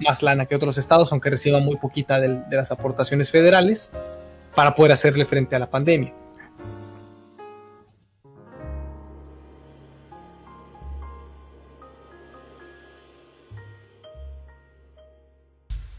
más 0.00 0.22
lana 0.22 0.46
que 0.46 0.54
otros 0.54 0.78
estados, 0.78 1.10
aunque 1.12 1.30
reciba 1.30 1.58
muy 1.60 1.76
poquita 1.76 2.20
de, 2.20 2.28
de 2.28 2.56
las 2.56 2.70
aportaciones 2.70 3.30
federales, 3.30 3.92
para 4.54 4.74
poder 4.74 4.92
hacerle 4.92 5.26
frente 5.26 5.56
a 5.56 5.58
la 5.58 5.68
pandemia. 5.68 6.12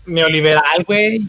Neoliberal, 0.06 0.84
güey. 0.86 1.28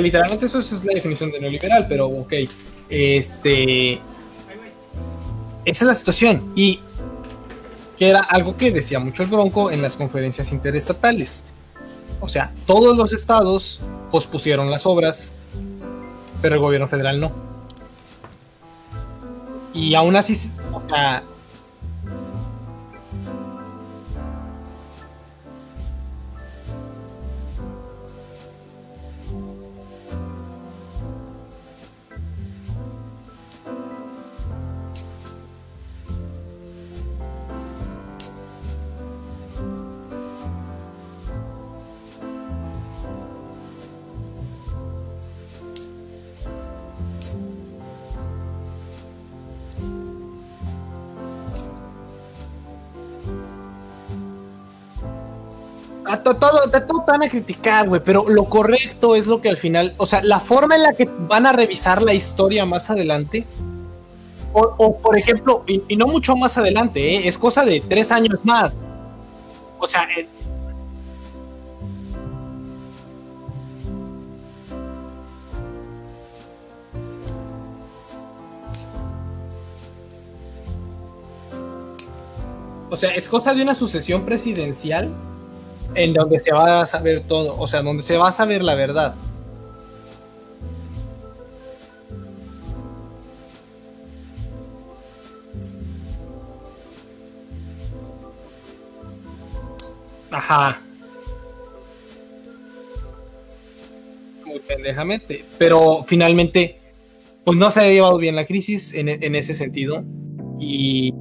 literalmente 0.00 0.46
eso 0.46 0.58
es 0.58 0.84
la 0.84 0.94
definición 0.94 1.30
de 1.30 1.40
neoliberal, 1.40 1.86
pero 1.88 2.06
ok. 2.06 2.32
Este. 2.88 3.94
esa 5.64 5.84
es 5.84 5.88
la 5.88 5.94
situación. 5.94 6.52
Y 6.54 6.80
que 7.96 8.08
era 8.08 8.20
algo 8.20 8.56
que 8.56 8.70
decía 8.70 8.98
mucho 9.00 9.22
el 9.22 9.28
Bronco 9.28 9.70
en 9.70 9.82
las 9.82 9.96
conferencias 9.96 10.52
interestatales. 10.52 11.44
O 12.20 12.28
sea, 12.28 12.52
todos 12.66 12.96
los 12.96 13.12
estados 13.12 13.80
pospusieron 14.10 14.70
las 14.70 14.86
obras, 14.86 15.32
pero 16.40 16.54
el 16.54 16.60
gobierno 16.60 16.88
federal 16.88 17.20
no. 17.20 17.32
Y 19.74 19.94
aún 19.94 20.16
así, 20.16 20.50
o 20.72 20.80
sea, 20.88 21.22
A 56.08 56.22
to- 56.22 56.36
todo, 56.36 56.60
te 56.70 56.80
van 57.06 57.22
a 57.22 57.28
criticar, 57.28 57.86
güey, 57.88 58.00
pero 58.02 58.24
lo 58.28 58.44
correcto 58.46 59.14
es 59.14 59.26
lo 59.26 59.40
que 59.42 59.50
al 59.50 59.58
final, 59.58 59.94
o 59.98 60.06
sea, 60.06 60.22
la 60.22 60.40
forma 60.40 60.74
en 60.76 60.82
la 60.82 60.92
que 60.94 61.08
van 61.28 61.46
a 61.46 61.52
revisar 61.52 62.00
la 62.02 62.14
historia 62.14 62.64
más 62.64 62.88
adelante, 62.88 63.46
o, 64.54 64.96
por 64.96 65.18
ejemplo, 65.18 65.62
y, 65.66 65.82
y 65.88 65.96
no 65.96 66.06
mucho 66.06 66.34
más 66.34 66.56
adelante, 66.56 67.16
¿eh? 67.16 67.28
es 67.28 67.36
cosa 67.36 67.62
de 67.64 67.80
tres 67.86 68.10
años 68.10 68.44
más. 68.44 68.96
O 69.78 69.86
sea, 69.86 70.04
eh, 70.16 70.26
o 82.90 82.96
sea, 82.96 83.10
es 83.14 83.28
cosa 83.28 83.54
de 83.54 83.62
una 83.62 83.74
sucesión 83.74 84.24
presidencial 84.24 85.14
en 85.98 86.12
donde 86.12 86.38
se 86.38 86.52
va 86.52 86.82
a 86.82 86.86
saber 86.86 87.24
todo, 87.26 87.58
o 87.58 87.66
sea, 87.66 87.82
donde 87.82 88.04
se 88.04 88.16
va 88.16 88.28
a 88.28 88.32
saber 88.32 88.62
la 88.62 88.76
verdad. 88.76 89.16
Ajá. 100.30 100.80
Muy 104.44 104.60
pendejamente. 104.60 105.44
Pero 105.58 106.04
finalmente, 106.06 106.78
pues 107.44 107.58
no 107.58 107.72
se 107.72 107.80
ha 107.80 107.88
llevado 107.88 108.18
bien 108.18 108.36
la 108.36 108.46
crisis 108.46 108.94
en, 108.94 109.08
en 109.08 109.34
ese 109.34 109.52
sentido. 109.52 110.04
Y 110.60 111.12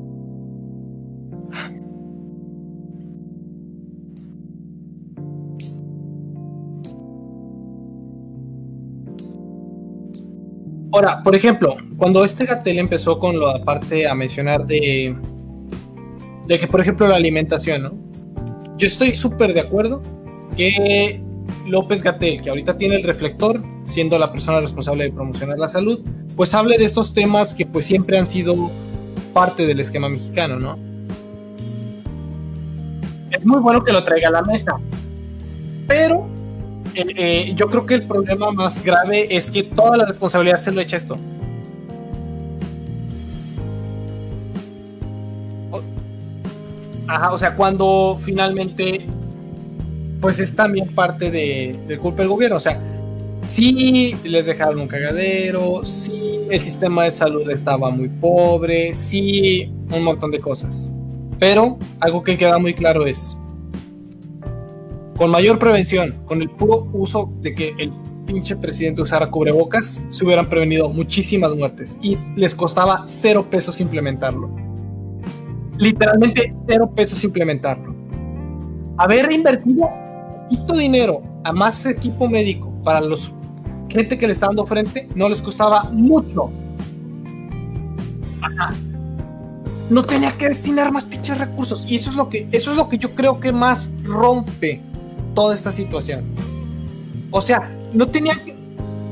Ahora, 10.98 11.22
por 11.22 11.36
ejemplo, 11.36 11.76
cuando 11.96 12.26
este 12.26 12.48
Gatel 12.48 12.80
empezó 12.80 13.20
con 13.20 13.40
la 13.40 13.64
parte 13.64 14.08
a 14.08 14.16
mencionar 14.16 14.66
de, 14.66 15.16
de 16.48 16.60
que, 16.60 16.66
por 16.66 16.82
ejemplo, 16.82 17.08
la 17.08 17.18
alimentación, 17.18 17.84
¿no? 17.84 17.94
Yo 18.80 18.88
estoy 18.88 19.14
súper 19.14 19.54
de 19.54 19.60
acuerdo 19.60 20.02
que 20.56 21.22
López 21.68 22.02
Gatel, 22.02 22.42
que 22.42 22.50
ahorita 22.50 22.80
tiene 22.80 22.96
el 22.96 23.04
reflector, 23.04 23.64
siendo 23.86 24.18
la 24.18 24.32
persona 24.32 24.60
responsable 24.60 25.04
de 25.04 25.12
promocionar 25.12 25.60
la 25.60 25.70
salud, 25.70 26.04
pues 26.36 26.56
hable 26.56 26.80
de 26.80 26.86
estos 26.86 27.14
temas 27.14 27.54
que 27.54 27.68
pues 27.68 27.86
siempre 27.86 28.18
han 28.18 28.26
sido 28.26 28.72
parte 29.34 29.68
del 29.68 29.80
esquema 29.80 30.10
mexicano, 30.10 30.60
¿no? 30.60 30.80
Es 33.30 33.46
muy 33.46 33.60
bueno 33.60 33.84
que 33.84 33.92
lo 33.92 34.04
traiga 34.04 34.30
a 34.30 34.32
la 34.32 34.42
mesa, 34.42 34.72
pero 35.86 36.28
eh, 36.98 37.54
yo 37.56 37.68
creo 37.68 37.86
que 37.86 37.96
el 37.96 38.04
problema 38.04 38.52
más 38.52 38.84
grave 38.84 39.36
es 39.36 39.52
que 39.52 39.64
toda 39.64 39.98
la 39.98 40.06
responsabilidad 40.06 40.58
se 40.58 40.72
lo 40.72 40.82
echa 40.82 40.98
esto. 40.98 41.16
Ajá, 47.08 47.32
o 47.32 47.38
sea, 47.38 47.56
cuando 47.56 48.18
finalmente, 48.20 49.06
pues 50.20 50.40
es 50.40 50.56
también 50.56 50.88
parte 50.90 51.32
de, 51.32 51.76
de 51.88 51.98
culpa 51.98 52.22
del 52.22 52.30
gobierno. 52.30 52.58
O 52.58 52.60
sea, 52.60 52.80
sí 53.46 54.16
les 54.24 54.46
dejaron 54.46 54.80
un 54.82 54.88
cagadero, 54.88 55.86
sí 55.86 56.28
el 56.50 56.60
sistema 56.60 57.04
de 57.04 57.12
salud 57.12 57.50
estaba 57.50 57.90
muy 57.90 58.10
pobre, 58.10 58.94
sí 58.94 59.72
un 59.92 60.04
montón 60.04 60.32
de 60.32 60.40
cosas. 60.40 60.92
Pero 61.40 61.78
algo 62.00 62.24
que 62.24 62.38
queda 62.38 62.58
muy 62.58 62.74
claro 62.74 63.06
es, 63.06 63.38
con 65.18 65.32
mayor 65.32 65.58
prevención, 65.58 66.14
con 66.26 66.42
el 66.42 66.50
puro 66.50 66.88
uso 66.94 67.34
de 67.42 67.56
que 67.56 67.74
el 67.80 67.92
pinche 68.28 68.56
presidente 68.56 69.02
usara 69.02 69.32
cubrebocas, 69.32 70.04
se 70.10 70.24
hubieran 70.24 70.48
prevenido 70.48 70.90
muchísimas 70.90 71.56
muertes 71.56 71.98
y 72.02 72.18
les 72.36 72.54
costaba 72.54 73.04
cero 73.08 73.48
pesos 73.50 73.82
implementarlo. 73.82 74.50
Literalmente 75.78 76.50
cero 76.68 76.92
pesos 76.96 77.24
implementarlo. 77.24 77.96
Haber 78.98 79.32
invertido 79.32 79.90
poquito 80.32 80.78
dinero 80.78 81.24
a 81.44 81.52
más 81.52 81.86
equipo 81.86 82.28
médico 82.28 82.72
para 82.84 83.02
los 83.02 83.32
gente 83.90 84.18
que 84.18 84.28
le 84.28 84.34
está 84.34 84.48
dando 84.48 84.66
frente 84.66 85.08
no 85.16 85.30
les 85.30 85.42
costaba 85.42 85.84
mucho. 85.86 86.52
No 89.90 90.04
tenía 90.04 90.38
que 90.38 90.50
destinar 90.50 90.92
más 90.92 91.06
pinches 91.06 91.38
recursos 91.38 91.90
y 91.90 91.96
eso 91.96 92.10
es 92.10 92.16
lo 92.16 92.30
que 92.30 92.48
eso 92.52 92.72
es 92.72 92.78
lo 92.78 92.90
que 92.90 92.98
yo 92.98 93.16
creo 93.16 93.40
que 93.40 93.52
más 93.52 93.90
rompe 94.04 94.82
toda 95.38 95.54
esta 95.54 95.72
situación. 95.72 96.26
O 97.30 97.42
sea, 97.42 97.72
no 97.94 98.08
tenía 98.08 98.34
que. 98.44 98.58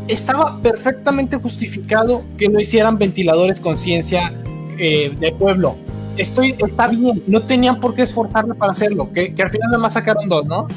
Estaba 0.07 0.59
perfectamente 0.59 1.37
justificado 1.37 2.23
que 2.35 2.49
no 2.49 2.59
hicieran 2.59 2.97
ventiladores 2.97 3.59
con 3.59 3.77
ciencia 3.77 4.33
eh, 4.79 5.15
de 5.19 5.31
pueblo. 5.33 5.75
Estoy, 6.17 6.55
está 6.57 6.87
bien, 6.87 7.23
no 7.27 7.43
tenían 7.43 7.79
por 7.79 7.93
qué 7.93 8.01
esforzarme 8.01 8.55
para 8.55 8.71
hacerlo, 8.71 9.11
que, 9.13 9.35
que 9.35 9.43
al 9.43 9.51
final 9.51 9.69
nada 9.69 9.77
más 9.77 9.93
sacaron 9.93 10.27
dos, 10.27 10.45
¿no? 10.45 10.67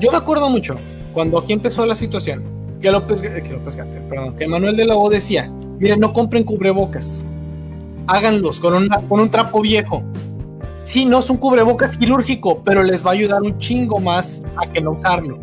Yo 0.00 0.10
me 0.12 0.16
acuerdo 0.16 0.48
mucho 0.48 0.74
cuando 1.12 1.38
aquí 1.38 1.52
empezó 1.52 1.84
la 1.86 1.94
situación 1.94 2.44
que 2.80 4.46
Manuel 4.46 4.76
de 4.76 4.84
la 4.86 4.94
O 4.96 5.10
decía, 5.10 5.50
miren, 5.78 5.98
no 6.00 6.12
compren 6.12 6.44
cubrebocas, 6.44 7.24
háganlos 8.06 8.60
con, 8.60 8.74
una, 8.74 9.00
con 9.08 9.20
un 9.20 9.30
trapo 9.30 9.60
viejo. 9.60 10.02
Sí, 10.84 11.04
no 11.04 11.18
es 11.18 11.28
un 11.28 11.36
cubrebocas 11.38 11.98
quirúrgico, 11.98 12.62
pero 12.64 12.82
les 12.82 13.04
va 13.04 13.10
a 13.10 13.14
ayudar 13.14 13.42
un 13.42 13.58
chingo 13.58 13.98
más 13.98 14.46
a 14.56 14.66
que 14.66 14.80
no 14.80 14.92
usarlo. 14.92 15.38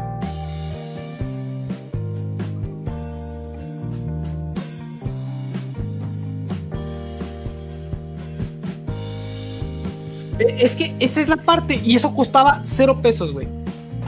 Eh, 10.40 10.58
Es 10.60 10.76
que 10.76 10.96
esa 11.00 11.22
es 11.22 11.28
la 11.28 11.38
parte, 11.38 11.80
y 11.84 11.96
eso 11.96 12.14
costaba 12.14 12.62
cero 12.64 12.98
pesos, 13.02 13.34
güey. 13.34 13.65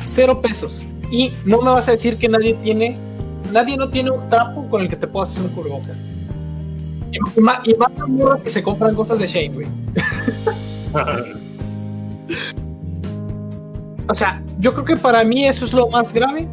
Cero 0.08 0.42
pesos. 0.42 0.86
Y 1.12 1.34
no 1.46 1.62
me 1.62 1.70
vas 1.72 1.88
a 1.88 1.92
decir 1.92 2.18
que 2.18 2.28
nadie 2.28 2.54
tiene, 2.64 2.98
nadie 3.52 3.78
no 3.78 3.90
tiene 3.90 4.12
un 4.12 4.30
trapo 4.30 4.68
con 4.70 4.82
el 4.82 4.88
que 4.90 4.96
te 4.96 5.08
puedas 5.08 5.32
hacer 5.32 5.44
un 5.44 5.50
cubrebocas. 5.50 5.98
Y, 7.12 7.18
y 7.40 7.42
más, 7.42 7.60
y 7.66 7.74
más 7.76 7.92
morras 8.08 8.42
que 8.44 8.50
se 8.50 8.62
compran 8.64 8.96
cosas 8.96 9.20
de 9.20 9.28
Shane, 9.28 9.50
güey. 9.54 9.68
O 14.10 14.16
sea, 14.16 14.42
yo 14.60 14.74
creo 14.74 14.86
que 14.86 14.96
para 14.98 15.24
mí 15.24 15.46
eso 15.46 15.66
es 15.66 15.74
lo 15.74 15.90
más 15.90 16.14
grave 16.14 16.48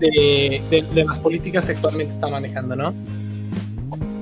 de, 0.00 0.60
de- 0.70 0.82
de 0.92 1.04
las 1.04 1.18
políticas 1.18 1.64
que 1.66 1.72
actualmente 1.72 2.12
está 2.14 2.26
manejando, 2.26 2.74
¿no? 2.74 2.92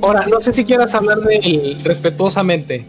Ahora, 0.02 0.26
no 0.26 0.40
sé 0.42 0.52
si 0.52 0.64
quieras 0.64 0.94
hablar 0.94 1.20
de 1.20 1.78
respetuosamente. 1.82 2.84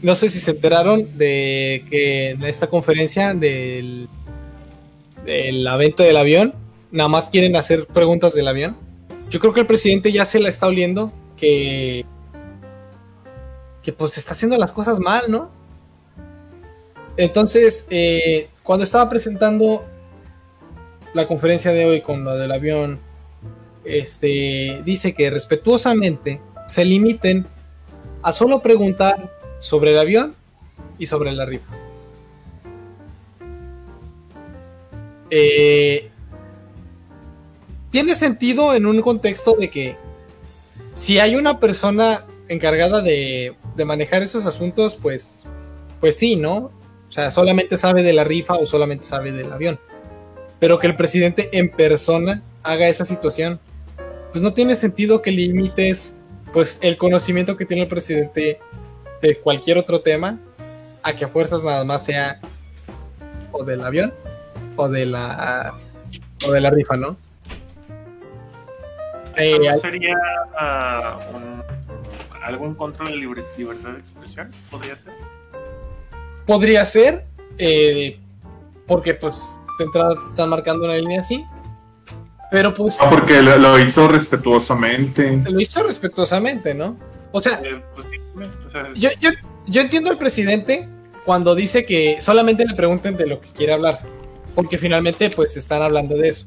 No 0.00 0.14
sé 0.14 0.28
si 0.28 0.38
se 0.38 0.52
enteraron 0.52 1.18
de 1.18 1.84
que 1.90 2.30
en 2.30 2.44
esta 2.44 2.68
conferencia 2.68 3.34
del, 3.34 4.08
de 5.24 5.52
la 5.52 5.76
venta 5.76 6.04
del 6.04 6.16
avión, 6.16 6.54
nada 6.90 7.08
más 7.08 7.28
quieren 7.28 7.56
hacer 7.56 7.86
preguntas 7.86 8.34
del 8.34 8.48
avión. 8.48 8.76
Yo 9.28 9.40
creo 9.40 9.52
que 9.52 9.60
el 9.60 9.66
presidente 9.66 10.12
ya 10.12 10.24
se 10.24 10.38
la 10.38 10.48
está 10.48 10.68
oliendo 10.68 11.12
que, 11.36 12.06
que 13.82 13.92
pues 13.92 14.16
está 14.18 14.32
haciendo 14.32 14.56
las 14.56 14.72
cosas 14.72 14.98
mal, 14.98 15.24
¿no? 15.28 15.50
Entonces, 17.16 17.86
eh, 17.90 18.48
cuando 18.62 18.84
estaba 18.84 19.08
presentando 19.10 19.84
la 21.12 21.26
conferencia 21.26 21.72
de 21.72 21.84
hoy 21.84 22.00
con 22.00 22.22
lo 22.22 22.36
del 22.36 22.52
avión, 22.52 23.00
este, 23.84 24.80
dice 24.84 25.12
que 25.14 25.30
respetuosamente 25.30 26.40
se 26.68 26.84
limiten 26.84 27.46
a 28.22 28.32
solo 28.32 28.60
preguntar 28.60 29.37
sobre 29.58 29.92
el 29.92 29.98
avión 29.98 30.34
y 30.98 31.06
sobre 31.06 31.32
la 31.32 31.44
rifa. 31.44 31.74
Eh, 35.30 36.10
tiene 37.90 38.14
sentido 38.14 38.74
en 38.74 38.86
un 38.86 39.00
contexto 39.02 39.54
de 39.58 39.70
que 39.70 39.96
si 40.94 41.18
hay 41.18 41.36
una 41.36 41.60
persona 41.60 42.24
encargada 42.48 43.02
de, 43.02 43.54
de, 43.76 43.84
manejar 43.84 44.22
esos 44.22 44.46
asuntos, 44.46 44.96
pues, 44.96 45.44
pues 46.00 46.16
sí, 46.16 46.36
¿no? 46.36 46.70
O 47.08 47.12
sea, 47.12 47.30
solamente 47.30 47.76
sabe 47.76 48.02
de 48.02 48.12
la 48.12 48.24
rifa 48.24 48.54
o 48.54 48.66
solamente 48.66 49.04
sabe 49.04 49.32
del 49.32 49.52
avión. 49.52 49.78
Pero 50.58 50.78
que 50.78 50.86
el 50.86 50.96
presidente 50.96 51.48
en 51.52 51.70
persona 51.70 52.42
haga 52.62 52.88
esa 52.88 53.04
situación, 53.04 53.60
pues 54.32 54.42
no 54.42 54.52
tiene 54.52 54.74
sentido 54.74 55.22
que 55.22 55.30
limites 55.30 56.14
pues 56.52 56.78
el 56.80 56.96
conocimiento 56.96 57.56
que 57.56 57.64
tiene 57.64 57.84
el 57.84 57.88
presidente 57.88 58.60
de 59.20 59.38
cualquier 59.38 59.78
otro 59.78 60.00
tema 60.00 60.38
a 61.02 61.14
que 61.14 61.24
a 61.24 61.28
fuerzas 61.28 61.64
nada 61.64 61.84
más 61.84 62.04
sea 62.04 62.40
o 63.52 63.64
del 63.64 63.84
avión 63.84 64.12
o 64.76 64.88
de 64.88 65.06
la 65.06 65.74
o 66.46 66.52
de 66.52 66.60
la 66.60 66.70
rifa, 66.70 66.96
¿no? 66.96 67.16
Eh, 69.36 69.56
¿No 69.58 69.78
sería 69.78 70.16
uh, 70.60 71.36
un, 71.36 71.62
algo 72.42 72.66
en 72.66 72.74
contra 72.74 73.04
de 73.06 73.12
la 73.12 73.16
liber 73.18 73.44
libertad 73.56 73.90
de 73.92 73.98
expresión? 73.98 74.50
¿Podría 74.70 74.96
ser? 74.96 75.12
Podría 76.46 76.84
ser, 76.84 77.24
eh, 77.58 78.18
porque 78.86 79.14
pues 79.14 79.60
de 79.78 79.84
entrada 79.84 80.14
te 80.16 80.26
están 80.30 80.48
marcando 80.48 80.84
una 80.84 80.94
línea 80.94 81.20
así. 81.20 81.44
Pero 82.50 82.72
pues. 82.72 82.98
No, 83.00 83.10
porque 83.10 83.42
lo, 83.42 83.58
lo, 83.58 83.78
hizo 83.78 84.08
respetuosamente. 84.08 85.42
Lo 85.48 85.60
hizo 85.60 85.82
respetuosamente, 85.82 86.74
¿no? 86.74 86.96
O 87.32 87.42
sea, 87.42 87.60
eh, 87.62 87.82
pues, 87.94 88.06
sí, 88.06 88.18
o 88.66 88.70
sea 88.70 88.88
es... 88.88 88.98
yo, 88.98 89.10
yo, 89.20 89.30
yo 89.66 89.80
entiendo 89.80 90.10
al 90.10 90.18
presidente 90.18 90.88
cuando 91.24 91.54
dice 91.54 91.84
que 91.84 92.16
solamente 92.20 92.64
le 92.64 92.74
pregunten 92.74 93.16
de 93.16 93.26
lo 93.26 93.40
que 93.40 93.50
quiere 93.50 93.74
hablar. 93.74 94.00
Porque 94.54 94.78
finalmente, 94.78 95.28
pues 95.30 95.56
están 95.56 95.82
hablando 95.82 96.16
de 96.16 96.30
eso. 96.30 96.46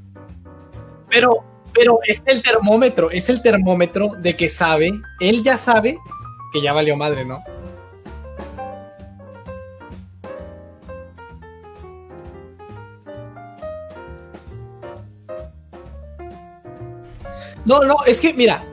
Pero, 1.07 1.43
pero 1.71 1.99
es 2.05 2.23
el 2.25 2.41
termómetro, 2.41 3.11
es 3.11 3.29
el 3.29 3.41
termómetro 3.41 4.13
de 4.17 4.35
que 4.35 4.49
sabe, 4.49 4.91
él 5.19 5.43
ya 5.43 5.57
sabe 5.57 5.99
que 6.51 6.61
ya 6.61 6.73
valió 6.73 6.97
madre, 6.97 7.23
¿no? 7.25 7.43
No, 17.65 17.81
no, 17.81 17.97
es 18.07 18.19
que, 18.19 18.33
mira, 18.33 18.65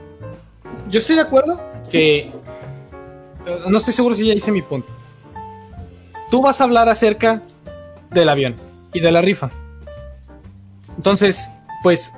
yo 0.89 0.97
estoy 0.97 1.17
de 1.17 1.21
acuerdo 1.21 1.68
que. 1.89 2.31
No 3.67 3.77
estoy 3.77 3.93
seguro 3.93 4.15
si 4.15 4.25
ya 4.25 4.33
hice 4.33 4.51
mi 4.51 4.61
punto. 4.61 4.91
Tú 6.29 6.41
vas 6.41 6.61
a 6.61 6.65
hablar 6.65 6.89
acerca 6.89 7.41
del 8.11 8.29
avión 8.29 8.55
y 8.93 8.99
de 8.99 9.11
la 9.11 9.21
rifa. 9.21 9.49
Entonces, 10.97 11.49
pues, 11.81 12.13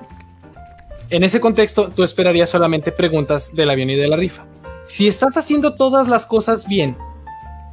en 1.10 1.24
ese 1.24 1.40
contexto, 1.40 1.90
tú 1.90 2.04
esperarías 2.04 2.50
solamente 2.50 2.92
preguntas 2.92 3.56
del 3.56 3.70
avión 3.70 3.90
y 3.90 3.96
de 3.96 4.08
la 4.08 4.18
rifa. 4.18 4.46
Si 4.86 5.08
estás 5.08 5.38
haciendo 5.38 5.76
todas 5.76 6.08
las 6.08 6.26
cosas 6.26 6.68
bien, 6.68 6.98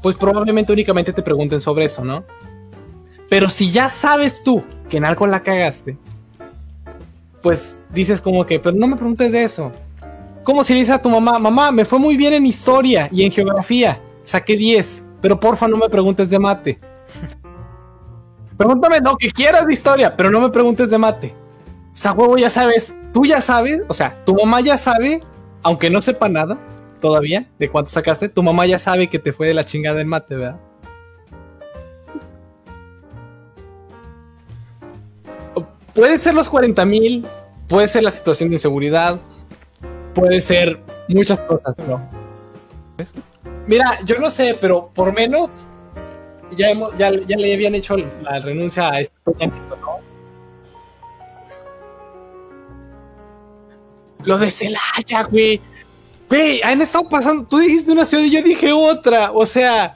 pues 0.02 0.16
probablemente 0.16 0.72
únicamente 0.72 1.12
te 1.12 1.22
pregunten 1.22 1.60
sobre 1.60 1.86
eso, 1.86 2.04
¿no? 2.04 2.24
Pero 3.28 3.48
si 3.48 3.70
ya 3.70 3.88
sabes 3.88 4.42
tú 4.42 4.62
que 4.88 4.98
en 4.98 5.04
algo 5.04 5.26
la 5.26 5.42
cagaste, 5.42 5.96
pues 7.42 7.80
dices 7.90 8.20
como 8.20 8.44
que, 8.46 8.58
pero 8.58 8.76
no 8.76 8.86
me 8.86 8.96
preguntes 8.96 9.32
de 9.32 9.44
eso. 9.44 9.72
Como 10.48 10.64
si 10.64 10.72
le 10.72 10.78
dices 10.78 10.94
a 10.94 11.02
tu 11.02 11.10
mamá, 11.10 11.38
mamá, 11.38 11.70
me 11.70 11.84
fue 11.84 11.98
muy 11.98 12.16
bien 12.16 12.32
en 12.32 12.46
historia 12.46 13.06
y 13.12 13.22
en 13.22 13.30
geografía, 13.30 14.00
saqué 14.22 14.56
10, 14.56 15.04
pero 15.20 15.38
porfa 15.38 15.68
no 15.68 15.76
me 15.76 15.90
preguntes 15.90 16.30
de 16.30 16.38
mate. 16.38 16.80
Pregúntame 18.56 18.98
lo 19.00 19.18
que 19.18 19.30
quieras 19.30 19.66
de 19.66 19.74
historia, 19.74 20.16
pero 20.16 20.30
no 20.30 20.40
me 20.40 20.48
preguntes 20.48 20.88
de 20.88 20.96
mate. 20.96 21.34
O 21.92 21.94
sea, 21.94 22.12
huevo, 22.12 22.38
ya 22.38 22.48
sabes, 22.48 22.96
tú 23.12 23.26
ya 23.26 23.42
sabes, 23.42 23.82
o 23.88 23.92
sea, 23.92 24.24
tu 24.24 24.34
mamá 24.36 24.62
ya 24.62 24.78
sabe, 24.78 25.22
aunque 25.62 25.90
no 25.90 26.00
sepa 26.00 26.30
nada 26.30 26.58
todavía 26.98 27.46
de 27.58 27.68
cuánto 27.68 27.90
sacaste, 27.90 28.30
tu 28.30 28.42
mamá 28.42 28.64
ya 28.64 28.78
sabe 28.78 29.10
que 29.10 29.18
te 29.18 29.34
fue 29.34 29.48
de 29.48 29.52
la 29.52 29.66
chingada 29.66 30.00
en 30.00 30.08
mate, 30.08 30.34
¿verdad? 30.34 30.60
Puede 35.94 36.18
ser 36.18 36.32
los 36.32 36.48
40 36.48 36.86
mil, 36.86 37.26
puede 37.68 37.86
ser 37.86 38.02
la 38.02 38.10
situación 38.10 38.48
de 38.48 38.54
inseguridad, 38.56 39.20
puede 40.18 40.40
ser 40.40 40.80
muchas 41.08 41.40
cosas, 41.42 41.74
¿no? 41.86 42.00
Mira, 43.66 43.98
yo 44.04 44.18
no 44.18 44.30
sé, 44.30 44.56
pero 44.60 44.90
por 44.92 45.12
menos 45.12 45.68
ya, 46.52 46.70
hemos, 46.70 46.96
ya, 46.96 47.10
ya 47.26 47.36
le 47.36 47.54
habían 47.54 47.74
hecho 47.74 47.96
la 47.96 48.40
renuncia 48.40 48.90
a 48.90 49.00
este 49.00 49.14
¿no? 49.26 49.98
Lo 54.24 54.38
de 54.38 54.50
Celaya, 54.50 55.22
güey. 55.30 55.60
Güey, 56.28 56.60
han 56.62 56.82
estado 56.82 57.08
pasando. 57.08 57.44
Tú 57.46 57.58
dijiste 57.58 57.92
una 57.92 58.04
ciudad 58.04 58.24
y 58.24 58.30
yo 58.30 58.42
dije 58.42 58.72
otra. 58.72 59.30
O 59.32 59.46
sea, 59.46 59.94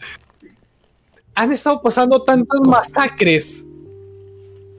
han 1.34 1.52
estado 1.52 1.82
pasando 1.82 2.22
tantas 2.22 2.60
masacres 2.60 3.66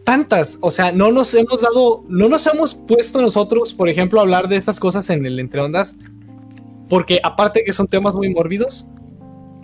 tantas, 0.03 0.57
o 0.61 0.71
sea, 0.71 0.91
no 0.91 1.11
nos 1.11 1.33
hemos 1.33 1.61
dado, 1.61 2.03
no 2.09 2.27
nos 2.27 2.45
hemos 2.47 2.73
puesto 2.75 3.21
nosotros, 3.21 3.73
por 3.73 3.89
ejemplo, 3.89 4.19
a 4.19 4.23
hablar 4.23 4.47
de 4.47 4.57
estas 4.57 4.79
cosas 4.79 5.09
en 5.09 5.25
el 5.25 5.39
Entre 5.39 5.61
Ondas, 5.61 5.95
porque 6.89 7.19
aparte 7.23 7.63
que 7.63 7.73
son 7.73 7.87
temas 7.87 8.13
muy 8.13 8.29
mórbidos, 8.29 8.85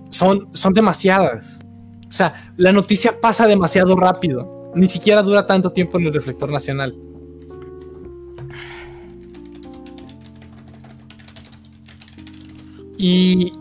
son, 0.09 0.49
son 0.53 0.73
demasiadas. 0.73 1.59
O 2.07 2.11
sea, 2.11 2.53
la 2.57 2.71
noticia 2.71 3.19
pasa 3.19 3.47
demasiado 3.47 3.95
rápido, 3.95 4.71
ni 4.75 4.87
siquiera 4.89 5.21
dura 5.21 5.45
tanto 5.45 5.71
tiempo 5.71 5.99
en 5.99 6.07
el 6.07 6.13
reflector 6.13 6.51
nacional. 6.51 6.95
Y 12.97 13.51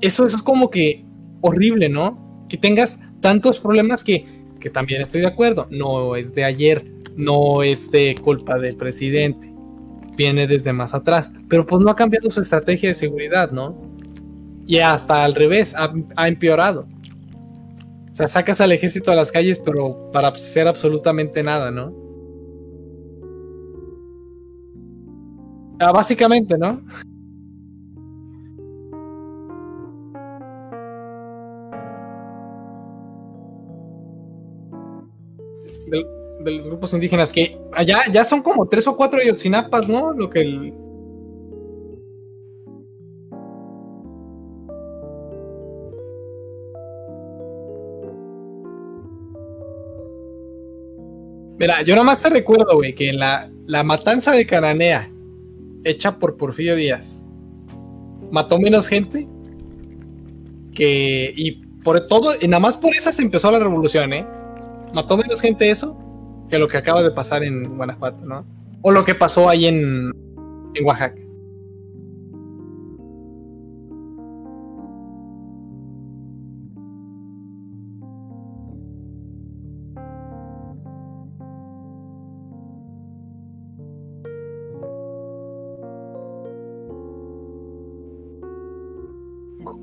eso, 0.00 0.26
eso 0.26 0.36
es 0.36 0.42
como 0.42 0.70
que 0.70 1.04
horrible, 1.40 1.88
¿no? 1.88 2.46
Que 2.48 2.56
tengas 2.56 2.98
tantos 3.20 3.60
problemas 3.60 4.02
que 4.02 4.39
que 4.60 4.70
también 4.70 5.02
estoy 5.02 5.22
de 5.22 5.26
acuerdo, 5.26 5.66
no 5.70 6.14
es 6.14 6.34
de 6.34 6.44
ayer, 6.44 6.84
no 7.16 7.62
es 7.62 7.90
de 7.90 8.14
culpa 8.22 8.58
del 8.58 8.76
presidente, 8.76 9.52
viene 10.16 10.46
desde 10.46 10.72
más 10.72 10.94
atrás, 10.94 11.30
pero 11.48 11.66
pues 11.66 11.82
no 11.82 11.90
ha 11.90 11.96
cambiado 11.96 12.30
su 12.30 12.40
estrategia 12.40 12.90
de 12.90 12.94
seguridad, 12.94 13.50
¿no? 13.50 13.76
Y 14.66 14.78
hasta 14.78 15.24
al 15.24 15.34
revés, 15.34 15.74
ha, 15.76 16.28
empeorado. 16.28 16.86
O 18.12 18.14
sea, 18.14 18.28
sacas 18.28 18.60
al 18.60 18.70
ejército 18.70 19.10
a 19.10 19.16
las 19.16 19.32
calles, 19.32 19.58
pero 19.58 20.10
para 20.12 20.28
hacer 20.28 20.68
absolutamente 20.68 21.42
nada, 21.42 21.70
¿no? 21.70 21.92
Ah, 25.80 25.92
básicamente, 25.92 26.58
¿no? 26.58 26.82
De, 36.44 36.50
los 36.50 36.66
grupos 36.66 36.92
indígenas, 36.92 37.32
que 37.32 37.58
allá 37.72 38.00
ya 38.12 38.24
son 38.24 38.42
como 38.42 38.66
tres 38.66 38.86
o 38.86 38.96
cuatro 38.96 39.20
yotzinapas, 39.22 39.88
¿no? 39.88 40.12
Lo 40.12 40.28
que 40.30 40.40
el... 40.40 40.74
Mira, 51.58 51.82
yo 51.82 51.94
nomás 51.94 52.22
te 52.22 52.30
recuerdo, 52.30 52.74
güey, 52.76 52.94
que 52.94 53.12
la, 53.12 53.50
la 53.66 53.84
matanza 53.84 54.32
de 54.32 54.46
Cananea, 54.46 55.10
hecha 55.84 56.18
por 56.18 56.36
Porfirio 56.38 56.74
Díaz, 56.74 57.26
mató 58.30 58.58
menos 58.58 58.88
gente 58.88 59.28
que... 60.74 61.32
Y 61.36 61.66
por 61.84 62.06
todo, 62.06 62.32
y 62.40 62.48
nada 62.48 62.60
más 62.60 62.76
por 62.76 62.94
esa 62.94 63.12
se 63.12 63.22
empezó 63.22 63.50
la 63.50 63.58
revolución, 63.58 64.12
¿eh? 64.12 64.26
mató 64.92 65.16
menos 65.16 65.40
gente 65.40 65.70
eso 65.70 65.96
que 66.50 66.58
lo 66.58 66.68
que 66.68 66.76
acaba 66.76 67.02
de 67.02 67.12
pasar 67.12 67.44
en 67.44 67.76
Guanajuato, 67.76 68.24
¿no? 68.26 68.44
O 68.82 68.90
lo 68.90 69.04
que 69.04 69.14
pasó 69.14 69.48
ahí 69.48 69.66
en, 69.66 70.10
en 70.74 70.84
Oaxaca. 70.84 71.20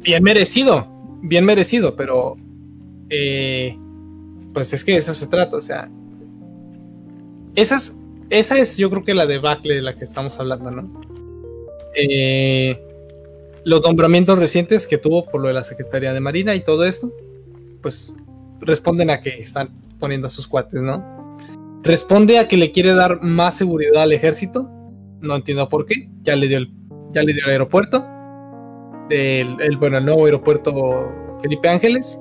Bien 0.04 0.24
merecido, 0.24 0.88
bien 1.22 1.44
merecido, 1.44 1.96
pero 1.98 2.38
eh, 3.10 3.78
pues 4.54 4.72
es 4.72 4.84
que 4.86 4.94
de 4.94 5.00
eso 5.00 5.14
se 5.14 5.28
trata, 5.28 5.58
o 5.58 5.62
sea, 5.62 5.90
esa 7.58 7.76
es, 7.76 7.96
esa 8.30 8.58
es 8.58 8.78
yo 8.78 8.90
creo 8.90 9.04
que 9.04 9.16
la 9.16 9.26
debacle 9.26 9.76
de 9.76 9.82
la 9.82 9.96
que 9.96 10.06
estamos 10.06 10.40
hablando, 10.40 10.70
¿no? 10.70 10.94
Eh, 11.96 12.80
los 13.66 13.82
nombramientos 13.82 14.38
recientes 14.38 14.86
que 14.86 15.00
tuvo 15.00 15.26
por 15.26 15.42
lo 15.42 15.48
de 15.48 15.56
la 15.56 15.64
Secretaría 15.64 16.14
de 16.14 16.20
Marina 16.20 16.54
y 16.54 16.64
todo 16.64 16.86
esto, 16.86 17.12
pues 17.82 18.14
responden 18.62 19.10
a 19.10 19.22
que 19.22 19.30
están 19.42 19.70
poniendo 20.00 20.28
a 20.28 20.30
sus 20.30 20.48
cuates, 20.48 20.80
¿no? 20.80 21.36
Responde 21.82 22.38
a 22.38 22.48
que 22.48 22.58
le 22.58 22.72
quiere 22.72 22.94
dar 22.94 23.24
más 23.24 23.58
seguridad 23.58 24.04
al 24.04 24.12
ejército. 24.12 24.70
No 25.22 25.36
entiendo 25.36 25.68
por 25.68 25.88
qué. 25.88 26.10
Ya 26.22 26.36
le 26.36 26.48
dio 26.48 26.60
el, 26.60 26.72
ya 27.10 27.24
le 27.24 27.34
dio 27.34 27.44
el 27.44 27.52
aeropuerto. 27.52 28.06
El, 29.10 29.78
bueno, 29.78 29.98
el 29.98 30.06
nuevo 30.06 30.26
aeropuerto 30.26 31.12
Felipe 31.42 31.70
Ángeles. 31.70 32.20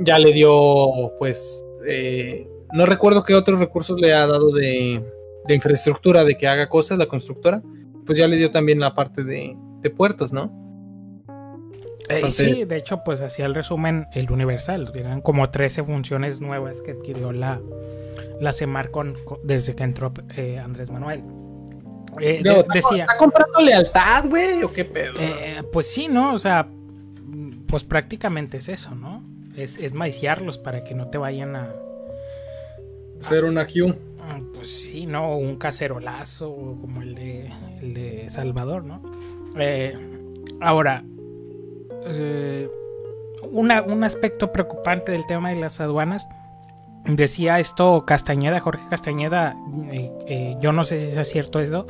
Ya 0.00 0.18
le 0.18 0.32
dio, 0.32 1.12
pues, 1.18 1.64
eh, 1.86 2.46
no 2.72 2.86
recuerdo 2.86 3.24
qué 3.24 3.34
otros 3.34 3.58
recursos 3.60 4.00
le 4.00 4.12
ha 4.12 4.26
dado 4.26 4.50
de, 4.52 5.02
de, 5.46 5.54
infraestructura, 5.54 6.24
de 6.24 6.36
que 6.36 6.46
haga 6.46 6.68
cosas 6.68 6.98
la 6.98 7.06
constructora. 7.06 7.62
Pues 8.06 8.18
ya 8.18 8.26
le 8.26 8.36
dio 8.36 8.50
también 8.50 8.80
la 8.80 8.94
parte 8.94 9.22
de, 9.24 9.56
de 9.80 9.90
puertos, 9.90 10.32
¿no? 10.32 10.50
Eh, 12.08 12.30
sí, 12.30 12.64
de 12.64 12.76
hecho, 12.76 13.02
pues 13.04 13.20
hacía 13.20 13.46
el 13.46 13.54
resumen 13.54 14.06
el 14.12 14.30
Universal. 14.30 14.90
Eran 14.94 15.20
como 15.20 15.50
13 15.50 15.84
funciones 15.84 16.40
nuevas 16.40 16.80
que 16.80 16.92
adquirió 16.92 17.32
la, 17.32 17.60
la 18.40 18.52
CEMAR 18.52 18.90
con, 18.90 19.16
desde 19.44 19.74
que 19.74 19.84
entró 19.84 20.12
eh, 20.36 20.58
Andrés 20.58 20.90
Manuel. 20.90 21.22
Eh, 22.20 22.42
decía, 22.72 23.04
¿Está 23.04 23.16
comprando 23.18 23.60
lealtad, 23.60 24.28
güey? 24.28 24.62
¿O 24.62 24.72
qué 24.72 24.84
pedo? 24.84 25.14
Pues 25.70 25.86
sí, 25.86 26.08
¿no? 26.08 26.32
O 26.32 26.38
sea, 26.38 26.68
pues 27.66 27.84
prácticamente 27.84 28.56
es 28.56 28.68
eso, 28.68 28.94
¿no? 28.94 29.22
Es, 29.54 29.76
es 29.76 29.92
maiciarlos 29.92 30.56
para 30.58 30.84
que 30.84 30.94
no 30.94 31.08
te 31.08 31.18
vayan 31.18 31.56
a. 31.56 31.74
Hacer 33.20 33.44
una 33.44 33.66
Q. 33.66 33.94
Ah, 34.20 34.38
pues 34.54 34.68
sí, 34.68 35.06
¿no? 35.06 35.36
Un 35.36 35.56
cacerolazo 35.56 36.76
como 36.80 37.02
el 37.02 37.14
de, 37.14 37.50
el 37.80 37.94
de 37.94 38.30
Salvador, 38.30 38.84
¿no? 38.84 39.02
ahora, 40.60 41.04
un 43.50 44.04
aspecto 44.04 44.52
preocupante 44.52 45.12
del 45.12 45.26
tema 45.26 45.48
de 45.48 45.56
las 45.56 45.80
aduanas 45.80 46.28
decía 47.16 47.58
esto 47.58 48.04
Castañeda, 48.06 48.60
Jorge 48.60 48.84
Castañeda, 48.88 49.56
eh, 49.90 50.12
eh, 50.26 50.56
yo 50.60 50.72
no 50.72 50.84
sé 50.84 51.00
si 51.00 51.18
es 51.18 51.28
cierto 51.28 51.60
eso, 51.60 51.86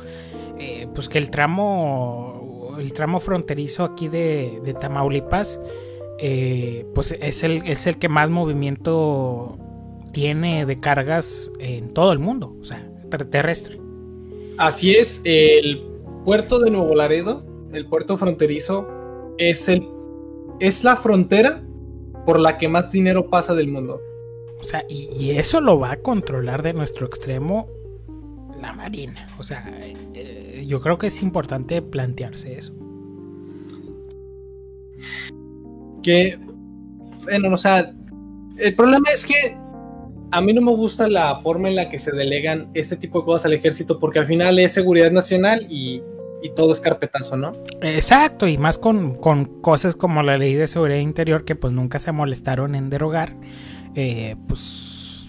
eh, 0.59 0.87
pues 0.95 1.09
que 1.09 1.19
el 1.19 1.31
tramo, 1.31 2.77
el 2.79 2.93
tramo 2.93 3.21
fronterizo 3.21 3.85
aquí 3.85 4.09
de, 4.09 4.77
Tamaulipas, 4.81 5.61
pues 6.95 7.17
es 7.21 7.43
el, 7.43 7.67
es 7.67 7.87
el 7.87 7.99
que 7.99 8.09
más 8.09 8.31
movimiento 8.31 9.59
tiene 10.13 10.67
de 10.67 10.77
cargas 10.77 11.51
en 11.59 11.93
todo 11.95 12.13
el 12.13 12.19
mundo, 12.19 12.57
o 12.61 12.65
sea, 12.65 12.87
terrestre. 13.31 13.81
Así 14.57 14.95
es, 14.95 15.23
el 15.25 15.83
puerto 16.25 16.59
de 16.59 16.71
Nuevo 16.71 16.95
Laredo, 16.95 17.45
el 17.73 17.87
puerto 17.87 18.19
fronterizo, 18.19 18.89
es 19.39 19.69
el 19.69 19.87
es 20.61 20.85
la 20.85 20.97
frontera 20.97 21.63
por 22.27 22.39
la 22.39 22.59
que 22.59 22.69
más 22.69 22.91
dinero 22.91 23.31
pasa 23.31 23.55
del 23.55 23.69
mundo. 23.69 24.01
O 24.61 24.63
sea, 24.63 24.85
y, 24.89 25.31
eso 25.31 25.61
lo 25.61 25.79
va 25.79 25.93
a 25.93 25.97
controlar 25.99 26.63
de 26.63 26.73
nuestro 26.73 27.07
extremo 27.07 27.69
la 28.61 28.73
Marina. 28.73 29.27
O 29.39 29.45
sea, 29.45 29.65
eh, 30.15 30.65
yo 30.67 30.81
creo 30.81 30.99
que 30.99 31.07
es 31.07 31.23
importante 31.23 31.81
plantearse 31.81 32.59
eso. 32.59 32.75
Que, 36.03 36.39
bueno, 37.25 37.55
o 37.55 37.57
sea, 37.57 37.95
el 38.57 38.75
problema 38.75 39.09
es 39.15 39.25
que 39.25 39.57
a 40.31 40.41
mí 40.41 40.53
no 40.53 40.61
me 40.61 40.73
gusta 40.73 41.09
la 41.09 41.41
forma 41.41 41.69
en 41.69 41.77
la 41.77 41.89
que 41.89 41.99
se 41.99 42.13
delegan 42.13 42.69
este 42.75 42.97
tipo 42.97 43.21
de 43.21 43.25
cosas 43.25 43.47
al 43.47 43.55
ejército 43.55 43.99
porque 43.99 44.19
al 44.19 44.27
final 44.27 44.59
es 44.59 44.73
seguridad 44.73 45.11
nacional 45.11 45.67
y, 45.71 46.03
y 46.43 46.51
todo 46.55 46.73
es 46.73 46.81
carpetazo, 46.81 47.37
¿no? 47.37 47.55
Exacto, 47.81 48.47
y 48.47 48.59
más 48.59 48.79
con, 48.79 49.15
con, 49.15 49.61
cosas 49.61 49.97
como 49.97 50.23
la 50.23 50.39
ley 50.39 50.55
de 50.55 50.69
seguridad 50.69 50.99
interior 50.99 51.45
que 51.45 51.55
pues 51.55 51.73
nunca 51.73 51.99
se 51.99 52.13
molestaron 52.13 52.75
en 52.75 52.91
derogar 52.91 53.35
eh, 53.95 54.37
pues, 54.47 55.29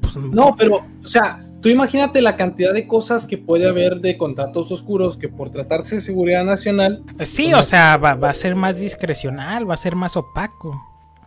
pues, 0.00 0.16
No, 0.16 0.54
pero, 0.56 0.76
o 0.76 1.08
sea, 1.08 1.44
tú 1.60 1.68
imagínate 1.68 2.20
la 2.20 2.36
cantidad 2.36 2.72
de 2.72 2.86
cosas 2.86 3.26
que 3.26 3.38
puede 3.38 3.68
haber 3.68 4.00
de 4.00 4.16
contratos 4.16 4.70
oscuros 4.70 5.16
que 5.16 5.28
por 5.28 5.50
tratarse 5.50 5.96
de 5.96 6.00
seguridad 6.00 6.44
nacional. 6.44 7.02
Sí, 7.24 7.48
pues, 7.50 7.60
o 7.60 7.62
sea, 7.64 7.96
va, 7.96 8.12
a 8.28 8.32
ser 8.32 8.54
más 8.54 8.78
discrecional, 8.78 9.68
va 9.68 9.74
a 9.74 9.78
ser 9.78 9.96
más 9.96 10.16
opaco. 10.16 10.80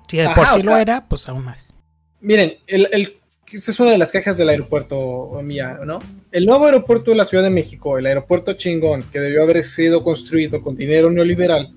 Si 0.07 0.17
de 0.17 0.29
por 0.29 0.47
sí 0.47 0.61
lo 0.61 0.77
era, 0.77 1.07
pues 1.07 1.27
aún 1.29 1.45
más. 1.45 1.73
Miren, 2.21 2.57
el, 2.67 3.17
es 3.51 3.79
una 3.79 3.91
de 3.91 3.97
las 3.97 4.11
cajas 4.11 4.37
del 4.37 4.49
aeropuerto 4.49 5.39
mía, 5.43 5.79
¿no? 5.85 5.99
El 6.31 6.45
nuevo 6.45 6.65
aeropuerto 6.65 7.11
de 7.11 7.17
la 7.17 7.25
Ciudad 7.25 7.43
de 7.43 7.49
México, 7.49 7.97
el 7.97 8.05
aeropuerto 8.05 8.53
chingón, 8.53 9.03
que 9.03 9.19
debió 9.19 9.43
haber 9.43 9.63
sido 9.63 10.03
construido 10.03 10.61
con 10.61 10.75
dinero 10.75 11.09
neoliberal, 11.09 11.73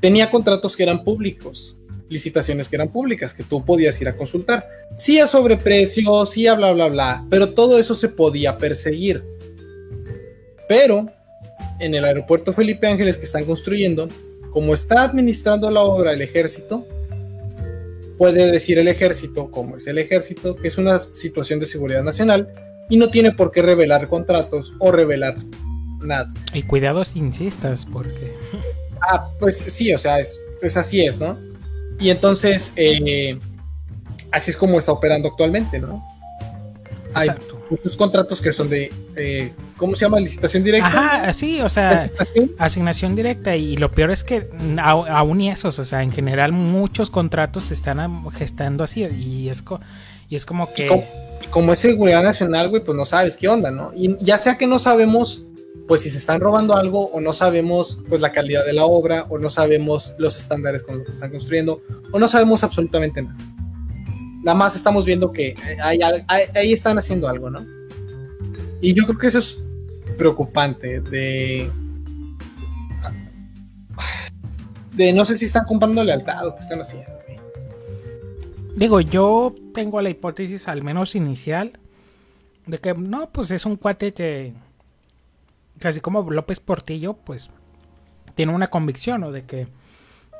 tenía 0.00 0.30
contratos 0.30 0.76
que 0.76 0.82
eran 0.82 1.04
públicos 1.04 1.78
licitaciones 2.08 2.68
que 2.68 2.76
eran 2.76 2.90
públicas, 2.90 3.34
que 3.34 3.44
tú 3.44 3.64
podías 3.64 4.00
ir 4.00 4.08
a 4.08 4.16
consultar. 4.16 4.66
Sí 4.96 5.18
a 5.18 5.26
sobreprecio, 5.26 6.26
sí 6.26 6.46
a 6.46 6.54
bla, 6.54 6.72
bla, 6.72 6.88
bla, 6.88 7.26
pero 7.30 7.52
todo 7.54 7.78
eso 7.78 7.94
se 7.94 8.08
podía 8.08 8.56
perseguir. 8.56 9.22
Pero 10.68 11.06
en 11.80 11.94
el 11.94 12.04
aeropuerto 12.04 12.52
Felipe 12.52 12.86
Ángeles 12.86 13.18
que 13.18 13.24
están 13.24 13.44
construyendo, 13.44 14.08
como 14.50 14.74
está 14.74 15.04
administrando 15.04 15.70
la 15.70 15.82
obra 15.82 16.12
el 16.12 16.22
ejército, 16.22 16.86
puede 18.18 18.50
decir 18.50 18.78
el 18.78 18.88
ejército, 18.88 19.50
como 19.50 19.76
es 19.76 19.86
el 19.86 19.98
ejército, 19.98 20.56
que 20.56 20.68
es 20.68 20.76
una 20.76 20.98
situación 20.98 21.60
de 21.60 21.66
seguridad 21.66 22.02
nacional 22.02 22.48
y 22.90 22.96
no 22.96 23.08
tiene 23.08 23.32
por 23.32 23.52
qué 23.52 23.62
revelar 23.62 24.08
contratos 24.08 24.74
o 24.80 24.90
revelar 24.90 25.36
nada. 26.00 26.32
Y 26.52 26.62
cuidados 26.64 27.16
insistas, 27.16 27.86
porque... 27.86 28.34
Ah, 29.00 29.30
pues 29.38 29.58
sí, 29.58 29.94
o 29.94 29.98
sea, 29.98 30.18
es, 30.18 30.38
pues 30.60 30.76
así 30.76 31.00
es, 31.00 31.20
¿no? 31.20 31.38
Y 32.00 32.10
entonces, 32.10 32.72
eh, 32.76 33.38
así 34.32 34.50
es 34.50 34.56
como 34.56 34.78
está 34.78 34.92
operando 34.92 35.28
actualmente, 35.28 35.78
¿no? 35.78 36.04
Hay 37.14 37.28
muchos 37.70 37.96
contratos 37.96 38.40
que 38.40 38.52
son 38.52 38.68
de, 38.68 38.92
eh, 39.16 39.52
¿cómo 39.76 39.94
se 39.94 40.04
llama? 40.04 40.20
Licitación 40.20 40.64
directa. 40.64 40.88
Ajá, 40.88 41.32
sí, 41.32 41.60
o 41.60 41.68
sea, 41.68 42.10
asignación 42.58 43.14
directa. 43.14 43.56
Y 43.56 43.76
lo 43.76 43.90
peor 43.90 44.10
es 44.10 44.24
que 44.24 44.48
aún 44.80 45.40
y 45.40 45.50
esos, 45.50 45.78
o 45.78 45.84
sea, 45.84 46.02
en 46.02 46.12
general 46.12 46.52
muchos 46.52 47.10
contratos 47.10 47.64
se 47.64 47.74
están 47.74 48.30
gestando 48.30 48.84
así. 48.84 49.04
Y 49.04 49.48
es, 49.48 49.64
y 50.28 50.36
es 50.36 50.46
como 50.46 50.72
que... 50.72 50.88
como, 50.88 51.04
como, 51.50 51.72
es 51.72 51.80
seguridad 51.80 52.22
nacional, 52.22 52.68
güey, 52.68 52.82
pues 52.84 52.96
no 52.96 53.04
sabes 53.04 53.36
qué 53.36 53.48
onda, 53.48 53.70
¿no? 53.70 53.92
Y 53.94 54.16
ya 54.24 54.38
sea 54.38 54.56
que 54.56 54.66
no 54.66 54.78
sabemos 54.78 55.42
pues 55.86 56.02
si 56.02 56.10
se 56.10 56.18
están 56.18 56.40
robando 56.40 56.76
algo 56.76 57.06
o 57.06 57.20
no 57.20 57.32
sabemos 57.32 57.98
pues 58.08 58.20
la 58.20 58.30
calidad 58.30 58.64
de 58.66 58.74
la 58.74 58.84
obra 58.84 59.24
o 59.30 59.38
no 59.38 59.48
sabemos 59.48 60.14
los 60.18 60.38
estándares 60.38 60.82
con 60.82 60.98
los 60.98 61.06
que 61.06 61.12
están 61.12 61.30
construyendo 61.30 61.80
o 62.12 62.18
no 62.18 62.28
sabemos 62.28 62.62
absolutamente 62.62 63.22
nada. 63.22 63.36
Nada 64.48 64.56
más 64.60 64.74
estamos 64.74 65.04
viendo 65.04 65.30
que 65.30 65.54
ahí, 65.82 66.72
están 66.72 66.96
haciendo 66.96 67.28
algo, 67.28 67.50
¿no? 67.50 67.66
Y 68.80 68.94
yo 68.94 69.04
creo 69.04 69.18
que 69.18 69.26
eso 69.26 69.40
es 69.40 69.58
preocupante 70.16 71.00
de... 71.00 71.70
De 74.92 75.12
no 75.12 75.26
sé 75.26 75.36
si 75.36 75.44
están 75.44 75.66
comprando 75.66 76.02
lealtad 76.02 76.46
o 76.46 76.54
qué 76.56 76.62
están 76.62 76.80
haciendo. 76.80 77.12
Digo, 78.74 79.02
yo 79.02 79.54
tengo 79.74 80.00
la 80.00 80.08
hipótesis 80.08 80.66
al 80.66 80.82
menos 80.82 81.14
inicial 81.14 81.78
de 82.64 82.78
que 82.78 82.94
no, 82.94 83.28
pues 83.28 83.50
es 83.50 83.66
un 83.66 83.76
cuate 83.76 84.14
que 84.14 84.54
casi 85.78 86.00
como 86.00 86.30
López 86.30 86.58
Portillo, 86.60 87.12
pues 87.12 87.50
tiene 88.34 88.54
una 88.54 88.68
convicción, 88.68 89.20
¿no? 89.20 89.30
De 89.30 89.44
que 89.44 89.68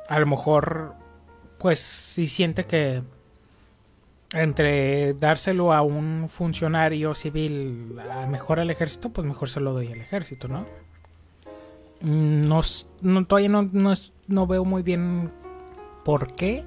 a 0.07 0.19
lo 0.19 0.25
mejor, 0.25 0.95
pues 1.59 1.79
si 1.79 2.27
siente 2.27 2.63
que 2.63 3.03
entre 4.33 5.13
dárselo 5.15 5.73
a 5.73 5.81
un 5.81 6.27
funcionario 6.29 7.15
civil 7.15 7.95
a 8.11 8.27
mejor 8.27 8.59
al 8.59 8.69
ejército, 8.69 9.09
pues 9.09 9.25
mejor 9.25 9.49
se 9.49 9.59
lo 9.59 9.73
doy 9.73 9.91
al 9.91 10.01
ejército, 10.01 10.47
¿no? 10.47 10.65
No, 12.01 12.61
todavía 13.25 13.49
no, 13.49 13.63
no, 13.63 13.93
no, 14.27 14.47
veo 14.47 14.63
muy 14.63 14.83
bien 14.83 15.31
por 16.05 16.35
qué. 16.35 16.63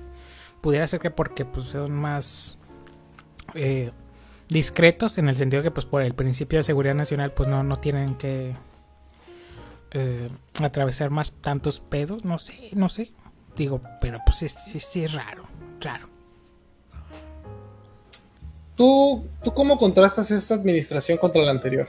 Pudiera 0.60 0.86
ser 0.86 1.01
que 1.01 1.10
porque 1.10 1.44
pues 1.44 1.66
son 1.66 1.93
más 1.93 2.59
eh, 3.55 3.93
discretos 4.48 5.18
en 5.18 5.28
el 5.28 5.36
sentido 5.36 5.62
que 5.62 5.70
pues 5.70 5.86
por 5.86 6.02
el 6.02 6.14
principio 6.14 6.59
de 6.59 6.62
seguridad 6.64 6.94
nacional 6.94 7.32
pues 7.32 7.48
no, 7.48 7.62
no 7.62 7.78
tienen 7.78 8.14
que 8.16 8.55
eh, 9.93 10.28
atravesar 10.60 11.10
más 11.10 11.32
tantos 11.32 11.80
pedos, 11.80 12.24
no 12.24 12.39
sé, 12.39 12.70
no 12.74 12.89
sé. 12.89 13.12
Digo, 13.56 13.80
pero 14.01 14.18
pues 14.24 14.36
sí, 14.36 14.48
sí, 14.48 15.05
es 15.05 15.12
raro, 15.12 15.44
raro. 15.80 16.11
¿Tú, 18.76 19.26
¿Tú 19.44 19.52
cómo 19.52 19.78
contrastas 19.78 20.30
esta 20.30 20.54
administración 20.54 21.18
contra 21.18 21.42
la 21.42 21.50
anterior? 21.50 21.88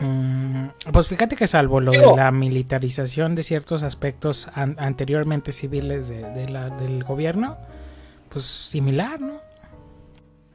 Mm, 0.00 0.68
pues 0.92 1.08
fíjate 1.08 1.36
que 1.36 1.46
salvo 1.46 1.78
lo 1.80 1.92
de 1.92 2.16
la 2.16 2.30
militarización 2.30 3.34
de 3.34 3.42
ciertos 3.42 3.82
aspectos 3.82 4.48
an- 4.54 4.76
anteriormente 4.78 5.52
civiles 5.52 6.08
de, 6.08 6.22
de 6.22 6.48
la- 6.48 6.70
del 6.70 7.04
gobierno, 7.04 7.58
pues 8.30 8.44
similar, 8.46 9.20
¿no? 9.20 9.34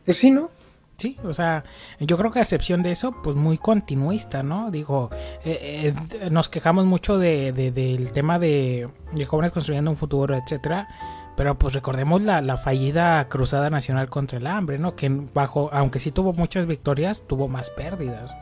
Pues 0.03 0.17
sí, 0.17 0.31
¿no? 0.31 0.49
Sí, 0.97 1.17
o 1.25 1.33
sea, 1.33 1.63
yo 1.99 2.17
creo 2.17 2.31
que 2.31 2.39
a 2.39 2.41
excepción 2.43 2.81
de 2.81 2.91
eso, 2.91 3.13
pues 3.21 3.35
muy 3.35 3.57
continuista, 3.57 4.43
¿no? 4.43 4.71
Digo, 4.71 5.09
eh, 5.43 5.93
eh, 6.21 6.29
nos 6.31 6.47
quejamos 6.49 6.85
mucho 6.85 7.17
de, 7.17 7.51
de- 7.51 7.71
del 7.71 8.11
tema 8.13 8.39
de, 8.39 8.89
de 9.11 9.25
jóvenes 9.25 9.51
construyendo 9.51 9.91
un 9.91 9.97
futuro, 9.97 10.35
etcétera, 10.35 10.87
pero 11.35 11.55
pues 11.57 11.73
recordemos 11.73 12.21
la, 12.21 12.41
la 12.41 12.57
fallida 12.57 13.27
cruzada 13.27 13.69
nacional 13.69 14.09
contra 14.09 14.37
el 14.37 14.47
hambre, 14.47 14.77
¿no? 14.77 14.95
Que 14.95 15.09
bajo, 15.33 15.69
aunque 15.73 15.99
sí 15.99 16.11
tuvo 16.11 16.33
muchas 16.33 16.65
victorias, 16.65 17.23
tuvo 17.27 17.47
más 17.47 17.69
pérdidas. 17.69 18.35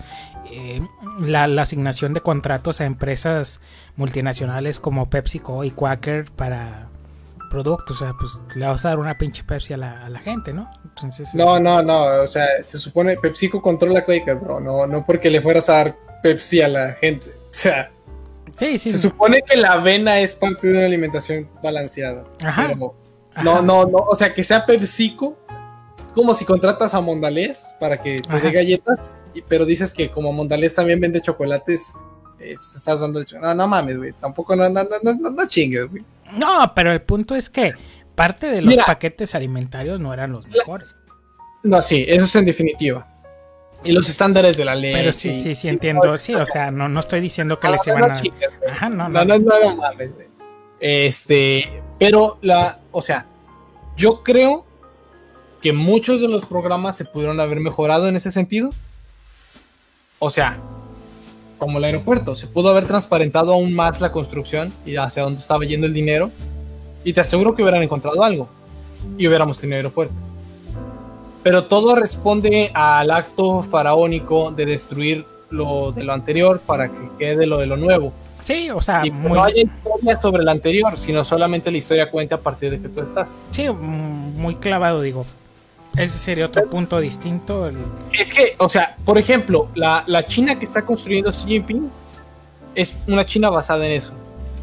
Eh, 0.52 0.82
la, 1.20 1.48
la 1.48 1.64
asignación 1.64 2.14
de 2.14 2.22
contratos 2.22 2.82
a 2.82 2.86
empresas 2.86 3.62
multinacionales 3.96 4.80
como 4.80 5.10
PepsiCo 5.10 5.64
y 5.64 5.72
Quaker 5.72 6.26
para 6.36 6.90
productos, 7.54 8.02
o 8.02 8.06
sea, 8.06 8.14
pues 8.20 8.40
le 8.56 8.66
vas 8.66 8.84
a 8.84 8.90
dar 8.90 8.98
una 8.98 9.16
pinche 9.16 9.44
Pepsi 9.44 9.74
a 9.74 9.78
la, 9.78 10.06
a 10.06 10.10
la 10.10 10.18
gente, 10.18 10.52
¿no? 10.52 10.72
Entonces, 10.84 11.36
No, 11.36 11.60
no, 11.60 11.84
no. 11.84 12.24
O 12.24 12.28
sea, 12.28 12.48
se 12.64 12.80
supone 12.80 13.16
PepsiCo 13.16 13.62
controla 13.62 14.04
Quaker, 14.04 14.36
bro. 14.38 14.60
No, 14.60 14.88
no 14.88 15.06
porque 15.06 15.30
le 15.30 15.40
fueras 15.40 15.70
a 15.70 15.74
dar 15.74 15.96
Pepsi 16.24 16.62
a 16.62 16.68
la 16.68 16.94
gente. 16.94 17.28
O 17.54 17.56
sea, 17.56 17.92
sí, 18.54 18.78
sí, 18.78 18.90
se 18.90 18.98
supone 18.98 19.42
que 19.48 19.58
la 19.58 19.74
avena 19.74 20.20
es 20.20 20.34
parte 20.34 20.68
de 20.68 20.78
una 20.78 20.86
alimentación 20.86 21.50
balanceada. 21.62 22.24
Ajá. 22.44 22.70
Pero 22.70 22.96
no, 23.44 23.62
no, 23.62 23.86
no. 23.86 23.98
O 23.98 24.16
sea, 24.16 24.34
que 24.34 24.44
sea 24.44 24.66
PepsiCo, 24.66 25.38
como 26.14 26.34
si 26.34 26.46
contratas 26.46 26.94
a 26.94 27.02
Mondalés 27.02 27.74
para 27.80 28.00
que 28.00 28.22
te 28.22 28.40
dé 28.40 28.52
galletas, 28.52 29.20
pero 29.48 29.66
dices 29.66 29.94
que 29.94 30.12
como 30.12 30.32
Mondalés 30.32 30.76
también 30.76 31.00
vende 31.00 31.22
chocolates, 31.22 31.94
eh, 32.40 32.54
pues 32.56 32.76
estás 32.76 33.00
dando 33.00 33.20
el 33.20 33.26
No, 33.42 33.56
no 33.56 33.68
mames, 33.68 33.98
güey. 33.98 34.14
Tampoco, 34.14 34.56
no, 34.56 34.70
no, 34.70 34.84
no, 34.84 35.14
no, 35.14 35.48
chingues, 35.48 35.90
güey. 35.90 36.04
No, 36.38 36.72
pero 36.76 36.92
el 36.92 37.02
punto 37.02 37.36
es 37.36 37.50
que 37.50 37.74
parte 38.16 38.48
de 38.48 38.62
los 38.62 38.70
Mira. 38.70 38.86
paquetes 38.86 39.34
alimentarios 39.34 40.00
no 40.00 40.14
eran 40.14 40.32
los 40.32 40.48
mejores. 40.48 40.96
No, 41.64 41.82
sí, 41.82 42.06
eso 42.08 42.26
es 42.26 42.36
en 42.36 42.46
definitiva. 42.46 43.08
Y 43.84 43.92
los 43.92 44.10
estándares 44.10 44.58
de 44.58 44.66
la 44.66 44.76
ley. 44.76 44.94
Pero 44.94 45.14
sí, 45.14 45.34
sí, 45.34 45.56
sí 45.56 45.68
entiendo. 45.68 46.18
Sí, 46.18 46.34
o 46.34 46.46
sea, 46.46 46.72
no, 46.72 46.88
no 46.88 47.00
estoy 47.00 47.20
diciendo 47.20 47.60
que 47.60 47.68
les 47.70 47.86
no, 47.86 47.94
iban 47.94 48.10
no 48.10 48.16
a. 48.16 48.72
Ajá, 48.72 48.90
no, 48.90 49.10
No, 49.10 49.26
no. 49.26 49.38
no, 49.38 49.60
no, 49.64 49.76
mames. 49.76 50.12
Este, 50.80 51.82
pero 51.98 52.38
la, 52.42 52.80
o 52.92 53.02
sea, 53.02 53.26
yo 53.96 54.24
creo 54.24 54.66
que 55.62 55.72
muchos 55.72 56.20
de 56.20 56.28
los 56.28 56.46
programas 56.46 56.98
se 56.98 57.06
pudieron 57.06 57.40
haber 57.40 57.60
mejorado 57.60 58.08
en 58.08 58.16
ese 58.16 58.32
sentido. 58.32 58.72
O 60.20 60.30
sea, 60.30 60.58
como 61.58 61.78
el 61.78 61.86
aeropuerto, 61.86 62.36
se 62.36 62.48
pudo 62.48 62.70
haber 62.70 62.86
transparentado 62.86 63.54
aún 63.54 63.74
más 63.74 64.02
la 64.02 64.12
construcción 64.12 64.74
y 64.86 64.98
hacia 64.98 65.24
dónde 65.24 65.40
estaba 65.40 65.64
yendo 65.64 65.88
el 65.88 65.94
dinero. 65.94 66.32
Y 67.06 67.14
te 67.14 67.22
aseguro 67.22 67.56
que 67.56 67.62
hubieran 67.62 67.84
encontrado 67.84 68.24
algo 68.24 68.50
y 69.18 69.28
hubiéramos 69.28 69.58
tenido 69.58 69.78
aeropuerto. 69.78 70.14
Pero 71.44 71.66
todo 71.66 71.96
responde 71.96 72.72
al 72.74 73.12
acto 73.12 73.62
faraónico 73.64 74.52
de 74.52 74.66
destruir 74.66 75.26
lo 75.50 75.92
de 75.92 76.04
lo 76.04 76.14
anterior 76.14 76.62
para 76.66 76.88
que 76.90 77.10
quede 77.20 77.46
lo 77.46 77.58
de 77.60 77.66
lo 77.68 77.78
nuevo. 77.78 78.14
Sí, 78.44 78.70
o 78.72 78.82
sea, 78.82 79.06
Y 79.06 79.12
muy, 79.12 79.34
no 79.34 79.44
haya 79.44 79.62
historia 79.62 80.20
sobre 80.20 80.44
la 80.44 80.52
anterior, 80.52 80.98
sino 80.98 81.24
solamente 81.24 81.70
la 81.72 81.78
historia 81.78 82.10
cuenta 82.12 82.36
a 82.36 82.40
partir 82.40 82.72
de 82.72 82.82
que 82.82 82.90
tú 82.90 83.02
estás. 83.02 83.40
sí, 83.52 83.70
mm, 83.70 84.38
muy 84.42 84.56
clavado, 84.56 85.02
digo. 85.02 85.26
Ese 85.96 86.18
sería 86.18 86.48
otro 86.48 86.68
punto 86.70 87.00
distinto. 87.00 87.68
el- 87.68 87.78
Es 88.20 88.34
que, 88.34 88.56
o 88.58 88.68
sea, 88.68 88.96
por 89.06 89.18
ejemplo, 89.18 89.68
la, 89.76 90.04
la 90.08 90.26
China 90.26 90.58
que 90.58 90.66
está 90.66 90.82
construyendo 90.84 91.32
Xi 91.32 91.46
Jinping 91.48 91.90
es 92.76 92.96
una 93.08 93.26
China 93.26 93.50
basada 93.52 93.86
en 93.86 93.92
eso. 93.94 94.12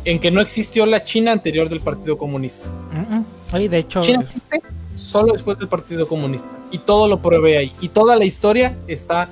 En 0.05 0.19
que 0.19 0.31
no 0.31 0.41
existió 0.41 0.87
la 0.87 1.05
China 1.05 1.31
anterior 1.33 1.69
del 1.69 1.81
Partido 1.81 2.19
Comunista. 2.19 2.69
Mm, 2.93 3.15
mm. 3.17 3.25
Oye, 3.55 3.69
de 3.69 3.79
hecho, 3.79 4.01
China 4.01 4.23
existe 4.23 4.61
solo 5.01 5.33
después 5.33 5.59
del 5.59 5.69
Partido 5.69 6.07
Comunista. 6.07 6.51
Y 6.71 6.79
todo 6.79 7.09
lo 7.09 7.21
provee 7.21 7.57
ahí. 7.57 7.73
Y 7.81 7.89
toda 7.89 8.17
la 8.17 8.25
historia 8.25 8.77
está 8.87 9.29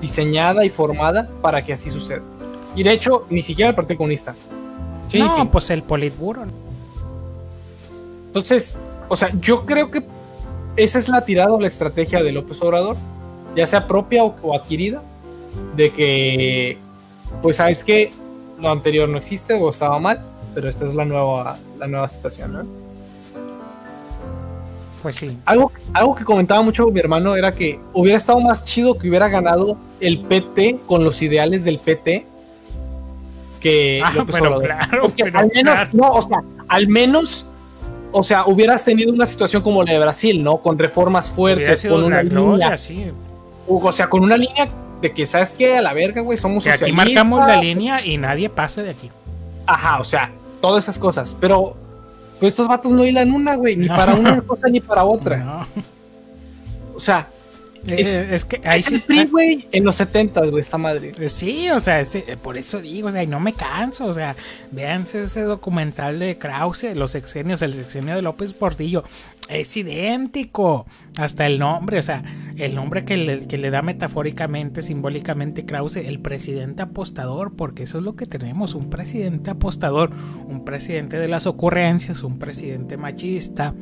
diseñada 0.00 0.64
y 0.64 0.70
formada 0.70 1.28
para 1.42 1.64
que 1.64 1.72
así 1.72 1.90
suceda. 1.90 2.22
Y 2.74 2.82
de 2.82 2.92
hecho, 2.92 3.26
ni 3.30 3.42
siquiera 3.42 3.70
el 3.70 3.74
Partido 3.74 3.98
Comunista. 3.98 4.34
No, 5.14 5.50
pues 5.50 5.70
el 5.70 5.82
Politburo. 5.82 6.44
Entonces, 8.26 8.76
o 9.08 9.16
sea, 9.16 9.30
yo 9.40 9.64
creo 9.64 9.90
que 9.90 10.04
esa 10.76 10.98
es 10.98 11.08
la 11.08 11.24
tirada 11.24 11.52
o 11.52 11.60
la 11.60 11.68
estrategia 11.68 12.22
de 12.22 12.32
López 12.32 12.60
Obrador, 12.60 12.96
ya 13.54 13.66
sea 13.66 13.86
propia 13.86 14.24
o, 14.24 14.36
o 14.42 14.54
adquirida, 14.54 15.02
de 15.74 15.92
que, 15.92 16.76
pues, 17.40 17.56
sabes 17.56 17.82
que 17.82 18.12
lo 18.58 18.70
anterior 18.70 19.08
no 19.08 19.16
existe 19.16 19.54
o 19.54 19.70
estaba 19.70 19.98
mal, 19.98 20.22
pero 20.54 20.68
esta 20.68 20.84
es 20.84 20.94
la 20.94 21.04
nueva, 21.04 21.56
la 21.78 21.86
nueva 21.86 22.08
situación, 22.08 22.52
¿no? 22.52 22.85
Pues 25.06 25.14
sí. 25.14 25.38
Algo, 25.44 25.70
algo 25.92 26.16
que 26.16 26.24
comentaba 26.24 26.62
mucho 26.62 26.88
mi 26.88 26.98
hermano 26.98 27.36
era 27.36 27.54
que 27.54 27.78
hubiera 27.92 28.18
estado 28.18 28.40
más 28.40 28.64
chido 28.64 28.98
que 28.98 29.08
hubiera 29.08 29.28
ganado 29.28 29.76
el 30.00 30.18
PT 30.22 30.80
con 30.84 31.04
los 31.04 31.22
ideales 31.22 31.62
del 31.62 31.78
PT 31.78 32.26
que 33.60 34.02
Ah, 34.04 34.10
López 34.12 34.34
pero 34.34 34.56
Obrador. 34.56 34.64
claro, 34.64 35.02
Porque 35.02 35.22
pero 35.26 35.38
al 35.38 35.50
menos, 35.54 35.74
claro. 35.76 35.90
no, 35.92 36.08
o 36.10 36.22
sea, 36.22 36.42
al 36.66 36.88
menos, 36.88 37.46
o 38.10 38.24
sea, 38.24 38.46
hubieras 38.46 38.84
tenido 38.84 39.12
una 39.12 39.26
situación 39.26 39.62
como 39.62 39.84
la 39.84 39.92
de 39.92 39.98
Brasil, 40.00 40.42
¿no? 40.42 40.56
Con 40.56 40.76
reformas 40.76 41.28
fuertes, 41.28 41.82
con 41.86 42.02
una 42.02 42.06
una 42.06 42.22
gloria, 42.24 42.64
línea, 42.64 42.76
sí. 42.76 43.06
o 43.68 43.92
sea, 43.92 44.08
con 44.08 44.24
una 44.24 44.36
línea 44.36 44.68
de 45.00 45.12
que, 45.12 45.24
¿sabes 45.24 45.52
qué? 45.52 45.76
A 45.78 45.82
la 45.82 45.92
verga, 45.92 46.20
güey, 46.20 46.36
somos 46.36 46.64
Que 46.64 46.70
aquí 46.70 46.90
marcamos 46.90 47.46
la 47.46 47.60
línea 47.60 48.04
y 48.04 48.18
nadie 48.18 48.48
pasa 48.48 48.82
de 48.82 48.90
aquí. 48.90 49.08
Ajá, 49.66 50.00
o 50.00 50.04
sea, 50.04 50.32
todas 50.60 50.82
esas 50.82 50.98
cosas, 50.98 51.36
pero 51.40 51.76
pues 52.40 52.52
estos 52.52 52.68
vatos 52.68 52.92
no 52.92 53.04
hilan 53.04 53.32
una, 53.32 53.54
güey, 53.56 53.76
ni 53.76 53.86
No. 53.86 53.96
para 53.96 54.14
una 54.14 54.40
cosa 54.42 54.68
ni 54.68 54.80
para 54.80 55.04
otra. 55.04 55.36
No. 55.38 55.66
O 56.94 57.00
sea, 57.00 57.28
Es, 57.86 58.08
Es- 58.08 58.32
es 58.32 58.44
que 58.44 58.60
ahí 58.64 58.80
es 58.80 58.86
sí. 58.86 58.96
el 58.96 59.02
PRI, 59.04 59.26
güey, 59.26 59.68
en 59.70 59.84
los 59.84 59.94
70, 59.94 60.40
güey, 60.46 60.58
esta 60.60 60.76
madre. 60.76 61.12
Eh, 61.20 61.28
Sí, 61.28 61.70
o 61.70 61.78
sea, 61.78 62.00
ese- 62.00 62.36
por 62.42 62.58
eso 62.58 62.80
digo, 62.80 63.06
o 63.06 63.12
sea, 63.12 63.22
y 63.22 63.28
no 63.28 63.38
me 63.38 63.52
canso, 63.52 64.06
o 64.06 64.12
sea, 64.12 64.34
vean 64.72 65.02
ese 65.04 65.42
documental 65.42 66.18
de 66.18 66.36
Krause, 66.36 66.96
los 66.96 67.12
sexenios, 67.12 67.62
el 67.62 67.74
sexenio 67.74 68.16
de 68.16 68.22
López 68.22 68.54
Portillo, 68.54 69.04
es 69.48 69.76
idéntico, 69.76 70.86
hasta 71.18 71.46
el 71.46 71.58
nombre, 71.58 71.98
o 71.98 72.02
sea, 72.02 72.22
el 72.56 72.74
nombre 72.74 73.04
que 73.04 73.16
le, 73.16 73.46
que 73.46 73.58
le 73.58 73.70
da 73.70 73.82
metafóricamente, 73.82 74.82
simbólicamente 74.82 75.64
Krause, 75.64 75.96
el 75.96 76.20
presidente 76.20 76.82
apostador, 76.82 77.54
porque 77.54 77.84
eso 77.84 77.98
es 77.98 78.04
lo 78.04 78.16
que 78.16 78.26
tenemos, 78.26 78.74
un 78.74 78.90
presidente 78.90 79.50
apostador, 79.50 80.10
un 80.46 80.64
presidente 80.64 81.18
de 81.18 81.28
las 81.28 81.46
ocurrencias, 81.46 82.22
un 82.22 82.38
presidente 82.38 82.96
machista, 82.96 83.74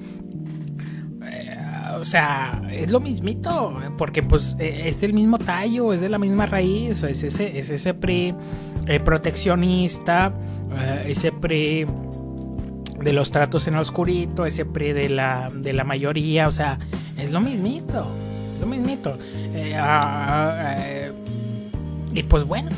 eh, 1.23 1.65
o 1.99 2.05
sea, 2.05 2.63
es 2.71 2.91
lo 2.91 3.01
mismito, 3.01 3.81
porque 3.97 4.23
pues 4.23 4.57
eh, 4.59 4.89
es 4.89 5.01
del 5.01 5.13
mismo 5.13 5.39
tallo, 5.39 5.93
es 5.93 6.01
de 6.01 6.09
la 6.09 6.19
misma 6.19 6.47
raíz, 6.47 7.03
es 7.03 7.23
ese, 7.23 7.59
es 7.59 7.71
ese 7.71 7.95
PRI 7.95 8.35
eh, 8.87 9.01
proteccionista, 9.01 10.35
eh, 10.77 11.05
ese 11.09 11.33
PRI 11.33 11.87
de 13.05 13.13
los 13.13 13.31
tratos 13.31 13.69
en 13.69 13.77
oscurito, 13.77 14.47
ese 14.47 14.65
PRI 14.65 14.93
de 14.95 15.09
la, 15.11 15.51
de 15.55 15.75
la 15.75 15.85
mayoría, 15.85 16.49
o 16.49 16.51
sea, 16.51 16.79
es 17.19 17.31
lo 17.31 17.41
mismito, 17.41 18.07
es 18.55 18.61
lo 18.61 18.67
mismito. 18.67 19.19
Eh, 19.55 19.77
ah, 19.79 20.75
eh, 20.79 21.13
y 22.15 22.23
pues 22.23 22.45
bueno, 22.45 22.71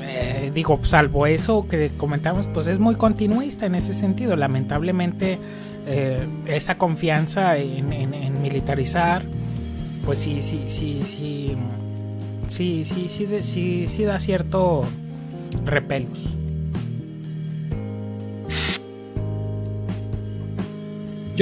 eh, 0.00 0.52
digo, 0.54 0.78
salvo 0.84 1.26
eso 1.26 1.66
que 1.68 1.90
comentamos, 1.96 2.46
pues 2.46 2.68
es 2.68 2.78
muy 2.78 2.94
continuista 2.94 3.66
en 3.66 3.74
ese 3.74 3.92
sentido. 3.92 4.36
Lamentablemente, 4.36 5.38
esa 6.46 6.78
confianza 6.78 7.56
en, 7.58 8.40
militarizar, 8.40 9.22
pues 10.04 10.20
sí, 10.20 10.40
sí, 10.42 10.66
sí, 10.68 11.00
sí, 11.04 11.56
sí, 12.50 12.84
sí, 12.84 13.08
sí, 13.08 13.26
de- 13.26 13.42
sí, 13.42 13.86
sí 13.88 14.04
da 14.04 14.20
cierto 14.20 14.82
repelos. 15.64 16.20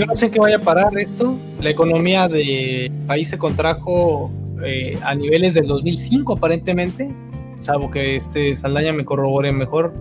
Yo 0.00 0.06
no 0.06 0.16
sé 0.16 0.30
qué 0.30 0.40
vaya 0.40 0.56
a 0.56 0.60
parar 0.60 0.98
esto. 0.98 1.36
La 1.60 1.68
economía 1.68 2.26
del 2.26 2.90
país 3.06 3.28
se 3.28 3.36
contrajo 3.36 4.30
eh, 4.64 4.98
a 5.02 5.14
niveles 5.14 5.52
del 5.52 5.66
2005 5.66 6.38
aparentemente, 6.38 7.14
salvo 7.60 7.90
que 7.90 8.16
este 8.16 8.56
Saldaña 8.56 8.94
me 8.94 9.04
corrobore 9.04 9.52
mejor. 9.52 9.92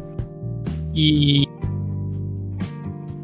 Y 0.93 1.49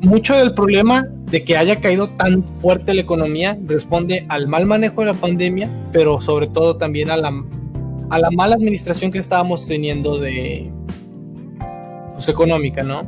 mucho 0.02 0.36
del 0.36 0.54
problema 0.54 1.08
de 1.32 1.46
que 1.46 1.56
haya 1.56 1.78
caído 1.78 2.10
tan 2.10 2.44
fuerte 2.44 2.94
la 2.94 3.04
economía 3.04 3.58
responde 3.66 4.26
al 4.28 4.50
mal 4.50 4.66
manejo 4.66 5.00
de 5.00 5.08
la 5.08 5.14
pandemia, 5.14 5.70
pero 5.94 6.20
sobre 6.20 6.48
todo 6.48 6.76
también 6.76 7.10
a 7.10 7.16
la, 7.16 7.32
a 8.10 8.20
la 8.20 8.32
mala 8.32 8.56
administración 8.56 9.14
que 9.14 9.20
estábamos 9.20 9.66
teniendo 9.66 10.20
de 10.20 10.70
pues, 12.16 12.28
económica, 12.28 12.84
¿no? 12.84 13.08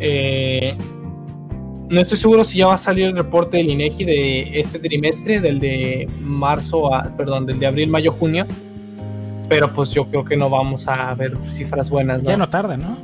Eh, 0.00 0.76
no 1.92 2.00
estoy 2.00 2.16
seguro 2.16 2.42
si 2.42 2.58
ya 2.58 2.66
va 2.68 2.74
a 2.74 2.78
salir 2.78 3.06
el 3.08 3.16
reporte 3.16 3.58
del 3.58 3.70
INEGI 3.70 4.04
de 4.04 4.60
este 4.60 4.78
trimestre, 4.78 5.40
del 5.40 5.58
de 5.58 6.08
marzo 6.22 6.92
a, 6.94 7.04
perdón, 7.16 7.46
del 7.46 7.58
de 7.58 7.66
abril, 7.66 7.88
mayo, 7.88 8.12
junio. 8.12 8.46
pero 9.48 9.68
pues 9.70 9.90
yo 9.90 10.06
creo 10.06 10.24
que 10.24 10.36
no 10.36 10.48
vamos 10.48 10.88
a 10.88 11.14
ver 11.14 11.36
cifras 11.50 11.90
buenas. 11.90 12.22
¿no? 12.22 12.30
Ya 12.30 12.36
no 12.36 12.48
tarda, 12.48 12.76
¿no? 12.76 12.96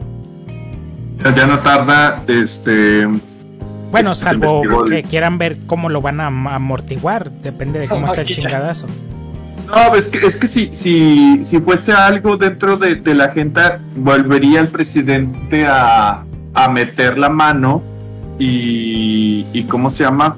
Ya, 1.22 1.34
ya 1.34 1.46
no 1.46 1.58
tarda, 1.60 2.22
este... 2.28 3.06
Bueno, 3.90 4.14
salvo 4.14 4.84
que 4.84 5.02
quieran 5.02 5.38
ver 5.38 5.56
cómo 5.66 5.88
lo 5.88 6.00
van 6.00 6.20
a 6.20 6.26
am- 6.26 6.46
amortiguar, 6.48 7.30
depende 7.30 7.80
de 7.80 7.88
cómo 7.88 8.06
está 8.08 8.20
el 8.22 8.28
chingadazo. 8.28 8.86
No, 9.66 9.94
es 9.94 10.08
que, 10.08 10.26
es 10.26 10.36
que 10.36 10.46
si, 10.46 10.70
si, 10.72 11.44
si 11.44 11.60
fuese 11.60 11.92
algo 11.92 12.38
dentro 12.38 12.78
de, 12.78 12.94
de 12.94 13.14
la 13.14 13.24
agenda, 13.24 13.80
volvería 13.96 14.60
el 14.60 14.68
presidente 14.68 15.66
a, 15.66 16.24
a 16.54 16.68
meter 16.70 17.18
la 17.18 17.28
mano 17.28 17.82
y, 18.38 19.46
y 19.52 19.64
¿cómo 19.64 19.90
se 19.90 20.04
llama? 20.04 20.36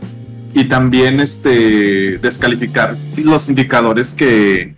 Y 0.52 0.64
también 0.64 1.20
este 1.20 2.18
descalificar 2.18 2.96
los 3.16 3.48
indicadores 3.48 4.12
que, 4.12 4.74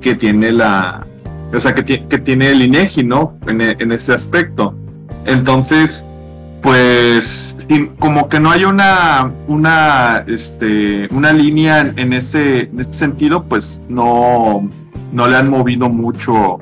que 0.00 0.14
tiene 0.14 0.52
la, 0.52 1.04
o 1.52 1.60
sea, 1.60 1.74
que, 1.74 1.84
que 1.84 2.18
tiene 2.18 2.50
el 2.50 2.62
INEGI, 2.62 3.04
¿no? 3.04 3.38
En, 3.46 3.60
e- 3.60 3.76
en 3.78 3.92
ese 3.92 4.12
aspecto. 4.12 4.74
Entonces, 5.24 6.04
pues 6.62 7.56
como 7.98 8.28
que 8.28 8.40
no 8.40 8.50
hay 8.50 8.64
una 8.64 9.32
una 9.46 10.24
este 10.26 11.08
una 11.12 11.32
línea 11.32 11.92
en 11.96 12.12
ese, 12.12 12.60
en 12.60 12.80
ese 12.80 12.92
sentido 12.92 13.44
pues 13.44 13.80
no 13.88 14.68
no 15.12 15.28
le 15.28 15.36
han 15.36 15.48
movido 15.48 15.88
mucho 15.88 16.58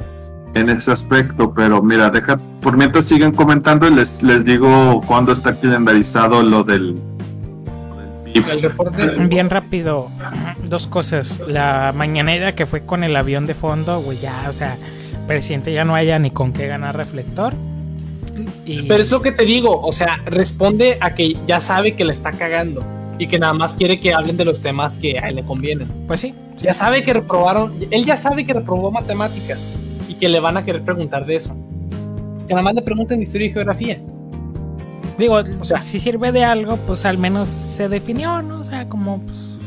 en 0.55 0.71
ese 0.71 0.93
aspecto 0.93 1.53
pero 1.55 1.83
mira 1.83 2.11
deja 2.11 2.39
por 2.63 2.77
mientras 2.77 3.07
siguen 3.07 3.33
comentando 3.33 3.89
y 3.89 3.95
les 3.95 4.23
les 4.23 4.45
digo 4.45 5.01
cuándo 5.07 5.33
está 5.33 5.55
calendarizado 5.59 6.43
lo 6.43 6.63
del, 6.65 6.95
lo 6.95 7.97
del 7.97 8.45
El 8.47 8.61
PIB. 8.61 8.63
reporte. 8.63 9.07
Bien 9.27 9.51
rápido, 9.51 10.11
dos 10.69 10.87
cosas. 10.87 11.41
La 11.47 11.93
mañanera 11.95 12.55
que 12.55 12.67
fue 12.67 12.85
con 12.85 13.05
el 13.05 13.15
avión 13.17 13.47
de 13.47 13.55
fondo, 13.55 14.01
güey, 14.01 14.19
ya, 14.19 14.47
o 14.49 14.53
sea, 14.53 14.77
presidente 15.27 15.73
ya 15.73 15.85
no 15.85 15.95
haya 15.95 16.19
ni 16.19 16.31
con 16.31 16.53
qué 16.53 16.67
ganar 16.67 16.97
reflector. 16.97 17.55
Y, 18.67 18.83
Pero 18.89 19.01
es 19.01 19.11
lo 19.13 19.23
que 19.23 19.31
te 19.33 19.45
digo, 19.45 19.81
o 19.81 19.93
sea, 19.93 20.21
responde 20.27 20.99
a 21.01 21.15
que 21.15 21.37
ya 21.47 21.61
sabe 21.61 21.95
que 21.95 22.05
le 22.05 22.13
está 22.13 22.33
cagando 22.33 22.83
y 23.19 23.29
que 23.29 23.39
nada 23.39 23.53
más 23.55 23.77
quiere 23.77 24.01
que 24.01 24.13
hablen 24.13 24.37
de 24.37 24.45
los 24.45 24.61
temas 24.61 24.99
que 24.99 25.19
a 25.19 25.29
él 25.29 25.37
le 25.37 25.45
convienen. 25.45 25.89
pues 26.09 26.21
sí, 26.21 26.35
Ya 26.57 26.75
sabe 26.75 27.05
que 27.05 27.13
reprobaron, 27.13 27.73
él 27.91 28.05
ya 28.05 28.17
sabe 28.17 28.45
que 28.45 28.53
reprobó 28.55 28.91
matemáticas 28.91 29.59
que 30.25 30.31
le 30.31 30.41
van 30.41 30.57
a 30.57 30.65
querer 30.65 30.83
preguntar 30.83 31.27
de 31.27 31.37
eso. 31.37 31.55
Que 32.49 32.55
nada 32.55 32.63
más 32.63 32.73
le 32.75 32.81
pregunten 32.81 33.21
historia 33.21 33.47
y 33.49 33.53
geografía. 33.53 34.01
digo, 35.19 35.35
O 35.61 35.65
sea- 35.67 35.83
si 35.83 36.01
sirve 36.01 36.33
de 36.33 36.43
algo, 36.45 36.79
pues 36.87 37.05
al 37.05 37.19
menos 37.19 37.47
se 37.49 37.91
definió, 37.91 38.41
¿no? 38.41 38.61
O 38.61 38.65
sea, 38.65 38.89
como, 38.89 39.21
pues, 39.21 39.59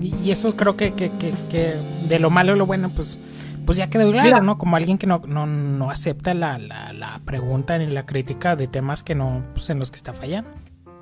y, 0.00 0.14
y 0.22 0.30
eso 0.30 0.54
creo 0.54 0.76
que, 0.76 0.92
que, 0.94 1.10
que, 1.18 1.32
que 1.50 1.74
de 2.08 2.18
lo 2.20 2.30
malo 2.30 2.52
a 2.52 2.54
lo 2.56 2.64
bueno, 2.64 2.92
pues, 2.94 3.18
pues 3.66 3.76
ya 3.76 3.90
quedó 3.90 4.08
claro, 4.12 4.24
Mira. 4.28 4.40
¿no? 4.40 4.56
Como 4.56 4.76
alguien 4.76 4.98
que 4.98 5.08
no, 5.08 5.20
no, 5.26 5.46
no 5.46 5.90
acepta 5.90 6.32
la, 6.32 6.58
la, 6.58 6.92
la 6.92 7.20
pregunta 7.24 7.76
ni 7.76 7.86
la 7.88 8.06
crítica 8.06 8.54
de 8.54 8.68
temas 8.68 9.02
que 9.02 9.16
no, 9.16 9.42
pues 9.54 9.68
en 9.70 9.80
los 9.80 9.90
que 9.90 9.96
está 9.96 10.12
fallando. 10.12 10.50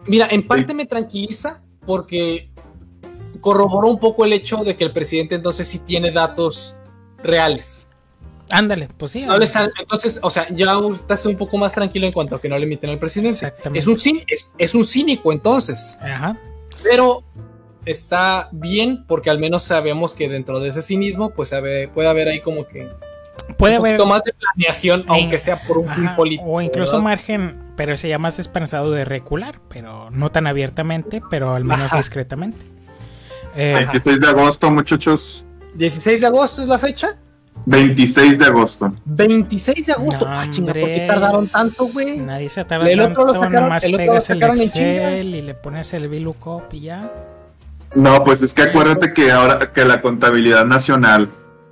Mira, 0.07 0.27
en 0.31 0.47
parte 0.49 0.73
me 0.73 0.87
tranquiliza 0.87 1.61
porque 1.85 2.51
corroboró 3.43 3.89
un 3.89 3.99
poco 3.99 4.25
el 4.25 4.33
hecho 4.33 4.57
de 4.65 4.75
que 4.75 4.85
el 4.85 4.93
presidente 4.95 5.35
entonces 5.35 5.69
sí 5.69 5.81
tiene 5.81 6.11
datos 6.13 6.77
reales. 7.23 7.87
Ándale, 8.51 8.89
pues 8.97 9.13
sí. 9.13 9.25
No 9.27 9.39
le 9.39 9.45
están- 9.45 9.71
entonces, 9.79 10.19
o 10.23 10.31
sea, 10.31 10.47
ya 10.51 10.77
estoy 11.09 11.33
un 11.33 11.39
poco 11.39 11.57
más 11.59 11.73
tranquilo 11.73 12.07
en 12.07 12.13
cuanto 12.13 12.37
a 12.37 12.41
que 12.41 12.49
no 12.49 12.59
le 12.59 12.65
emiten 12.65 12.91
al 12.91 12.99
presidente. 12.99 13.33
Exactamente. 13.47 13.79
Es 13.79 13.87
un, 13.87 14.23
es, 14.27 14.55
es 14.59 14.75
un 14.75 14.85
cínico 14.85 15.33
entonces, 15.33 15.99
Ajá. 16.01 16.37
pero 16.83 17.23
está 17.87 18.49
bien 18.53 19.05
porque 19.07 19.31
al 19.31 19.39
menos 19.39 19.63
sabemos 19.65 20.15
que 20.15 20.29
dentro 20.29 20.61
de 20.61 20.69
ese 20.71 20.83
cinismo 20.83 21.31
pues 21.31 21.49
sabe- 21.51 21.89
puede 21.89 22.09
haber 22.09 22.29
ahí 22.29 22.41
como 22.41 22.67
que 22.67 22.89
Puede 23.57 23.75
un 23.75 23.81
haber 23.81 23.97
poquito 23.97 24.07
más 24.09 24.23
de 24.25 24.33
planeación, 24.35 25.05
aunque 25.09 25.39
sea 25.39 25.61
por 25.67 25.79
un 25.79 25.89
fin 25.95 26.15
político. 26.15 26.49
o 26.49 26.61
incluso 26.61 26.93
¿verdad? 26.93 27.05
margen, 27.05 27.63
pero 27.77 27.97
sería 27.97 28.19
más 28.19 28.39
esperanzado 28.39 28.91
de 28.93 29.05
recular, 29.05 29.61
pero 29.69 30.11
no 30.11 30.31
tan 30.31 30.47
abiertamente, 30.47 31.21
pero 31.31 31.55
al 31.55 31.65
menos 31.65 31.87
Ajá. 31.87 31.97
discretamente. 31.97 32.59
Eh, 33.57 33.75
Ajá. 33.77 33.93
26 33.93 34.21
de 34.21 34.29
agosto 34.29 34.71
muchachos 34.71 35.45
16 35.75 36.21
de 36.21 36.27
agosto 36.27 36.63
es 36.63 36.69
la 36.69 36.79
fecha. 36.79 37.17
26 37.67 38.39
de 38.39 38.45
agosto 38.47 38.93
26 39.05 39.87
de 39.87 39.93
agosto. 39.93 40.27
no, 40.27 40.33
ah, 40.39 40.47
chinga, 40.49 40.73
¿por 40.73 40.85
qué 40.89 41.05
tardaron 41.07 41.47
tanto, 41.49 41.87
güey? 41.93 42.17
Nadie 42.19 42.49
se 42.49 42.65
tarda 42.65 42.89
El 42.91 43.01
otro 43.01 43.27
lo 43.27 43.33
tanto, 43.33 43.45
sacaron- 43.47 43.63
nomás 43.65 43.85
el 43.85 43.95
otro 43.95 44.07
lo 44.07 44.11
pegas 44.13 44.31
el 44.31 44.37
sacaron 44.39 44.57
en 44.57 44.63
Excel 44.63 45.35
y 45.35 45.43
le 45.43 45.55
pones 45.55 45.93
el 45.95 46.09
VLOOKUP 46.09 46.75
y 46.75 46.81
ya. 46.81 47.11
No, 47.95 48.23
pues 48.25 48.41
es 48.43 48.55
que 48.55 48.63
acuérdate 48.63 49.13
que 49.13 49.31
ahora 49.31 49.73
que 49.73 49.85
la 49.85 50.01
contabilidad 50.01 50.65
nacional 50.65 51.29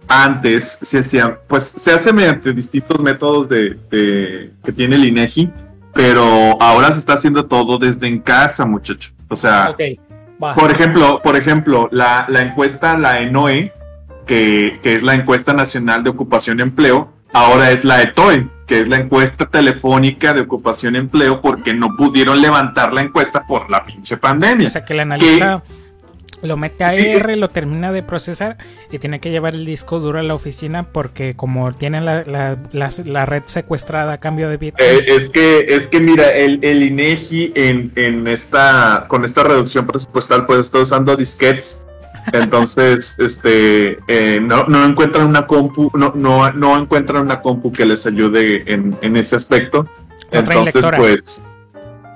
antes 0.08 0.78
se 0.82 0.98
hacía, 0.98 1.38
pues 1.46 1.64
se 1.76 1.92
hace 1.92 2.12
mediante 2.12 2.52
distintos 2.52 2.98
métodos 3.00 3.48
de, 3.48 3.78
de- 3.90 4.52
que 4.64 4.72
tiene 4.72 4.96
el 4.96 5.04
INEGI, 5.04 5.50
pero 5.94 6.60
ahora 6.60 6.92
se 6.92 6.98
está 6.98 7.14
haciendo 7.14 7.46
todo 7.46 7.78
desde 7.78 8.06
en 8.08 8.18
casa, 8.20 8.64
muchacho. 8.66 9.10
O 9.28 9.36
sea, 9.36 9.74
por 10.54 10.70
ejemplo, 10.70 11.20
por 11.22 11.36
ejemplo, 11.36 11.88
la, 11.92 12.24
la 12.28 12.42
encuesta, 12.42 12.96
la 12.96 13.20
ENOE, 13.20 13.72
que, 14.28 14.78
que 14.82 14.94
es 14.94 15.02
la 15.02 15.14
encuesta 15.16 15.52
nacional 15.52 16.04
de 16.04 16.10
ocupación 16.10 16.60
y 16.60 16.62
empleo, 16.62 17.12
ahora 17.32 17.72
es 17.72 17.82
la 17.84 18.00
ETOE, 18.02 18.46
que 18.68 18.80
es 18.82 18.88
la 18.88 18.98
encuesta 18.98 19.46
telefónica 19.46 20.32
de 20.34 20.42
ocupación 20.42 20.94
y 20.94 20.98
empleo, 20.98 21.40
porque 21.40 21.74
no 21.74 21.96
pudieron 21.96 22.40
levantar 22.40 22.92
la 22.92 23.00
encuesta 23.00 23.44
por 23.46 23.68
la 23.70 23.84
pinche 23.84 24.16
pandemia. 24.16 24.68
O 24.68 24.70
sea 24.70 24.84
que 24.84 24.92
el 24.92 25.00
analista 25.00 25.62
lo 26.40 26.56
mete 26.56 26.84
a 26.84 26.94
R, 26.94 27.34
lo 27.34 27.50
termina 27.50 27.90
de 27.90 28.04
procesar 28.04 28.58
y 28.92 28.98
tiene 29.00 29.18
que 29.18 29.30
llevar 29.32 29.54
el 29.56 29.64
disco 29.64 29.98
duro 29.98 30.20
a 30.20 30.22
la 30.22 30.34
oficina 30.34 30.84
porque 30.84 31.34
como 31.34 31.72
tienen 31.72 32.04
la, 32.04 32.22
la- 32.24 32.56
la- 32.70 32.90
la 33.06 33.26
red 33.26 33.42
secuestrada 33.46 34.12
a 34.12 34.18
cambio 34.18 34.48
de 34.48 34.56
bitcoin. 34.56 34.88
Eh, 34.88 35.00
es 35.08 35.30
que 35.30 35.66
es 35.68 35.88
que 35.88 35.98
mira 35.98 36.30
el, 36.32 36.60
el 36.62 36.84
INEGI 36.84 37.52
en, 37.56 37.90
en 37.96 38.28
esta 38.28 39.06
con 39.08 39.24
esta 39.24 39.42
reducción 39.42 39.84
presupuestal 39.88 40.46
pues 40.46 40.60
está 40.60 40.78
usando 40.78 41.16
disquetes 41.16 41.80
entonces 42.32 43.14
este 43.18 43.98
eh, 44.08 44.40
no, 44.40 44.64
no 44.64 44.84
encuentran 44.84 45.26
una 45.26 45.46
compu 45.46 45.90
no, 45.94 46.12
no 46.14 46.50
no 46.52 46.78
encuentran 46.78 47.22
una 47.22 47.40
compu 47.40 47.72
que 47.72 47.84
les 47.86 48.06
ayude 48.06 48.70
en, 48.72 48.96
en 49.02 49.16
ese 49.16 49.36
aspecto. 49.36 49.86
Entonces 50.30 50.82
pues 50.98 51.42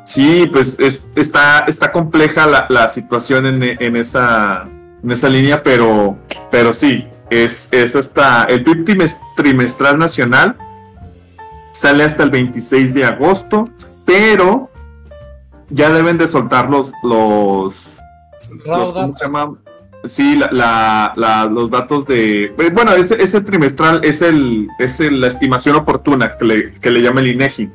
sí 0.05 0.49
pues 0.53 0.79
es- 0.81 1.05
está 1.17 1.61
está 1.61 1.93
compleja 1.93 2.47
la, 2.47 2.67
la 2.69 2.89
situación 2.89 3.47
en, 3.47 3.63
en 3.63 3.97
esa 3.97 4.69
en 5.03 5.11
esa 5.11 5.29
línea 5.29 5.63
pero 5.63 6.17
pero 6.51 6.73
sí 6.73 7.07
es 7.31 7.69
es 7.73 7.97
hasta 7.97 8.45
el 8.45 8.63
PIB 8.65 8.85
trimes- 8.85 9.21
trimestral 9.37 9.99
nacional. 9.99 10.57
Sale 11.73 12.05
hasta 12.05 12.23
el 12.25 12.31
26 12.31 12.93
de 12.93 13.07
agosto, 13.07 13.65
pero 14.05 14.71
ya 15.71 15.89
deben 15.91 16.19
de 16.19 16.29
soltar 16.29 16.69
los 16.69 16.93
los, 17.03 17.97
los- 18.67 18.93
¿cómo 18.93 19.17
se 19.17 19.25
llama? 19.25 19.55
Sí, 20.05 20.37
la, 20.37 20.49
la- 20.53 21.13
la- 21.17 21.45
los 21.47 21.71
datos 21.71 22.05
de 22.07 22.47
eh, 22.47 22.71
bueno, 22.75 22.93
ese, 22.95 23.23
ese 23.23 23.41
trimestral 23.41 24.01
es 24.03 24.21
el 24.23 24.67
es 24.79 24.99
el- 25.01 25.21
la 25.21 25.29
estimación 25.29 25.77
oportuna 25.77 26.37
que 26.37 26.45
le, 26.45 26.73
que 26.73 26.91
le 26.91 27.01
llama 27.03 27.21
el 27.21 27.29
INEGI. 27.29 27.71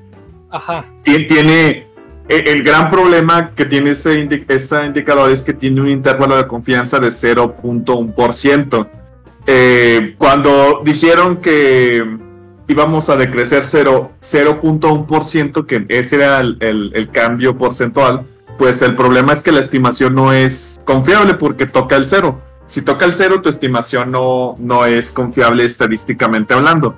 Ajá. 0.50 0.86
Tien- 1.04 1.28
Tiene 1.28 1.88
el, 2.28 2.48
el 2.48 2.64
gran 2.64 2.90
problema 2.90 3.52
que 3.56 3.64
tiene 3.66 3.92
ese, 3.92 4.26
indi- 4.28 4.44
ese 4.50 4.86
indicador 4.86 5.32
es 5.32 5.42
que 5.42 5.54
tiene 5.54 5.80
un 5.82 5.88
intervalo 5.88 6.36
de 6.36 6.46
confianza 6.48 7.00
de 7.00 7.08
0.1%. 7.12 8.88
Eh, 9.50 10.16
cuando 10.18 10.82
dijeron 10.84 11.38
que 11.38 12.04
íbamos 12.68 13.10
a 13.10 13.16
decrecer 13.16 13.64
0 13.64 14.12
0.1%, 14.22 15.66
que 15.66 15.86
ese 15.88 16.18
era 16.18 16.42
el- 16.42 16.58
el 16.94 17.10
cambio 17.12 17.58
porcentual, 17.58 18.26
pues 18.58 18.82
el 18.82 18.96
problema 18.96 19.34
es 19.34 19.42
que 19.42 19.52
la 19.52 19.60
estimación 19.60 20.16
no 20.16 20.34
es 20.34 20.80
confiable 20.86 21.36
porque 21.36 21.66
toca 21.66 21.96
el 21.96 22.06
cero. 22.06 22.42
Si 22.68 22.82
toca 22.82 23.06
el 23.06 23.16
cero, 23.16 23.42
tu 23.42 23.50
estimación 23.50 24.12
no, 24.12 24.56
no 24.60 24.86
es 24.86 25.12
confiable 25.12 25.64
estadísticamente 25.64 26.54
hablando. 26.54 26.96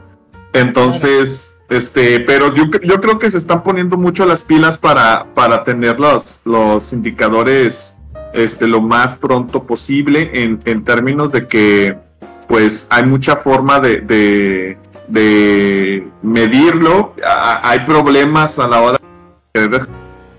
Entonces, 0.53 1.53
este, 1.69 2.22
pero 2.22 2.53
yo, 2.53 2.65
yo 2.84 2.99
creo 2.99 3.19
que 3.19 3.30
se 3.30 3.38
están 3.38 3.61
poniendo 3.61 3.98
mucho 3.98 4.26
las 4.26 4.44
pilas 4.44 4.77
para, 4.77 5.27
para 5.36 5.64
tener 5.64 5.99
los, 5.99 6.40
los 6.44 6.91
indicadores 6.91 7.95
este, 8.34 8.68
lo 8.68 8.81
más 8.81 9.15
pronto 9.15 9.64
posible 9.64 10.31
en, 10.34 10.60
en 10.65 10.84
términos 10.84 11.31
de 11.31 11.48
que 11.48 11.98
pues 12.48 12.88
hay 12.90 13.06
mucha 13.06 13.36
forma 13.36 13.80
de, 13.80 13.98
de, 14.02 14.77
de 15.07 16.07
medirlo. 16.23 17.14
Hay 17.61 17.81
problemas 17.81 18.57
a 18.57 18.68
la 18.68 18.81
hora 18.81 18.99
de 19.53 19.81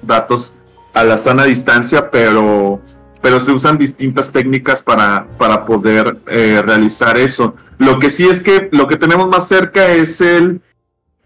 datos 0.02 0.52
a 0.94 1.04
la 1.04 1.18
sana 1.18 1.44
distancia, 1.44 2.10
pero, 2.10 2.80
pero 3.22 3.40
se 3.40 3.52
usan 3.52 3.78
distintas 3.78 4.32
técnicas 4.32 4.82
para, 4.82 5.26
para 5.38 5.66
poder 5.66 6.18
eh, 6.28 6.62
realizar 6.64 7.16
eso. 7.16 7.54
Lo 7.78 7.98
que 7.98 8.10
sí 8.10 8.28
es 8.28 8.42
que 8.42 8.68
lo 8.72 8.86
que 8.86 8.96
tenemos 8.96 9.28
más 9.28 9.48
cerca 9.48 9.88
es 9.88 10.20
el, 10.20 10.60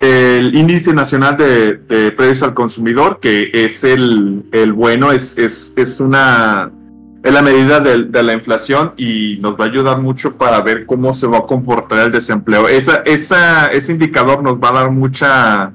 el 0.01 0.55
índice 0.55 0.93
nacional 0.93 1.37
de, 1.37 1.75
de 1.75 2.13
precios 2.13 2.43
al 2.43 2.55
consumidor, 2.55 3.21
que 3.21 3.51
es 3.53 3.85
el, 3.85 4.45
el 4.53 4.73
bueno, 4.73 5.13
es, 5.13 5.37
es, 5.39 5.73
es 5.77 6.01
una 6.01 6.71
es 7.25 7.33
la 7.33 7.41
medida 7.41 7.81
de, 7.81 8.05
de, 8.05 8.23
la 8.23 8.35
inflación 8.35 8.93
y 8.99 9.39
nos 9.41 9.59
va 9.59 9.65
a 9.65 9.69
ayudar 9.69 9.99
mucho 9.99 10.37
para 10.37 10.61
ver 10.61 10.85
cómo 10.85 11.15
se 11.15 11.27
va 11.27 11.39
a 11.39 11.47
comportar 11.47 12.01
el 12.01 12.13
desempleo. 12.13 12.69
Esa, 12.69 12.99
esa, 13.07 13.69
ese 13.69 13.93
indicador 13.93 14.43
nos 14.43 14.59
va 14.59 14.69
a 14.69 14.73
dar 14.73 14.91
mucha, 14.91 15.73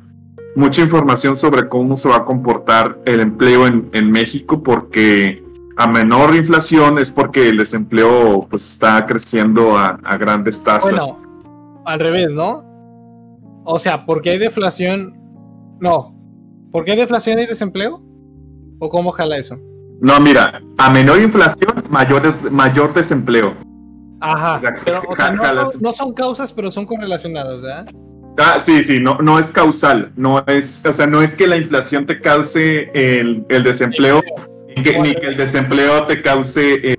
mucha 0.60 0.82
información 0.82 1.38
sobre 1.38 1.68
cómo 1.68 1.98
se 1.98 2.10
va 2.10 2.18
a 2.18 2.26
comportar 2.26 3.00
el 3.06 3.22
empleo 3.22 3.66
en, 3.66 3.90
en 3.94 4.12
México, 4.12 4.62
porque 4.62 5.44
a 5.78 5.88
menor 5.88 6.36
inflación 6.36 7.00
es 7.00 7.10
porque 7.10 7.50
el 7.50 7.58
desempleo 7.58 8.46
pues 8.50 8.68
está 8.68 9.06
creciendo 9.06 9.78
a, 9.78 10.00
a 10.04 10.18
grandes 10.18 10.62
tasas. 10.64 10.92
Bueno, 10.92 11.82
al 11.86 12.00
revés, 12.00 12.34
¿no? 12.34 12.64
O 13.64 13.80
sea, 13.80 14.06
porque 14.06 14.32
hay 14.32 14.38
deflación. 14.38 15.16
No. 15.80 16.16
¿Por 16.72 16.90
hay 16.90 16.98
deflación 16.98 17.40
y 17.40 17.46
desempleo? 17.46 18.02
¿O 18.80 18.90
cómo 18.90 19.12
jala 19.12 19.38
eso? 19.38 19.58
No, 20.02 20.20
mira, 20.20 20.62
a 20.78 20.90
menor 20.90 21.22
inflación, 21.22 21.84
mayor, 21.90 22.52
mayor 22.52 22.94
desempleo. 22.94 23.54
Ajá, 24.22 24.60
pero 24.84 25.02
o 25.08 25.16
sea, 25.16 25.32
no, 25.80 25.92
son 25.92 26.14
causas, 26.14 26.52
pero 26.52 26.72
son 26.72 26.86
correlacionadas, 26.86 27.62
¿verdad? 27.62 27.88
Ah, 28.40 28.58
sí, 28.60 28.84
sí, 28.84 29.00
no, 29.00 29.18
no 29.22 29.38
es 29.38 29.52
causal, 29.52 30.14
no 30.16 30.44
es, 30.48 30.82
o 30.86 30.94
sea, 30.94 31.06
no 31.06 31.22
es 31.22 31.34
que 31.34 31.46
la 31.46 31.58
inflación 31.58 32.06
te 32.06 32.22
cause 32.22 32.90
el, 32.94 33.46
el 33.50 33.64
desempleo, 33.64 34.24
ni 34.76 34.82
que, 34.82 35.00
ni 35.00 35.14
que, 35.14 35.28
el 35.28 35.38
desempleo 35.38 36.06
te 36.06 36.22
cause 36.22 36.96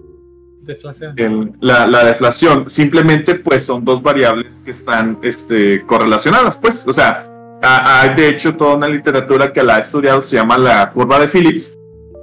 deflación. 0.60 1.56
la, 1.60 1.86
la, 1.86 2.04
deflación, 2.04 2.68
simplemente 2.68 3.36
pues 3.36 3.64
son 3.64 3.86
dos 3.86 4.02
variables 4.02 4.60
que 4.64 4.70
están 4.70 5.18
este, 5.22 5.84
correlacionadas, 5.86 6.58
pues, 6.58 6.86
o 6.86 6.92
sea, 6.92 7.26
hay 7.62 8.14
de 8.14 8.28
hecho 8.28 8.54
toda 8.56 8.76
una 8.76 8.88
literatura 8.88 9.52
que 9.52 9.62
la 9.62 9.76
ha 9.76 9.78
estudiado, 9.78 10.20
se 10.20 10.36
llama 10.36 10.58
la 10.58 10.90
curva 10.92 11.18
de 11.18 11.28
Phillips, 11.28 11.74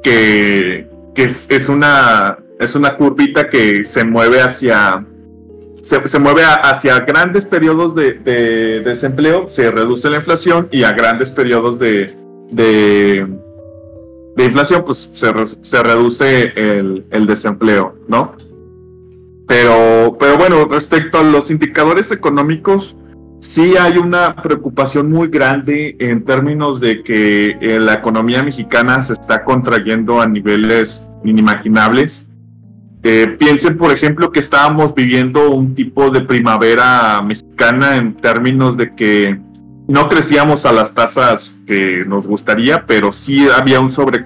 que, 0.04 0.88
es, 1.16 1.70
una, 1.70 2.38
es 2.60 2.76
una 2.76 2.96
curvita 2.96 3.50
que 3.50 3.84
se 3.84 4.04
mueve 4.04 4.42
hacia, 4.42 5.06
se, 5.88 6.20
mueve 6.20 6.44
hacia 6.44 7.00
grandes 7.00 7.46
periodos 7.46 7.96
de, 7.96 8.82
desempleo, 8.84 9.48
se 9.48 9.72
reduce 9.72 10.10
la 10.10 10.18
inflación 10.18 10.68
y 10.72 10.84
a 10.84 10.92
grandes 10.92 11.32
periodos 11.32 11.80
de, 11.80 12.16
de, 12.52 13.28
inflación, 14.38 14.84
pues 14.86 15.10
se, 15.14 15.84
reduce 15.84 16.54
el, 16.56 17.06
el, 17.10 17.26
desempleo, 17.26 17.96
¿no? 18.08 18.34
Pero, 19.48 20.18
pero 20.20 20.38
bueno, 20.38 20.66
respecto 20.66 21.20
a 21.20 21.24
los 21.24 21.50
indicadores 21.50 22.12
económicos, 22.12 22.96
sí 23.40 23.76
hay 23.78 23.98
una 23.98 24.36
preocupación 24.36 25.10
muy 25.10 25.30
grande 25.30 25.96
en 26.00 26.26
términos 26.26 26.82
de 26.82 27.02
que 27.02 27.58
eh, 27.62 27.80
la 27.80 27.96
economía 27.96 28.44
mexicana 28.44 29.02
se 29.04 29.14
está 29.14 29.46
contrayendo 29.46 30.20
a 30.20 30.28
niveles 30.28 31.04
inimaginables. 31.24 32.27
Eh, 33.10 33.38
piensen, 33.40 33.78
por 33.78 33.94
ejemplo, 33.94 34.34
que 34.34 34.42
estábamos 34.42 34.94
viviendo 34.94 35.50
un 35.50 35.74
tipo 35.74 36.10
de 36.10 36.20
primavera 36.20 37.22
mexicana 37.22 37.96
en 37.96 38.16
términos 38.16 38.76
de 38.76 38.94
que 38.96 39.40
no 39.88 40.10
crecíamos 40.10 40.66
a 40.66 40.74
las 40.74 40.94
tasas 40.94 41.56
que 41.66 42.04
nos 42.06 42.28
gustaría, 42.28 42.86
pero 42.86 43.14
sí 43.14 43.48
había 43.48 43.80
un 43.80 43.94
sobre 43.94 44.22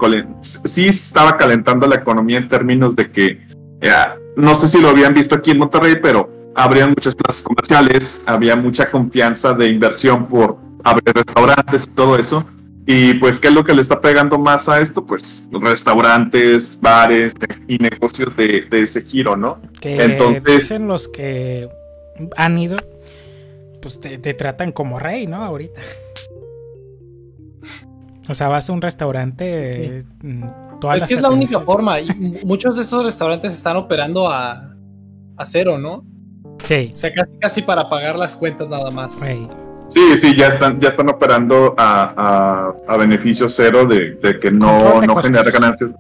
sí 0.64 0.88
estaba 0.88 1.38
calentando 1.38 1.86
la 1.86 1.98
economía 1.98 2.40
en 2.40 2.50
términos 2.50 2.96
de 2.96 3.12
que 3.12 3.46
eh, 3.82 3.92
no 4.36 4.56
sé 4.56 4.68
si 4.68 4.82
lo 4.82 4.90
habían 4.90 5.14
visto 5.14 5.36
aquí 5.36 5.52
en 5.52 5.60
Monterrey, 5.60 6.00
pero 6.02 6.32
habrían 6.56 6.90
muchas 6.90 7.14
plazas 7.14 7.44
comerciales, 7.44 8.20
había 8.26 8.56
mucha 8.56 8.90
confianza 8.90 9.54
de 9.54 9.70
inversión 9.70 10.26
por 10.26 10.58
abrir 10.84 11.14
restaurantes 11.14 11.84
y 11.84 11.96
todo 11.96 12.18
eso. 12.18 12.44
Y 12.94 13.14
pues, 13.14 13.40
¿qué 13.40 13.48
es 13.48 13.54
lo 13.54 13.64
que 13.64 13.74
le 13.74 13.82
está 13.82 14.02
pegando 14.02 14.38
más 14.38 14.68
a 14.68 14.82
esto? 14.82 15.06
Pues 15.06 15.44
restaurantes, 15.50 16.78
bares 16.82 17.34
y 17.68 17.78
negocios 17.78 18.36
de, 18.36 18.68
ese 18.70 19.02
giro, 19.02 19.38
¿no? 19.38 19.62
Que 19.80 20.04
Entonces, 20.04 20.44
dicen 20.44 20.88
los 20.88 21.08
que 21.08 21.70
han 22.36 22.58
ido, 22.58 22.76
pues 23.82 23.98
te, 24.00 24.34
tratan 24.34 24.74
como 24.74 25.00
rey, 25.00 25.26
¿no? 25.26 25.42
Ahorita. 25.42 25.80
O 28.28 28.36
sea, 28.36 28.50
vas 28.50 28.70
a 28.70 28.74
un 28.74 28.82
restaurante. 28.82 30.04
Mm, 30.22 30.44
es 30.96 31.08
que 31.08 31.14
es 31.14 31.22
la 31.22 31.30
única 31.30 31.62
forma. 31.62 32.00
Y 32.02 32.40
muchos 32.46 32.76
de 32.76 32.84
esos 32.84 33.06
restaurantes 33.06 33.54
están 33.54 33.78
operando 33.78 34.30
a, 34.30 34.76
a 35.38 35.46
cero, 35.46 35.78
¿no? 35.78 36.06
Sí. 36.66 36.92
O 36.94 36.96
sea, 36.96 37.14
casi, 37.14 37.38
casi 37.40 37.62
para 37.62 37.90
pagar 37.90 38.18
las 38.18 38.36
cuentas 38.36 38.68
nada 38.68 38.92
más. 38.92 39.20
Sí, 39.92 40.18
sí, 40.18 40.36
ya 40.36 40.48
están, 40.48 40.80
ya 40.80 40.90
están 40.90 41.10
operando 41.10 41.76
a, 41.78 42.74
a, 42.88 42.98
beneficio 42.98 43.50
cero 43.50 43.86
de, 43.86 44.40
que 44.40 44.50
no, 44.50 45.02
no 45.02 45.16
genera 45.18 45.52
ganancias. 45.52 45.92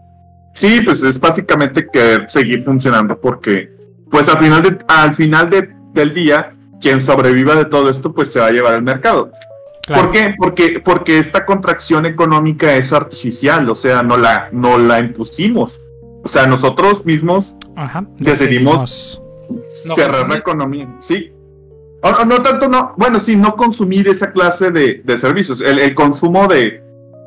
Sí, 0.53 0.81
pues 0.81 1.03
es 1.03 1.19
básicamente 1.19 1.87
que 1.91 2.25
seguir 2.27 2.63
funcionando 2.63 3.19
porque, 3.19 3.69
pues 4.09 4.29
al 4.29 4.37
final, 4.37 4.63
de, 4.63 4.77
al 4.87 5.13
final 5.13 5.49
del 5.49 6.13
día, 6.13 6.53
quien 6.79 7.01
sobreviva 7.01 7.55
de 7.55 7.65
todo 7.65 7.89
esto, 7.89 8.13
pues 8.13 8.31
se 8.31 8.39
va 8.39 8.47
a 8.47 8.51
llevar 8.51 8.73
al 8.73 8.81
mercado. 8.81 9.31
¿Por 9.87 10.11
qué? 10.11 10.35
Porque, 10.37 10.81
porque 10.83 11.19
esta 11.19 11.45
contracción 11.45 12.05
económica 12.05 12.75
es 12.75 12.93
artificial, 12.93 13.69
o 13.69 13.75
sea, 13.75 14.03
no 14.03 14.15
la, 14.15 14.49
no 14.53 14.77
la 14.77 14.99
impusimos. 14.99 15.79
O 16.23 16.27
sea, 16.27 16.45
nosotros 16.45 17.05
mismos 17.05 17.55
decidimos 18.17 19.21
cerrar 19.63 20.29
la 20.29 20.37
economía, 20.37 20.87
sí. 21.01 21.30
No 22.03 22.41
tanto, 22.41 22.67
no, 22.67 22.93
bueno, 22.97 23.19
sí, 23.19 23.35
no 23.35 23.55
consumir 23.55 24.07
esa 24.07 24.31
clase 24.31 24.71
de, 24.71 25.17
servicios. 25.17 25.61
El, 25.61 25.93
consumo 25.93 26.47
de, 26.47 26.81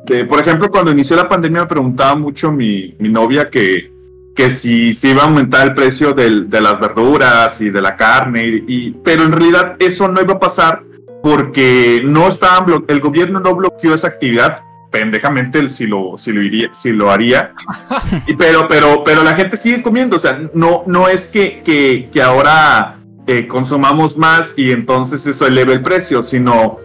de, 0.05 0.25
por 0.25 0.39
ejemplo, 0.39 0.69
cuando 0.69 0.91
inició 0.91 1.15
la 1.15 1.29
pandemia 1.29 1.61
me 1.61 1.67
preguntaba 1.67 2.15
mucho 2.15 2.51
mi, 2.51 2.93
mi 2.99 3.07
novia 3.07 3.49
que, 3.49 3.91
que 4.35 4.51
si 4.51 4.93
se 4.93 5.11
iba 5.11 5.21
a 5.21 5.25
aumentar 5.25 5.65
el 5.65 5.73
precio 5.73 6.13
del, 6.13 6.49
de 6.49 6.59
las 6.59 6.77
verduras 6.79 7.61
y 7.61 7.69
de 7.69 7.81
la 7.81 7.95
carne, 7.95 8.63
y, 8.67 8.91
pero 9.03 9.23
en 9.23 9.31
realidad 9.31 9.77
eso 9.79 10.09
no 10.09 10.21
iba 10.21 10.33
a 10.33 10.39
pasar 10.39 10.83
porque 11.23 12.01
no 12.03 12.27
estaban 12.27 12.83
el 12.87 12.99
gobierno 12.99 13.39
no 13.39 13.55
bloqueó 13.55 13.95
esa 13.95 14.09
actividad 14.09 14.59
pendejamente 14.91 15.67
si 15.69 15.87
lo, 15.87 16.17
si 16.17 16.31
lo, 16.31 16.41
iría, 16.41 16.69
si 16.73 16.91
lo 16.91 17.11
haría. 17.11 17.53
Y, 18.27 18.35
pero, 18.35 18.67
pero, 18.67 19.03
pero 19.03 19.23
la 19.23 19.35
gente 19.35 19.57
sigue 19.57 19.81
comiendo. 19.81 20.15
O 20.15 20.19
sea, 20.19 20.39
no, 20.53 20.83
no 20.85 21.09
es 21.09 21.27
que, 21.27 21.59
que, 21.65 22.09
que 22.11 22.21
ahora 22.21 22.94
eh, 23.27 23.47
consumamos 23.47 24.17
más 24.17 24.53
y 24.55 24.71
entonces 24.71 25.25
eso 25.25 25.47
eleve 25.47 25.73
el 25.73 25.81
precio, 25.81 26.21
sino 26.21 26.77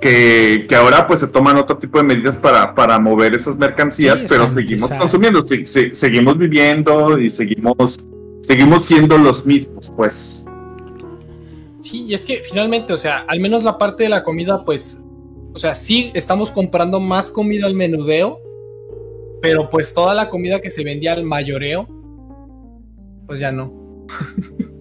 que, 0.00 0.66
que, 0.68 0.76
ahora 0.76 1.06
pues 1.06 1.20
se 1.20 1.26
toman 1.26 1.56
otro 1.56 1.78
tipo 1.78 1.98
de 1.98 2.04
medidas 2.04 2.38
para, 2.38 2.74
para 2.74 2.98
mover 2.98 3.34
esas 3.34 3.56
mercancías, 3.56 4.22
pero 4.28 4.46
seguimos 4.46 4.90
consumiendo, 4.90 5.44
seguimos 5.92 6.38
viviendo 6.38 7.18
y 7.18 7.30
seguimos, 7.30 7.98
seguimos 8.42 8.84
siendo 8.84 9.18
los 9.18 9.44
mismos, 9.44 9.92
pues. 9.96 10.44
Sí, 11.80 12.04
y 12.04 12.14
es 12.14 12.24
que 12.24 12.42
finalmente, 12.48 12.92
o 12.92 12.96
sea, 12.96 13.24
al 13.26 13.40
menos 13.40 13.64
la 13.64 13.78
parte 13.78 14.04
de 14.04 14.08
la 14.08 14.22
comida, 14.22 14.64
pues 14.64 15.00
o 15.58 15.58
sea, 15.58 15.74
sí 15.74 16.12
estamos 16.14 16.52
comprando 16.52 17.00
más 17.00 17.32
comida 17.32 17.66
al 17.66 17.74
menudeo, 17.74 18.40
pero 19.42 19.68
pues 19.68 19.92
toda 19.92 20.14
la 20.14 20.30
comida 20.30 20.60
que 20.60 20.70
se 20.70 20.84
vendía 20.84 21.14
al 21.14 21.24
mayoreo, 21.24 21.88
pues 23.26 23.40
ya 23.40 23.50
no. 23.50 24.06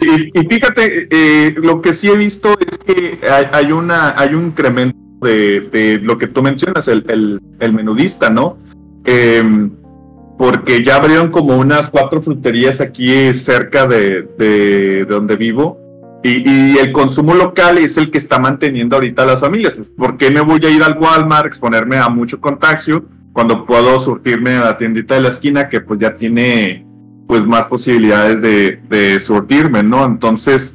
y, 0.00 0.46
fíjate, 0.46 1.08
eh, 1.10 1.54
lo 1.56 1.80
que 1.80 1.92
sí 1.92 2.08
he 2.08 2.16
visto 2.16 2.56
es 2.58 2.78
que 2.78 3.18
hay, 3.52 3.72
una, 3.72 4.14
hay 4.16 4.34
un 4.34 4.46
incremento 4.46 4.96
de, 5.20 6.00
lo 6.02 6.18
que 6.18 6.26
tú 6.26 6.42
mencionas, 6.42 6.88
el, 6.88 7.40
menudista, 7.58 8.30
¿no? 8.30 8.56
Em, 9.04 9.70
porque 10.38 10.82
ya 10.82 10.96
abrieron 10.96 11.30
como 11.30 11.56
unas 11.56 11.90
cuatro 11.90 12.22
fruterías 12.22 12.80
aquí 12.80 13.34
cerca 13.34 13.86
de, 13.86 14.22
de 14.38 15.04
donde 15.04 15.36
vivo 15.36 15.80
y, 16.22 16.78
el 16.78 16.92
consumo 16.92 17.34
local 17.34 17.78
es 17.78 17.96
el 17.96 18.10
que 18.10 18.18
está 18.18 18.38
manteniendo 18.38 18.96
ahorita 18.96 19.22
a 19.22 19.26
las 19.26 19.40
familias. 19.40 19.74
¿Por 19.96 20.16
qué 20.16 20.30
me 20.30 20.40
voy 20.40 20.64
a 20.64 20.70
ir 20.70 20.82
al 20.82 20.98
Walmart, 20.98 21.46
exponerme 21.46 21.96
a 21.96 22.08
mucho 22.08 22.40
contagio, 22.40 23.04
cuando 23.32 23.64
puedo 23.64 23.98
surtirme 24.00 24.56
a 24.56 24.64
la 24.64 24.76
tiendita 24.76 25.14
de 25.14 25.22
la 25.22 25.28
esquina 25.28 25.68
que 25.68 25.80
pues 25.80 26.00
ya 26.00 26.12
tiene 26.12 26.86
pues 27.30 27.46
más 27.46 27.66
posibilidades 27.66 28.42
de, 28.42 28.80
de 28.88 29.20
surtirme, 29.20 29.84
¿no? 29.84 30.04
Entonces, 30.04 30.74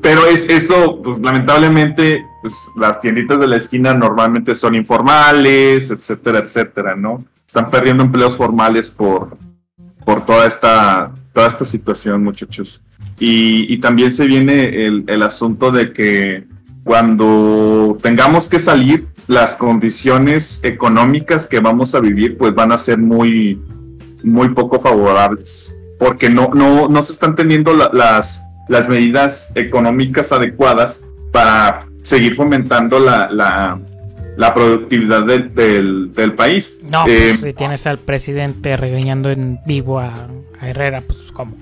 pero 0.00 0.24
es 0.24 0.48
eso, 0.48 1.02
pues 1.02 1.18
lamentablemente, 1.18 2.24
pues 2.40 2.54
las 2.74 3.00
tienditas 3.00 3.38
de 3.38 3.46
la 3.46 3.56
esquina 3.56 3.92
normalmente 3.92 4.54
son 4.54 4.74
informales, 4.76 5.90
etcétera, 5.90 6.38
etcétera, 6.38 6.96
¿no? 6.96 7.22
Están 7.46 7.68
perdiendo 7.68 8.02
empleos 8.02 8.34
formales 8.34 8.90
por, 8.90 9.36
por 10.06 10.24
toda 10.24 10.46
esta, 10.46 11.12
toda 11.34 11.48
esta 11.48 11.66
situación, 11.66 12.24
muchachos. 12.24 12.80
Y, 13.18 13.76
también 13.82 14.10
se 14.10 14.26
viene 14.26 14.86
el, 14.86 15.22
asunto 15.22 15.70
de 15.70 15.92
que 15.92 16.46
cuando 16.82 17.98
tengamos 18.02 18.48
que 18.48 18.58
salir, 18.58 19.08
las 19.26 19.54
condiciones 19.54 20.60
económicas 20.62 21.46
que 21.46 21.60
vamos 21.60 21.94
a 21.94 22.00
vivir 22.00 22.38
pues 22.38 22.54
van 22.54 22.72
a 22.72 22.78
ser 22.78 22.96
muy, 22.96 23.60
muy 24.24 24.48
poco 24.48 24.80
favorables, 24.80 25.76
porque 26.00 26.28
no, 26.28 26.50
no, 26.52 26.88
no 26.88 27.02
se 27.04 27.12
están 27.12 27.36
teniendo 27.36 27.72
las, 27.74 28.44
las 28.68 28.88
medidas 28.88 29.52
económicas 29.54 30.32
adecuadas 30.32 31.02
para 31.30 31.86
seguir 32.02 32.34
fomentando 32.34 32.98
la, 32.98 33.28
la 34.36 34.54
productividad 34.54 35.24
del, 35.26 35.54
del, 35.54 36.12
del 36.14 36.34
país. 36.34 36.78
No, 36.82 37.06
Eh, 37.06 37.28
pues 37.28 37.40
si 37.40 37.52
tienes 37.52 37.86
al 37.86 37.98
presidente 37.98 38.76
regañando 38.78 39.30
en 39.30 39.60
vivo 39.66 39.98
a, 39.98 40.28
a 40.58 40.68
Herrera, 40.68 41.02
pues 41.06 41.18
¿cómo? 41.34 41.54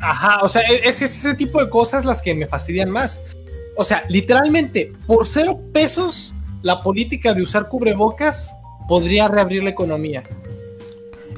Ajá, 0.00 0.38
o 0.42 0.48
sea, 0.48 0.62
es, 0.62 1.02
es 1.02 1.14
ese 1.16 1.34
tipo 1.34 1.62
de 1.62 1.68
cosas 1.68 2.06
las 2.06 2.22
que 2.22 2.34
me 2.34 2.46
fastidian 2.46 2.90
más. 2.90 3.20
O 3.76 3.84
sea, 3.84 4.04
literalmente, 4.08 4.92
por 5.06 5.26
cero 5.26 5.60
pesos, 5.74 6.34
la 6.62 6.82
política 6.82 7.34
de 7.34 7.42
usar 7.42 7.68
cubrebocas 7.68 8.54
podría 8.88 9.28
reabrir 9.28 9.62
la 9.62 9.70
economía. 9.70 10.22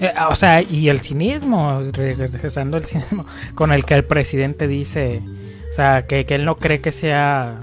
Eh, 0.03 0.13
o 0.29 0.35
sea, 0.35 0.63
y 0.63 0.89
el 0.89 1.01
cinismo, 1.01 1.81
regresando 1.93 2.77
al 2.77 2.85
cinismo, 2.85 3.25
con 3.55 3.73
el 3.73 3.85
que 3.85 3.95
el 3.95 4.05
presidente 4.05 4.67
dice, 4.67 5.23
o 5.71 5.73
sea, 5.73 6.07
que, 6.09 6.27
que 6.27 6.35
él 6.35 6.45
no 6.45 6.57
cree 6.57 6.81
que 6.81 6.91
sea, 6.91 7.61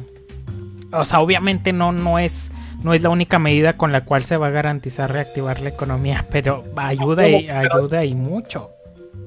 o 0.94 1.04
sea, 1.04 1.20
obviamente 1.20 1.74
no, 1.74 1.92
no 1.92 2.18
es, 2.18 2.50
no 2.82 2.94
es 2.94 3.02
la 3.02 3.10
única 3.10 3.40
medida 3.40 3.76
con 3.76 3.92
la 3.92 4.06
cual 4.06 4.24
se 4.24 4.38
va 4.38 4.48
a 4.48 4.52
garantizar 4.52 5.12
reactivar 5.12 5.60
la 5.60 5.70
economía, 5.70 6.28
pero 6.32 6.64
ayuda 6.78 7.28
y 7.28 7.50
ayuda 7.50 8.06
y 8.06 8.16
mucho. 8.16 8.70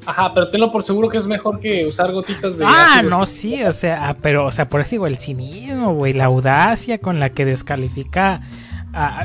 Ajá, 0.07 0.33
pero 0.33 0.49
tenlo 0.49 0.73
por 0.73 0.83
seguro 0.83 1.11
que 1.11 1.19
es 1.19 1.27
mejor 1.27 1.61
que 1.61 1.87
usar 1.87 2.11
gotitas 2.13 2.57
de. 2.57 2.65
Ah, 2.67 3.03
no, 3.05 3.27
sí, 3.27 3.63
o 3.63 3.73
sea, 3.73 4.09
ah, 4.09 4.17
pero, 4.21 4.47
o 4.47 4.51
sea, 4.51 4.71
por 4.71 4.81
eso 4.81 4.93
digo, 4.93 5.07
el 5.07 5.19
cinismo, 5.19 5.95
güey, 5.95 6.15
la 6.15 6.25
audacia 6.25 6.99
con 6.99 7.21
la 7.21 7.29
que 7.29 7.45
descalifica 7.45 8.41
ah, 8.41 8.41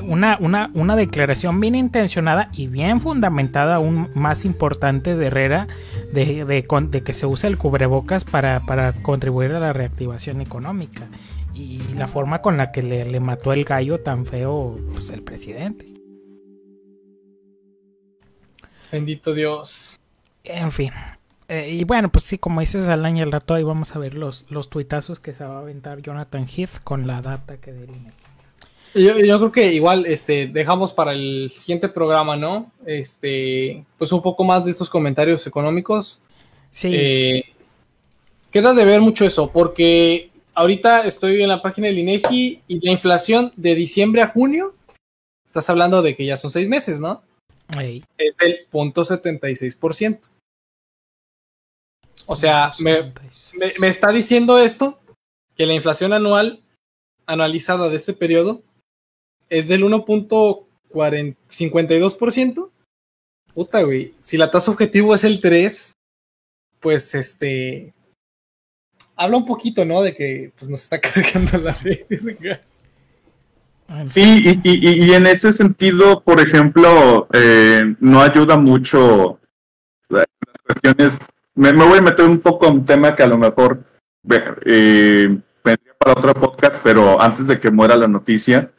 una, 0.03 0.37
una, 0.39 0.69
una 0.73 0.95
declaración 0.95 1.59
bien 1.59 1.75
intencionada 1.75 2.49
y 2.53 2.67
bien 2.67 2.99
fundamentada, 2.99 3.75
aún 3.75 4.09
más 4.15 4.45
importante 4.45 5.15
de 5.15 5.27
Herrera, 5.27 5.67
de, 6.13 6.45
de, 6.45 7.03
que 7.03 7.13
se 7.13 7.25
use 7.25 7.47
el 7.47 7.57
cubrebocas 7.57 8.23
para, 8.23 8.61
para 8.61 8.93
contribuir 8.93 9.51
a 9.51 9.59
la 9.59 9.73
reactivación 9.73 10.41
económica. 10.41 11.07
Y 11.53 11.79
la 11.95 12.07
forma 12.07 12.41
con 12.41 12.55
la 12.55 12.71
que 12.71 12.83
le, 12.83 13.05
le 13.05 13.19
mató 13.19 13.51
el 13.51 13.63
gallo 13.63 13.99
tan 13.99 14.25
feo, 14.25 14.79
pues 14.93 15.09
el 15.09 15.23
presidente. 15.23 15.85
Bendito 18.91 19.33
Dios. 19.33 19.99
En 20.43 20.71
fin. 20.71 20.91
Eh, 21.49 21.71
y 21.71 21.83
bueno, 21.83 22.09
pues 22.09 22.25
sí, 22.25 22.37
como 22.37 22.59
dices 22.61 22.87
al 22.89 23.05
año 23.05 23.23
el 23.23 23.31
rato, 23.31 23.53
ahí 23.53 23.63
vamos 23.63 23.95
a 23.95 23.99
ver 23.99 24.13
los, 24.13 24.45
los 24.49 24.69
tuitazos 24.69 25.19
que 25.19 25.33
se 25.33 25.45
va 25.45 25.57
a 25.57 25.59
aventar 25.61 26.01
Jonathan 26.01 26.45
Heath 26.45 26.83
con 26.83 27.07
la 27.07 27.21
data 27.21 27.57
que 27.57 27.73
del. 27.73 27.89
Yo, 28.97 29.19
yo 29.19 29.37
creo 29.37 29.51
que 29.51 29.73
igual 29.73 30.05
este, 30.05 30.47
dejamos 30.47 30.91
para 30.91 31.13
el 31.13 31.51
siguiente 31.55 31.87
programa, 31.87 32.35
¿no? 32.35 32.71
Este, 32.85 33.85
pues 33.97 34.11
un 34.11 34.21
poco 34.21 34.43
más 34.43 34.65
de 34.65 34.71
estos 34.71 34.89
comentarios 34.89 35.45
económicos. 35.45 36.19
Sí, 36.71 36.89
Eh, 36.93 37.43
queda 38.51 38.73
de 38.73 38.85
ver 38.85 39.01
mucho 39.01 39.25
eso, 39.25 39.51
porque 39.51 40.31
ahorita 40.55 41.05
estoy 41.05 41.41
en 41.41 41.49
la 41.49 41.61
página 41.61 41.87
del 41.87 41.99
INEGI 41.99 42.63
y 42.67 42.85
la 42.85 42.91
inflación 42.91 43.53
de 43.55 43.75
diciembre 43.75 44.21
a 44.21 44.27
junio, 44.29 44.73
estás 45.45 45.69
hablando 45.69 46.01
de 46.01 46.15
que 46.15 46.25
ya 46.25 46.35
son 46.35 46.51
seis 46.51 46.67
meses, 46.67 46.99
¿no? 46.99 47.21
Es 48.17 48.35
del 48.37 48.65
punto 48.69 49.03
76%. 49.03 50.21
O 52.25 52.35
sea, 52.35 52.73
me, 52.79 53.13
me, 53.53 53.73
me 53.79 53.87
está 53.87 54.11
diciendo 54.11 54.59
esto, 54.59 54.99
que 55.55 55.65
la 55.65 55.73
inflación 55.73 56.13
anual 56.13 56.61
anualizada 57.25 57.89
de 57.89 57.97
este 57.97 58.13
periodo 58.13 58.63
es 59.49 59.67
del 59.67 59.83
1.52%. 59.83 62.69
Puta, 63.53 63.81
güey. 63.83 64.13
Si 64.21 64.37
la 64.37 64.49
tasa 64.51 64.71
objetivo 64.71 65.13
es 65.15 65.23
el 65.23 65.41
3, 65.41 65.93
pues 66.79 67.15
este. 67.15 67.93
Habla 69.15 69.37
un 69.37 69.45
poquito, 69.45 69.83
¿no? 69.83 70.01
De 70.03 70.15
que 70.15 70.51
pues 70.57 70.69
nos 70.69 70.83
está 70.83 70.99
cargando 71.01 71.57
la 71.57 71.75
verga. 71.83 72.61
Sí, 74.05 74.59
y, 74.63 74.69
y- 74.69 75.05
y 75.05 75.13
en 75.13 75.25
ese 75.27 75.53
sentido, 75.53 76.21
por 76.21 76.39
ejemplo, 76.41 77.27
eh, 77.33 77.95
no 78.01 78.21
ayuda 78.21 78.57
mucho 78.57 79.39
las 80.09 80.25
cuestiones. 80.65 81.17
Me, 81.55 81.71
me 81.73 81.85
voy 81.87 81.99
a 81.99 82.01
meter 82.01 82.25
un 82.25 82.39
poco 82.39 82.67
en 82.67 82.73
un 82.73 82.85
tema 82.85 83.15
que 83.15 83.23
a 83.23 83.27
lo 83.27 83.37
mejor 83.37 83.83
eh, 84.65 85.37
vendría 85.63 85.93
para 85.97 86.11
otro 86.11 86.33
podcast, 86.33 86.75
pero 86.83 87.19
antes 87.21 87.47
de 87.47 87.57
que 87.59 87.71
muera 87.71 87.95
la 87.95 88.07
noticia, 88.09 88.69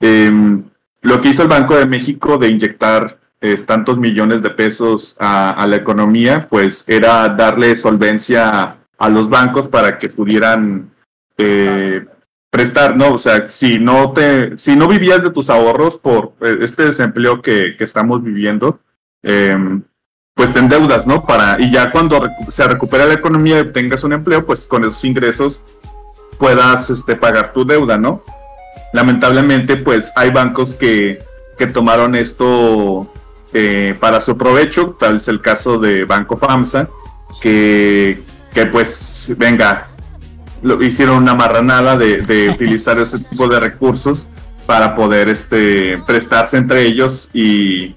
eh, 0.00 0.62
lo 1.02 1.20
que 1.20 1.28
hizo 1.28 1.42
el 1.42 1.48
Banco 1.48 1.76
de 1.76 1.86
México 1.86 2.38
de 2.38 2.48
inyectar 2.48 3.18
eh, 3.40 3.58
tantos 3.58 3.98
millones 3.98 4.42
de 4.42 4.50
pesos 4.50 5.16
a, 5.20 5.66
la 5.68 5.76
economía, 5.76 6.46
pues 6.48 6.84
era 6.88 7.28
darle 7.28 7.76
solvencia 7.76 8.76
a, 8.98 9.08
los 9.10 9.28
bancos 9.28 9.68
para 9.68 9.98
que 9.98 10.08
pudieran 10.08 10.90
eh, 11.36 12.06
prestar, 12.48 12.96
¿no? 12.96 13.12
O 13.12 13.18
sea, 13.18 13.48
si 13.48 13.78
no 13.78 14.12
te, 14.12 14.56
si 14.56 14.76
no 14.76 14.88
vivías 14.88 15.22
de 15.22 15.30
tus 15.30 15.50
ahorros 15.50 15.98
por 15.98 16.32
eh, 16.40 16.58
este 16.60 16.84
desempleo 16.84 17.42
que, 17.42 17.76
que 17.76 17.84
estamos 17.84 18.22
viviendo, 18.22 18.80
eh, 19.22 19.58
pues 20.34 20.52
te 20.52 20.60
endeudas, 20.60 21.06
¿no? 21.06 21.26
Para, 21.26 21.60
y 21.60 21.72
ya 21.72 21.90
cuando 21.90 22.28
se 22.48 22.66
recupera 22.66 23.06
la 23.06 23.14
economía 23.14 23.60
y 23.60 23.72
tengas 23.72 24.04
un 24.04 24.12
empleo, 24.12 24.46
pues 24.46 24.66
con 24.66 24.84
esos 24.84 25.04
ingresos 25.04 25.60
puedas 26.38 26.90
este, 26.90 27.16
pagar 27.16 27.52
tu 27.52 27.64
deuda, 27.64 27.98
¿no? 27.98 28.22
Lamentablemente, 28.94 29.76
pues 29.76 30.12
hay 30.14 30.30
bancos 30.30 30.76
que, 30.76 31.18
que 31.58 31.66
tomaron 31.66 32.14
esto 32.14 33.12
eh, 33.52 33.96
para 33.98 34.20
su 34.20 34.38
provecho, 34.38 34.96
tal 35.00 35.16
es 35.16 35.26
el 35.26 35.40
caso 35.40 35.78
de 35.78 36.04
Banco 36.04 36.36
FAMSA, 36.36 36.88
que, 37.40 38.20
que 38.54 38.66
pues, 38.66 39.34
venga, 39.36 39.88
lo, 40.62 40.80
hicieron 40.80 41.16
una 41.16 41.34
marranada 41.34 41.98
de, 41.98 42.18
de 42.22 42.50
utilizar 42.54 42.96
ese 43.00 43.18
tipo 43.18 43.48
de 43.48 43.58
recursos 43.58 44.28
para 44.64 44.94
poder 44.94 45.28
este, 45.28 45.98
prestarse 46.06 46.56
entre 46.56 46.82
ellos 46.84 47.30
y, 47.34 47.96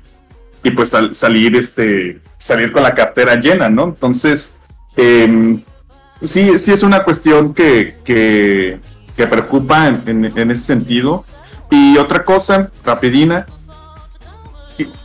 y 0.64 0.72
pues 0.76 0.90
sal- 0.90 1.14
salir, 1.14 1.56
este, 1.56 2.22
salir 2.40 2.72
con 2.72 2.82
la 2.82 2.95
cartera 2.95 3.36
llena, 3.36 3.69
¿no? 3.69 3.84
Entonces, 3.84 4.56
em, 4.95 5.61
sí, 6.24 6.57
sí 6.57 6.72
es 6.72 6.82
una 6.82 7.03
cuestión 7.03 7.53
que, 7.53 7.98
que, 8.03 8.80
que 9.18 9.27
preocupa 9.27 9.88
en, 9.88 10.03
en- 10.07 10.38
en 10.38 10.52
ese 10.52 10.64
sentido. 10.64 11.23
Y 11.69 11.98
otra 11.98 12.23
cosa, 12.23 12.72
rapidina, 12.85 13.45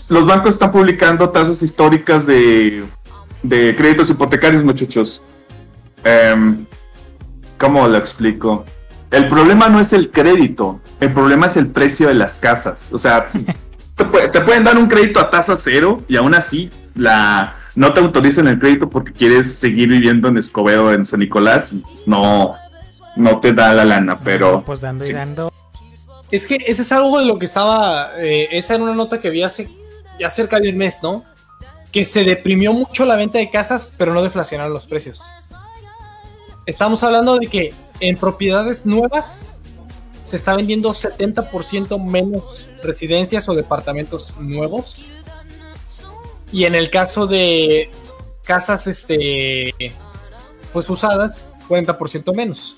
los 0.09 0.27
bancos 0.27 0.51
están 0.51 0.71
publicando 0.71 1.31
tasas 1.31 1.63
históricas 1.63 2.27
de, 2.27 2.85
de 3.43 3.75
créditos 3.75 4.11
hipotecarios, 4.11 4.63
muchachos. 4.65 5.23
Em, 6.05 6.65
¿Cómo 7.59 7.89
lo 7.89 7.97
explico? 7.97 8.65
El 9.11 9.29
problema 9.29 9.69
no 9.69 9.81
es 9.81 9.93
el 9.93 10.11
crédito, 10.11 10.81
el 11.01 11.13
problema 11.13 11.47
es 11.47 11.57
el 11.57 11.69
precio 11.69 12.09
de 12.09 12.15
las 12.15 12.39
casas. 12.39 12.93
O 12.93 12.99
sea, 12.99 13.29
te, 13.97 14.05
te 14.05 14.41
pueden 14.43 14.65
dar 14.65 14.77
un 14.77 14.89
crédito 14.89 15.21
a 15.21 15.31
tasa 15.31 15.57
cero 15.57 16.03
y 16.09 16.17
aún 16.17 16.35
así 16.35 16.71
la 16.95 17.57
no 17.75 17.93
te 17.95 18.01
autorizan 18.01 18.47
el 18.49 18.59
crédito 18.59 18.91
porque 18.91 19.13
quieres 19.13 19.55
seguir 19.55 19.89
viviendo 19.89 20.29
en 20.29 20.37
Escobedo, 20.37 20.93
en 20.93 21.07
San 21.07 21.21
Nicolás, 21.21 21.73
y 21.73 21.77
pues 21.79 22.07
no, 22.07 22.55
no 23.17 23.41
te 23.41 23.53
da 23.53 23.73
la 23.73 23.85
lana, 23.85 24.21
pero 24.23 24.65
pues 24.65 24.81
dando 24.81 25.05
y 25.05 25.09
sí. 25.09 25.13
dando. 25.13 25.53
Es 26.31 26.47
que 26.47 26.57
ese 26.67 26.83
es 26.83 26.93
algo 26.93 27.19
de 27.19 27.27
lo 27.27 27.39
que 27.39 27.47
estaba. 27.47 28.13
eh, 28.19 28.49
esa 28.53 28.75
era 28.75 28.85
una 28.85 28.95
nota 28.95 29.21
que 29.21 29.31
vi 29.31 29.43
hace 29.43 29.69
ya 30.19 30.31
cerca 30.31 30.59
de 30.61 30.71
un 30.71 30.77
mes, 30.77 31.03
¿no? 31.03 31.25
Que 31.91 32.05
se 32.05 32.25
deprimió 32.25 32.73
mucho 32.73 33.05
la 33.05 33.17
venta 33.17 33.39
de 33.39 33.51
casas, 33.51 33.93
pero 33.97 34.15
no 34.15 34.23
deflacionaron 34.23 34.73
los 34.73 34.87
precios. 34.87 35.23
Estamos 36.65 37.03
hablando 37.03 37.39
de 37.39 37.49
que 37.49 37.75
en 38.01 38.17
propiedades 38.17 38.87
nuevas 38.87 39.47
se 40.25 40.37
está 40.37 40.57
vendiendo 40.57 40.91
70% 40.91 42.03
menos 42.03 42.69
residencias 42.83 43.49
o 43.49 43.55
departamentos 43.55 44.35
nuevos. 44.39 45.05
Y 46.51 46.65
en 46.65 46.75
el 46.75 46.89
caso 46.89 47.27
de 47.27 47.91
casas 48.45 48.87
este 48.87 49.75
pues 50.73 50.89
usadas, 50.89 51.49
40% 51.69 52.35
menos. 52.35 52.77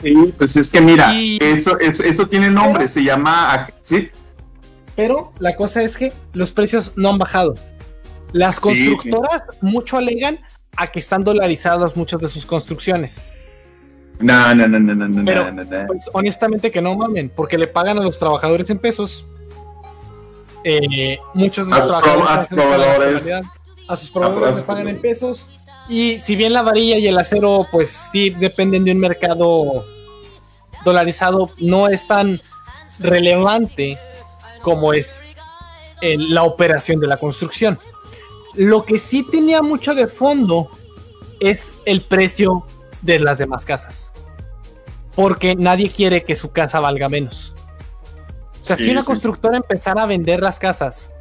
Sí, 0.00 0.34
pues 0.36 0.56
es 0.56 0.70
que 0.70 0.80
mira, 0.80 1.12
Y- 1.14 1.38
eso, 1.40 1.78
eso, 1.78 2.02
eso 2.02 2.26
tiene 2.28 2.50
nombre, 2.50 2.88
se 2.88 3.02
llama, 3.02 3.66
sí, 3.82 4.10
Pero 4.94 5.32
la 5.38 5.54
cosa 5.56 5.82
es 5.82 5.96
que 5.96 6.12
los 6.32 6.52
precios 6.52 6.92
no 6.96 7.10
han 7.10 7.18
bajado. 7.18 7.54
Las 8.32 8.56
Sí, 8.56 8.60
constructoras 8.62 9.42
mucho 9.60 9.98
alegan 9.98 10.38
a 10.76 10.86
que 10.86 10.98
están 10.98 11.22
dolarizadas 11.24 11.96
muchas 11.96 12.20
de 12.20 12.28
sus 12.28 12.44
construcciones. 12.46 13.32
no, 14.18 14.54
no, 14.54 14.66
no, 14.66 14.78
no, 14.78 14.94
no, 14.94 15.08
no, 15.08 15.24
Pero, 15.24 15.52
no, 15.52 15.64
no. 15.64 15.86
Pues 15.86 16.08
honestamente 16.12 16.70
que 16.70 16.80
no 16.80 16.94
mamen, 16.96 17.30
porque 17.34 17.58
le 17.58 17.66
pagan 17.66 17.98
a 17.98 18.02
los 18.02 18.18
trabajadores 18.18 18.68
en 18.70 18.78
pesos. 18.78 19.26
Eh, 20.64 21.18
muchos 21.34 21.66
de 21.68 21.72
los 21.74 21.82
sus 21.82 21.88
trabajadores 21.88 22.28
a 22.30 22.34
sus 22.34 22.44
hacen 22.44 22.56
proveedores. 22.58 23.24
realidad. 23.24 23.42
a 23.88 23.96
sus 23.96 24.10
proveedores 24.10 24.52
a 24.52 24.56
le 24.56 24.62
pagan 24.62 24.88
en 24.88 25.00
pesos. 25.00 25.48
Y 25.88 26.18
si 26.18 26.34
bien 26.36 26.52
la 26.52 26.62
varilla 26.62 26.96
y 26.98 27.06
el 27.06 27.18
acero, 27.18 27.66
pues 27.70 28.08
sí 28.12 28.30
dependen 28.30 28.84
de 28.84 28.92
un 28.92 28.98
mercado 28.98 29.84
dolarizado, 30.84 31.50
no 31.58 31.88
es 31.88 32.06
tan 32.08 32.40
relevante 32.98 33.98
como 34.62 34.92
es 34.92 35.22
el- 36.00 36.32
la 36.34 36.42
operación 36.42 36.98
de 37.00 37.06
la 37.06 37.16
construcción. 37.18 37.78
Lo 38.54 38.84
que 38.84 38.98
sí 38.98 39.24
tenía 39.30 39.62
mucho 39.62 39.94
de 39.94 40.06
fondo 40.06 40.70
es 41.40 41.74
el 41.84 42.00
precio 42.00 42.64
de 43.02 43.18
las 43.20 43.38
demás 43.38 43.64
casas. 43.64 44.12
Porque 45.14 45.54
nadie 45.54 45.90
quiere 45.90 46.24
que 46.24 46.34
su 46.36 46.50
casa 46.52 46.80
valga 46.80 47.08
menos. 47.08 47.54
O 48.60 48.64
sea, 48.64 48.76
Sí, 48.76 48.84
si 48.84 48.90
una 48.90 49.00
sí. 49.02 49.06
constructora 49.06 49.56
empezara 49.56 50.02
a 50.02 50.06
vender 50.06 50.40
las 50.40 50.58
casas 50.58 51.12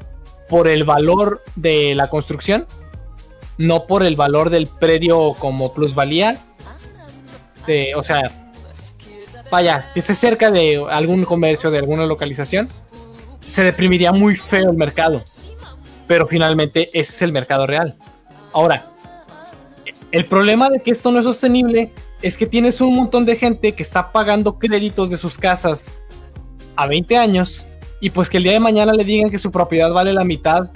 por 0.50 0.68
el 0.68 0.84
valor 0.84 1.44
de 1.56 1.94
la 1.96 2.10
construcción, 2.10 2.66
no 3.58 3.88
por 3.88 4.04
el 4.04 4.16
valor 4.16 4.50
del 4.50 4.68
predio 4.68 5.34
como 5.40 5.74
plusvalía, 5.74 6.38
de, 7.66 7.96
o 7.96 8.04
sea, 8.04 8.32
vaya, 9.52 9.92
que 9.94 10.00
esté 10.00 10.16
cerca 10.16 10.52
de 10.52 10.84
algún 10.90 11.24
comercio, 11.26 11.72
de 11.72 11.80
alguna 11.80 12.06
localización, 12.06 12.70
se 13.46 13.64
deprimiría 13.64 14.12
muy 14.12 14.36
feo 14.36 14.72
el 14.72 14.78
mercado. 14.78 15.24
Pero 16.08 16.28
finalmente 16.28 16.90
ese 16.94 17.12
es 17.12 17.22
el 17.22 17.32
mercado 17.32 17.66
real. 17.66 17.98
Ahora, 18.54 18.92
el 20.12 20.26
problema 20.26 20.70
de 20.70 20.80
que 20.80 20.92
esto 20.92 21.12
no 21.12 21.20
es 21.20 21.26
sostenible 21.26 21.92
es 22.22 22.38
que 22.38 22.46
tienes 22.46 22.80
un 22.82 22.96
montón 22.96 23.26
de 23.26 23.36
gente 23.36 23.74
que 23.74 23.84
está 23.84 24.12
pagando 24.12 24.58
créditos 24.58 25.10
de 25.10 25.18
sus 25.18 25.38
casas 25.38 25.92
a 26.76 26.88
20 26.88 27.18
años 27.18 27.66
y 28.00 28.10
pues 28.10 28.30
que 28.30 28.38
el 28.38 28.44
día 28.44 28.54
de 28.54 28.60
mañana 28.60 28.94
le 28.94 29.04
digan 29.04 29.32
que 29.32 29.40
su 29.40 29.52
propiedad 29.52 29.92
vale 29.92 30.14
la 30.14 30.24
mitad. 30.24 30.70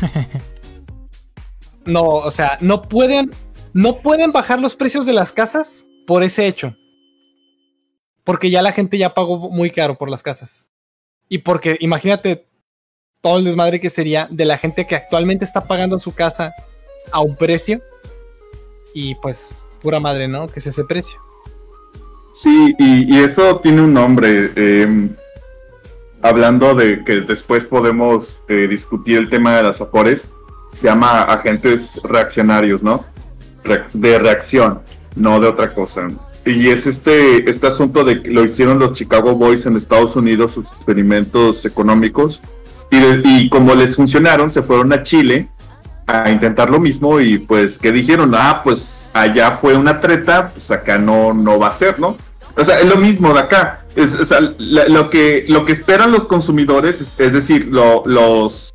No, 1.84 2.02
o 2.02 2.30
sea, 2.30 2.58
no 2.60 2.82
pueden 2.82 3.30
no 3.72 4.02
pueden 4.02 4.32
bajar 4.32 4.60
los 4.60 4.76
precios 4.76 5.06
de 5.06 5.12
las 5.12 5.32
casas 5.32 5.86
por 6.06 6.22
ese 6.22 6.46
hecho. 6.46 6.76
Porque 8.24 8.50
ya 8.50 8.62
la 8.62 8.72
gente 8.72 8.98
ya 8.98 9.14
pagó 9.14 9.50
muy 9.50 9.70
caro 9.70 9.96
por 9.96 10.10
las 10.10 10.22
casas. 10.22 10.70
Y 11.28 11.38
porque 11.38 11.76
imagínate 11.80 12.46
todo 13.20 13.38
el 13.38 13.44
desmadre 13.44 13.80
que 13.80 13.90
sería 13.90 14.28
de 14.30 14.44
la 14.44 14.58
gente 14.58 14.86
que 14.86 14.96
actualmente 14.96 15.44
está 15.44 15.66
pagando 15.66 15.98
su 15.98 16.14
casa 16.14 16.52
a 17.10 17.20
un 17.20 17.36
precio 17.36 17.80
y 18.94 19.14
pues 19.16 19.64
pura 19.80 19.98
madre, 19.98 20.28
¿no? 20.28 20.46
Que 20.48 20.60
es 20.60 20.66
ese 20.66 20.84
precio. 20.84 21.18
Sí, 22.34 22.74
y, 22.78 23.18
eso 23.18 23.58
tiene 23.60 23.82
un 23.82 23.92
nombre. 23.92 24.52
eh, 24.56 25.08
hablando 26.22 26.74
de 26.74 27.04
que 27.04 27.20
después 27.20 27.64
podemos 27.64 28.42
eh, 28.48 28.66
discutir 28.68 29.18
el 29.18 29.28
tema 29.28 29.56
de 29.56 29.64
las 29.64 29.80
afores, 29.80 30.32
se 30.72 30.86
llama 30.88 31.22
agentes 31.22 32.00
reaccionarios, 32.02 32.82
¿no? 32.82 33.04
Re- 33.64 33.84
de 33.92 34.18
reacción, 34.18 34.80
no 35.14 35.40
de 35.40 35.46
otra 35.48 35.74
cosa. 35.74 36.08
Y 36.44 36.68
es 36.70 36.86
este, 36.86 37.48
este 37.48 37.68
asunto 37.68 38.02
de 38.04 38.22
que 38.22 38.30
lo 38.30 38.44
hicieron 38.44 38.78
los 38.78 38.94
Chicago 38.94 39.34
Boys 39.34 39.66
en 39.66 39.76
Estados 39.76 40.16
Unidos, 40.16 40.52
sus 40.52 40.66
experimentos 40.68 41.64
económicos, 41.64 42.40
y, 42.90 42.98
de- 42.98 43.22
y 43.24 43.48
como 43.48 43.74
les 43.74 43.94
funcionaron, 43.96 44.50
se 44.50 44.62
fueron 44.62 44.92
a 44.92 45.02
Chile 45.02 45.48
a 46.08 46.30
intentar 46.30 46.68
lo 46.68 46.80
mismo 46.80 47.20
y 47.20 47.38
pues 47.38 47.78
que 47.78 47.92
dijeron, 47.92 48.32
ah, 48.34 48.60
pues 48.64 49.08
allá 49.12 49.52
fue 49.52 49.76
una 49.76 50.00
treta, 50.00 50.48
pues 50.48 50.70
acá 50.70 50.98
no, 50.98 51.32
no 51.32 51.58
va 51.60 51.68
a 51.68 51.72
ser, 51.72 52.00
¿no? 52.00 52.16
O 52.56 52.64
sea, 52.64 52.80
es 52.80 52.88
lo 52.88 52.96
mismo 52.96 53.32
de 53.32 53.40
acá. 53.40 53.78
Es, 53.94 54.16
lo, 54.58 55.10
que, 55.10 55.44
lo 55.48 55.64
que 55.64 55.72
esperan 55.72 56.12
los 56.12 56.24
consumidores, 56.24 57.00
es, 57.00 57.14
es 57.18 57.32
decir, 57.32 57.68
lo- 57.70 58.02
los 58.04 58.71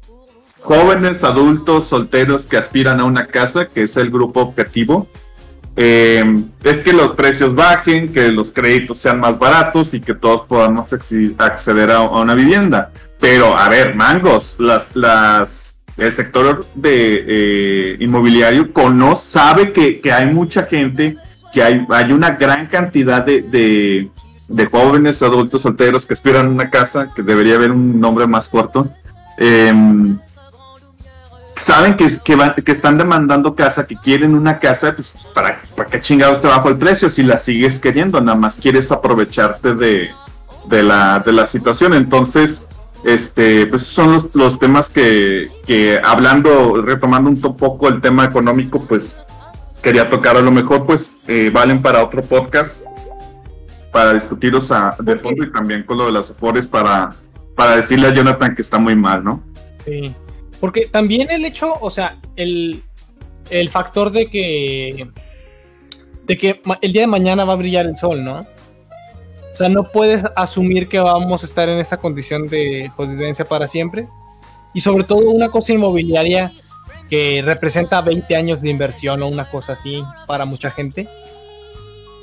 jóvenes, 0.62 1.24
adultos, 1.24 1.88
solteros 1.88 2.46
que 2.46 2.58
aspiran 2.58 3.00
a 3.00 3.06
una 3.06 3.28
casa, 3.28 3.68
que 3.68 3.84
es 3.84 3.98
el 3.98 4.12
grupo 4.12 4.42
objetivo, 4.42 5.08
eh, 5.80 6.44
es 6.64 6.82
que 6.82 6.92
los 6.92 7.12
precios 7.12 7.54
bajen, 7.54 8.12
que 8.12 8.32
los 8.32 8.52
créditos 8.52 8.98
sean 8.98 9.20
más 9.20 9.38
baratos 9.38 9.94
y 9.94 10.02
que 10.02 10.16
todos 10.16 10.42
podamos 10.42 10.92
acceder 10.92 11.92
a, 11.92 12.02
una 12.02 12.34
vivienda. 12.34 12.92
Pero, 13.20 13.56
a 13.56 13.70
ver, 13.70 13.94
mangos, 13.96 14.56
las, 14.58 14.96
las, 14.96 15.76
el 15.96 16.16
sector 16.16 16.66
de 16.74 17.26
eh, 17.28 17.98
inmobiliario 18.00 18.74
conoce, 18.74 19.28
sabe 19.28 19.72
que, 19.72 20.00
que 20.00 20.12
hay 20.12 20.26
mucha 20.34 20.64
gente, 20.64 21.16
que 21.54 21.62
hay, 21.62 21.86
hay 21.90 22.12
una 22.12 22.32
gran 22.32 22.66
cantidad 22.66 23.24
de, 23.24 23.44
de, 23.44 24.66
jóvenes 24.66 25.22
adultos 25.22 25.62
solteros 25.62 26.08
que 26.08 26.14
aspiran 26.14 26.48
a 26.48 26.50
una 26.50 26.72
casa, 26.72 27.12
que 27.16 27.22
debería 27.22 27.54
haber 27.54 27.70
un 27.70 28.00
nombre 28.00 28.26
más 28.26 28.50
corto. 28.50 28.92
em, 29.38 30.18
saben 31.58 31.96
que, 31.96 32.08
que, 32.24 32.36
van- 32.36 32.54
que 32.56 32.72
están 32.72 32.98
demandando 32.98 33.56
casa, 33.56 33.86
que 33.86 33.96
quieren 33.98 34.36
una 34.36 34.60
casa, 34.60 34.94
pues 34.96 35.16
¿para, 35.34 35.62
para 35.76 35.90
qué 35.90 36.02
chingados 36.02 36.42
te 36.42 36.48
bajo 36.48 36.70
el 36.70 36.78
precio 36.78 37.10
si 37.10 37.24
la 37.24 37.38
sigues 37.40 37.80
queriendo? 37.80 38.20
Nada 38.22 38.38
más 38.38 38.58
quieres 38.58 38.92
aprovecharte 38.92 39.74
de, 39.74 40.10
de, 40.66 40.84
la, 40.84 41.20
de 41.20 41.32
la 41.32 41.46
situación. 41.46 41.94
Entonces, 41.94 42.64
este, 43.04 43.66
pues 43.68 43.84
son 43.84 44.12
los, 44.14 44.36
los 44.36 44.60
temas 44.60 44.90
que, 44.90 45.50
que 45.66 46.00
hablando, 46.04 46.82
retomando 46.82 47.30
un 47.30 47.40
poco 47.40 47.88
el 47.88 48.02
tema 48.02 48.26
económico, 48.26 48.80
pues 48.82 49.16
quería 49.82 50.10
tocar 50.10 50.36
a 50.38 50.42
lo 50.42 50.52
mejor, 50.52 50.86
pues 50.86 51.12
eh, 51.28 51.50
valen 51.54 51.82
para 51.82 52.04
otro 52.04 52.24
podcast 52.24 52.78
para 53.92 54.14
discutirlos 54.14 54.72
a, 54.72 54.96
de 55.00 55.16
fondo 55.16 55.44
y 55.44 55.52
también 55.52 55.84
con 55.84 55.98
lo 55.98 56.06
de 56.08 56.12
las 56.12 56.30
afores 56.30 56.68
para, 56.68 57.12
para 57.56 57.76
decirle 57.78 58.08
a 58.08 58.14
Jonathan 58.14 58.54
que 58.56 58.62
está 58.62 58.78
muy 58.78 58.96
mal, 58.96 59.24
¿no? 59.24 59.42
Sí. 59.86 60.14
Porque 60.60 60.88
también 60.88 61.30
el 61.30 61.46
hecho, 61.46 61.74
o 61.80 61.90
sea, 61.90 62.20
el, 62.36 62.84
el 63.50 63.70
factor 63.70 64.12
de 64.12 64.30
que. 64.30 65.08
de 66.26 66.38
que 66.38 66.62
el 66.82 66.94
día 66.94 67.02
de 67.02 67.08
mañana 67.08 67.46
va 67.46 67.54
a 67.54 67.58
brillar 67.58 67.86
el 67.86 67.98
sol, 67.98 68.24
¿no? 68.24 68.40
O 68.40 69.56
sea, 69.56 69.70
no 69.70 69.92
puedes 69.92 70.24
asumir 70.36 70.88
que 70.88 71.00
vamos 71.00 71.42
a 71.42 71.46
estar 71.46 71.68
en 71.68 71.80
esta 71.80 71.98
condición 71.98 72.48
de 72.48 72.92
jodidencia 72.96 73.44
para 73.44 73.66
siempre. 73.66 74.08
Y 74.74 74.82
sobre 74.82 75.04
todo 75.04 75.32
una 75.32 75.50
cosa 75.50 75.74
inmobiliaria 75.74 76.52
que 77.10 77.42
representa 77.44 78.02
20 78.02 78.36
años 78.36 78.62
de 78.62 78.70
inversión 78.70 79.24
o 79.24 79.28
una 79.28 79.50
cosa 79.50 79.74
así 79.74 80.04
para 80.28 80.46
mucha 80.46 80.70
gente. 80.70 81.08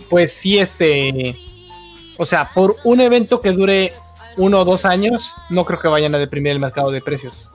Pues 0.08 0.32
sí, 0.32 0.58
este. 0.58 1.36
O 2.18 2.26
sea, 2.26 2.50
por 2.54 2.76
un 2.84 3.00
evento 3.00 3.40
que 3.40 3.50
dure 3.50 3.92
uno 4.36 4.60
o 4.60 4.64
dos 4.64 4.84
años, 4.84 5.32
no 5.50 5.64
creo 5.64 5.80
que 5.80 5.88
vayan 5.88 6.14
a 6.14 6.18
deprimir 6.18 6.52
el 6.52 6.60
mercado 6.60 6.90
de 6.90 7.00
precios. 7.00 7.50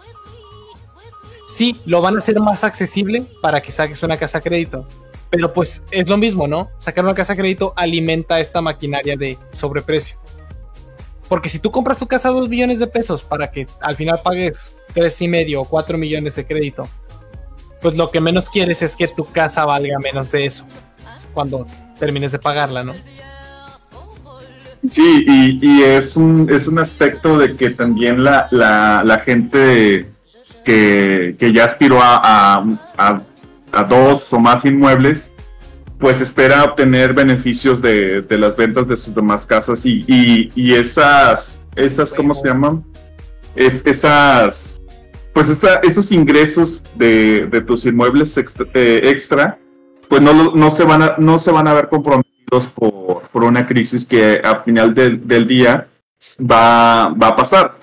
Sí, 1.49 1.81
lo 1.85 1.99
van 1.99 2.13
a 2.13 2.19
hacer 2.19 2.39
más 2.39 2.63
accesible 2.63 3.25
para 3.41 3.59
que 3.59 3.71
saques 3.71 4.03
una 4.03 4.17
casa 4.17 4.37
a 4.37 4.41
crédito. 4.41 4.87
Pero 5.31 5.51
pues 5.51 5.81
es 5.89 6.07
lo 6.07 6.15
mismo, 6.15 6.47
¿no? 6.47 6.69
Sacar 6.77 7.03
una 7.03 7.15
casa 7.15 7.33
a 7.33 7.35
crédito 7.35 7.73
alimenta 7.75 8.39
esta 8.39 8.61
maquinaria 8.61 9.17
de 9.17 9.35
sobreprecio. 9.51 10.15
Porque 11.27 11.49
si 11.49 11.57
tú 11.57 11.71
compras 11.71 11.97
tu 11.97 12.07
casa 12.07 12.29
a 12.29 12.33
2 12.33 12.49
millones 12.49 12.77
de 12.77 12.85
pesos 12.85 13.23
para 13.23 13.49
que 13.49 13.65
al 13.81 13.95
final 13.95 14.19
pagues 14.23 14.75
tres 14.93 15.19
y 15.23 15.27
medio 15.27 15.61
o 15.61 15.65
4 15.65 15.97
millones 15.97 16.35
de 16.35 16.45
crédito, 16.45 16.87
pues 17.81 17.97
lo 17.97 18.11
que 18.11 18.21
menos 18.21 18.47
quieres 18.47 18.83
es 18.83 18.95
que 18.95 19.07
tu 19.07 19.25
casa 19.25 19.65
valga 19.65 19.97
menos 19.97 20.31
de 20.31 20.45
eso 20.45 20.65
cuando 21.33 21.65
termines 21.97 22.31
de 22.31 22.37
pagarla, 22.37 22.83
¿no? 22.83 22.93
Sí, 24.87 25.25
y, 25.27 25.81
es, 25.81 26.15
un, 26.15 26.47
es 26.51 26.67
un 26.67 26.77
aspecto 26.77 27.39
de 27.39 27.55
que 27.55 27.71
también 27.71 28.23
la, 28.23 28.47
la 28.51 29.19
gente 29.19 30.07
que, 30.69 31.53
ya 31.53 31.65
aspiró 31.65 31.99
a, 32.01 32.17
a, 32.97 33.21
a- 33.71 33.83
dos 33.83 34.31
o 34.33 34.39
más 34.39 34.65
inmuebles, 34.65 35.31
pues 35.99 36.21
espera 36.21 36.63
obtener 36.63 37.13
beneficios 37.13 37.81
de, 37.81 38.21
de 38.21 38.37
las 38.37 38.55
ventas 38.55 38.87
de 38.87 38.95
sus 38.97 39.13
demás 39.13 39.45
casas 39.45 39.85
y, 39.85 40.03
y, 40.07 40.51
y 40.55 40.73
esas, 40.73 41.61
esas, 41.75 42.13
¿cómo 42.13 42.33
se 42.33 42.47
llaman? 42.47 42.83
Es, 43.55 43.85
esas, 43.85 44.81
pues 45.33 45.49
esa, 45.49 45.75
esos 45.77 46.11
ingresos 46.11 46.83
de, 46.95 47.47
de 47.47 47.61
tus 47.61 47.85
inmuebles 47.85 48.37
extra, 48.37 48.67
eh, 48.73 49.17
pues 50.07 50.21
no, 50.21 50.55
no, 50.55 50.71
se 50.71 50.83
van 50.83 51.01
a, 51.03 51.15
no 51.17 51.37
se 51.39 51.51
van 51.51 51.67
a 51.67 51.73
ver 51.73 51.89
comprometidos 51.89 52.67
por, 52.75 53.23
por 53.31 53.43
una 53.43 53.65
crisis 53.65 54.05
que 54.05 54.39
al 54.43 54.63
final 54.63 54.93
del, 54.93 55.27
del 55.27 55.47
día 55.47 55.87
va, 56.39 57.09
va 57.09 57.27
a 57.29 57.35
pasar. 57.35 57.75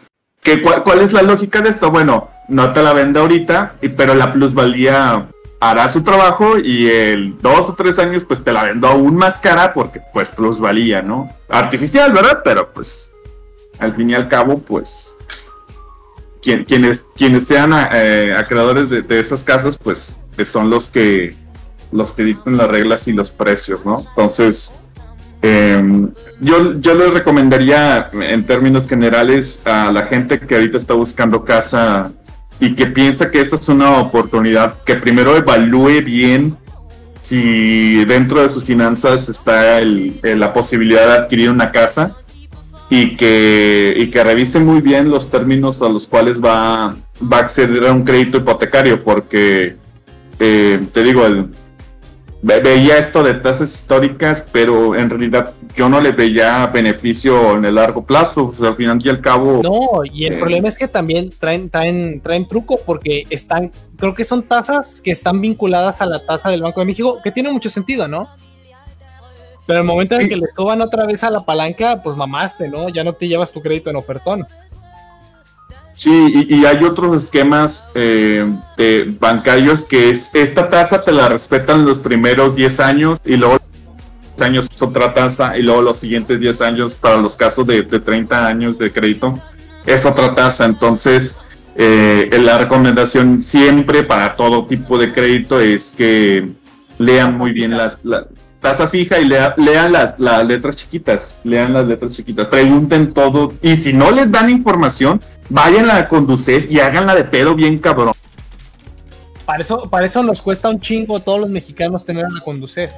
¿Qué, 0.43 0.63
cuál, 0.63 0.83
cuál 0.83 1.01
es 1.01 1.13
la 1.13 1.23
lógica 1.23 1.61
de 1.61 1.71
esto? 1.71 1.91
Bueno, 1.91 2.29
no 2.49 2.73
te 2.73 2.83
la 2.83 2.93
vende 2.93 3.21
ahorita, 3.21 3.75
y- 3.83 3.89
pero 3.89 4.15
la 4.15 4.33
plusvalía 4.33 5.27
hará 5.61 5.89
su 5.89 6.03
trabajo 6.03 6.59
y 6.59 6.87
el 6.89 7.37
dos 7.41 7.71
o 7.71 7.75
tres 7.75 7.99
años 7.99 8.25
pues 8.25 8.45
te 8.45 8.53
la 8.53 8.65
vendo 8.65 8.87
aún 8.87 9.17
más 9.17 9.39
cara 9.39 9.73
porque 9.73 10.01
pues 10.13 10.31
plusvalía, 10.31 11.01
¿no? 11.03 11.29
Artificial, 11.49 12.13
¿verdad? 12.13 12.41
Pero 12.45 12.73
pues 12.73 13.11
al 13.79 13.93
fin 13.93 14.11
y 14.11 14.15
al 14.15 14.29
cabo 14.29 14.59
pues 14.59 15.15
quien- 16.43 16.65
quienes, 16.65 17.05
quienes 17.17 17.47
sean 17.47 17.73
eh, 17.93 18.35
acreedores 18.37 18.91
de, 18.91 19.05
esas 19.19 19.43
casas 19.43 19.79
pues 19.83 20.17
que 20.37 20.45
son 20.45 20.71
los 20.71 20.89
que 20.89 21.35
los 21.93 22.13
que 22.13 22.25
dictan 22.25 22.57
las 22.57 22.69
reglas 22.69 23.07
y 23.09 23.13
los 23.13 23.31
precios, 23.31 23.85
¿no? 23.87 24.05
Entonces, 24.09 24.73
eh, 25.41 25.81
yo, 26.41 26.79
yo 26.81 26.95
les 26.95 27.15
recomendaría 27.15 28.11
en 28.13 28.45
términos 28.45 28.89
generales 28.89 29.63
a 29.65 29.93
la 29.93 30.03
gente 30.07 30.41
que 30.41 30.57
ahorita 30.57 30.77
está 30.79 30.95
buscando 30.95 31.45
casa 31.45 32.11
y 32.61 32.75
que 32.75 32.87
piensa 32.87 33.31
que 33.31 33.41
esta 33.41 33.57
es 33.57 33.69
una 33.69 33.99
oportunidad, 34.01 34.83
que 34.85 34.95
primero 34.97 35.37
evalúe 35.37 36.03
bien 36.05 36.57
si 37.23 38.05
dentro 38.05 38.43
de 38.43 38.49
sus 38.49 38.65
finanzas 38.65 39.29
está 39.29 39.79
el- 39.79 40.19
la 40.23 40.53
posibilidad 40.53 41.07
de 41.07 41.13
adquirir 41.15 41.51
una 41.51 41.73
casa 41.73 42.17
y 42.89 43.17
que, 43.17 43.95
y 43.99 44.11
que 44.11 44.23
revise 44.23 44.61
muy 44.61 44.81
bien 44.81 45.11
los 45.11 45.29
términos 45.31 45.83
a 45.83 45.89
los 45.89 46.07
cuales 46.07 46.41
va, 46.41 46.95
va 47.21 47.37
a 47.39 47.41
acceder 47.41 47.85
a 47.87 47.93
un 47.93 48.05
crédito 48.05 48.39
hipotecario, 48.39 49.03
porque 49.03 49.77
eh, 50.39 50.81
te 50.93 51.03
digo, 51.03 51.27
el, 51.27 51.49
ve- 52.43 52.61
veía 52.61 52.99
esto 52.99 53.23
de 53.23 53.35
tasas 53.35 53.75
históricas, 53.75 54.45
pero 54.53 54.95
en 54.95 55.11
realidad 55.11 55.53
yo 55.75 55.89
no 55.89 56.01
le 56.01 56.13
veía 56.13 56.67
beneficio 56.67 57.57
en 57.57 57.65
el 57.65 57.75
largo 57.75 58.05
plazo. 58.05 58.47
O 58.49 58.53
sea, 58.55 58.69
al 58.69 58.77
final 58.77 58.99
y 59.03 59.09
al 59.09 59.21
cabo, 59.21 59.61
No, 59.63 60.05
y 60.05 60.27
el 60.27 60.35
Eh. 60.35 60.39
problema 60.39 60.69
es 60.69 60.79
que 60.79 60.89
también 60.89 61.31
traen, 61.39 61.69
traen, 61.71 62.21
traen 62.21 62.47
truco 62.49 62.77
porque 62.85 63.25
están, 63.31 63.73
creo 63.97 64.15
que 64.15 64.25
son 64.25 64.43
tasas 64.43 65.01
que 65.01 65.11
están 65.11 65.41
vinculadas 65.41 66.01
a 66.01 66.07
la 66.07 66.25
tasa 66.25 66.51
del 66.51 66.63
Banco 66.63 66.81
de 66.81 66.87
México, 66.87 67.19
que 67.23 67.31
tiene 67.33 67.51
mucho 67.51 67.69
sentido, 67.71 68.07
¿no? 68.09 68.29
Pero 69.67 69.81
el 69.81 69.85
momento 69.85 70.15
en 70.15 70.21
el 70.23 70.29
que 70.29 70.37
le 70.37 70.47
suban 70.55 70.81
otra 70.81 71.05
vez 71.07 71.25
a 71.25 71.31
la 71.31 71.45
palanca, 71.45 72.01
pues 72.01 72.17
mamaste, 72.17 72.69
¿no? 72.69 72.89
Ya 72.89 73.03
no 73.03 73.15
te 73.15 73.27
llevas 73.27 73.51
tu 73.51 73.61
crédito 73.61 73.91
en 73.91 73.97
ofertón. 73.97 74.47
Sí, 75.97 76.47
y, 76.49 76.55
y 76.55 76.67
hay 76.67 76.85
otros 76.85 77.25
esquemas 77.25 77.85
eh, 77.95 78.47
de 78.77 79.17
bancarios 79.19 79.83
que 79.83 80.11
es 80.11 80.31
esta 80.35 80.69
tasa 80.69 81.01
te 81.01 81.11
la 81.11 81.29
respetan 81.31 81.87
los 81.87 81.99
primeros 81.99 82.55
10 82.55 82.81
años 82.81 83.19
y 83.25 83.37
luego 83.37 83.59
10 84.37 84.43
años 84.43 84.67
es 84.73 84.83
otra 84.83 85.15
tasa 85.15 85.57
y 85.57 85.63
luego 85.63 85.81
los 85.81 85.99
siguientes 85.99 86.39
10 86.39 86.61
años 86.61 86.95
para 86.97 87.17
los 87.17 87.35
casos 87.35 87.67
de, 87.67 87.83
de 87.83 87.99
30 87.99 88.47
años 88.47 88.79
de 88.79 88.93
crédito 88.93 89.41
es 89.87 90.05
otra 90.05 90.35
tasa. 90.35 90.67
Entonces, 90.67 91.37
eh, 91.77 92.29
la 92.41 92.59
recomendación 92.59 93.43
siempre 93.43 94.03
para 94.03 94.37
todo 94.37 94.67
tipo 94.67 94.99
de 94.99 95.13
crédito 95.13 95.61
es 95.61 95.95
que 95.97 96.49
lean 96.99 97.37
muy 97.37 97.53
bien 97.53 97.77
las, 97.77 97.99
la 98.03 98.27
tasa 98.61 98.89
fija 98.89 99.19
y 99.19 99.25
lea- 99.27 99.55
lean 99.57 99.93
las, 99.93 100.15
las 100.19 100.45
letras 100.45 100.77
chiquitas, 100.77 101.35
lean 101.45 101.73
las 101.73 101.87
letras 101.87 102.13
chiquitas, 102.15 102.47
pregunten 102.49 103.13
todo 103.13 103.53
y 103.63 103.77
si 103.77 103.93
no 103.93 104.11
les 104.11 104.31
dan 104.33 104.51
información, 104.51 105.21
vayan 105.49 105.91
a 105.91 106.09
conducir 106.09 106.67
y 106.71 106.81
háganla 106.81 107.15
de 107.15 107.25
pedo 107.25 107.55
bien 107.55 107.79
cabrón. 107.79 108.13
Para 109.45 109.63
eso, 109.63 109.89
para 109.89 110.07
eso 110.07 110.23
nos 110.25 110.43
cuesta 110.43 110.69
un 110.69 110.81
chingo 110.81 111.19
a 111.19 111.21
todos 111.21 111.39
los 111.41 111.49
mexicanos 111.51 112.05
tener 112.05 112.25
a 112.25 112.45
conducir. 112.45 112.89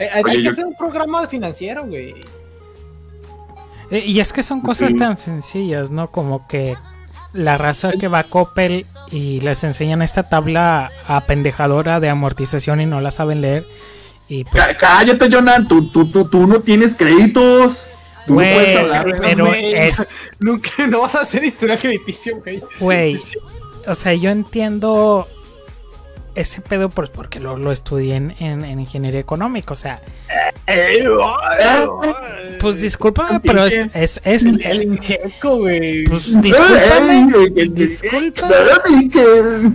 Eh, 0.00 0.08
hay 0.12 0.22
Oye, 0.24 0.36
que 0.38 0.42
yo- 0.42 0.50
hacer 0.50 0.66
un 0.66 0.74
programa 0.74 1.26
financiero, 1.28 1.86
güey. 1.86 2.14
Eh, 3.90 4.02
Y 4.06 4.18
es 4.20 4.32
que 4.32 4.42
son 4.42 4.60
cosas 4.60 4.90
Sí. 4.92 4.98
tan 4.98 5.16
sencillas, 5.16 5.90
¿no? 5.90 6.10
Como 6.10 6.48
que 6.48 6.74
la 7.32 7.58
raza 7.58 7.92
que 7.92 8.08
va 8.08 8.20
a 8.20 8.24
Coppel 8.24 8.86
y 9.10 9.40
les 9.40 9.62
enseñan 9.62 10.02
esta 10.02 10.24
tabla 10.28 10.90
apendejadora 11.06 12.00
de 12.00 12.08
amortización 12.08 12.80
y 12.80 12.86
no 12.86 13.00
la 13.00 13.10
saben 13.10 13.40
leer. 13.40 13.66
Y 14.28 14.44
pues, 14.44 14.64
Cá- 14.64 14.76
Cállate, 14.76 15.28
Jonan, 15.30 15.68
tú, 15.68 15.88
tú, 15.90 16.06
tú, 16.10 16.24
tú 16.26 16.46
no 16.46 16.60
tienes 16.60 16.94
créditos. 16.94 17.86
Tú 18.26 18.32
no 18.34 18.40
puedes 18.40 18.76
hablar. 18.78 19.06
sí, 19.10 19.14
pero 19.20 19.52
es, 19.54 20.06
Nunca 20.38 20.86
no 20.86 21.02
vas 21.02 21.14
a 21.14 21.20
hacer 21.20 21.44
historia 21.44 21.76
crediticio, 21.76 22.38
güey. 22.38 22.62
güey, 22.80 23.20
o 23.86 23.94
sea, 23.94 24.14
yo 24.14 24.30
entiendo 24.30 25.26
ese 26.34 26.60
pedo 26.60 26.88
por- 26.88 27.10
porque 27.10 27.40
lo, 27.40 27.56
lo 27.58 27.72
estudié 27.72 28.16
en, 28.16 28.34
en- 28.40 28.64
en 28.64 28.80
ingeniería 28.80 29.20
económica, 29.20 29.72
o 29.72 29.76
sea, 29.76 30.00
pues 32.60 32.80
discúlpame, 32.80 33.40
pero 33.40 33.64
es, 33.66 33.86
es, 33.94 34.20
es- 34.24 34.44
El, 34.44 34.62
el 34.64 34.82
ingeco, 34.84 35.58
güey. 35.58 36.04
pues 36.04 36.40
discúlpame, 36.40 37.32
discúlpame. 37.68 38.54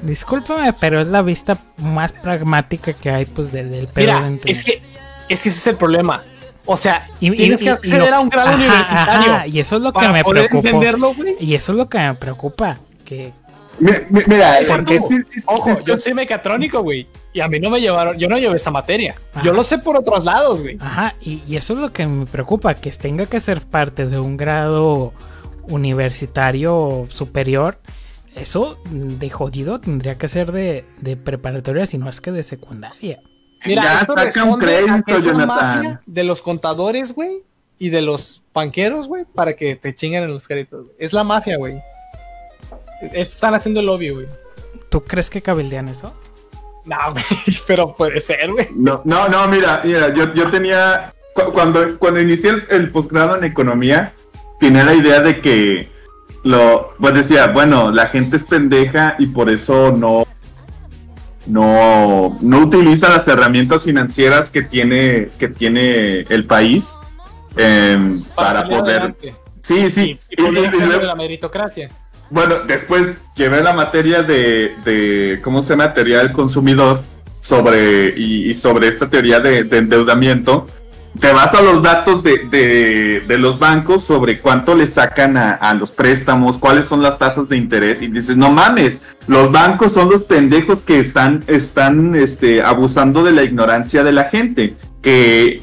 Discúlpame, 0.03 0.73
pero 0.73 1.01
es 1.01 1.07
la 1.07 1.21
vista 1.21 1.57
más 1.77 2.13
pragmática 2.13 2.93
que 2.93 3.09
hay, 3.09 3.25
pues, 3.25 3.51
del, 3.51 3.71
del 3.71 3.87
pedo. 3.87 4.13
Mira, 4.19 4.29
de 4.29 4.51
es 4.51 4.63
que, 4.63 4.81
es 5.29 5.43
que 5.43 5.49
ese 5.49 5.59
es 5.59 5.67
el 5.67 5.75
problema. 5.75 6.23
O 6.65 6.77
sea, 6.77 7.07
Y- 7.19 7.31
tienes 7.31 7.61
y- 7.61 7.65
que 7.65 7.69
y 7.71 7.73
acceder 7.73 8.09
lo- 8.09 8.15
a 8.15 8.19
un 8.19 8.29
grado 8.29 8.49
ajá, 8.49 8.57
universitario. 8.57 9.33
ajá, 9.33 9.47
y 9.47 9.59
eso 9.59 9.75
es 9.77 9.81
lo 9.81 9.93
que 9.93 10.07
me 10.07 10.21
güey. 11.13 11.35
Y 11.39 11.55
eso 11.55 11.71
es 11.71 11.77
lo 11.77 11.89
que 11.89 11.97
me 11.99 12.13
preocupa. 12.15 12.77
Que 13.05 13.33
Mi- 13.79 13.91
mi- 14.09 14.23
Mira, 14.27 14.59
Porque, 14.67 14.99
sí, 14.99 15.17
sí, 15.27 15.39
sí, 15.39 15.45
Ojo, 15.47 15.75
sí, 15.75 15.81
yo 15.85 15.95
soy 15.97 16.13
mecatrónico, 16.13 16.81
güey. 16.81 17.07
Y 17.33 17.39
a 17.41 17.47
mí 17.47 17.59
no 17.59 17.69
me 17.69 17.79
llevaron, 17.79 18.17
yo 18.17 18.27
no 18.27 18.37
llevé 18.37 18.55
esa 18.55 18.71
materia. 18.71 19.15
Ajá. 19.33 19.43
Yo 19.45 19.53
lo 19.53 19.63
sé 19.63 19.77
por 19.79 19.95
otros 19.97 20.25
lados, 20.25 20.61
güey. 20.61 20.77
Ajá, 20.81 21.15
y, 21.21 21.41
y 21.47 21.55
eso 21.55 21.73
es 21.75 21.81
lo 21.81 21.93
que 21.93 22.05
me 22.05 22.25
preocupa, 22.25 22.73
que 22.75 22.91
tenga 22.91 23.25
que 23.25 23.39
ser 23.39 23.61
parte 23.61 24.05
de 24.05 24.19
un 24.19 24.35
grado 24.37 25.13
universitario 25.67 27.07
superior. 27.09 27.79
Eso 28.35 28.77
de 28.89 29.29
jodido 29.29 29.79
tendría 29.79 30.17
que 30.17 30.27
ser 30.27 30.51
de, 30.51 30.85
de 30.99 31.17
preparatoria, 31.17 31.85
si 31.85 31.97
no 31.97 32.09
es 32.09 32.21
que 32.21 32.31
de 32.31 32.43
secundaria. 32.43 33.19
Mira, 33.65 33.83
Ya 33.83 33.99
esto 34.01 34.13
saca 34.13 34.43
un 34.45 34.61
responde 34.61 34.91
a 34.91 34.95
que 34.97 35.03
crédito, 35.03 35.27
Jonathan. 35.31 35.47
mafia 35.47 36.01
de 36.05 36.23
los 36.23 36.41
contadores, 36.41 37.13
güey, 37.13 37.43
y 37.77 37.89
de 37.89 38.01
los 38.01 38.41
banqueros, 38.53 39.07
güey, 39.07 39.25
para 39.25 39.55
que 39.55 39.75
te 39.75 39.93
chinguen 39.95 40.23
en 40.23 40.31
los 40.33 40.47
créditos. 40.47 40.85
Es 40.97 41.11
la 41.11 41.23
mafia, 41.23 41.57
güey. 41.57 41.81
Eso 43.01 43.13
Están 43.13 43.53
haciendo 43.55 43.79
el 43.79 43.85
lobby, 43.85 44.09
güey. 44.09 44.27
¿Tú 44.89 45.03
crees 45.03 45.29
que 45.29 45.41
cabildean 45.41 45.87
eso? 45.89 46.13
No, 46.85 46.97
güey, 47.11 47.23
pero 47.67 47.93
puede 47.95 48.19
ser, 48.21 48.51
güey. 48.51 48.67
No, 48.75 49.01
no, 49.05 49.29
no, 49.29 49.47
mira, 49.47 49.81
mira, 49.83 50.13
yo, 50.13 50.33
yo 50.33 50.49
tenía, 50.49 51.13
cu- 51.35 51.51
cuando, 51.53 51.97
cuando 51.99 52.19
inicié 52.21 52.49
el, 52.51 52.63
el 52.69 52.89
posgrado 52.91 53.37
en 53.37 53.43
economía, 53.43 54.13
tenía 54.59 54.83
la 54.83 54.93
idea 54.95 55.19
de 55.21 55.39
que 55.41 55.89
lo, 56.43 56.93
pues 56.99 57.13
decía, 57.13 57.47
bueno, 57.47 57.91
la 57.91 58.07
gente 58.07 58.37
es 58.37 58.43
pendeja 58.43 59.15
y 59.19 59.27
por 59.27 59.49
eso 59.49 59.91
no, 59.91 60.25
no, 61.47 62.37
no 62.41 62.59
utiliza 62.59 63.09
las 63.09 63.27
herramientas 63.27 63.83
financieras 63.83 64.49
que 64.49 64.61
tiene, 64.61 65.29
que 65.37 65.47
tiene 65.47 66.21
el 66.21 66.45
país 66.45 66.93
em, 67.57 68.23
para 68.35 68.67
poder, 68.67 68.97
adelante. 68.99 69.35
sí, 69.61 69.89
sí, 69.89 70.19
Y, 70.29 70.41
y 70.41 70.45
y- 70.45 70.47
y 70.47 70.69
luego- 70.81 71.03
la 71.03 71.15
meritocracia. 71.15 71.89
Bueno, 72.29 72.59
después 72.67 73.17
llevé 73.35 73.61
la 73.61 73.73
materia 73.73 74.21
de, 74.23 74.75
de 74.85 75.39
¿cómo 75.43 75.63
se 75.63 75.69
llama? 75.69 75.93
Teoría 75.93 76.19
del 76.19 76.31
consumidor 76.31 77.01
sobre, 77.39 78.13
y, 78.17 78.53
sobre 78.53 78.87
esta 78.87 79.09
teoría 79.09 79.39
de, 79.39 79.63
de 79.63 79.77
endeudamiento. 79.77 80.67
Te 81.19 81.33
vas 81.33 81.53
a 81.55 81.61
los 81.61 81.81
datos 81.81 82.23
de, 82.23 82.37
de, 83.27 83.37
los 83.39 83.57
bancos 83.57 84.03
sobre 84.03 84.39
cuánto 84.39 84.75
le 84.75 84.85
sacan 84.85 85.37
a, 85.37 85.51
a 85.53 85.73
los 85.73 85.91
préstamos, 85.91 86.59
cuáles 86.59 86.85
son 86.85 87.01
las 87.01 87.17
tasas 87.17 87.49
de 87.49 87.57
interés, 87.57 88.01
y 88.03 88.07
dices, 88.07 88.37
no 88.37 88.51
mames, 88.51 89.01
los 89.25 89.51
bancos 89.51 89.93
son 89.93 90.09
los 90.09 90.21
pendejos 90.23 90.81
que 90.81 90.99
están, 90.99 91.43
están 91.47 92.15
este, 92.15 92.61
abusando 92.61 93.23
de 93.23 93.31
la 93.31 93.43
ignorancia 93.43 94.03
de 94.03 94.11
la 94.11 94.25
gente, 94.25 94.75
que 95.01 95.61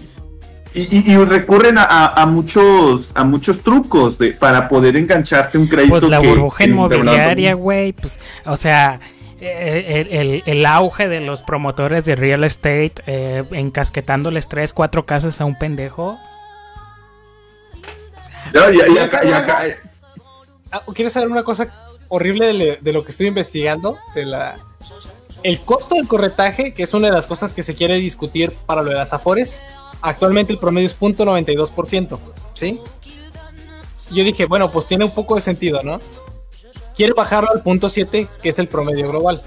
y, 0.77 1.11
y- 1.11 1.12
y 1.12 1.16
recurren 1.24 1.78
a, 1.78 1.85
a- 1.85 2.23
a 2.23 2.27
muchos 2.27 3.11
a 3.15 3.24
muchos 3.24 3.61
trucos 3.62 4.19
de, 4.19 4.35
para 4.35 4.69
poder 4.69 4.97
engancharte 4.97 5.59
un 5.59 5.66
crédito. 5.66 5.98
Pues 5.98 6.03
la 6.11 6.20
que- 6.20 6.28
burbuja 6.28 6.59
que 6.65 6.70
inmobiliaria, 6.70 7.55
güey, 7.55 7.93
pues, 7.93 8.20
o 8.44 8.57
sea, 8.57 9.01
eh, 9.40 10.07
el, 10.11 10.19
el- 10.19 10.43
el 10.47 10.66
auge 10.66 11.09
de 11.09 11.20
los 11.20 11.43
promotores 11.43 12.05
de 12.05 12.16
real 12.16 12.44
estate 12.44 12.94
eh, 13.07 13.44
encasquetándoles 13.53 14.48
tres, 14.48 14.73
cuatro 14.73 15.05
casas 15.05 15.40
a 15.40 15.44
un 15.44 15.59
pendejo. 15.59 16.19
No, 18.55 18.70
y- 18.70 18.77
y 18.77 18.81
¿Quieres 18.81 19.12
acá- 19.15 19.24
y 19.27 19.31
saber? 19.31 19.81
Ah, 20.70 20.82
¿Quieres 20.94 21.12
saber 21.12 21.28
una 21.28 21.43
cosa 21.43 21.69
horrible 22.09 22.47
de, 22.47 22.53
le- 22.53 22.77
de 22.81 22.93
lo 22.93 23.05
que 23.05 23.11
estoy 23.12 23.27
investigando? 23.27 23.98
De 24.15 24.24
la... 24.24 24.57
El 25.43 25.61
costo 25.61 25.94
del 25.97 26.09
corretaje, 26.09 26.74
que 26.74 26.82
es 26.82 26.94
una 26.94 27.09
de 27.09 27.12
las 27.12 27.27
cosas 27.27 27.55
que 27.55 27.62
se 27.62 27.74
quiere 27.74 27.97
discutir 27.97 28.53
para 28.66 28.82
lo 28.82 28.90
de 28.90 28.97
las 28.97 29.12
afores, 29.12 29.62
actualmente 30.01 30.52
el 30.52 30.59
promedio 30.59 30.86
es 30.86 30.98
0.92%, 30.98 32.18
¿sí? 32.55 32.81
Yo 34.12 34.24
dije, 34.24 34.47
bueno, 34.47 34.70
pues 34.70 34.86
tiene 34.86 35.05
un 35.05 35.10
poco 35.10 35.35
de 35.35 35.40
sentido, 35.40 35.82
¿no? 35.82 36.01
Quiere 36.94 37.12
bajarlo 37.12 37.51
al 37.51 37.62
punto 37.62 37.89
7, 37.90 38.27
que 38.43 38.48
es 38.48 38.59
el 38.59 38.68
promedio 38.68 39.09
global. 39.09 39.43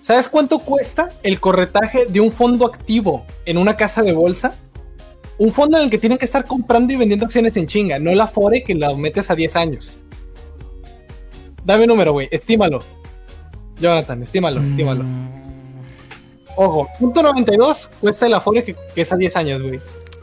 ¿Sabes 0.00 0.28
cuánto 0.28 0.60
cuesta 0.60 1.08
el 1.22 1.40
corretaje 1.40 2.06
de 2.06 2.20
un 2.20 2.32
fondo 2.32 2.64
activo 2.66 3.26
en 3.44 3.58
una 3.58 3.76
casa 3.76 4.02
de 4.02 4.12
bolsa? 4.12 4.54
Un 5.38 5.52
fondo 5.52 5.76
en 5.76 5.84
el 5.84 5.90
que 5.90 5.98
tienen 5.98 6.16
que 6.16 6.24
estar 6.24 6.44
comprando 6.44 6.92
y 6.92 6.96
vendiendo 6.96 7.26
acciones 7.26 7.56
en 7.56 7.66
chinga, 7.66 7.98
no 7.98 8.14
la 8.14 8.24
Afore 8.24 8.62
que 8.62 8.74
la 8.74 8.94
metes 8.94 9.30
a 9.30 9.34
10 9.34 9.56
años. 9.56 10.00
Dame 11.64 11.82
un 11.82 11.88
número, 11.88 12.12
güey, 12.12 12.28
estímalo. 12.30 12.80
Jonathan, 13.78 14.22
estímalo, 14.22 14.62
estímalo. 14.62 15.04
Mm, 15.04 15.35
Ojo, 16.56 16.88
punto 16.98 17.22
92 17.22 17.90
cuesta 18.00 18.26
el 18.26 18.34
Afore 18.34 18.64
que, 18.64 18.74
que 18.94 19.02
es 19.02 19.12
a 19.12 19.16
10 19.16 19.36
años, 19.36 19.62
güey. 19.62 19.80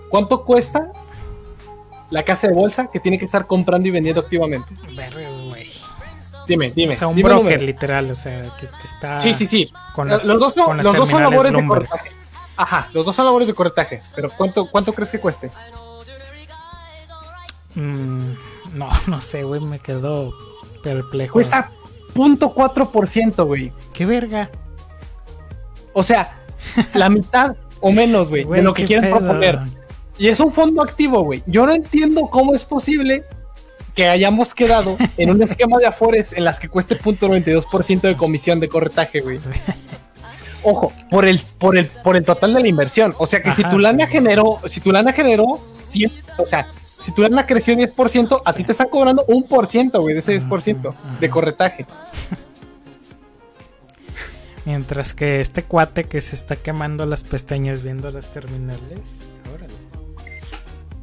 ¿Cuánto 0.10 0.44
cuesta 0.44 0.92
la 2.10 2.24
casa 2.24 2.48
de 2.48 2.54
bolsa 2.54 2.90
que 2.92 3.00
tiene 3.00 3.18
que 3.18 3.26
estar 3.26 3.48
comprando 3.48 3.88
y 3.88 3.92
vendiendo 3.92 4.22
activamente? 4.22 4.74
güey. 5.50 5.72
Dime, 6.48 6.72
dime. 6.72 6.94
O 6.94 6.98
sea, 6.98 7.08
un 7.08 7.16
dime 7.16 7.30
broker 7.30 7.44
número. 7.46 7.66
literal, 7.66 8.12
o 8.12 8.16
sea, 8.16 8.42
que 8.58 8.68
te 8.68 8.86
está 8.86 9.20
Sí, 9.20 9.34
sí, 9.34 9.48
sí. 9.48 9.72
con 9.96 10.10
Los 10.10 10.26
las, 10.26 10.40
dos 10.40 10.54
con 10.54 10.78
los 10.78 10.98
dos 10.98 11.08
son 11.10 11.24
labores 11.24 11.54
de 11.54 11.66
corretaje. 11.66 12.12
Ajá, 12.56 12.90
los 12.94 13.06
dos 13.06 13.16
son 13.16 13.26
labores 13.26 13.48
de 13.48 13.54
corretaje. 13.54 14.02
Pero 14.16 14.30
¿cuánto, 14.38 14.70
cuánto 14.70 14.94
crees 14.94 15.12
que 15.12 15.20
cueste? 15.20 15.50
Mm, 17.76 18.34
no, 18.74 18.90
no 19.08 19.22
sé, 19.22 19.44
güey, 19.44 19.62
me 19.62 19.80
quedo 19.80 20.34
perplejo. 20.84 21.34
Cuesta 21.34 21.72
0.4%, 22.14 23.46
güey. 23.46 23.72
¿Qué 23.94 24.06
verga? 24.06 24.50
O 25.94 26.04
sea, 26.04 26.40
la 26.94 27.10
mitad 27.10 27.56
o 27.80 27.92
menos, 27.92 28.30
güey, 28.30 28.46
de 28.46 28.62
lo 28.62 28.74
que 28.74 28.86
quieren 28.86 29.12
pedo. 29.12 29.20
proponer. 29.20 29.60
Y 30.18 30.28
es 30.28 30.40
un 30.40 30.52
fondo 30.52 30.82
activo, 30.82 31.24
güey. 31.24 31.44
Yo 31.46 31.66
no 31.66 31.74
entiendo 31.74 32.30
cómo 32.30 32.54
es 32.54 32.64
posible 32.64 33.24
que 33.96 34.08
hayamos 34.08 34.54
quedado 34.54 34.98
en 35.18 35.30
un 35.30 35.42
esquema 35.42 35.78
de 35.78 35.88
afores 35.88 36.34
en 36.34 36.44
las 36.44 36.60
que 36.60 36.70
cueste 36.70 37.00
0.92% 37.00 38.02
de 38.02 38.16
comisión 38.16 38.60
de 38.60 38.70
corretaje, 38.70 39.20
güey. 39.22 39.40
ojo, 40.64 40.94
por 41.10 41.26
el, 41.26 41.40
por 41.58 41.78
el, 41.78 41.88
por 42.04 42.16
el 42.16 42.24
total 42.24 42.54
de 42.54 42.62
la 42.62 42.68
inversión. 42.68 43.14
O 43.18 43.28
sea 43.28 43.42
que 43.42 43.52
si 43.52 43.64
tu 43.64 43.80
lana 43.80 44.06
sí, 44.06 44.14
generó, 44.14 44.60
si 44.68 44.80
tu 44.80 44.92
lana 44.92 45.14
generó 45.14 45.60
100, 45.82 46.12
o 46.38 46.46
sea, 46.46 46.68
si 46.86 47.12
tu 47.12 47.22
lana 47.22 47.46
creció 47.46 47.76
10%, 47.76 48.42
a 48.46 48.54
ti 48.54 48.64
te 48.64 48.72
están 48.72 48.88
cobrando 48.88 49.26
un 49.28 49.44
por 49.44 49.68
ciento, 49.68 50.02
güey, 50.02 50.14
de 50.14 50.22
ese 50.22 50.40
10% 50.40 50.90
Ajá. 50.90 51.20
de 51.20 51.30
corretaje. 51.30 51.86
Mientras 54.66 55.14
que 55.14 55.42
este 55.42 55.64
cuate 55.64 56.06
que 56.06 56.22
se 56.22 56.36
está 56.36 56.56
quemando 56.56 57.06
las 57.06 57.24
pestañas 57.24 57.84
viendo 57.84 58.10
las 58.12 58.32
terminales. 58.32 59.00
Órale. 59.54 59.74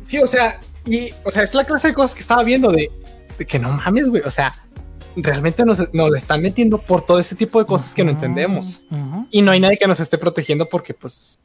Sí, 0.03 0.19
o 0.19 0.27
sea, 0.27 0.61
y, 0.87 1.11
o 1.25 1.31
sea, 1.31 1.43
es 1.43 1.55
la 1.55 1.65
clase 1.65 1.89
de 1.89 1.95
cosas 1.95 2.15
que 2.15 2.23
estaba 2.23 2.43
viendo 2.43 2.71
de, 2.73 2.91
de 3.39 3.47
que 3.47 3.59
no 3.59 3.71
mames, 3.71 4.09
güey, 4.09 4.23
o 4.25 4.31
sea, 4.31 4.55
realmente 5.15 5.65
nos, 5.65 5.93
nos 5.93 6.11
le 6.11 6.19
están 6.19 6.41
metiendo 6.41 6.79
por 6.79 7.05
todo 7.05 7.19
ese 7.19 7.35
tipo 7.37 7.59
de 7.59 7.67
cosas 7.67 7.93
que 7.95 8.03
no 8.03 8.11
entendemos. 8.13 8.87
Y 9.31 9.43
no 9.43 9.53
hay 9.53 9.61
nadie 9.61 9.77
que 9.79 9.87
nos 9.87 10.01
esté 10.01 10.17
protegiendo 10.17 10.67
porque, 10.69 10.95
pues, 10.95 11.39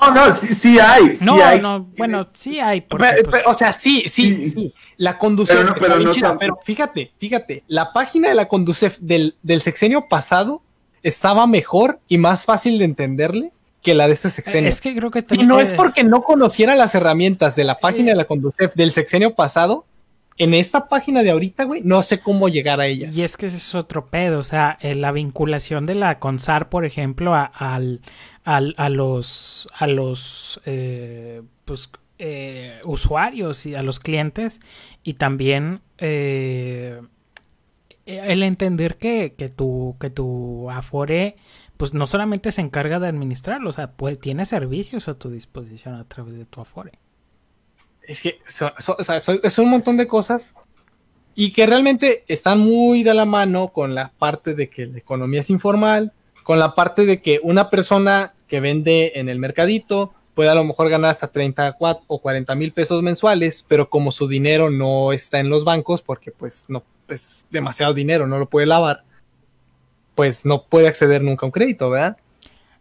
No, 0.00 0.10
no, 0.12 0.32
sí, 0.32 0.54
sí 0.54 0.78
hay. 0.78 1.16
Sí 1.16 1.24
No, 1.24 1.42
hay. 1.42 1.60
no, 1.60 1.80
bueno, 1.96 2.28
sí 2.32 2.60
hay. 2.60 2.82
Porque, 2.82 3.06
Pero- 3.10 3.22
pues, 3.30 3.36
pero, 3.42 3.50
o 3.50 3.54
sea, 3.54 3.72
sí, 3.72 4.04
sí, 4.06 4.44
Sí. 4.44 4.50
sí. 4.50 4.74
La 4.98 5.18
conducción 5.18 5.58
Pero 5.58 5.68
no- 5.70 5.74
está 5.74 5.86
pero 5.86 5.96
bien 5.98 6.08
no 6.08 6.14
chida, 6.14 6.28
tanto. 6.28 6.40
pero 6.40 6.58
fíjate, 6.64 7.12
fíjate, 7.18 7.64
la 7.66 7.92
página 7.92 8.28
de 8.28 8.34
la 8.34 8.46
Conducef 8.46 8.98
del, 9.00 9.36
del 9.42 9.62
sexenio 9.62 10.06
pasado 10.08 10.62
estaba 11.02 11.46
mejor 11.46 12.00
y 12.08 12.18
más 12.18 12.44
fácil 12.44 12.78
de 12.78 12.84
entenderle 12.84 13.52
que 13.82 13.94
la 13.94 14.08
de 14.08 14.14
este 14.14 14.30
sexenio. 14.30 14.68
es 14.68 14.80
que 14.80 14.96
creo 14.96 15.10
que 15.10 15.20
Si 15.20 15.26
también 15.26 15.48
no 15.48 15.60
es 15.60 15.72
porque 15.72 16.02
no 16.02 16.22
conociera 16.22 16.74
las 16.74 16.94
herramientas 16.94 17.54
de 17.54 17.64
la 17.64 17.78
página 17.78 18.10
de 18.10 18.16
la 18.16 18.24
Conducef 18.24 18.74
del 18.74 18.90
sexenio 18.90 19.34
pasado, 19.34 19.84
en 20.38 20.52
esta 20.54 20.88
página 20.88 21.22
de 21.22 21.30
ahorita, 21.30 21.64
güey, 21.64 21.80
no 21.84 22.02
sé 22.02 22.18
cómo 22.20 22.48
llegar 22.48 22.80
a 22.80 22.86
ellas. 22.86 23.16
Y 23.16 23.22
es 23.22 23.36
que 23.38 23.46
ese 23.46 23.56
es 23.56 23.74
otro 23.74 24.06
pedo, 24.06 24.38
o 24.40 24.44
sea, 24.44 24.76
eh, 24.82 24.94
la 24.94 25.12
vinculación 25.12 25.86
de 25.86 25.94
la 25.94 26.18
CONSAR, 26.18 26.68
por 26.68 26.84
ejemplo, 26.84 27.34
a, 27.34 27.44
al, 27.44 28.00
al- 28.44 28.74
a 28.76 28.88
los, 28.90 29.66
a 29.78 29.86
los 29.86 30.60
eh, 30.66 31.40
pues, 31.64 31.88
eh, 32.18 32.80
usuarios 32.84 33.64
y 33.66 33.76
a 33.76 33.82
los 33.82 33.98
clientes, 34.00 34.60
y 35.02 35.14
también 35.14 35.80
eh, 35.98 37.00
el 38.06 38.42
entender 38.42 38.96
que, 38.96 39.34
que, 39.36 39.48
tu, 39.48 39.96
que 40.00 40.10
tu 40.10 40.70
Afore, 40.70 41.36
pues 41.76 41.92
no 41.92 42.06
solamente 42.06 42.52
se 42.52 42.60
encarga 42.62 42.98
de 43.00 43.08
administrarlo, 43.08 43.70
o 43.70 43.72
sea, 43.72 43.92
pues, 43.92 44.18
tiene 44.18 44.46
servicios 44.46 45.08
a 45.08 45.14
tu 45.14 45.28
disposición 45.30 45.94
a 45.94 46.04
través 46.04 46.34
de 46.34 46.44
tu 46.44 46.60
Afore. 46.60 46.92
Es 48.02 48.22
que 48.22 48.38
so- 48.48 48.72
es 49.42 49.58
un 49.58 49.68
montón 49.70 49.96
de 49.96 50.06
cosas 50.06 50.54
y 51.34 51.52
que 51.52 51.66
realmente 51.66 52.24
están 52.28 52.60
muy 52.60 53.02
de 53.02 53.14
la 53.14 53.24
mano 53.24 53.68
con 53.68 53.94
la 53.94 54.12
parte 54.18 54.54
de 54.54 54.70
que 54.70 54.86
la 54.86 54.98
economía 54.98 55.40
es 55.40 55.50
informal, 55.50 56.12
con 56.44 56.58
la 56.58 56.74
parte 56.74 57.04
de 57.04 57.20
que 57.20 57.40
una 57.42 57.68
persona 57.68 58.34
que 58.46 58.60
vende 58.60 59.12
en 59.16 59.28
el 59.28 59.38
mercadito 59.40 60.12
puede 60.34 60.50
a 60.50 60.54
lo 60.54 60.64
mejor 60.64 60.88
ganar 60.88 61.10
hasta 61.10 61.28
30 61.28 61.76
cua- 61.78 62.00
o 62.06 62.20
40 62.20 62.54
mil 62.54 62.72
pesos 62.72 63.02
mensuales, 63.02 63.64
pero 63.66 63.90
como 63.90 64.12
su 64.12 64.28
dinero 64.28 64.70
no 64.70 65.12
está 65.12 65.40
en 65.40 65.48
los 65.48 65.64
bancos, 65.64 66.02
porque 66.02 66.30
pues 66.30 66.66
no 66.70 66.84
es 67.08 67.46
demasiado 67.50 67.94
dinero, 67.94 68.26
no 68.26 68.38
lo 68.38 68.48
puede 68.48 68.66
lavar, 68.66 69.04
pues 70.14 70.46
no 70.46 70.64
puede 70.64 70.88
acceder 70.88 71.22
nunca 71.22 71.46
a 71.46 71.48
un 71.48 71.52
crédito, 71.52 71.90
¿verdad? 71.90 72.16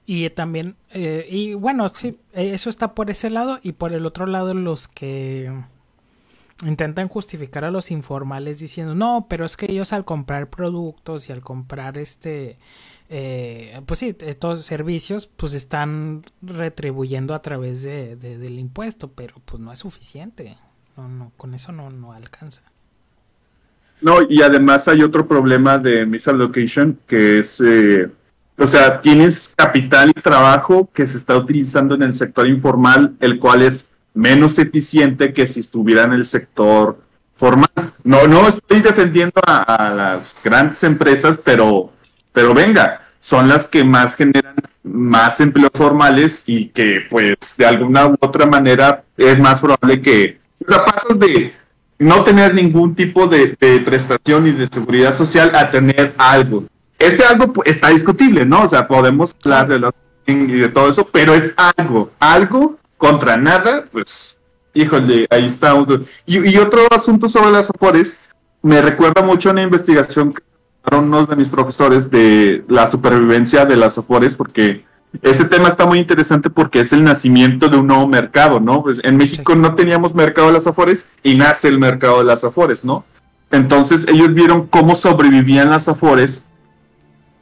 Y 0.07 0.29
también, 0.29 0.75
eh, 0.91 1.25
y 1.29 1.55
bueno, 1.55 1.89
sí, 1.89 2.19
eh, 2.33 2.51
eso 2.53 2.69
está 2.69 2.93
por 2.93 3.09
ese 3.09 3.29
lado 3.31 3.59
y 3.63 3.71
por 3.73 3.91
el 3.93 4.05
otro 4.05 4.27
lado 4.27 4.53
los 4.53 4.87
que 4.87 5.51
intentan 6.65 7.09
justificar 7.09 7.65
a 7.65 7.71
los 7.71 7.91
informales 7.91 8.59
diciendo, 8.59 8.95
no, 8.95 9.27
pero 9.29 9.45
es 9.45 9.57
que 9.57 9.69
ellos 9.71 9.91
al 9.93 10.05
comprar 10.05 10.49
productos 10.49 11.29
y 11.29 11.33
al 11.33 11.41
comprar 11.41 11.97
este, 11.97 12.57
eh, 13.09 13.81
pues 13.85 13.99
sí, 13.99 14.15
estos 14.21 14.61
servicios, 14.65 15.27
pues 15.27 15.53
están 15.53 16.23
retribuyendo 16.41 17.33
a 17.35 17.41
través 17.41 17.83
de, 17.83 18.15
de- 18.15 18.37
del 18.37 18.57
impuesto, 18.59 19.11
pero 19.11 19.35
pues 19.45 19.61
no 19.61 19.71
es 19.73 19.79
suficiente. 19.79 20.57
No, 20.95 21.09
no, 21.09 21.31
con 21.35 21.53
eso 21.53 21.73
no, 21.73 21.89
no 21.89 22.13
alcanza. 22.13 22.61
No, 24.01 24.19
y 24.27 24.41
además 24.41 24.87
hay 24.87 25.01
otro 25.01 25.27
problema 25.27 25.77
de 25.77 26.05
misallocation 26.05 26.99
que 27.07 27.39
es, 27.39 27.61
eh, 27.65 28.09
o 28.57 28.67
sea, 28.67 29.01
tienes 29.01 29.53
capital 29.55 30.09
y 30.15 30.21
trabajo 30.21 30.89
que 30.93 31.07
se 31.07 31.17
está 31.17 31.35
utilizando 31.37 31.95
en 31.95 32.03
el 32.03 32.13
sector 32.13 32.47
informal, 32.47 33.15
el 33.19 33.39
cual 33.39 33.61
es 33.61 33.89
menos 34.13 34.59
eficiente 34.59 35.33
que 35.33 35.47
si 35.47 35.59
estuviera 35.59 36.03
en 36.03 36.13
el 36.13 36.25
sector 36.25 36.99
formal. 37.35 37.69
No, 38.03 38.27
no 38.27 38.47
estoy 38.47 38.81
defendiendo 38.81 39.41
a, 39.45 39.63
a 39.63 39.93
las 39.93 40.41
grandes 40.43 40.83
empresas, 40.83 41.37
pero, 41.37 41.91
pero 42.31 42.53
venga, 42.53 43.01
son 43.19 43.47
las 43.47 43.65
que 43.65 43.83
más 43.83 44.15
generan 44.15 44.55
más 44.83 45.39
empleos 45.39 45.71
formales 45.73 46.43
y 46.45 46.67
que 46.67 47.01
pues 47.09 47.35
de 47.57 47.65
alguna 47.65 48.07
u 48.07 48.15
otra 48.19 48.45
manera 48.45 49.03
es 49.17 49.39
más 49.39 49.59
probable 49.59 49.99
que 49.99 50.39
o 50.61 50.85
pasas 50.85 51.19
de 51.19 51.51
no 51.97 52.23
tener 52.23 52.53
ningún 52.53 52.95
tipo 52.95 53.27
de, 53.27 53.55
prestación 53.85 54.47
y 54.47 54.51
de 54.51 54.67
seguridad 54.67 55.15
social 55.15 55.55
a 55.55 55.69
tener 55.69 56.13
algo. 56.17 56.65
Ese 56.99 57.23
algo 57.23 57.53
pues, 57.53 57.71
está 57.71 57.89
discutible, 57.89 58.45
¿no? 58.45 58.63
O 58.63 58.67
sea, 58.67 58.87
podemos 58.87 59.35
hablar 59.43 59.67
de, 59.67 60.69
todo 60.69 60.89
eso, 60.89 61.07
pero 61.11 61.33
es 61.33 61.53
algo, 61.77 62.11
algo 62.19 62.77
contra 62.97 63.37
nada, 63.37 63.85
pues, 63.91 64.37
híjole, 64.73 65.27
ahí 65.29 65.45
está. 65.45 65.73
Y, 66.25 66.49
y 66.49 66.57
otro 66.57 66.81
asunto 66.91 67.29
sobre 67.29 67.51
las 67.51 67.69
afores, 67.69 68.17
me 68.61 68.81
recuerda 68.81 69.21
mucho 69.21 69.49
a 69.49 69.51
una 69.51 69.61
investigación 69.61 70.33
que 70.33 70.41
unos 70.91 71.27
de 71.27 71.35
mis 71.35 71.47
profesores 71.47 72.11
de 72.11 72.63
la 72.67 72.89
supervivencia 72.89 73.65
de 73.65 73.75
las 73.75 73.97
afores, 73.97 74.35
porque 74.35 74.83
ese 75.21 75.45
tema 75.45 75.67
está 75.69 75.85
muy 75.85 75.99
interesante 75.99 76.49
porque 76.49 76.79
es 76.81 76.93
el 76.93 77.03
nacimiento 77.03 77.67
de 77.69 77.77
un 77.77 77.87
nuevo 77.87 78.07
mercado, 78.07 78.59
¿no? 78.59 78.83
Pues 78.83 79.01
en 79.03 79.17
México 79.17 79.55
no 79.55 79.75
teníamos 79.75 80.13
mercado 80.15 80.47
de 80.47 80.53
las 80.53 80.67
afores 80.67 81.07
y 81.23 81.35
nace 81.35 81.67
el 81.67 81.79
mercado 81.79 82.19
de 82.19 82.25
las 82.25 82.43
afores, 82.43 82.83
¿no? 82.83 83.03
Entonces 83.51 84.05
ellos 84.07 84.33
vieron 84.33 84.67
cómo 84.67 84.95
sobrevivían 84.95 85.69
las 85.69 85.87
afores 85.87 86.43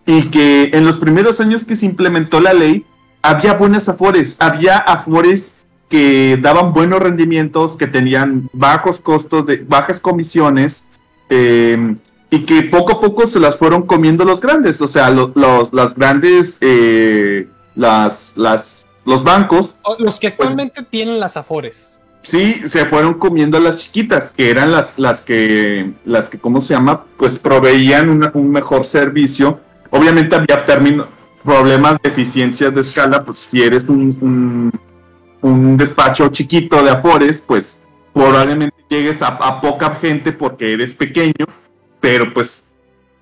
y 0.05 0.23
que 0.23 0.71
en 0.73 0.85
los 0.85 0.97
primeros 0.97 1.39
años 1.39 1.63
que 1.65 1.75
se 1.75 1.85
implementó 1.85 2.39
la 2.39 2.53
ley 2.53 2.85
había 3.21 3.53
buenas 3.53 3.87
afores, 3.87 4.35
había 4.39 4.77
afores 4.77 5.53
que 5.89 6.37
daban 6.41 6.73
buenos 6.73 6.99
rendimientos, 6.99 7.75
que 7.75 7.87
tenían 7.87 8.49
bajos 8.51 8.99
costos, 8.99 9.45
de 9.45 9.57
bajas 9.67 9.99
comisiones, 9.99 10.85
eh, 11.29 11.95
y 12.31 12.39
que 12.45 12.63
poco 12.63 12.93
a 12.93 12.99
poco 12.99 13.27
se 13.27 13.39
las 13.39 13.55
fueron 13.57 13.83
comiendo 13.83 14.25
los 14.25 14.41
grandes, 14.41 14.81
o 14.81 14.87
sea, 14.87 15.11
lo- 15.11 15.31
los, 15.35 15.71
las 15.71 15.93
grandes, 15.95 16.57
eh, 16.61 17.47
las, 17.75 18.33
las, 18.35 18.85
los 19.05 19.23
bancos, 19.23 19.75
Los 19.99 20.19
que 20.19 20.27
actualmente 20.27 20.83
tienen 20.83 21.19
las 21.19 21.37
afores. 21.37 21.99
sí, 22.21 22.61
se 22.67 22.85
fueron 22.85 23.15
comiendo 23.15 23.57
a 23.57 23.59
las 23.61 23.77
chiquitas, 23.77 24.31
que 24.31 24.49
eran 24.49 24.71
las, 24.71 24.93
las 24.97 25.21
que, 25.21 25.91
las 26.05 26.29
que, 26.29 26.37
¿cómo 26.39 26.61
se 26.61 26.73
llama? 26.73 27.05
Pues 27.17 27.37
proveían 27.39 28.09
una- 28.09 28.31
un 28.33 28.49
mejor 28.51 28.85
servicio. 28.85 29.59
Obviamente 29.89 30.35
había 30.35 30.65
términos, 30.65 31.07
problemas 31.43 31.97
de 32.01 32.09
eficiencia 32.09 32.69
de 32.71 32.79
escala, 32.81 33.23
pues 33.25 33.39
si 33.39 33.61
eres 33.61 33.83
un, 33.83 34.17
un, 34.21 34.71
un 35.41 35.75
despacho 35.77 36.29
chiquito 36.29 36.81
de 36.81 36.89
afores, 36.91 37.41
pues 37.41 37.77
probablemente 38.13 38.75
llegues 38.89 39.21
a, 39.21 39.27
a 39.27 39.59
poca 39.59 39.95
gente 39.95 40.31
porque 40.31 40.73
eres 40.73 40.93
pequeño, 40.93 41.45
pero 41.99 42.33
pues 42.33 42.61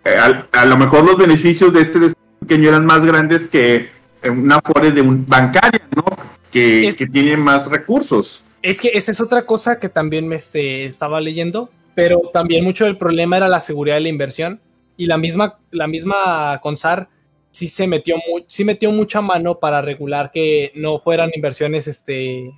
eh, 0.05 0.15
al- 0.17 0.47
a, 0.51 0.65
lo 0.65 0.77
mejor 0.77 1.03
los 1.05 1.17
beneficios 1.17 1.73
de 1.73 1.81
este 1.81 1.97
despacho 1.99 2.21
pequeño 2.41 2.69
eran 2.69 2.85
más 2.85 3.03
grandes 3.05 3.47
que 3.47 3.89
una 4.29 4.57
afore 4.57 4.91
de 4.91 5.01
un 5.01 5.25
bancaria, 5.25 5.81
¿no? 5.95 6.03
Que, 6.51 6.87
Es- 6.89 6.97
que 6.97 7.07
tiene 7.07 7.37
más 7.37 7.69
recursos. 7.69 8.41
Es 8.61 8.79
que 8.79 8.89
esa 8.93 9.11
es 9.11 9.19
otra 9.21 9.45
cosa 9.45 9.79
que 9.79 9.89
también 9.89 10.27
me 10.27 10.35
este, 10.35 10.85
estaba 10.85 11.19
leyendo, 11.19 11.69
pero 11.95 12.19
también 12.31 12.63
mucho 12.63 12.85
del 12.85 12.97
problema 12.97 13.37
era 13.37 13.47
la 13.47 13.59
seguridad 13.59 13.95
de 13.95 14.01
la 14.01 14.09
inversión 14.09 14.59
y 14.97 15.07
la 15.07 15.17
misma, 15.17 15.57
la 15.71 15.87
misma 15.87 16.59
CONSAR 16.61 17.09
sí 17.49 17.67
se 17.67 17.87
metió, 17.87 18.17
mu- 18.17 18.43
sí 18.47 18.63
metió 18.63 18.91
mucha 18.91 19.19
mano 19.21 19.55
para 19.55 19.81
regular 19.81 20.29
que 20.31 20.71
no 20.75 20.99
fueran 20.99 21.31
inversiones 21.35 21.87
este, 21.87 22.51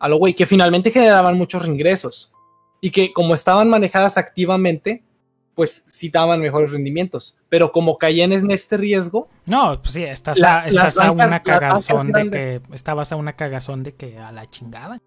a 0.00 0.08
lo 0.08 0.16
güey, 0.16 0.34
que 0.34 0.46
finalmente 0.46 0.90
generaban 0.90 1.38
muchos 1.38 1.64
ingresos 1.66 2.32
y 2.80 2.90
que 2.90 3.12
como 3.12 3.32
estaban 3.34 3.70
manejadas 3.70 4.18
activamente, 4.18 5.04
pues 5.56 5.84
sí 5.86 6.10
daban 6.10 6.40
mejores 6.40 6.70
rendimientos, 6.70 7.38
pero 7.48 7.72
como 7.72 7.96
caían 7.96 8.32
en 8.32 8.50
este 8.50 8.76
riesgo, 8.76 9.28
No, 9.46 9.80
pues 9.80 9.94
sí, 9.94 10.04
estás 10.04 10.42
a, 10.42 10.68
estás 10.68 10.98
a 10.98 11.10
una 11.10 11.42
cagazón 11.42 12.12
de 12.12 12.30
que 12.30 12.60
estabas 12.74 13.10
a 13.10 13.16
una 13.16 13.32
cagazón 13.36 13.82
de 13.82 13.94
que 13.94 14.18
a 14.18 14.30
la 14.30 14.46
chingada. 14.46 15.00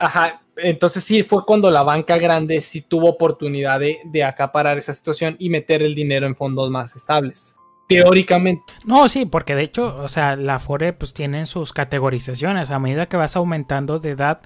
Ajá, 0.00 0.42
entonces 0.56 1.04
sí 1.04 1.22
fue 1.22 1.46
cuando 1.46 1.70
la 1.70 1.84
banca 1.84 2.18
grande 2.18 2.60
sí 2.60 2.82
tuvo 2.82 3.08
oportunidad 3.08 3.78
de, 3.78 4.00
de 4.04 4.24
acaparar 4.24 4.78
esa 4.78 4.92
situación 4.92 5.36
y 5.38 5.48
meter 5.48 5.80
el 5.82 5.94
dinero 5.94 6.26
en 6.26 6.34
fondos 6.34 6.70
más 6.70 6.96
estables. 6.96 7.54
Teóricamente. 7.88 8.74
No, 8.84 9.08
sí, 9.08 9.24
porque 9.24 9.54
de 9.54 9.62
hecho, 9.62 9.96
o 9.96 10.08
sea, 10.08 10.36
la 10.36 10.56
Afore 10.56 10.92
pues 10.92 11.14
tiene 11.14 11.46
sus 11.46 11.72
categorizaciones. 11.72 12.70
A 12.70 12.78
medida 12.78 13.06
que 13.06 13.16
vas 13.16 13.34
aumentando 13.34 13.98
de 13.98 14.10
edad, 14.10 14.42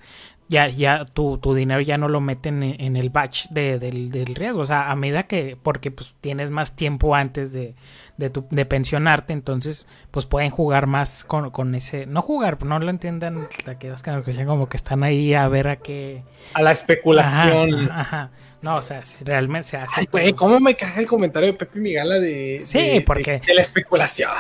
ya, 0.53 0.69
ya 0.69 1.05
tu, 1.05 1.39
tu 1.39 1.55
dinero 1.55 1.81
ya 1.81 1.99
no 1.99 2.09
lo 2.09 2.21
meten 2.21 2.63
en, 2.63 2.81
en 2.81 2.97
el 2.97 3.11
batch 3.11 3.49
de, 3.49 3.79
del, 3.79 4.11
del 4.11 4.35
riesgo. 4.35 4.61
O 4.61 4.67
sea, 4.67 4.91
a 4.91 4.97
medida 4.97 5.25
que, 5.25 5.57
porque 5.61 5.91
pues 5.91 6.15
tienes 6.21 6.51
más 6.51 6.77
tiempo 6.77 7.15
antes 7.15 7.53
de, 7.53 7.75
de, 8.19 8.31
tu, 8.31 8.47
de 8.51 8.65
pensionarte, 8.67 9.33
entonces 9.33 9.87
pues 10.11 10.27
pueden 10.27 10.51
jugar 10.51 10.87
más 10.87 11.25
con, 11.25 11.51
con 11.51 11.75
ese, 11.75 12.07
no 12.07 12.21
jugar, 12.23 12.63
no 12.65 12.79
lo 12.79 12.91
entiendan 12.91 13.49
aquellos 13.67 14.03
que 14.03 14.11
dicen 14.25 14.47
como 14.47 14.69
que 14.69 14.77
están 14.77 15.03
ahí 15.03 15.35
a 15.35 15.49
ver 15.49 15.69
a 15.69 15.77
qué... 15.77 16.23
A 16.55 16.63
la 16.63 16.73
especulación. 16.73 17.91
Ajá, 17.91 18.01
ajá. 18.01 18.31
No, 18.61 18.77
o 18.77 18.83
sea, 18.83 19.05
si 19.05 19.25
realmente 19.25 19.69
se 19.71 19.77
hace... 19.79 20.01
Ay, 20.03 20.09
güey, 20.13 20.33
¿cómo 20.35 20.61
me 20.61 20.77
caga 20.77 21.01
el 21.01 21.07
comentario 21.07 21.49
de 21.49 21.55
Pepe 21.55 21.81
Migala 21.81 22.19
de... 22.21 22.61
Sí, 22.63 22.79
de- 22.79 23.01
porque- 23.01 23.41
De, 23.41 23.47
de 23.47 23.55
la 23.55 23.63
especulación. 23.63 24.31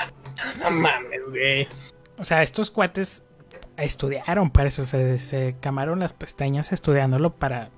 No 0.62 0.70
mames, 0.70 1.20
güey. 1.28 1.66
O 2.18 2.24
sea, 2.24 2.42
estos 2.42 2.70
cuates 2.70 3.24
estudiaron 3.84 4.50
para 4.50 4.68
eso, 4.68 4.84
se, 4.84 5.18
se 5.18 5.56
camaron 5.60 6.00
las 6.00 6.12
pestañas 6.12 6.72
estudiándolo 6.72 7.34
para... 7.34 7.70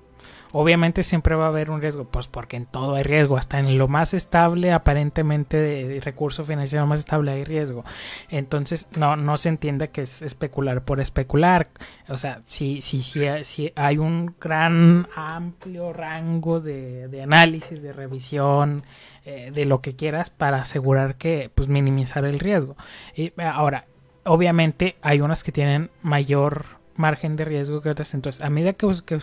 Obviamente 0.57 1.03
siempre 1.03 1.35
va 1.35 1.45
a 1.45 1.49
haber 1.49 1.69
un 1.69 1.81
riesgo, 1.81 2.05
pues 2.05 2.27
porque 2.27 2.55
en 2.55 2.65
todo 2.65 2.95
hay 2.95 3.03
riesgo, 3.03 3.35
hasta 3.35 3.59
en 3.59 3.77
lo 3.77 3.89
más 3.89 4.13
estable 4.13 4.71
aparentemente 4.71 5.57
de, 5.57 5.99
recurso 5.99 6.45
financiero 6.45 6.87
más 6.87 7.01
estable 7.01 7.31
hay 7.31 7.43
riesgo. 7.43 7.83
Entonces 8.29 8.87
no, 8.95 9.17
no 9.17 9.35
se 9.35 9.49
entiende 9.49 9.89
que 9.89 10.03
es 10.03 10.21
especular 10.21 10.85
por 10.85 11.01
especular. 11.01 11.71
O 12.07 12.17
sea, 12.17 12.41
si, 12.45 12.79
si, 12.79 13.03
si, 13.03 13.25
si 13.43 13.73
hay 13.75 13.97
un 13.97 14.33
gran 14.39 15.09
amplio 15.13 15.91
rango 15.91 16.61
de, 16.61 17.09
de 17.09 17.21
análisis, 17.21 17.81
de 17.81 17.91
revisión, 17.91 18.85
eh, 19.25 19.49
de 19.51 19.65
lo 19.65 19.81
que 19.81 19.95
quieras 19.95 20.29
para 20.29 20.61
asegurar 20.61 21.15
que 21.15 21.51
pues 21.53 21.67
minimizar 21.67 22.23
el 22.25 22.39
riesgo. 22.39 22.77
Y 23.15 23.33
ahora, 23.41 23.87
obviamente 24.25 24.95
hay 25.01 25.21
unas 25.21 25.43
que 25.43 25.51
tienen 25.51 25.89
mayor 26.01 26.65
margen 26.97 27.35
de 27.35 27.45
riesgo 27.45 27.81
que 27.81 27.89
otras. 27.89 28.13
Entonces, 28.13 28.41
a 28.41 28.49
medida 28.49 28.73
que, 28.73 28.87
que 29.05 29.19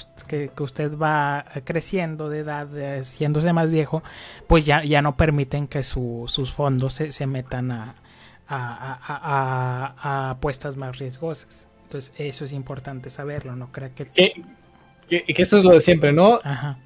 que- 0.54 0.62
usted 0.62 0.96
va 0.96 1.44
creciendo 1.64 2.28
de 2.28 2.40
edad, 2.40 2.76
eh, 2.78 3.00
haciéndose 3.00 3.52
más 3.52 3.70
viejo, 3.70 4.02
pues 4.46 4.66
ya, 4.66 4.84
ya 4.84 5.02
no 5.02 5.16
permiten 5.16 5.68
que 5.68 5.82
su- 5.82 6.24
sus 6.28 6.52
fondos 6.52 6.94
se, 6.94 7.10
se 7.12 7.26
metan 7.26 7.70
a, 7.72 7.94
a, 8.48 8.98
a- 9.06 9.94
a- 9.98 10.30
apuestas 10.30 10.76
más 10.76 10.98
riesgosas. 10.98 11.68
Entonces, 11.84 12.12
eso 12.18 12.44
es 12.44 12.52
importante 12.52 13.10
saberlo, 13.10 13.56
no 13.56 13.70
crea 13.72 13.90
que... 13.94 14.06
Que, 14.08 14.42
que, 15.08 15.24
que 15.24 15.42
eso 15.42 15.58
es 15.58 15.64
lo 15.64 15.70
de 15.72 15.80
siempre, 15.80 16.12
¿no? 16.12 16.40
Ajá. 16.44 16.78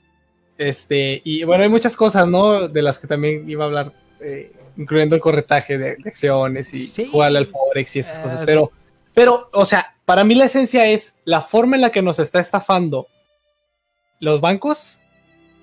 Este, 0.59 1.21
y 1.25 1.45
bueno, 1.45 1.65
hay 1.65 1.69
muchas 1.69 1.97
cosas, 1.97 2.27
¿no? 2.27 2.69
De 2.69 2.83
las 2.83 2.99
que 2.99 3.07
también 3.07 3.49
iba 3.49 3.65
a 3.65 3.67
hablar, 3.67 3.93
eh, 4.21 4.53
incluyendo 4.77 5.15
el 5.15 5.21
corretaje 5.21 5.79
de, 5.79 5.97
de 5.97 6.09
acciones 6.09 6.73
y 6.75 6.81
Sí. 6.87 7.09
jugarle 7.11 7.39
al 7.39 7.47
Forex 7.47 7.97
y 7.97 7.99
esas 8.01 8.19
Eh, 8.19 8.23
cosas. 8.23 8.43
Pero, 8.45 8.71
pero, 9.15 9.49
o 9.53 9.65
sea, 9.65 9.95
para 10.05 10.25
mí 10.25 10.35
la 10.35 10.45
esencia 10.45 10.87
es 10.87 11.19
la 11.25 11.41
forma 11.41 11.77
en 11.77 11.83
la 11.83 11.91
que 11.91 12.03
nos 12.03 12.19
está 12.19 12.41
estafando 12.41 13.07
los 14.21 14.41
bancos 14.41 15.01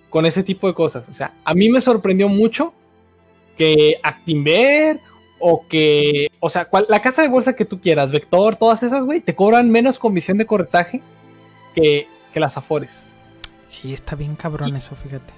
con 0.10 0.26
ese 0.26 0.44
tipo 0.44 0.68
de 0.68 0.74
cosas. 0.74 1.08
O 1.10 1.14
sea, 1.14 1.34
a 1.44 1.54
mí 1.54 1.70
me 1.70 1.82
sorprendió 1.82 2.30
mucho 2.30 2.74
que 3.58 3.98
Actinver 4.04 5.00
o 5.40 5.68
que, 5.68 6.28
o 6.40 6.50
sea, 6.50 6.66
cual- 6.66 6.86
la 6.90 7.02
casa 7.02 7.22
de 7.22 7.28
bolsa 7.28 7.56
que 7.56 7.66
tú 7.66 7.80
quieras, 7.82 8.12
Vector, 8.12 8.56
todas 8.56 8.82
esas, 8.84 9.04
güey, 9.04 9.20
te 9.22 9.36
cobran 9.36 9.70
menos 9.70 10.00
comisión 10.00 10.38
de 10.38 10.46
corretaje 10.46 11.02
que, 11.76 12.08
que 12.34 12.40
las 12.40 12.58
Afores. 12.58 13.08
Sí, 13.66 13.94
está 13.94 14.16
bien 14.16 14.36
cabrón 14.36 14.76
eso, 14.76 14.96
fíjate. 14.96 15.34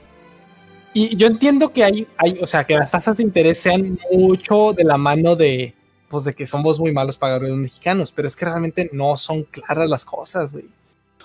Y 0.98 1.18
yo 1.18 1.28
entiendo 1.28 1.74
que 1.74 1.84
hay, 1.84 2.08
hay, 2.16 2.40
o 2.42 2.48
sea, 2.48 2.64
que 2.64 2.74
las 2.74 2.90
tasas 2.90 3.18
de 3.18 3.24
interés 3.24 3.60
sean 3.60 4.00
mucho 4.14 4.72
de 4.72 4.86
la 4.86 4.98
mano 4.98 5.36
de, 5.36 5.74
pues, 6.08 6.24
de 6.24 6.34
que 6.34 6.48
somos 6.48 6.80
muy 6.80 6.94
malos 6.94 7.18
pagadores 7.18 7.54
mexicanos, 7.54 8.14
pero 8.14 8.30
es 8.30 8.36
que 8.38 8.46
realmente 8.46 8.90
no 8.94 9.18
son 9.18 9.44
claras 9.44 9.90
las 9.90 10.06
cosas, 10.06 10.54
güey. 10.54 10.70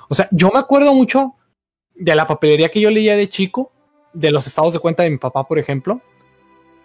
O 0.08 0.14
sea, 0.16 0.26
yo 0.32 0.50
me 0.52 0.58
acuerdo 0.58 0.92
mucho 0.92 1.36
de 1.94 2.16
la 2.16 2.26
papelería 2.26 2.68
que 2.68 2.80
yo 2.80 2.90
leía 2.90 3.16
de 3.16 3.28
chico, 3.28 3.70
de 4.12 4.32
los 4.32 4.44
estados 4.48 4.72
de 4.72 4.80
cuenta 4.80 5.04
de 5.04 5.10
mi 5.10 5.18
papá, 5.18 5.46
por 5.46 5.60
ejemplo, 5.60 6.00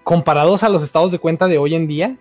comparados 0.03 0.62
a 0.62 0.70
los 0.70 0.84
estados 0.84 1.12
de 1.12 1.18
cuenta 1.18 1.48
de 1.48 1.57
hoy 1.57 1.74
en 1.74 1.88
día, 1.88 2.18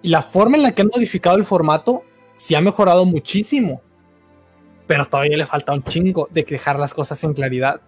y 0.00 0.08
la 0.08 0.22
forma 0.22 0.56
en 0.56 0.62
la 0.62 0.74
que 0.74 0.80
han 0.80 0.90
modificado 0.90 1.36
el 1.36 1.44
formato 1.44 2.02
sí 2.36 2.54
ha 2.54 2.62
mejorado 2.62 3.04
muchísimo, 3.04 3.82
pero 4.86 5.04
todavía 5.04 5.36
le 5.36 5.44
falta 5.44 5.74
un 5.74 5.84
chingo 5.84 6.28
de 6.30 6.44
dejar 6.44 6.78
las 6.78 6.94
cosas 6.94 7.22
en 7.24 7.34
claridad. 7.34 7.82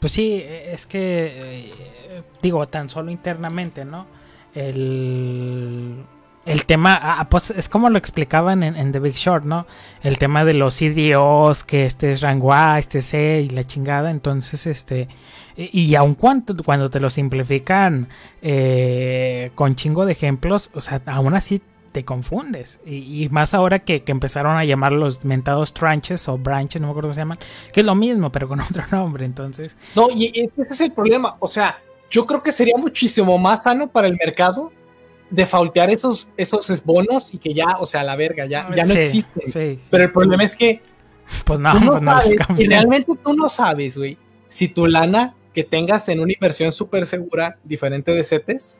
Pues 0.00 0.12
sí, 0.12 0.42
es 0.44 0.86
que, 0.86 1.70
eh, 2.10 2.22
digo, 2.40 2.66
tan 2.66 2.88
solo 2.88 3.10
internamente, 3.10 3.84
¿no? 3.84 4.06
El, 4.54 6.04
el 6.46 6.64
tema, 6.64 6.98
ah, 7.00 7.28
pues 7.28 7.50
es 7.50 7.68
como 7.68 7.90
lo 7.90 7.98
explicaban 7.98 8.62
en, 8.62 8.76
en 8.76 8.92
The 8.92 9.00
Big 9.00 9.14
Short, 9.14 9.44
¿no? 9.44 9.66
El 10.02 10.18
tema 10.18 10.44
de 10.44 10.54
los 10.54 10.78
CDOs, 10.78 11.64
que 11.64 11.84
este 11.84 12.12
es 12.12 12.20
rango 12.20 12.52
A, 12.52 12.78
este 12.78 13.02
C 13.02 13.42
y 13.42 13.50
la 13.50 13.64
chingada, 13.64 14.10
entonces, 14.10 14.66
este, 14.66 15.08
y, 15.56 15.80
y 15.80 15.94
aun 15.96 16.14
cuando, 16.14 16.56
cuando 16.64 16.90
te 16.90 17.00
lo 17.00 17.10
simplifican 17.10 18.08
eh, 18.40 19.50
con 19.54 19.74
chingo 19.74 20.06
de 20.06 20.12
ejemplos, 20.12 20.70
o 20.74 20.80
sea, 20.80 21.02
aún 21.06 21.34
así 21.34 21.60
te 21.98 22.04
confundes. 22.04 22.78
Y, 22.86 23.24
y 23.24 23.28
más 23.28 23.54
ahora 23.54 23.80
que, 23.80 24.04
que 24.04 24.12
empezaron 24.12 24.56
a 24.56 24.64
llamar 24.64 24.92
los 24.92 25.24
mentados 25.24 25.74
tranches 25.74 26.28
o 26.28 26.38
branches, 26.38 26.80
no 26.80 26.86
me 26.86 26.92
acuerdo 26.92 27.08
cómo 27.08 27.14
se 27.14 27.20
llaman, 27.22 27.38
que 27.72 27.80
es 27.80 27.86
lo 27.86 27.96
mismo, 27.96 28.30
pero 28.30 28.46
con 28.46 28.60
otro 28.70 28.84
nombre, 28.92 29.24
entonces... 29.24 29.76
No, 29.96 30.06
y 30.14 30.48
ese 30.56 30.72
es 30.74 30.80
el 30.80 30.92
problema. 30.92 31.36
O 31.40 31.48
sea, 31.48 31.80
yo 32.08 32.24
creo 32.24 32.40
que 32.40 32.52
sería 32.52 32.76
muchísimo 32.76 33.36
más 33.36 33.64
sano 33.64 33.90
para 33.90 34.06
el 34.06 34.16
mercado 34.16 34.70
defaultear 35.28 35.90
esos, 35.90 36.28
esos 36.36 36.84
bonos 36.84 37.34
y 37.34 37.38
que 37.38 37.52
ya, 37.52 37.76
o 37.80 37.84
sea, 37.86 38.04
la 38.04 38.14
verga, 38.14 38.46
ya, 38.46 38.68
ya 38.72 38.84
no 38.84 38.92
Sí, 38.92 38.98
existen. 38.98 39.42
Sí, 39.46 39.50
sí. 39.80 39.88
Pero 39.90 40.04
el 40.04 40.12
problema 40.12 40.44
es 40.44 40.54
que 40.54 40.80
pues 41.44 41.58
no, 41.58 41.72
tú 41.72 41.80
no 41.80 41.92
pues 41.94 42.02
no 42.02 42.14
los 42.14 42.60
y 42.60 42.68
realmente 42.68 43.12
tú 43.24 43.34
no 43.34 43.48
sabes, 43.48 43.98
güey, 43.98 44.16
si 44.48 44.68
tu 44.68 44.86
lana 44.86 45.34
que 45.52 45.64
tengas 45.64 46.08
en 46.08 46.20
una 46.20 46.32
inversión 46.32 46.72
súper 46.72 47.06
segura, 47.06 47.58
diferente 47.64 48.12
de 48.12 48.22
CETES, 48.22 48.78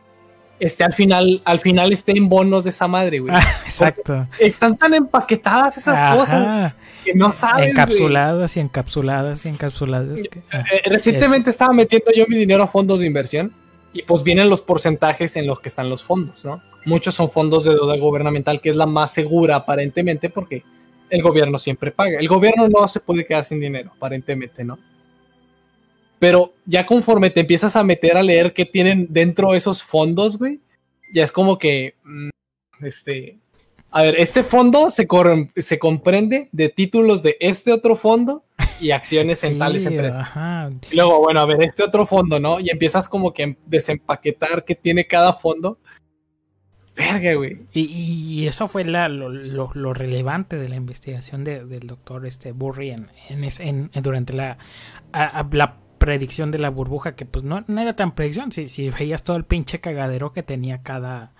esté 0.61 0.85
al 0.85 0.93
final, 0.93 1.43
al 1.45 1.61
final 1.61 1.93
esté 1.93 2.13
en 2.17 2.29
bonos 2.29 2.65
de 2.65 2.71
esa 2.71 2.89
madre, 2.89 3.19
güey. 3.21 3.35
Ah, 3.37 3.43
Exacto. 3.65 4.27
Están 4.39 4.77
tan 4.77 4.95
empaquetadas 4.95 5.77
esas 5.79 5.99
Ajá. 5.99 6.17
cosas 6.17 6.73
que 7.05 7.15
no 7.15 7.33
sabes. 7.33 7.57
güey. 7.59 7.71
encapsuladas 7.71 8.57
y 8.57 8.61
encapsuladas 8.61 9.47
y 9.47 9.49
encapsuladas. 9.49 10.21
que- 10.23 10.41
ah, 10.53 10.65
Eh, 10.73 10.83
recientemente 10.91 11.51
estaba 11.51 11.73
metiendo 11.73 12.11
yo 12.15 12.25
mi 12.29 12.37
dinero 12.37 12.63
a 12.65 12.67
fondos 12.69 13.01
de 13.01 13.07
inversión 13.07 13.53
y 13.93 14.03
pues 14.03 14.23
vienen 14.23 14.49
los 14.49 14.61
porcentajes 14.61 15.37
en 15.37 15.47
los 15.47 15.61
que 15.61 15.69
están 15.69 15.89
los 15.89 16.03
fondos, 16.03 16.45
¿no? 16.45 16.61
Muchos 16.85 17.15
son 17.15 17.31
fondos 17.31 17.65
de 17.65 17.71
deuda 17.75 17.97
gubernamental, 17.97 18.61
que 18.61 18.71
es 18.71 18.77
la 18.77 18.87
más 18.87 19.13
segura 19.13 19.57
aparentemente 19.57 20.29
porque 20.31 20.63
el 21.11 21.23
gobierno 21.23 21.59
siempre 21.59 21.91
paga. 21.91 22.19
El 22.19 22.29
gobierno 22.29 22.69
no 22.69 22.87
se 22.89 23.01
puede 23.01 23.25
quedar 23.27 23.45
sin 23.45 23.61
dinero, 23.61 23.93
aparentemente, 23.97 24.65
¿no? 24.65 24.79
Pero 26.19 26.55
ya 26.67 26.85
conforme 26.87 27.31
te 27.31 27.41
empiezas 27.41 27.77
a 27.77 27.85
meter 27.85 28.17
a 28.17 28.23
leer 28.23 28.53
qué 28.53 28.65
tienen 28.65 29.07
dentro 29.11 29.55
esos 29.55 29.83
fondos, 29.83 30.39
güey, 30.39 30.61
ya 31.15 31.23
es 31.25 31.31
como 31.33 31.59
que, 31.59 31.95
mm, 32.05 32.29
este, 32.85 33.39
a 33.91 34.03
ver, 34.03 34.17
este 34.19 34.43
fondo 34.43 34.91
se, 34.91 35.07
corre- 35.07 35.51
se 35.57 35.79
comprende 35.79 36.49
de 36.53 36.69
títulos 36.69 37.23
de 37.23 37.37
este 37.41 37.73
otro 37.73 37.95
fondo 37.97 38.45
y 38.81 38.91
acciones 38.91 39.43
en 39.45 39.53
sí, 39.55 39.59
tales 39.59 39.87
empresas. 39.87 40.21
ajá. 40.21 40.71
Y 40.91 40.97
luego, 40.97 41.21
bueno, 41.21 41.41
a 41.41 41.47
ver, 41.47 41.63
este 41.63 41.83
otro 41.85 42.05
fondo, 42.05 42.39
¿no? 42.41 42.61
Y 42.61 42.71
empiezas 42.71 43.09
como 43.09 43.33
que 43.33 43.57
desempaquetar 43.67 44.65
qué 44.65 44.75
tiene 44.75 45.07
cada 45.07 45.33
fondo. 45.33 45.79
Verga, 46.97 47.35
güey. 47.35 47.59
Y, 47.73 47.83
y 48.43 48.47
eso 48.49 48.67
fue 48.67 48.85
la- 48.85 49.09
lo, 49.09 49.29
lo- 49.29 49.71
lo 49.73 49.95
relevante 49.95 50.57
de 50.59 50.69
la 50.69 50.75
investigación 50.75 51.45
de- 51.45 51.65
del 51.65 51.87
doctor 51.87 52.27
este 52.27 52.51
Burry 52.51 52.91
en, 52.91 53.09
en 53.29 53.45
en- 53.45 53.91
en- 53.93 54.03
durante 54.03 54.33
la, 54.33 54.59
a- 55.13 55.41
a- 55.41 55.49
la 55.53 55.77
predicción 56.09 56.51
de 56.51 56.59
la 56.59 56.71
burbuja, 56.71 57.15
que 57.17 57.27
pues 57.27 57.45
no, 57.45 57.65
no 57.67 57.81
era 57.81 57.95
tan 57.95 58.13
predicción, 58.13 58.51
si, 58.53 58.67
si 58.67 58.91
veías 58.91 59.23
todo 59.25 59.37
el 59.37 59.45
pinche 59.45 59.81
cagadero 59.81 60.33
que 60.33 60.43
tenía 60.43 60.83
cada 60.83 61.33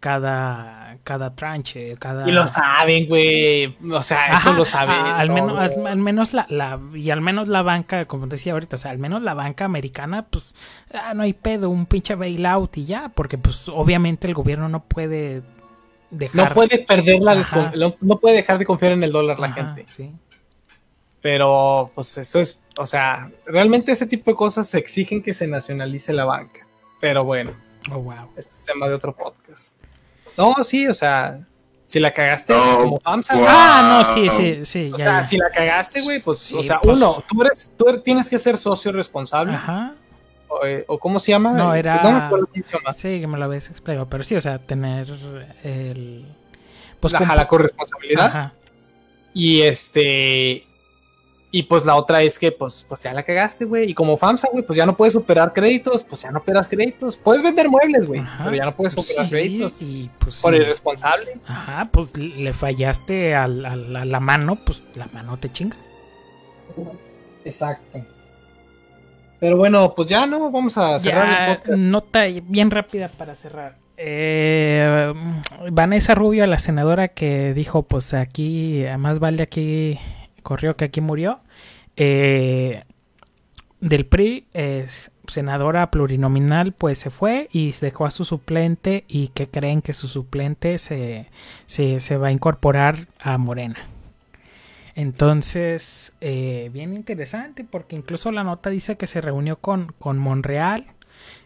cada 0.00 0.98
cada 1.04 1.34
tranche, 1.34 1.96
cada 1.98 2.28
Y 2.28 2.32
lo 2.32 2.46
saben, 2.46 3.06
güey. 3.08 3.76
O 3.92 4.02
sea, 4.02 4.32
eso 4.38 4.52
lo 4.52 4.64
saben. 4.64 4.94
a- 4.94 5.18
al, 5.18 5.30
menos, 5.30 5.58
al, 5.58 5.86
al 5.86 5.98
menos 5.98 6.32
la, 6.34 6.46
la- 6.48 6.80
y 6.94 7.10
al 7.10 7.20
menos 7.20 7.48
la 7.48 7.62
banca, 7.62 8.04
como 8.06 8.28
te 8.28 8.36
decía 8.36 8.52
ahorita, 8.52 8.76
o 8.76 8.78
sea, 8.78 8.90
al 8.90 8.98
menos 8.98 9.22
la 9.22 9.34
banca 9.34 9.64
americana, 9.64 10.26
pues, 10.30 10.54
ah, 10.94 11.14
no 11.14 11.22
hay 11.22 11.32
pedo, 11.32 11.70
un 11.70 11.86
pinche 11.86 12.14
bailout 12.14 12.76
y 12.78 12.84
ya, 12.84 13.10
porque 13.14 13.38
pues 13.38 13.68
obviamente 13.68 14.26
el 14.28 14.34
gobierno 14.34 14.68
no 14.68 14.84
puede 14.84 15.42
dejar. 16.10 16.48
No 16.50 16.54
puede 16.54 16.78
perder 16.78 17.20
la 17.20 17.34
no, 17.76 17.94
no 18.00 18.18
puede 18.20 18.36
dejar 18.36 18.58
de 18.58 18.66
confiar 18.66 18.92
en 18.92 19.02
el 19.02 19.12
dólar 19.12 19.38
la 19.38 19.48
Ajá, 19.48 19.54
gente. 19.74 19.86
sí. 19.88 20.12
Pero, 21.26 21.90
pues 21.92 22.16
eso 22.18 22.38
es, 22.38 22.60
o 22.78 22.86
sea, 22.86 23.28
realmente 23.46 23.90
ese 23.90 24.06
tipo 24.06 24.30
de 24.30 24.36
cosas 24.36 24.68
se 24.68 24.78
exigen 24.78 25.20
que 25.24 25.34
se 25.34 25.48
nacionalice 25.48 26.12
la 26.12 26.24
banca. 26.24 26.64
Pero 27.00 27.24
bueno, 27.24 27.50
Oh, 27.90 27.98
wow. 27.98 28.28
esto 28.36 28.54
es 28.54 28.64
tema 28.64 28.86
de 28.86 28.94
otro 28.94 29.12
podcast. 29.12 29.74
No, 30.38 30.54
sí, 30.62 30.86
o 30.86 30.94
sea, 30.94 31.40
si 31.86 31.98
la 31.98 32.12
cagaste 32.14 32.52
No, 32.52 32.78
como 32.78 33.00
FAMSA, 33.00 33.34
wow. 33.38 33.44
Ah, 33.48 34.04
no, 34.06 34.14
sí, 34.14 34.30
sí, 34.30 34.64
sí, 34.64 34.90
O 34.94 34.98
ya. 34.98 35.04
sea, 35.04 35.12
ya. 35.14 35.22
si 35.24 35.36
la 35.36 35.50
cagaste, 35.50 36.00
güey, 36.02 36.20
pues, 36.20 36.38
Sí, 36.38 36.54
o 36.56 36.62
sea, 36.62 36.78
pues- 36.80 36.96
uno, 36.96 37.24
tú 37.28 37.42
eres, 37.42 37.74
tú 37.76 37.88
eres- 37.88 38.04
tienes 38.04 38.30
que 38.30 38.38
ser 38.38 38.56
socio 38.56 38.92
responsable, 38.92 39.54
Ajá. 39.54 39.94
o, 40.46 40.64
eh, 40.64 40.84
o 40.86 40.96
¿cómo 41.00 41.18
se 41.18 41.32
llama? 41.32 41.54
No, 41.54 41.74
Eh, 41.74 41.80
era- 41.80 42.04
No 42.04 42.12
me 42.12 42.18
acuerdo 42.20 42.46
cómo 42.46 42.64
se 42.64 42.76
llama. 42.78 42.92
Sí, 42.92 43.20
que 43.20 43.26
me 43.26 43.36
lo 43.36 43.46
habías 43.46 43.68
explicado, 43.68 44.06
pero 44.08 44.22
sí, 44.22 44.36
o 44.36 44.40
sea, 44.40 44.60
tener 44.60 45.08
el. 45.64 46.24
Pues 47.00 47.12
la, 47.12 47.18
comp- 47.18 47.34
la 47.34 47.48
corresponsabilidad. 47.48 48.26
Ajá. 48.26 48.52
Y 49.34 49.62
este. 49.62 50.64
Y 51.52 51.62
pues 51.62 51.86
la 51.86 51.94
otra 51.94 52.22
es 52.22 52.38
que, 52.38 52.50
pues, 52.52 52.84
pues 52.88 53.02
ya 53.04 53.12
la 53.14 53.22
cagaste, 53.22 53.64
güey. 53.64 53.90
Y 53.90 53.94
como 53.94 54.16
FAMSA, 54.16 54.48
güey, 54.52 54.64
pues 54.66 54.76
ya 54.76 54.84
no 54.84 54.96
puedes 54.96 55.14
operar 55.14 55.52
créditos, 55.52 56.02
pues 56.04 56.22
ya 56.22 56.30
no 56.30 56.40
operas 56.40 56.68
créditos. 56.68 57.16
Puedes 57.16 57.42
vender 57.42 57.70
muebles, 57.70 58.06
güey, 58.06 58.20
pero 58.38 58.54
ya 58.54 58.64
no 58.66 58.74
puedes 58.76 58.94
pues 58.94 59.06
operar 59.10 59.26
sí, 59.26 59.30
créditos. 59.30 59.80
y, 59.82 60.10
pues, 60.18 60.40
Por 60.42 60.54
sí. 60.54 60.60
irresponsable. 60.60 61.38
Ajá, 61.46 61.88
pues 61.92 62.16
le 62.16 62.52
fallaste 62.52 63.34
a 63.34 63.46
la, 63.48 63.72
a 63.72 63.76
la- 63.76 64.04
la 64.04 64.20
mano, 64.20 64.56
pues 64.64 64.82
la 64.96 65.06
mano 65.14 65.38
te 65.38 65.50
chinga. 65.50 65.76
Exacto. 67.44 68.04
Pero 69.38 69.56
bueno, 69.56 69.94
pues 69.94 70.08
ya 70.08 70.26
no, 70.26 70.50
vamos 70.50 70.76
a 70.78 70.98
cerrar 70.98 71.26
Ya, 71.26 71.46
el 71.52 71.56
podcast. 71.58 71.78
nota 71.78 72.24
bien 72.42 72.70
rápida 72.70 73.08
para 73.08 73.34
cerrar. 73.34 73.76
Eh, 73.98 75.12
Vanessa 75.70 76.14
Rubio, 76.14 76.46
la 76.46 76.58
senadora 76.58 77.08
que 77.08 77.54
dijo, 77.54 77.82
pues 77.82 78.12
aquí, 78.14 78.84
más 78.98 79.18
vale 79.20 79.42
aquí 79.42 79.98
corrió 80.46 80.76
que 80.76 80.84
aquí 80.84 81.00
murió. 81.00 81.40
Eh, 81.96 82.84
del 83.80 84.06
PRI, 84.06 84.46
es 84.52 85.10
senadora 85.26 85.90
plurinominal, 85.90 86.72
pues 86.72 86.98
se 86.98 87.10
fue 87.10 87.48
y 87.50 87.72
dejó 87.72 88.06
a 88.06 88.12
su 88.12 88.24
suplente 88.24 89.04
y 89.08 89.28
que 89.28 89.48
creen 89.48 89.82
que 89.82 89.92
su 89.92 90.06
suplente 90.06 90.78
se, 90.78 91.26
se, 91.66 91.98
se 91.98 92.16
va 92.16 92.28
a 92.28 92.32
incorporar 92.32 93.08
a 93.18 93.36
Morena. 93.38 93.76
Entonces, 94.94 96.14
eh, 96.20 96.70
bien 96.72 96.94
interesante 96.94 97.64
porque 97.64 97.96
incluso 97.96 98.30
la 98.30 98.44
nota 98.44 98.70
dice 98.70 98.96
que 98.96 99.08
se 99.08 99.20
reunió 99.20 99.56
con, 99.56 99.92
con 99.98 100.16
Monreal. 100.16 100.86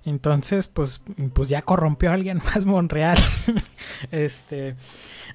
Entonces, 0.05 0.69
pues, 0.69 1.03
pues 1.33 1.49
ya 1.49 1.63
corrompió 1.63 2.11
a 2.11 2.15
alguien 2.15 2.43
más 2.55 2.67
Monreal. 2.67 3.19
este, 4.11 4.77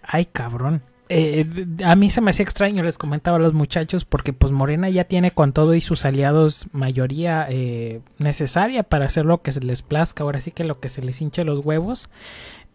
ay 0.03 0.25
cabrón. 0.25 0.83
Eh, 1.07 1.67
a 1.83 1.95
mí 1.95 2.09
se 2.09 2.19
me 2.19 2.31
hacía 2.31 2.43
extraño, 2.43 2.83
les 2.83 2.97
comentaba 2.97 3.37
a 3.37 3.39
los 3.39 3.53
muchachos, 3.53 4.05
porque 4.05 4.33
pues 4.33 4.51
Morena 4.51 4.89
ya 4.89 5.03
tiene 5.03 5.31
con 5.31 5.53
todo 5.53 5.75
y 5.75 5.81
sus 5.81 6.03
aliados 6.03 6.67
mayoría 6.71 7.45
eh, 7.49 8.01
necesaria 8.17 8.81
para 8.83 9.05
hacer 9.05 9.25
lo 9.25 9.41
que 9.41 9.51
se 9.51 9.61
les 9.61 9.83
plazca, 9.83 10.23
ahora 10.23 10.41
sí 10.41 10.51
que 10.51 10.63
lo 10.63 10.79
que 10.79 10.89
se 10.89 11.03
les 11.03 11.21
hinche 11.21 11.43
los 11.43 11.63
huevos. 11.63 12.09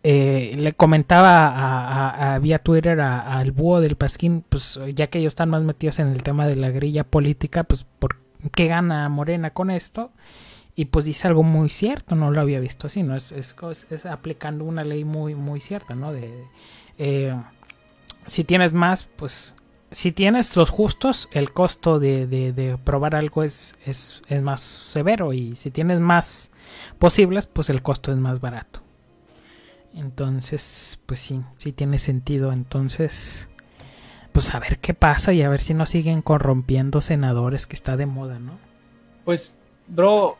Eh, 0.02 0.55
le 0.57 0.73
comentaba 0.73 2.35
a, 2.35 2.39
vía 2.39 2.61
Twitter 2.61 3.01
al 3.01 3.52
búho 3.52 3.81
del 3.81 3.97
Pasquín, 3.97 4.43
pues 4.48 4.81
ya 4.94 5.09
que 5.09 5.19
ellos 5.19 5.32
están 5.32 5.51
más 5.51 5.62
metidos 5.62 5.98
en 5.98 6.09
el 6.09 6.23
tema 6.23 6.47
de 6.47 6.57
la 6.57 6.70
grilla 6.70 7.05
política, 7.05 7.65
pues 7.65 7.85
¿por 7.98 8.16
qué 8.55 8.69
gana 8.69 9.09
Morena 9.11 9.51
con 9.51 9.70
esto? 9.70 10.11
Y 10.74 10.86
pues 10.86 11.05
dice 11.05 11.28
algo 11.28 11.43
muy 11.43 11.69
cierto, 11.69 12.15
no 12.15 12.31
lo 12.31 12.40
había 12.40 12.61
visto 12.61 12.86
así, 12.86 13.02
¿no? 13.02 13.15
Es, 13.15 13.32
es, 13.32 14.07
aplicando 14.07 14.65
una 14.65 14.85
ley 14.85 15.05
muy, 15.05 15.35
muy 15.35 15.61
cierta, 15.61 15.94
¿no? 15.94 16.12
De, 16.12 16.44
eh, 16.97 17.35
si 18.26 18.44
tienes 18.44 18.72
más, 18.72 19.05
pues 19.16 19.55
si 19.90 20.12
tienes 20.12 20.56
los 20.56 20.70
justos, 20.70 21.28
el 21.32 21.52
costo 21.52 21.98
de, 21.98 22.26
de- 22.26 22.52
de 22.52 22.78
probar 22.78 23.16
algo 23.16 23.42
es, 23.42 23.76
es, 23.84 24.22
es 24.28 24.40
más 24.42 24.60
severo 24.60 25.32
y 25.32 25.56
si 25.56 25.70
tienes 25.70 25.98
más 26.01 26.51
posibles, 26.98 27.47
pues 27.47 27.70
el 27.70 27.82
costo 27.82 28.12
es 28.12 28.18
más 28.18 28.40
barato. 28.40 28.80
Entonces, 29.94 31.01
pues 31.06 31.20
sí, 31.20 31.40
sí 31.56 31.72
tiene 31.72 31.98
sentido. 31.98 32.52
Entonces, 32.52 33.48
pues 34.32 34.55
a 34.55 34.60
ver 34.60 34.78
qué 34.78 34.94
pasa 34.94 35.32
y 35.32 35.42
a 35.42 35.48
ver 35.48 35.60
si 35.60 35.74
no 35.74 35.86
siguen 35.86 36.22
corrompiendo 36.22 37.01
senadores 37.01 37.66
que 37.66 37.74
está 37.74 37.97
de 37.97 38.06
moda, 38.06 38.38
¿no? 38.38 38.52
Pues, 39.24 39.56
bro, 39.88 40.38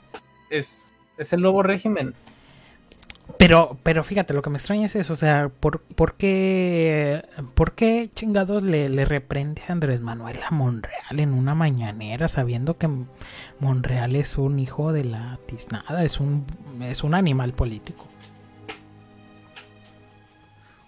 es, 0.51 0.95
es 1.19 1.33
el 1.33 1.41
nuevo 1.41 1.63
régimen. 1.65 2.15
Pero, 3.39 3.79
pero 3.83 4.05
fíjate, 4.05 4.35
lo 4.35 4.43
que 4.43 4.51
me 4.51 4.59
extraña 4.59 4.87
es 4.87 4.97
eso, 4.97 5.13
o 5.13 5.17
sea, 5.17 5.49
¿por, 5.61 5.81
por 5.81 6.15
qué, 6.15 7.25
por 7.55 7.73
qué 7.73 8.11
chingados 8.15 8.63
le, 8.63 8.89
le 8.89 9.05
reprende 9.05 9.63
a 9.69 9.73
Andrés 9.73 10.01
Manuel 10.01 10.39
a 10.47 10.51
Monreal 10.51 11.19
en 11.21 11.33
una 11.33 11.55
mañanera 11.55 12.29
sabiendo 12.29 12.77
que 12.79 12.89
Monreal 13.59 14.17
es 14.17 14.39
un 14.39 14.59
hijo 14.59 14.93
de 14.93 15.05
la 15.05 15.39
tiznada, 15.47 16.05
es 16.05 16.21
un, 16.21 16.45
es 16.83 17.03
un 17.05 17.15
animal 17.15 17.53
político? 17.53 18.07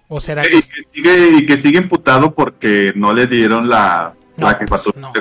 ¿O 0.09 0.21
será 0.21 0.43
que 0.43 0.49
Y 0.59 0.61
que 0.61 0.83
sigue, 0.93 1.29
y 1.39 1.47
que 1.47 1.57
sigue 1.57 1.79
imputado 1.79 2.35
porque 2.35 2.93
no 2.95 3.15
le 3.15 3.27
dieron 3.27 3.69
la, 3.69 4.15
No, 4.37 4.47
la 4.51 4.55
jefatura. 4.57 4.93
pues 4.93 5.03
no. 5.03 5.13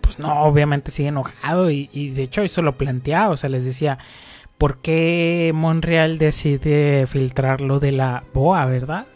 pues 0.00 0.18
no, 0.18 0.42
obviamente 0.44 0.90
sigue 0.90 1.08
enojado 1.10 1.70
y, 1.70 1.88
y 1.92 2.10
de 2.10 2.22
hecho 2.24 2.42
eso 2.42 2.62
lo 2.62 2.76
planteaba, 2.76 3.30
o 3.30 3.36
sea, 3.36 3.50
les 3.50 3.64
decía, 3.64 3.98
¿por 4.58 4.78
qué 4.78 5.52
Monreal 5.54 6.18
decide 6.18 7.06
filtrar 7.06 7.60
lo 7.60 7.80
de 7.80 7.92
la 7.92 8.24
BOA, 8.32 8.64
verdad? 8.66 9.06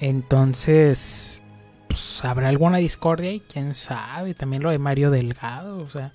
Entonces, 0.00 1.42
pues 1.88 2.24
habrá 2.24 2.48
alguna 2.48 2.78
discordia 2.78 3.32
y 3.32 3.40
quién 3.40 3.74
sabe, 3.74 4.34
también 4.34 4.62
lo 4.62 4.70
de 4.70 4.78
Mario 4.78 5.10
Delgado, 5.10 5.78
o 5.78 5.88
sea, 5.88 6.12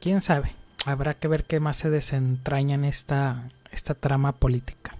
quién 0.00 0.20
sabe, 0.20 0.52
habrá 0.86 1.14
que 1.14 1.28
ver 1.28 1.44
qué 1.44 1.60
más 1.60 1.76
se 1.76 1.90
desentraña 1.90 2.74
en 2.74 2.84
esta, 2.84 3.48
esta 3.70 3.94
trama 3.94 4.32
política. 4.32 4.96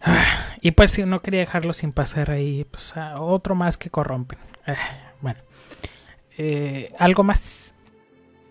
Y 0.64 0.70
pues 0.70 0.92
si 0.92 1.02
no 1.04 1.22
quería 1.22 1.40
dejarlo 1.40 1.72
sin 1.72 1.90
pasar 1.90 2.30
ahí, 2.30 2.64
pues 2.70 2.94
otro 3.16 3.54
más 3.54 3.76
que 3.76 3.90
corrompen. 3.90 4.38
Bueno. 5.20 5.40
Eh, 6.36 6.92
¿Algo 6.98 7.22
más? 7.22 7.61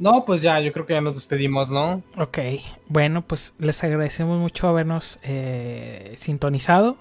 No, 0.01 0.25
pues 0.25 0.41
ya, 0.41 0.59
yo 0.59 0.71
creo 0.71 0.87
que 0.87 0.93
ya 0.95 1.01
nos 1.01 1.13
despedimos, 1.13 1.69
¿no? 1.69 2.01
Ok, 2.17 2.39
bueno, 2.87 3.21
pues 3.21 3.53
les 3.59 3.83
agradecemos 3.83 4.39
mucho 4.39 4.67
habernos 4.67 5.19
eh, 5.21 6.13
sintonizado. 6.17 6.97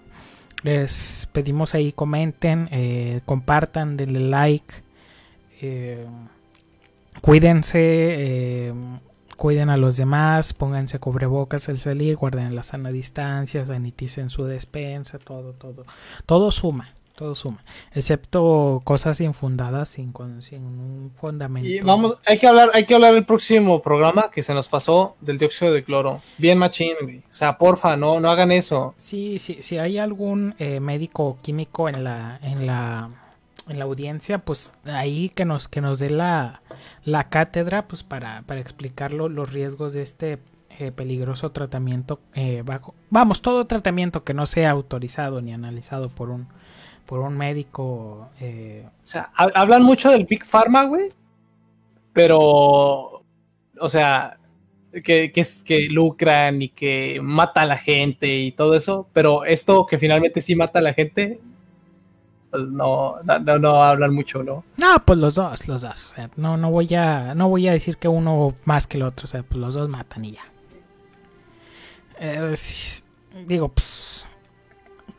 Les 0.63 1.27
pedimos 1.33 1.75
ahí 1.75 1.93
comenten, 1.93 2.69
eh, 2.71 3.23
compartan, 3.25 3.97
denle 3.97 4.21
like. 4.21 4.75
eh, 5.63 6.07
cuídense, 7.23 7.79
eh, 7.81 8.75
cuiden 9.39 9.71
a 9.71 9.79
los 9.79 9.97
demás, 9.97 10.53
pónganse 10.53 10.99
cubrebocas 10.99 11.71
al 11.71 11.79
salir, 11.79 12.17
guarden 12.17 12.55
la 12.55 12.63
sana 12.63 12.91
distancia, 12.93 13.65
saniticen 13.65 14.29
su 14.29 14.45
despensa, 14.45 15.19
todo, 15.19 15.55
todo. 15.55 15.87
Todo 16.27 16.51
suma, 16.51 16.93
todo 17.21 17.35
suma. 17.35 17.63
Excepto 17.93 18.81
cosas 18.83 19.21
infundadas 19.21 19.91
sin, 19.91 20.15
sin 20.41 20.65
un 20.65 21.13
fundamento. 21.21 21.69
Y 21.69 21.81
vamos, 21.81 22.17
hay 22.25 22.39
que 22.39 22.47
hablar, 22.47 22.71
hay 22.73 22.87
que 22.87 22.95
hablar 22.95 23.15
el 23.15 23.27
próximo 23.27 23.83
programa 23.83 24.31
que 24.33 24.43
se 24.43 24.55
nos 24.55 24.71
pasó 24.71 25.17
del 25.21 25.37
dióxido 25.37 25.71
de 25.75 25.85
cloro. 25.85 26.23
Bien 26.39 26.57
machín. 26.57 26.95
O 27.31 27.35
sea, 27.35 27.59
porfa, 27.59 27.95
no, 27.99 28.21
no 28.21 28.31
hagan 28.31 28.53
eso. 28.53 28.95
Sí, 28.97 29.39
sí, 29.39 29.59
si 29.61 29.77
hay 29.77 29.99
algún 29.99 30.55
eh, 30.59 30.81
médico 30.81 31.37
químico 31.43 31.91
en 31.91 32.05
la, 32.05 32.41
en 32.43 32.67
la, 32.67 33.11
en 33.69 33.79
la 33.79 33.85
audiencia, 33.85 34.39
pues 34.39 34.73
ahí 34.87 35.29
que 35.29 35.45
nos, 35.45 35.69
que 35.69 35.83
nos 35.83 35.99
dé 35.99 36.09
la, 36.09 36.63
la 37.05 37.29
cátedra, 37.29 37.87
pues 37.87 38.03
para, 38.03 38.45
para 38.47 38.61
explicarlo 38.61 39.29
los 39.29 39.53
riesgos 39.53 39.93
de 39.93 40.01
este 40.01 40.39
eh, 40.79 40.91
peligroso 40.91 41.51
tratamiento 41.53 42.19
eh, 42.33 42.63
bajo, 42.65 42.95
vamos, 43.11 43.43
todo 43.43 43.67
tratamiento 43.67 44.25
que 44.25 44.33
no 44.33 44.47
sea 44.47 44.71
autorizado 44.71 45.43
ni 45.43 45.53
analizado 45.53 46.09
por 46.09 46.31
un, 46.31 46.47
por 47.11 47.19
un 47.19 47.37
médico. 47.37 48.28
eh, 48.41 48.87
O 48.89 49.05
sea, 49.05 49.31
ha- 49.37 49.51
hablan 49.57 49.82
mucho 49.82 50.11
del 50.12 50.27
Big 50.27 50.45
Pharma, 50.45 50.85
güey. 50.85 51.11
Pero, 52.12 52.39
o 52.39 53.89
sea, 53.89 54.39
que, 55.05 55.32
que, 55.32 55.41
es, 55.41 55.62
que 55.65 55.89
lucran 55.89 56.62
y 56.62 56.69
que 56.69 57.19
mata 57.20 57.62
a 57.62 57.66
la 57.66 57.78
gente 57.78 58.39
y 58.39 58.53
todo 58.53 58.74
eso. 58.77 59.09
Pero 59.12 59.45
esto 59.45 59.87
que 59.87 59.99
finalmente 59.99 60.41
sí 60.41 60.55
mata 60.55 60.78
a 60.78 60.82
la 60.82 60.95
gente, 60.95 61.41
pues 62.51 62.62
no, 62.69 63.16
no, 63.24 63.59
no, 63.59 63.82
hablan 63.82 64.15
mucho, 64.15 64.45
¿no? 64.45 64.62
No, 64.78 65.05
pues 65.05 65.19
los 65.19 65.35
dos, 65.35 65.66
los 65.66 65.82
dos. 65.82 66.12
O 66.12 66.15
sea, 66.15 66.31
no, 66.37 66.57
no 66.57 66.70
voy 66.70 66.95
a, 66.95 67.35
no 67.35 67.49
voy 67.49 67.66
a 67.66 67.73
decir 67.73 67.97
que 67.97 68.07
uno 68.07 68.55
más 68.65 68.87
que 68.87 68.99
el 68.99 69.03
otro. 69.03 69.24
O 69.24 69.28
sea, 69.28 69.43
pues 69.43 69.59
los 69.61 69.74
dos 69.74 69.89
matan 69.89 70.24
y 70.27 70.32
ya. 70.32 70.43
Eh, 72.20 72.55
digo, 73.47 73.69
pues. 73.69 74.27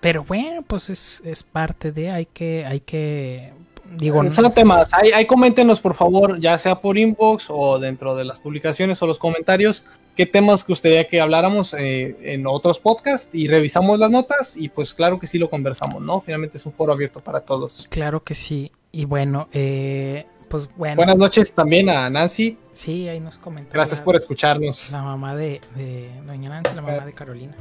Pero 0.02 0.24
bueno, 0.24 0.64
pues 0.64 0.90
es, 0.90 1.22
es 1.24 1.44
parte 1.44 1.92
de, 1.92 2.10
hay 2.12 2.26
que, 2.26 2.66
hay 2.66 2.80
que, 2.82 3.54
digo, 3.98 4.22
no- 4.24 4.32
Son 4.32 4.52
temas. 4.54 4.94
Ahí, 4.94 5.12
ahí 5.12 5.26
coméntenos, 5.26 5.80
por 5.80 5.94
favor, 5.94 6.40
ya 6.40 6.58
sea 6.58 6.82
por 6.82 6.98
inbox 6.98 7.46
o 7.50 7.80
dentro 7.80 8.16
de 8.16 8.26
las 8.26 8.40
publicaciones 8.40 9.02
o 9.02 9.08
los 9.08 9.20
comentarios, 9.20 9.86
qué 10.16 10.26
temas 10.26 10.64
que 10.64 10.74
gustaría 10.74 11.08
que 11.08 11.22
habláramos 11.22 11.74
eh, 11.78 12.18
en 12.34 12.46
otros 12.48 12.80
podcasts 12.80 13.34
y 13.36 13.48
revisamos 13.48 13.98
las 14.00 14.10
notas 14.12 14.58
y 14.58 14.70
pues 14.70 14.94
claro 14.94 15.20
que 15.20 15.28
sí 15.28 15.38
lo 15.38 15.50
conversamos, 15.50 16.02
¿no? 16.02 16.20
Finalmente 16.22 16.58
es 16.58 16.66
un 16.66 16.72
foro 16.74 16.92
abierto 16.94 17.20
para 17.22 17.42
todos. 17.42 17.88
claro 17.90 18.24
que 18.24 18.34
sí. 18.36 18.72
Y 18.92 19.06
bueno, 19.06 19.48
eh, 19.54 20.26
pues 20.50 20.68
bueno, 20.76 20.98
Buenas 20.98 21.16
noches 21.16 21.56
también 21.56 21.90
a 21.90 22.10
Nancy. 22.10 22.58
sí, 22.74 23.08
ahí 23.08 23.20
nos 23.22 23.38
comentó. 23.38 23.72
Gracias 23.72 24.00
la- 24.00 24.06
por 24.06 24.16
escucharnos. 24.18 24.92
La 24.92 25.02
mamá 25.02 25.34
de, 25.36 25.62
de 25.76 26.10
Doña 26.26 26.50
Nancy, 26.50 26.76
la 26.76 26.82
mamá 26.82 27.06
de 27.06 27.14
Carolina. 27.14 27.56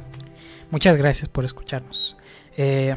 Muchas 0.71 0.97
gracias 0.97 1.29
por 1.29 1.45
escucharnos. 1.45 2.17
Eh, 2.57 2.95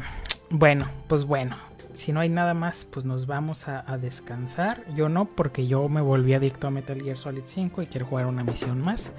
bueno, 0.49 0.89
pues 1.07 1.25
bueno, 1.25 1.55
si 1.93 2.11
no 2.11 2.19
hay 2.19 2.29
nada 2.29 2.53
más, 2.53 2.85
pues 2.85 3.05
nos 3.05 3.25
vamos 3.25 3.67
a, 3.67 3.83
a 3.91 3.97
descansar. 3.97 4.83
Yo 4.95 5.09
no, 5.09 5.25
porque 5.25 5.67
yo 5.67 5.87
me 5.89 6.01
volví 6.01 6.33
adicto 6.33 6.67
a 6.67 6.71
Metal 6.71 7.01
Gear 7.01 7.17
Solid 7.17 7.43
5 7.45 7.81
y 7.81 7.87
quiero 7.87 8.05
jugar 8.05 8.25
una 8.25 8.43
misión 8.43 8.81
más. 8.81 9.13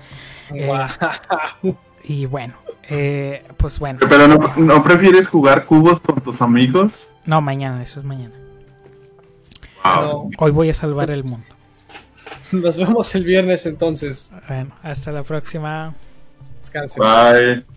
Eh. 0.50 0.70
Y 2.08 2.26
bueno, 2.26 2.54
eh, 2.88 3.42
pues 3.56 3.80
bueno, 3.80 3.98
Pero 4.08 4.28
no, 4.28 4.38
¿no 4.56 4.84
prefieres 4.84 5.26
jugar 5.26 5.64
cubos 5.66 5.98
con 5.98 6.20
tus 6.20 6.40
amigos? 6.40 7.10
no, 7.24 7.40
mañana, 7.40 7.82
eso 7.82 7.98
es 7.98 8.06
mañana. 8.06 8.34
Hoy 10.38 10.50
voy 10.50 10.70
a 10.70 10.74
salvar 10.74 11.10
el 11.10 11.24
mundo. 11.24 11.46
nos 12.52 12.76
vemos 12.76 13.14
el 13.14 13.24
viernes 13.24 13.66
entonces. 13.66 14.30
Bueno, 14.48 14.74
hasta 14.82 15.10
la 15.12 15.22
próxima. 15.22 15.94
Descansen. 16.60 17.02
Bye. 17.02 17.76